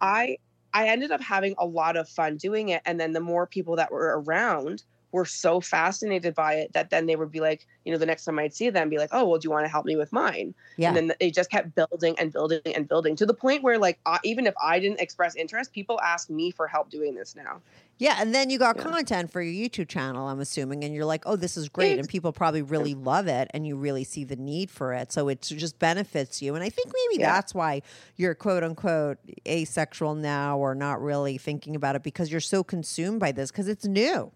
I, 0.00 0.38
I 0.72 0.86
ended 0.86 1.10
up 1.10 1.20
having 1.20 1.56
a 1.58 1.66
lot 1.66 1.96
of 1.96 2.08
fun 2.08 2.36
doing 2.36 2.68
it. 2.68 2.82
And 2.86 3.00
then 3.00 3.14
the 3.14 3.20
more 3.20 3.48
people 3.48 3.74
that 3.74 3.90
were 3.90 4.20
around 4.20 4.84
were 5.12 5.24
so 5.24 5.60
fascinated 5.60 6.34
by 6.34 6.54
it 6.54 6.72
that 6.72 6.90
then 6.90 7.06
they 7.06 7.16
would 7.16 7.30
be 7.30 7.40
like, 7.40 7.66
you 7.84 7.92
know, 7.92 7.98
the 7.98 8.06
next 8.06 8.24
time 8.24 8.38
I'd 8.38 8.54
see 8.54 8.70
them, 8.70 8.88
be 8.88 8.98
like, 8.98 9.10
oh, 9.12 9.26
well, 9.28 9.38
do 9.38 9.46
you 9.46 9.50
want 9.50 9.64
to 9.64 9.68
help 9.70 9.86
me 9.86 9.96
with 9.96 10.12
mine? 10.12 10.54
Yeah. 10.76 10.88
And 10.88 10.96
then 10.96 11.12
they 11.20 11.30
just 11.30 11.50
kept 11.50 11.74
building 11.74 12.16
and 12.18 12.32
building 12.32 12.60
and 12.64 12.88
building 12.88 13.16
to 13.16 13.26
the 13.26 13.34
point 13.34 13.62
where, 13.62 13.78
like, 13.78 14.00
I, 14.06 14.18
even 14.24 14.46
if 14.46 14.54
I 14.62 14.78
didn't 14.80 15.00
express 15.00 15.34
interest, 15.36 15.72
people 15.72 16.00
ask 16.00 16.30
me 16.30 16.50
for 16.50 16.66
help 16.68 16.90
doing 16.90 17.14
this 17.14 17.34
now. 17.34 17.62
Yeah, 17.98 18.16
and 18.18 18.34
then 18.34 18.48
you 18.48 18.58
got 18.58 18.76
Yeah. 18.76 18.82
content 18.90 19.30
for 19.30 19.42
your 19.42 19.68
YouTube 19.68 19.88
channel, 19.88 20.26
I'm 20.26 20.40
assuming, 20.40 20.84
and 20.84 20.94
you're 20.94 21.04
like, 21.04 21.22
oh, 21.26 21.36
this 21.36 21.58
is 21.58 21.68
great. 21.68 21.98
And 21.98 22.08
people 22.08 22.32
probably 22.32 22.62
really 22.62 22.94
love 22.94 23.26
it 23.26 23.50
and 23.52 23.66
you 23.66 23.76
really 23.76 24.04
see 24.04 24.24
the 24.24 24.36
need 24.36 24.70
for 24.70 24.94
it. 24.94 25.12
So 25.12 25.28
it 25.28 25.42
just 25.42 25.78
benefits 25.78 26.40
you. 26.40 26.54
And 26.54 26.64
I 26.64 26.70
think 26.70 26.88
maybe 26.94 27.18
Yeah. 27.18 27.32
that's 27.32 27.54
why 27.54 27.82
you're 28.16 28.34
quote 28.34 28.64
unquote 28.64 29.18
asexual 29.46 30.14
now 30.14 30.56
or 30.58 30.74
not 30.74 31.02
really 31.02 31.36
thinking 31.36 31.76
about 31.76 31.94
it 31.94 32.02
because 32.02 32.30
you're 32.30 32.40
so 32.40 32.64
consumed 32.64 33.20
by 33.20 33.32
this 33.32 33.50
because 33.50 33.68
it's 33.68 33.84
new 33.86 34.32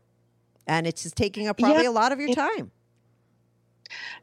and 0.66 0.86
it's 0.86 1.02
just 1.02 1.16
taking 1.16 1.48
up 1.48 1.58
Yeah. 1.60 1.66
probably 1.66 1.86
a 1.86 1.92
lot 1.92 2.12
of 2.12 2.20
your 2.20 2.34
time. 2.34 2.70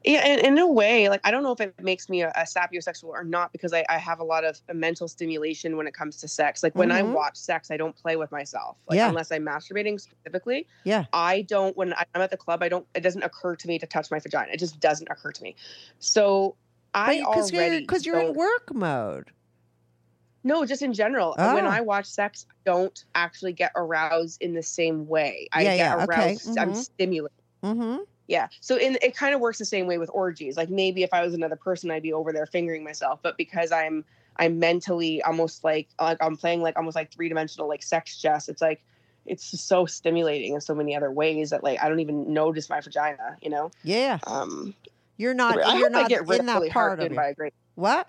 Yeah, 0.03 0.21
and 0.25 0.41
in 0.41 0.57
a 0.57 0.67
way, 0.67 1.07
like 1.07 1.21
I 1.23 1.29
don't 1.31 1.43
know 1.43 1.51
if 1.51 1.61
it 1.61 1.75
makes 1.81 2.09
me 2.09 2.23
a, 2.23 2.29
a 2.29 2.41
sapiosexual 2.41 3.09
or 3.09 3.23
not 3.23 3.51
because 3.51 3.71
I, 3.73 3.85
I 3.87 3.99
have 3.99 4.19
a 4.19 4.23
lot 4.23 4.43
of 4.43 4.59
mental 4.73 5.07
stimulation 5.07 5.77
when 5.77 5.85
it 5.87 5.93
comes 5.93 6.17
to 6.17 6.27
sex. 6.27 6.63
Like 6.63 6.75
when 6.75 6.91
I 6.91 7.01
Mhm. 7.03 7.13
watch 7.13 7.37
sex, 7.37 7.69
I 7.69 7.77
don't 7.77 7.95
play 7.95 8.15
with 8.15 8.31
myself. 8.31 8.77
Like 8.87 8.97
Yeah. 8.97 9.07
unless 9.09 9.31
I'm 9.31 9.45
masturbating 9.45 10.01
specifically. 10.01 10.67
Yeah. 10.83 11.05
I 11.13 11.43
don't 11.43 11.77
when 11.77 11.93
I'm 11.93 12.21
at 12.21 12.31
the 12.31 12.37
club, 12.37 12.63
I 12.63 12.69
don't 12.69 12.87
it 12.95 13.01
doesn't 13.01 13.23
occur 13.23 13.55
to 13.55 13.67
me 13.67 13.77
to 13.79 13.85
touch 13.85 14.09
my 14.09 14.19
vagina. 14.19 14.51
It 14.51 14.57
just 14.57 14.79
doesn't 14.79 15.07
occur 15.09 15.31
to 15.31 15.43
me. 15.43 15.55
So 15.99 16.55
I 16.93 17.19
Because 17.19 17.51
you're, 17.51 17.61
already 17.61 17.85
'cause 17.85 18.05
you're 18.05 18.19
in 18.19 18.33
work 18.33 18.73
mode. 18.73 19.31
No, 20.43 20.65
just 20.65 20.81
in 20.81 20.93
general. 20.93 21.35
When 21.37 21.65
Oh. 21.65 21.69
I 21.69 21.81
watch 21.81 22.05
sex, 22.05 22.45
I 22.49 22.53
don't 22.65 23.03
actually 23.15 23.53
get 23.53 23.71
aroused 23.75 24.41
in 24.41 24.53
the 24.53 24.63
same 24.63 25.07
way. 25.07 25.47
I 25.51 25.61
Yeah, 25.63 25.69
get 25.69 25.77
yeah, 25.77 26.03
okay, 26.03 26.05
aroused. 26.31 26.57
I'm 26.57 26.71
mhm. 26.71 26.75
stimulated. 26.75 27.37
Mm-hmm. 27.63 27.97
Yeah. 28.27 28.47
So 28.59 28.75
in 28.77 28.97
it 29.01 29.15
kind 29.15 29.35
of 29.35 29.41
works 29.41 29.59
the 29.59 29.65
same 29.65 29.87
way 29.87 29.97
with 29.97 30.09
orgies. 30.13 30.57
Like 30.57 30.69
maybe 30.69 31.03
if 31.03 31.13
I 31.13 31.21
was 31.23 31.33
another 31.33 31.55
person, 31.55 31.91
I'd 31.91 32.01
be 32.01 32.13
over 32.13 32.31
there 32.33 32.45
fingering 32.45 32.83
myself. 32.83 33.19
But 33.21 33.37
because 33.37 33.71
I'm 33.71 34.03
I'm 34.37 34.57
mentally 34.57 35.21
almost 35.23 35.63
like 35.63 35.89
like 35.99 36.17
I'm 36.21 36.37
playing 36.37 36.61
like 36.61 36.77
almost 36.77 36.95
like 36.95 37.11
three 37.11 37.27
dimensional 37.29 37.67
like 37.67 37.83
sex 37.83 38.17
chess. 38.17 38.47
It's 38.49 38.61
like 38.61 38.81
it's 39.25 39.51
just 39.51 39.67
so 39.67 39.85
stimulating 39.85 40.53
in 40.53 40.61
so 40.61 40.73
many 40.73 40.95
other 40.95 41.11
ways 41.11 41.51
that 41.51 41.63
like 41.63 41.83
I 41.83 41.89
don't 41.89 41.99
even 41.99 42.33
notice 42.33 42.69
my 42.69 42.79
vagina. 42.81 43.37
You 43.41 43.49
know. 43.51 43.69
Yeah. 43.83 44.17
Um. 44.25 44.73
You're 45.17 45.33
not. 45.35 45.61
I 45.61 45.77
you're 45.77 45.89
hope 45.89 45.97
I 45.97 46.01
not 46.01 46.09
get 46.09 46.21
in 46.39 46.45
that 46.47 46.55
really 46.55 46.69
part 46.69 46.99
of 46.99 47.13
by 47.13 47.25
you. 47.27 47.31
a 47.31 47.35
great. 47.35 47.53
What? 47.75 48.07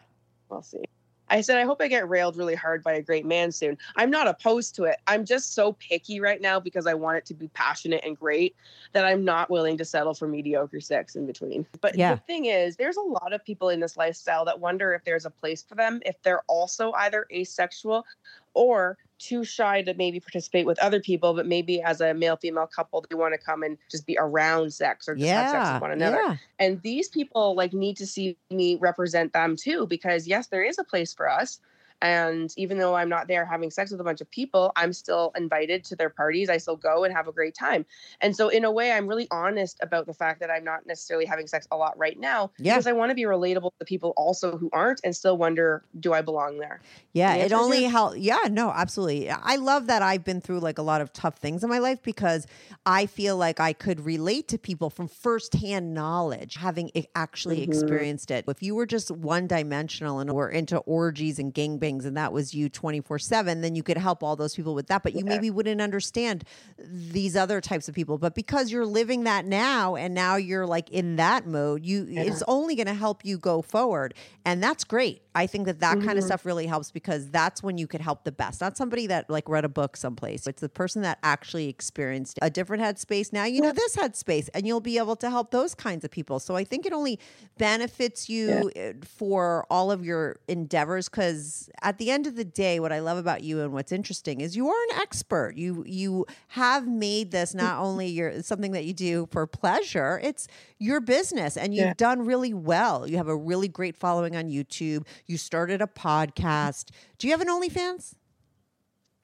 We'll 0.49 0.62
see. 0.62 0.85
I 1.33 1.41
said, 1.41 1.57
I 1.57 1.64
hope 1.64 1.80
I 1.80 1.89
get 1.89 2.07
railed 2.11 2.37
really 2.37 2.55
hard 2.55 2.83
by 2.83 2.93
a 2.93 3.03
great 3.03 3.24
man 3.24 3.51
soon. 3.53 3.78
I'm 3.97 4.11
not 4.11 4.28
opposed 4.28 4.74
to 4.76 4.85
it. 4.85 4.99
I'm 5.07 5.24
just 5.24 5.55
so 5.55 5.72
picky 5.72 6.20
right 6.20 6.43
now 6.43 6.61
because 6.61 6.87
I 6.87 6.93
want 6.93 7.16
it 7.16 7.26
to 7.26 7.35
be 7.35 7.49
passionate 7.49 8.05
and 8.05 8.18
great 8.18 8.55
that 8.93 9.07
I'm 9.07 9.24
not 9.24 9.49
willing 9.49 9.78
to 9.78 9.85
settle 9.85 10.12
for 10.12 10.28
mediocre 10.28 10.80
sex 10.80 11.16
in 11.16 11.26
between. 11.26 11.66
But 11.80 11.97
Yeah. 11.97 12.16
the 12.16 12.20
thing 12.20 12.45
is, 12.45 12.76
there's 12.76 12.99
a 12.99 13.01
lot 13.01 13.33
of 13.33 13.43
people 13.43 13.70
in 13.70 13.80
this 13.80 13.97
lifestyle 13.97 14.45
that 14.45 14.61
wonder 14.61 14.93
if 14.93 15.05
there's 15.05 15.24
a 15.24 15.30
place 15.30 15.62
for 15.62 15.74
them, 15.74 16.03
if 16.05 16.20
they're 16.22 16.43
also 16.49 16.93
either 16.93 17.26
asexual 17.33 18.05
or 18.53 18.99
too 19.22 19.44
shy 19.44 19.82
to 19.82 19.94
maybe 19.94 20.20
participate 20.20 20.66
with 20.66 20.78
other 20.80 21.00
people, 21.00 21.34
but 21.34 21.46
maybe 21.46 21.80
as 21.80 22.00
a 22.00 22.12
male 22.12 22.36
female 22.36 22.66
couple, 22.66 23.04
they 23.08 23.14
want 23.14 23.32
to 23.34 23.38
come 23.38 23.62
and 23.62 23.78
just 23.90 24.06
be 24.06 24.16
around 24.18 24.72
sex 24.72 25.08
or 25.08 25.14
just 25.14 25.30
have 25.30 25.50
sex 25.50 25.72
with 25.74 25.82
one 25.82 25.92
another 25.92 26.16
Yeah. 26.16 26.36
and 26.58 26.82
these 26.82 27.08
people 27.08 27.54
like 27.54 27.72
need 27.72 27.96
to 27.98 28.06
see 28.06 28.36
me 28.50 28.76
represent 28.76 29.32
them 29.32 29.56
too 29.56 29.86
because 29.86 30.26
yes 30.26 30.48
there 30.48 30.62
is 30.62 30.78
a 30.78 30.84
place 30.84 31.14
for 31.14 31.28
us 31.28 31.60
and 32.03 32.53
even 32.59 32.76
though 32.78 32.94
i'm 32.94 33.09
not 33.09 33.28
there 33.28 33.46
having 33.46 33.70
sex 33.70 33.90
with 33.90 34.00
a 34.00 34.05
bunch 34.05 34.20
of 34.20 34.30
people 34.30 34.72
i'm 34.76 34.92
still 34.92 35.32
invited 35.36 35.84
to 35.84 35.96
their 35.96 36.11
parties 36.11 36.50
i 36.50 36.59
still 36.59 36.76
go 36.76 37.05
and 37.05 37.14
have 37.14 37.28
a 37.28 37.32
great 37.32 37.55
time 37.55 37.86
and 38.20 38.36
so 38.36 38.48
in 38.50 38.64
a 38.64 38.70
way 38.70 38.92
i'm 38.92 39.07
really 39.07 39.28
honest 39.30 39.78
about 39.82 40.07
the 40.07 40.14
fact 40.14 40.40
that 40.40 40.50
i'm 40.50 40.64
not 40.64 40.84
necessarily 40.86 41.24
having 41.24 41.46
sex 41.46 41.66
a 41.70 41.76
lot 41.76 41.96
right 41.96 42.18
now 42.18 42.50
Yeah. 42.59 42.74
because 42.74 42.86
i 42.86 42.92
want 42.92 43.11
to 43.11 43.14
be 43.14 43.22
relatable 43.22 43.70
to 43.78 43.84
people 43.86 44.12
also 44.16 44.59
who 44.59 44.68
aren't 44.72 45.00
and 45.05 45.16
still 45.16 45.38
wonder 45.38 45.84
do 46.00 46.12
i 46.12 46.20
belong 46.20 46.59
there 46.59 46.82
Yeah, 47.14 47.36
The 47.36 47.44
it 47.44 47.53
only 47.53 47.84
helps. 47.84 48.16
Yeah, 48.16 48.38
no, 48.50 48.70
absolutely. 48.70 49.28
I 49.30 49.57
love 49.57 49.86
that 49.88 50.00
I've 50.03 50.24
been 50.24 50.40
through 50.40 50.61
like 50.61 50.78
a 50.78 50.82
lot 50.82 51.00
of 51.03 51.12
tough 51.12 51.36
things 51.36 51.62
in 51.62 51.68
my 51.68 51.78
life 51.78 52.03
because 52.03 52.46
I 52.86 53.07
feel 53.07 53.36
like 53.36 53.61
I 53.61 53.74
could 53.74 54.00
relate 54.00 54.48
to 54.48 54.59
people 54.59 54.88
from 54.90 55.09
firsthand 55.09 55.92
knowledge, 55.94 56.55
having 56.57 56.90
actually 57.14 57.61
Mhm. 57.61 57.64
experienced 57.64 58.30
it. 58.30 58.44
If 58.48 58.62
you 58.62 58.74
were 58.74 58.86
just 58.86 59.11
one 59.11 59.46
dimensional 59.46 60.20
and 60.20 60.32
were 60.32 60.48
into 60.48 60.78
orgies 60.78 61.38
and 61.38 61.53
gangbangs 61.93 62.07
and 62.07 62.16
that 62.16 62.32
was 62.32 62.55
you 62.55 62.68
24 62.68 63.18
7, 63.18 63.61
then 63.61 63.74
you 63.74 63.82
could 63.82 63.97
help 63.97 64.22
all 64.22 64.36
those 64.36 64.55
people 64.55 64.74
with 64.74 64.86
that. 64.88 65.03
But 65.03 65.12
you 65.12 65.20
Yeah. 65.24 65.30
maybe 65.30 65.51
wouldn't 65.51 65.80
understand 65.80 66.45
these 66.78 67.36
other 67.36 67.61
types 67.61 67.88
of 67.88 67.95
people. 67.95 68.18
But 68.18 68.34
because 68.34 68.70
you're 68.70 68.86
living 68.86 69.24
that 69.24 69.45
now 69.47 69.97
and 69.97 70.14
now 70.14 70.36
you're 70.36 70.66
like 70.66 70.90
in 70.90 71.16
that 71.16 71.47
mode, 71.47 71.84
you 71.84 72.07
it's 72.09 72.43
only 72.49 72.74
going 72.74 72.86
to 72.86 72.95
help 72.95 73.24
you 73.24 73.38
go 73.38 73.62
forward. 73.62 74.14
And 74.45 74.62
that's 74.62 74.84
great. 74.84 75.22
I 75.34 75.47
think 75.47 75.64
that 75.66 75.80
that 75.80 75.99
kind 76.03 76.18
of 76.18 76.24
stuff 76.24 76.45
really 76.45 76.66
helps 76.66 76.90
because 76.90 77.30
that's 77.30 77.62
when 77.62 77.78
you 77.78 77.86
could 77.86 78.03
help 78.03 78.24
the 78.24 78.32
best. 78.32 78.61
Not 78.61 78.76
somebody 78.76 79.07
that 79.07 79.30
like 79.30 79.49
read 79.49 79.64
a 79.64 79.68
book 79.68 79.97
someplace. 79.97 80.47
It's 80.47 80.61
the 80.61 80.68
person 80.68 81.01
that 81.03 81.18
actually 81.22 81.68
experienced 81.68 82.38
a 82.43 82.51
different 82.51 82.82
headspace. 82.82 83.32
Now 83.32 83.45
you 83.45 83.62
know 83.62 83.72
this 83.72 83.97
headspace 83.97 84.51
and 84.53 84.66
you'll 84.66 84.80
be 84.80 84.99
able 84.99 85.16
to 85.16 85.30
help 85.30 85.51
those 85.51 85.74
kinds 85.74 86.05
of 86.05 86.11
people. 86.11 86.38
So 86.38 86.55
I 86.55 86.64
think 86.64 86.84
it 86.84 86.93
only 86.93 87.18
benefits 87.59 88.28
you 88.28 88.70
uh, 88.76 88.93
for 89.07 89.66
all 89.70 89.90
of 89.90 90.05
your 90.05 90.36
endeavors 90.49 91.09
cuz 91.09 91.70
at 91.83 91.99
the 91.99 92.11
end 92.11 92.26
of 92.26 92.37
the 92.37 92.45
day 92.45 92.80
what 92.80 92.93
I 92.93 93.01
love 93.01 93.18
about 93.18 93.43
you 93.43 93.61
and 93.61 93.72
what's 93.72 93.93
interesting 93.93 94.41
is 94.41 94.57
you 94.57 94.68
are 94.68 94.83
an 94.91 95.01
expert. 95.01 95.57
You 95.57 95.85
you 95.87 96.26
have 96.49 96.87
made 96.87 97.30
this 97.30 97.53
mm. 97.53 97.59
not 97.59 97.78
only 97.80 98.07
your 98.07 98.43
something 98.43 98.72
that 98.72 98.85
you 98.85 98.93
do 98.93 99.28
for 99.30 99.47
pleasure, 99.47 100.20
it's 100.22 100.49
your 100.78 101.01
business 101.01 101.57
and 101.57 101.74
you've 101.74 101.87
Yeah. 101.87 101.95
done 101.97 102.24
really 102.24 102.55
well. 102.55 103.09
You 103.09 103.16
have 103.16 103.28
a 103.28 103.37
really 103.37 103.68
great 103.68 103.97
following 103.97 104.37
on 104.37 104.49
YouTube. 104.49 105.07
You 105.26 105.37
started 105.37 105.83
a 105.83 105.87
podcast. 105.87 106.91
Do 107.18 107.26
you 107.26 107.33
have 107.33 107.41
an 107.41 107.49
OnlyFans? 107.49 108.14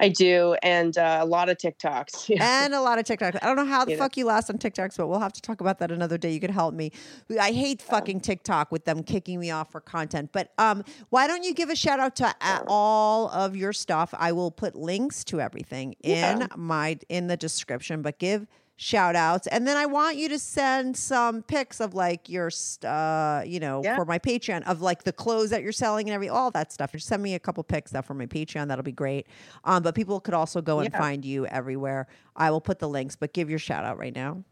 I 0.00 0.08
do 0.08 0.54
and 0.62 0.96
uh, 0.98 1.18
a 1.20 1.26
lot 1.26 1.48
of 1.48 1.56
tiktoks 1.56 2.28
Yeah. 2.28 2.64
and 2.64 2.74
a 2.74 2.80
lot 2.80 2.98
of 2.98 3.04
TikToks. 3.04 3.38
I 3.42 3.46
don't 3.46 3.56
know 3.56 3.64
how 3.64 3.84
the 3.84 3.92
You 3.92 3.96
know. 3.96 4.02
fuck 4.04 4.16
you 4.16 4.24
last 4.26 4.50
on 4.50 4.58
TikToks, 4.58 4.96
but 4.96 5.06
we'll 5.08 5.18
have 5.20 5.32
to 5.32 5.40
talk 5.40 5.60
about 5.60 5.78
that 5.78 5.90
another 5.90 6.18
day. 6.18 6.30
You 6.32 6.40
could 6.40 6.50
help 6.50 6.74
me. 6.74 6.92
I 7.40 7.52
hate 7.52 7.80
fucking 7.80 8.20
TikTok 8.20 8.70
with 8.70 8.84
them 8.84 9.02
kicking 9.02 9.40
me 9.40 9.50
off 9.50 9.72
for 9.72 9.80
content. 9.80 10.30
But 10.32 10.52
um, 10.58 10.84
why 11.10 11.26
don't 11.26 11.42
you 11.44 11.54
give 11.54 11.70
a 11.70 11.76
shout 11.76 12.00
out 12.00 12.16
to 12.16 12.34
uh, 12.40 12.60
all 12.66 13.28
of 13.30 13.56
your 13.56 13.72
stuff? 13.72 14.12
I 14.18 14.32
will 14.32 14.50
put 14.50 14.74
links 14.76 15.24
to 15.24 15.40
everything 15.40 15.94
in 16.02 16.40
Yeah. 16.40 16.46
my 16.56 16.98
in 17.08 17.26
the 17.28 17.36
description. 17.36 18.02
But 18.02 18.18
give 18.18 18.46
shout 18.80 19.16
outs 19.16 19.48
and 19.48 19.66
then 19.66 19.76
i 19.76 19.84
want 19.84 20.16
you 20.16 20.28
to 20.28 20.38
send 20.38 20.96
some 20.96 21.42
pics 21.42 21.80
of 21.80 21.94
like 21.94 22.28
your 22.28 22.48
uh 22.84 23.42
you 23.44 23.58
know 23.58 23.82
Yeah. 23.82 23.96
for 23.96 24.04
my 24.04 24.20
patreon 24.20 24.62
of 24.68 24.80
like 24.80 25.02
the 25.02 25.12
clothes 25.12 25.50
that 25.50 25.64
you're 25.64 25.72
selling 25.72 26.08
and 26.08 26.14
every 26.14 26.28
all 26.28 26.52
that 26.52 26.70
stuff 26.70 26.92
just 26.92 27.08
send 27.08 27.20
me 27.20 27.34
a 27.34 27.40
couple 27.40 27.64
pics 27.64 27.90
that 27.90 28.04
for 28.04 28.14
my 28.14 28.26
patreon 28.26 28.68
that'll 28.68 28.84
be 28.84 28.92
great 28.92 29.26
um 29.64 29.82
but 29.82 29.96
people 29.96 30.20
could 30.20 30.32
also 30.32 30.62
go 30.62 30.78
and 30.78 30.94
find 30.94 31.24
you 31.24 31.44
everywhere 31.46 32.06
i 32.36 32.52
will 32.52 32.60
put 32.60 32.78
the 32.78 32.88
links 32.88 33.16
but 33.16 33.32
give 33.32 33.50
your 33.50 33.58
shout 33.58 33.84
out 33.84 33.98
right 33.98 34.14
now 34.14 34.44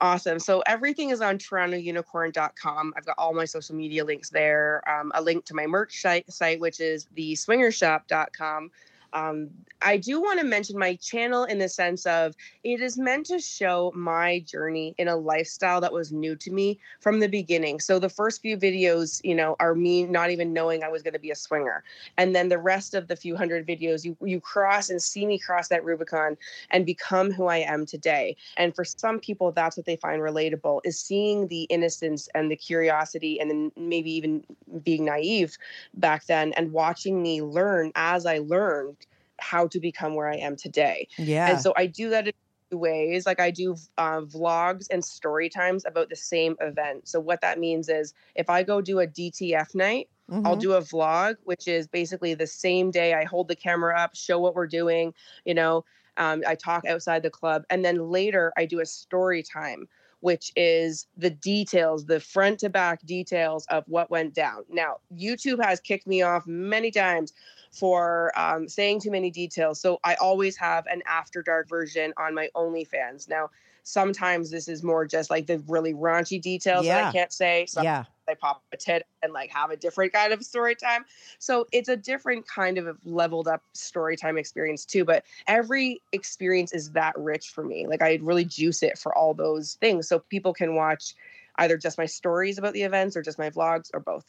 Awesome. 0.00 0.38
So 0.38 0.62
everything 0.66 1.10
is 1.10 1.20
on 1.20 1.38
torontounicorn.com. 1.38 2.94
I've 2.96 3.04
got 3.04 3.16
all 3.18 3.34
my 3.34 3.44
social 3.44 3.74
media 3.74 4.04
links 4.04 4.30
there. 4.30 4.80
Um, 4.88 5.10
a 5.16 5.20
link 5.20 5.44
to 5.46 5.54
my 5.54 5.66
merch 5.66 6.00
site, 6.00 6.30
site 6.32 6.60
which 6.60 6.78
is 6.78 7.08
the 7.14 7.32
swingershop.com. 7.32 8.70
Um, 9.12 9.50
I 9.80 9.96
do 9.96 10.20
want 10.20 10.40
to 10.40 10.44
mention 10.44 10.78
my 10.78 10.96
channel 10.96 11.44
in 11.44 11.58
the 11.58 11.68
sense 11.68 12.04
of 12.04 12.34
it 12.64 12.80
is 12.80 12.98
meant 12.98 13.26
to 13.26 13.38
show 13.38 13.92
my 13.94 14.40
journey 14.40 14.94
in 14.98 15.08
a 15.08 15.16
lifestyle 15.16 15.80
that 15.80 15.92
was 15.92 16.12
new 16.12 16.34
to 16.36 16.50
me 16.50 16.80
from 17.00 17.20
the 17.20 17.28
beginning. 17.28 17.78
So 17.80 17.98
the 17.98 18.08
first 18.08 18.42
few 18.42 18.56
videos, 18.56 19.20
you 19.24 19.34
know, 19.34 19.56
are 19.60 19.74
me 19.74 20.04
not 20.04 20.30
even 20.30 20.52
knowing 20.52 20.82
I 20.82 20.88
was 20.88 21.02
going 21.02 21.14
to 21.14 21.20
be 21.20 21.30
a 21.30 21.36
swinger, 21.36 21.84
and 22.16 22.34
then 22.34 22.48
the 22.48 22.58
rest 22.58 22.94
of 22.94 23.08
the 23.08 23.16
few 23.16 23.36
hundred 23.36 23.66
videos, 23.66 24.04
you 24.04 24.16
you 24.20 24.40
cross 24.40 24.90
and 24.90 25.00
see 25.00 25.26
me 25.26 25.38
cross 25.38 25.68
that 25.68 25.84
Rubicon 25.84 26.36
and 26.70 26.84
become 26.84 27.30
who 27.30 27.46
I 27.46 27.58
am 27.58 27.86
today. 27.86 28.36
And 28.56 28.74
for 28.74 28.84
some 28.84 29.20
people, 29.20 29.52
that's 29.52 29.76
what 29.76 29.86
they 29.86 29.96
find 29.96 30.20
relatable 30.20 30.80
is 30.84 31.00
seeing 31.00 31.48
the 31.48 31.62
innocence 31.64 32.28
and 32.34 32.50
the 32.50 32.56
curiosity, 32.56 33.40
and 33.40 33.50
then 33.50 33.72
maybe 33.76 34.10
even 34.10 34.44
being 34.82 35.04
naive 35.04 35.56
back 35.94 36.26
then, 36.26 36.52
and 36.54 36.72
watching 36.72 37.22
me 37.22 37.42
learn 37.42 37.92
as 37.94 38.26
I 38.26 38.38
learned 38.38 38.96
how 39.40 39.66
to 39.68 39.80
become 39.80 40.14
where 40.14 40.28
I 40.28 40.36
am 40.36 40.56
today. 40.56 41.08
yeah 41.18 41.46
And 41.46 41.60
so 41.60 41.72
I 41.76 41.86
do 41.86 42.10
that 42.10 42.26
in 42.28 42.32
two 42.70 42.78
ways. 42.78 43.26
Like 43.26 43.40
I 43.40 43.50
do 43.50 43.76
uh, 43.96 44.20
vlogs 44.22 44.86
and 44.90 45.04
story 45.04 45.48
times 45.48 45.84
about 45.86 46.08
the 46.10 46.16
same 46.16 46.56
event. 46.60 47.08
So 47.08 47.20
what 47.20 47.40
that 47.40 47.58
means 47.58 47.88
is 47.88 48.14
if 48.34 48.50
I 48.50 48.62
go 48.62 48.80
do 48.80 48.98
a 49.00 49.06
DTF 49.06 49.74
night, 49.74 50.08
I'll 50.44 50.56
Mhm. 50.56 50.56
do 50.56 50.72
a 50.74 50.80
vlog, 50.80 51.36
which 51.44 51.66
is 51.66 51.86
basically 51.88 52.34
the 52.34 52.46
same 52.46 52.90
day 52.90 53.14
I 53.14 53.24
hold 53.24 53.48
the 53.48 53.56
camera 53.56 53.98
up, 53.98 54.14
show 54.14 54.38
what 54.38 54.54
we're 54.54 54.68
doing, 54.68 55.12
you 55.44 55.54
know, 55.54 55.84
um, 56.16 56.42
I 56.46 56.54
talk 56.54 56.84
outside 56.84 57.22
the 57.22 57.30
club. 57.30 57.64
And 57.70 57.84
then 57.84 58.08
later 58.10 58.52
I 58.56 58.64
do 58.66 58.80
a 58.80 58.86
story 58.86 59.42
time, 59.42 59.88
which 60.20 60.52
is 60.56 61.06
the 61.16 61.30
details, 61.30 62.06
the 62.06 62.20
front 62.20 62.60
to 62.60 62.70
back 62.70 63.04
details 63.04 63.66
of 63.66 63.84
what 63.86 64.10
went 64.10 64.34
down. 64.34 64.64
Now, 64.68 64.98
YouTube 65.14 65.62
has 65.62 65.80
kicked 65.80 66.06
me 66.06 66.22
off 66.22 66.46
many 66.46 66.90
times 66.90 67.32
for 67.70 68.32
um, 68.38 68.68
saying 68.68 69.00
too 69.00 69.10
many 69.10 69.30
details. 69.30 69.80
So 69.80 69.98
I 70.04 70.14
always 70.16 70.56
have 70.56 70.86
an 70.86 71.02
after 71.06 71.42
dark 71.42 71.68
version 71.68 72.12
on 72.16 72.34
my 72.34 72.48
OnlyFans. 72.54 73.28
Now, 73.28 73.50
sometimes 73.82 74.50
this 74.50 74.68
is 74.68 74.82
more 74.82 75.06
just 75.06 75.30
like 75.30 75.46
the 75.46 75.58
really 75.66 75.94
raunchy 75.94 76.40
details 76.40 76.86
that 76.86 77.04
I 77.06 77.12
can't 77.12 77.32
say. 77.32 77.66
Some 77.66 77.84
yeah 77.84 78.04
I 78.28 78.34
pop 78.34 78.62
a 78.72 78.76
tit 78.76 79.06
and 79.22 79.32
like 79.32 79.50
have 79.50 79.70
a 79.70 79.76
different 79.76 80.12
kind 80.12 80.32
of 80.32 80.44
story 80.44 80.74
time. 80.74 81.04
So 81.38 81.66
it's 81.72 81.88
a 81.88 81.96
different 81.96 82.46
kind 82.46 82.78
of 82.78 82.98
leveled 83.04 83.48
up 83.48 83.62
story 83.72 84.16
time 84.16 84.38
experience 84.38 84.84
too. 84.84 85.04
But 85.04 85.24
every 85.46 86.02
experience 86.12 86.72
is 86.72 86.92
that 86.92 87.18
rich 87.18 87.48
for 87.48 87.64
me. 87.64 87.86
Like 87.86 88.02
I 88.02 88.18
really 88.22 88.44
juice 88.44 88.82
it 88.82 88.98
for 88.98 89.16
all 89.16 89.34
those 89.34 89.74
things. 89.80 90.08
So 90.08 90.18
people 90.18 90.52
can 90.52 90.74
watch 90.74 91.14
either 91.58 91.76
just 91.76 91.98
my 91.98 92.06
stories 92.06 92.56
about 92.58 92.72
the 92.72 92.82
events 92.82 93.16
or 93.16 93.22
just 93.22 93.38
my 93.38 93.50
vlogs 93.50 93.90
or 93.92 94.00
both. 94.00 94.24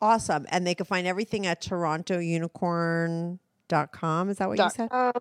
awesome 0.00 0.46
and 0.50 0.66
they 0.66 0.74
can 0.74 0.86
find 0.86 1.06
everything 1.06 1.46
at 1.46 1.62
torontounicorn.com 1.62 4.30
is 4.30 4.38
that 4.38 4.48
what 4.48 4.54
you 4.54 4.64
Dot 4.64 4.72
said 4.72 4.90
com. 4.90 5.12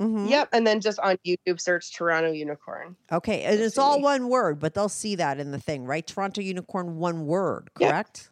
Mhm. 0.00 0.28
Yep, 0.30 0.48
and 0.52 0.66
then 0.66 0.80
just 0.80 0.98
on 1.00 1.18
YouTube, 1.26 1.60
search 1.60 1.92
Toronto 1.92 2.32
Unicorn. 2.32 2.96
Okay, 3.12 3.42
and 3.42 3.60
it's 3.60 3.76
all 3.76 4.00
one 4.00 4.30
word, 4.30 4.58
but 4.58 4.72
they'll 4.72 4.88
see 4.88 5.16
that 5.16 5.38
in 5.38 5.50
the 5.50 5.60
thing, 5.60 5.84
right? 5.84 6.06
Toronto 6.06 6.40
Unicorn, 6.40 6.96
one 6.96 7.26
word, 7.26 7.68
correct? 7.74 8.29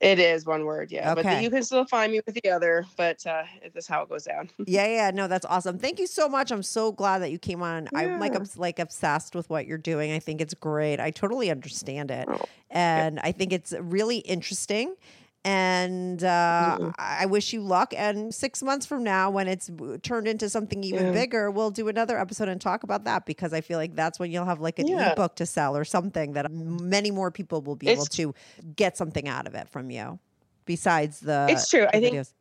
It 0.00 0.20
is 0.20 0.46
one 0.46 0.64
word, 0.64 0.92
yeah. 0.92 1.12
But 1.14 1.26
Okay. 1.26 1.36
the, 1.36 1.42
you 1.42 1.50
can 1.50 1.62
still 1.64 1.84
find 1.84 2.12
me 2.12 2.20
with 2.24 2.36
the 2.40 2.50
other, 2.50 2.86
but 2.96 3.26
uh, 3.26 3.42
this 3.74 3.84
is 3.84 3.86
how 3.88 4.02
it 4.02 4.08
goes 4.08 4.24
down. 4.24 4.48
Yeah, 4.66 4.86
yeah, 4.86 5.10
no, 5.12 5.26
that's 5.28 5.46
awesome. 5.46 5.78
Thank 5.78 5.98
you 5.98 6.06
so 6.06 6.28
much. 6.28 6.50
I'm 6.52 6.62
so 6.62 6.92
glad 6.92 7.18
that 7.20 7.30
you 7.30 7.38
came 7.38 7.62
on. 7.62 7.88
I'm 7.94 8.18
like, 8.18 8.34
I'm 8.34 8.46
like 8.56 8.78
obsessed 8.78 9.34
with 9.34 9.48
what 9.50 9.66
you're 9.66 9.78
doing. 9.78 10.12
I 10.12 10.18
think 10.18 10.40
it's 10.40 10.54
great. 10.54 11.00
I 11.00 11.10
totally 11.10 11.50
understand 11.50 12.10
it, 12.10 12.28
Oh, 12.28 12.44
and 12.70 13.18
I 13.20 13.32
think 13.32 13.52
it's 13.52 13.72
really 13.80 14.18
interesting. 14.18 14.94
And 15.44 16.22
uh. 16.22 16.92
I 16.98 17.18
I 17.20 17.26
wish 17.26 17.52
you 17.52 17.60
luck. 17.62 17.92
And 17.96 18.34
six 18.34 18.62
months 18.62 18.86
from 18.86 19.02
now, 19.02 19.30
when 19.30 19.48
it's 19.48 19.70
turned 20.02 20.28
into 20.28 20.48
something 20.48 20.84
even 20.84 21.06
Yeah. 21.06 21.12
bigger, 21.12 21.50
we'll 21.50 21.70
do 21.70 21.88
another 21.88 22.18
episode 22.18 22.48
and 22.48 22.60
talk 22.60 22.82
about 22.82 23.04
that 23.04 23.26
because 23.26 23.52
I 23.52 23.60
feel 23.60 23.78
like 23.78 23.94
that's 23.96 24.18
when 24.18 24.30
you'll 24.30 24.44
have 24.44 24.60
like 24.60 24.78
an 24.78 24.86
Yeah. 24.88 25.12
ebook 25.12 25.36
to 25.36 25.46
sell 25.46 25.76
or 25.76 25.84
something 25.84 26.32
that 26.34 26.50
many 26.50 27.10
more 27.10 27.30
people 27.30 27.60
will 27.62 27.76
be 27.76 27.88
able 27.88 28.06
to 28.06 28.34
get 28.76 28.96
something 28.96 29.26
out 29.28 29.46
of 29.46 29.54
it 29.54 29.68
from 29.68 29.90
you. 29.90 30.18
Besides 30.64 31.20
the, 31.20 31.46
It's 31.48 31.68
true. 31.70 31.86
I 31.92 31.98
the 31.98 32.00
think 32.00 32.16
videos. 32.16 32.32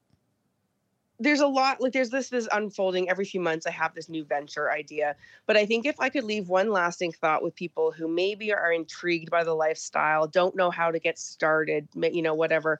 There's 1.20 1.40
a 1.40 1.48
lot 1.48 1.82
like 1.82 1.94
there's 1.94 2.10
this 2.10 2.30
this 2.30 2.48
unfolding 2.52 3.10
every 3.10 3.26
few 3.26 3.40
months 3.40 3.66
i 3.66 3.72
have 3.72 3.94
this 3.96 4.10
new 4.10 4.24
venture 4.24 4.72
idea 4.72 5.16
but 5.46 5.58
i 5.58 5.66
think 5.66 5.86
if 5.86 6.00
i 6.00 6.10
could 6.10 6.24
leave 6.24 6.48
one 6.48 6.72
lasting 6.72 7.12
thought 7.12 7.44
with 7.44 7.56
people 7.56 7.92
who 7.92 8.08
maybe 8.08 8.54
are 8.54 8.72
intrigued 8.72 9.30
by 9.30 9.44
the 9.44 9.54
lifestyle 9.54 10.28
don't 10.28 10.56
know 10.56 10.70
how 10.70 10.92
to 10.92 11.00
get 11.00 11.18
started 11.18 11.88
you 11.96 12.22
know 12.22 12.34
whatever 12.34 12.80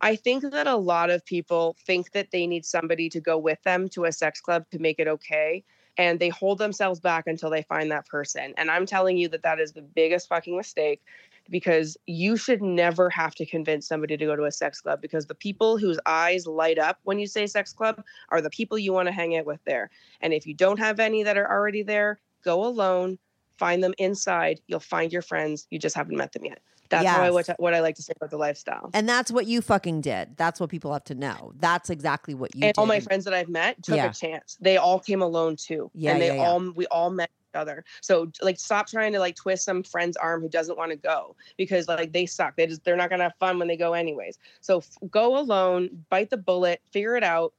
i 0.00 0.16
think 0.16 0.42
that 0.50 0.66
a 0.66 0.76
lot 0.76 1.10
of 1.10 1.24
people 1.24 1.76
think 1.86 2.12
that 2.12 2.30
they 2.30 2.46
need 2.46 2.64
somebody 2.64 3.08
to 3.08 3.20
go 3.20 3.38
with 3.38 3.62
them 3.62 3.88
to 3.88 4.04
a 4.04 4.12
sex 4.12 4.40
club 4.40 4.64
to 4.70 4.78
make 4.78 4.98
it 4.98 5.08
okay 5.08 5.62
and 5.98 6.18
they 6.20 6.28
hold 6.28 6.58
themselves 6.58 7.00
back 7.00 7.26
until 7.26 7.50
they 7.50 7.62
find 7.62 7.90
that 7.90 8.06
person 8.06 8.52
and 8.56 8.70
i'm 8.70 8.86
telling 8.86 9.16
you 9.16 9.28
that 9.28 9.42
that 9.42 9.60
is 9.60 9.72
the 9.72 9.82
biggest 9.82 10.28
fucking 10.28 10.56
mistake 10.56 11.02
because 11.50 11.96
you 12.06 12.36
should 12.36 12.62
never 12.62 13.10
have 13.10 13.34
to 13.36 13.46
convince 13.46 13.86
somebody 13.86 14.16
to 14.16 14.26
go 14.26 14.36
to 14.36 14.44
a 14.44 14.52
sex 14.52 14.80
club 14.80 15.00
because 15.00 15.26
the 15.26 15.34
people 15.34 15.78
whose 15.78 15.98
eyes 16.06 16.46
light 16.46 16.78
up 16.78 16.98
when 17.04 17.18
you 17.18 17.26
say 17.26 17.46
sex 17.46 17.72
club 17.72 18.02
are 18.30 18.40
the 18.40 18.50
people 18.50 18.78
you 18.78 18.92
want 18.92 19.06
to 19.06 19.12
hang 19.12 19.36
out 19.36 19.46
with 19.46 19.60
there. 19.64 19.90
And 20.20 20.32
if 20.32 20.46
you 20.46 20.54
don't 20.54 20.78
have 20.78 21.00
any 21.00 21.22
that 21.22 21.36
are 21.36 21.50
already 21.50 21.82
there, 21.82 22.18
go 22.44 22.64
alone, 22.64 23.18
find 23.58 23.82
them 23.82 23.94
inside. 23.98 24.60
You'll 24.66 24.80
find 24.80 25.12
your 25.12 25.22
friends. 25.22 25.66
You 25.70 25.78
just 25.78 25.96
haven't 25.96 26.16
met 26.16 26.32
them 26.32 26.44
yet. 26.44 26.60
That's 26.88 27.06
how 27.06 27.22
I, 27.22 27.30
what, 27.30 27.48
what 27.58 27.74
I 27.74 27.80
like 27.80 27.96
to 27.96 28.02
say 28.02 28.12
about 28.16 28.30
the 28.30 28.36
lifestyle. 28.36 28.90
And 28.94 29.08
that's 29.08 29.32
what 29.32 29.46
you 29.46 29.60
fucking 29.60 30.02
did. 30.02 30.36
That's 30.36 30.60
what 30.60 30.70
people 30.70 30.92
have 30.92 31.04
to 31.04 31.14
know. 31.14 31.52
That's 31.58 31.90
exactly 31.90 32.34
what 32.34 32.54
you 32.54 32.62
and 32.62 32.74
did. 32.74 32.78
all 32.78 32.86
my 32.86 33.00
friends 33.00 33.24
that 33.24 33.34
I've 33.34 33.48
met 33.48 33.82
took 33.82 33.96
Yeah. 33.96 34.10
a 34.10 34.12
chance. 34.12 34.56
They 34.60 34.76
all 34.76 35.00
came 35.00 35.22
alone 35.22 35.56
too. 35.56 35.90
Yeah, 35.94 36.12
and 36.12 36.22
they 36.22 36.28
yeah, 36.28 36.34
yeah. 36.34 36.48
all 36.48 36.72
we 36.72 36.86
all 36.86 37.10
met 37.10 37.30
other. 37.56 37.84
So 38.00 38.30
like 38.40 38.58
stop 38.58 38.86
trying 38.86 39.12
to 39.12 39.18
like 39.18 39.34
twist 39.34 39.64
some 39.64 39.82
friend's 39.82 40.16
arm 40.16 40.42
who 40.42 40.48
doesn't 40.48 40.78
want 40.78 40.92
to 40.92 40.96
go 40.96 41.34
because 41.56 41.88
like 41.88 42.12
they 42.12 42.26
suck. 42.26 42.56
They 42.56 42.66
just 42.66 42.84
they're 42.84 42.96
not 42.96 43.10
gonna 43.10 43.24
have 43.24 43.34
fun 43.40 43.58
when 43.58 43.68
they 43.68 43.76
go 43.76 43.94
anyways. 43.94 44.38
So 44.60 44.78
f- 44.78 44.98
go 45.10 45.38
alone, 45.38 46.04
bite 46.10 46.30
the 46.30 46.36
bullet, 46.36 46.80
figure 46.92 47.16
it 47.16 47.24
out. 47.24 47.52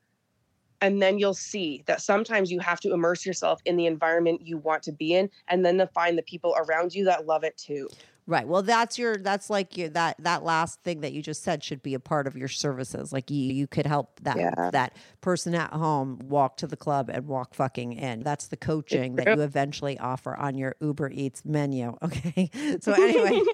And 0.80 1.02
then 1.02 1.18
you'll 1.18 1.34
see 1.34 1.84
that 1.88 2.02
sometimes 2.02 2.52
you 2.52 2.60
have 2.60 2.80
to 2.82 2.94
immerse 2.94 3.26
yourself 3.26 3.60
in 3.66 3.78
the 3.78 3.88
environment 3.88 4.46
you 4.46 4.60
want 4.60 4.84
to 4.84 4.92
be 4.92 5.16
in, 5.16 5.28
and 5.48 5.66
then 5.66 5.80
to 5.80 5.88
find 5.88 6.16
the 6.16 6.24
people 6.24 6.56
around 6.56 6.94
you 6.94 7.04
that 7.06 7.26
love 7.26 7.44
it 7.44 7.58
too. 7.58 7.90
Right. 8.30 8.46
Well, 8.46 8.62
that's 8.62 9.00
your 9.00 9.16
that's 9.18 9.50
like 9.50 9.78
your 9.78 9.88
that 9.90 10.18
that 10.20 10.44
last 10.44 10.82
thing 10.84 11.00
that 11.00 11.14
you 11.14 11.22
just 11.22 11.44
said 11.44 11.64
should 11.64 11.82
be 11.82 11.94
a 11.94 12.00
part 12.00 12.28
of 12.28 12.36
your 12.36 12.50
services. 12.50 13.14
Like 13.14 13.32
you 13.32 13.54
you 13.54 13.68
could 13.68 13.86
help 13.86 14.20
that 14.24 14.36
Yeah. 14.36 14.70
that 14.72 14.98
person 15.22 15.56
at 15.56 15.72
home 15.72 16.20
walk 16.26 16.58
to 16.58 16.68
the 16.68 16.76
club 16.76 17.10
and 17.10 17.26
walk 17.26 17.54
fucking 17.54 17.94
in. 17.94 18.24
That's 18.24 18.48
the 18.48 18.58
coaching 18.58 19.16
that 19.16 19.28
you 19.34 19.42
eventually 19.42 19.98
offer 19.98 20.36
on 20.36 20.58
your 20.58 20.76
Uber 20.82 21.10
Eats 21.12 21.46
menu. 21.46 21.96
Okay. 22.04 22.50
So 22.82 22.92
anyway, 22.94 23.42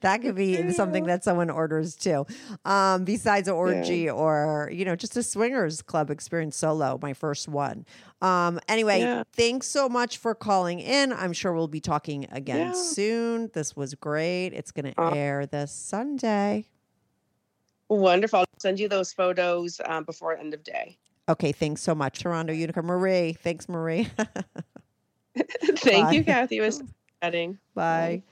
that 0.00 0.18
could 0.22 0.34
be 0.34 0.72
something 0.72 1.04
that 1.06 1.22
someone 1.22 1.48
orders 1.50 1.94
too. 1.94 2.26
Um, 2.64 3.04
besides 3.04 3.46
an 3.48 3.54
orgy 3.54 4.10
or 4.10 4.68
you 4.72 4.84
know 4.84 4.96
just 4.96 5.16
a 5.16 5.22
swingers 5.22 5.80
club 5.82 6.10
experience 6.10 6.56
solo, 6.56 6.98
my 7.00 7.12
first 7.12 7.46
one. 7.48 7.86
Um, 8.22 8.60
anyway, 8.68 9.00
Yeah. 9.00 9.22
thanks 9.32 9.66
so 9.66 9.88
much 9.88 10.18
for 10.18 10.34
calling 10.34 10.78
in. 10.80 11.12
I'm 11.12 11.32
sure 11.32 11.52
we'll 11.54 11.68
be 11.68 11.80
talking 11.80 12.26
again 12.30 12.68
Yeah. 12.68 12.72
soon. 12.72 13.50
This 13.54 13.74
was 13.74 13.94
great. 13.94 14.48
It's 14.48 14.72
going 14.72 14.92
to 14.92 15.00
Uh, 15.00 15.10
air 15.14 15.46
this 15.46 15.72
Sunday. 15.72 16.66
Wonderful. 17.88 18.40
I'll 18.40 18.46
send 18.58 18.78
you 18.78 18.88
those 18.88 19.12
photos 19.12 19.80
um, 19.86 20.04
before 20.04 20.36
end 20.36 20.54
of 20.54 20.62
day. 20.62 20.98
Okay, 21.28 21.52
thanks 21.52 21.80
so 21.82 21.94
much, 21.94 22.20
Toronto 22.20 22.52
Unicorn. 22.52 22.86
Marie, 22.86 23.32
thanks, 23.32 23.68
Marie. 23.68 24.08
Thank 25.76 26.06
Bye. 26.06 26.12
you, 26.12 26.24
Kathy. 26.24 26.58
It 26.58 26.62
was 26.62 26.82
exciting. 27.20 27.58
Bye. 27.74 28.22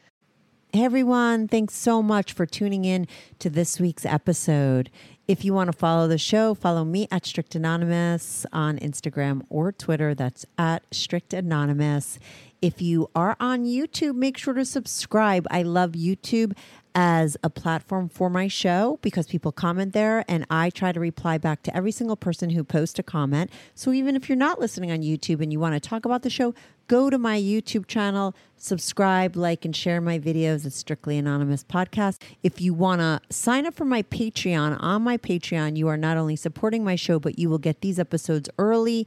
Hey 0.72 0.84
everyone, 0.84 1.48
thanks 1.48 1.74
so 1.74 2.02
much 2.02 2.32
for 2.32 2.44
tuning 2.44 2.84
in 2.84 3.06
to 3.38 3.48
this 3.48 3.80
week's 3.80 4.04
episode. 4.04 4.90
If 5.28 5.44
you 5.44 5.52
want 5.52 5.70
to 5.70 5.76
follow 5.76 6.08
the 6.08 6.16
show, 6.16 6.54
follow 6.54 6.86
me 6.86 7.06
at 7.10 7.26
Strict 7.26 7.54
Anonymous 7.54 8.46
on 8.50 8.78
Instagram 8.78 9.42
or 9.50 9.72
Twitter. 9.72 10.14
That's 10.14 10.46
at 10.56 10.84
Strict 10.90 11.34
Anonymous. 11.34 12.18
If 12.60 12.82
you 12.82 13.08
are 13.14 13.36
on 13.38 13.64
YouTube, 13.64 14.16
make 14.16 14.36
sure 14.36 14.54
to 14.54 14.64
subscribe. 14.64 15.46
I 15.48 15.62
love 15.62 15.92
YouTube 15.92 16.56
as 16.92 17.36
a 17.44 17.50
platform 17.50 18.08
for 18.08 18.28
my 18.28 18.48
show 18.48 18.98
because 19.02 19.28
people 19.28 19.52
comment 19.52 19.92
there 19.92 20.24
and 20.26 20.44
I 20.50 20.70
try 20.70 20.90
to 20.90 20.98
reply 20.98 21.38
back 21.38 21.62
to 21.62 21.76
every 21.76 21.92
single 21.92 22.16
person 22.16 22.50
who 22.50 22.64
posts 22.64 22.98
a 22.98 23.04
comment. 23.04 23.52
So 23.76 23.92
even 23.92 24.16
if 24.16 24.28
you're 24.28 24.34
not 24.34 24.58
listening 24.58 24.90
on 24.90 25.02
YouTube 25.02 25.40
and 25.40 25.52
you 25.52 25.60
want 25.60 25.80
to 25.80 25.88
talk 25.88 26.04
about 26.04 26.22
the 26.22 26.30
show, 26.30 26.54
go 26.88 27.10
to 27.10 27.18
my 27.18 27.38
YouTube 27.38 27.86
channel, 27.86 28.34
subscribe, 28.56 29.36
like, 29.36 29.64
and 29.64 29.76
share 29.76 30.00
my 30.00 30.18
videos 30.18 30.66
at 30.66 30.72
Strictly 30.72 31.18
Anonymous 31.18 31.62
Podcast. 31.62 32.22
If 32.42 32.60
you 32.60 32.74
want 32.74 33.00
to 33.00 33.20
sign 33.30 33.66
up 33.66 33.74
for 33.74 33.84
my 33.84 34.02
Patreon, 34.02 34.76
on 34.80 35.02
my 35.02 35.18
Patreon, 35.18 35.76
you 35.76 35.86
are 35.86 35.98
not 35.98 36.16
only 36.16 36.34
supporting 36.34 36.82
my 36.82 36.96
show, 36.96 37.20
but 37.20 37.38
you 37.38 37.48
will 37.48 37.58
get 37.58 37.82
these 37.82 38.00
episodes 38.00 38.48
early, 38.58 39.06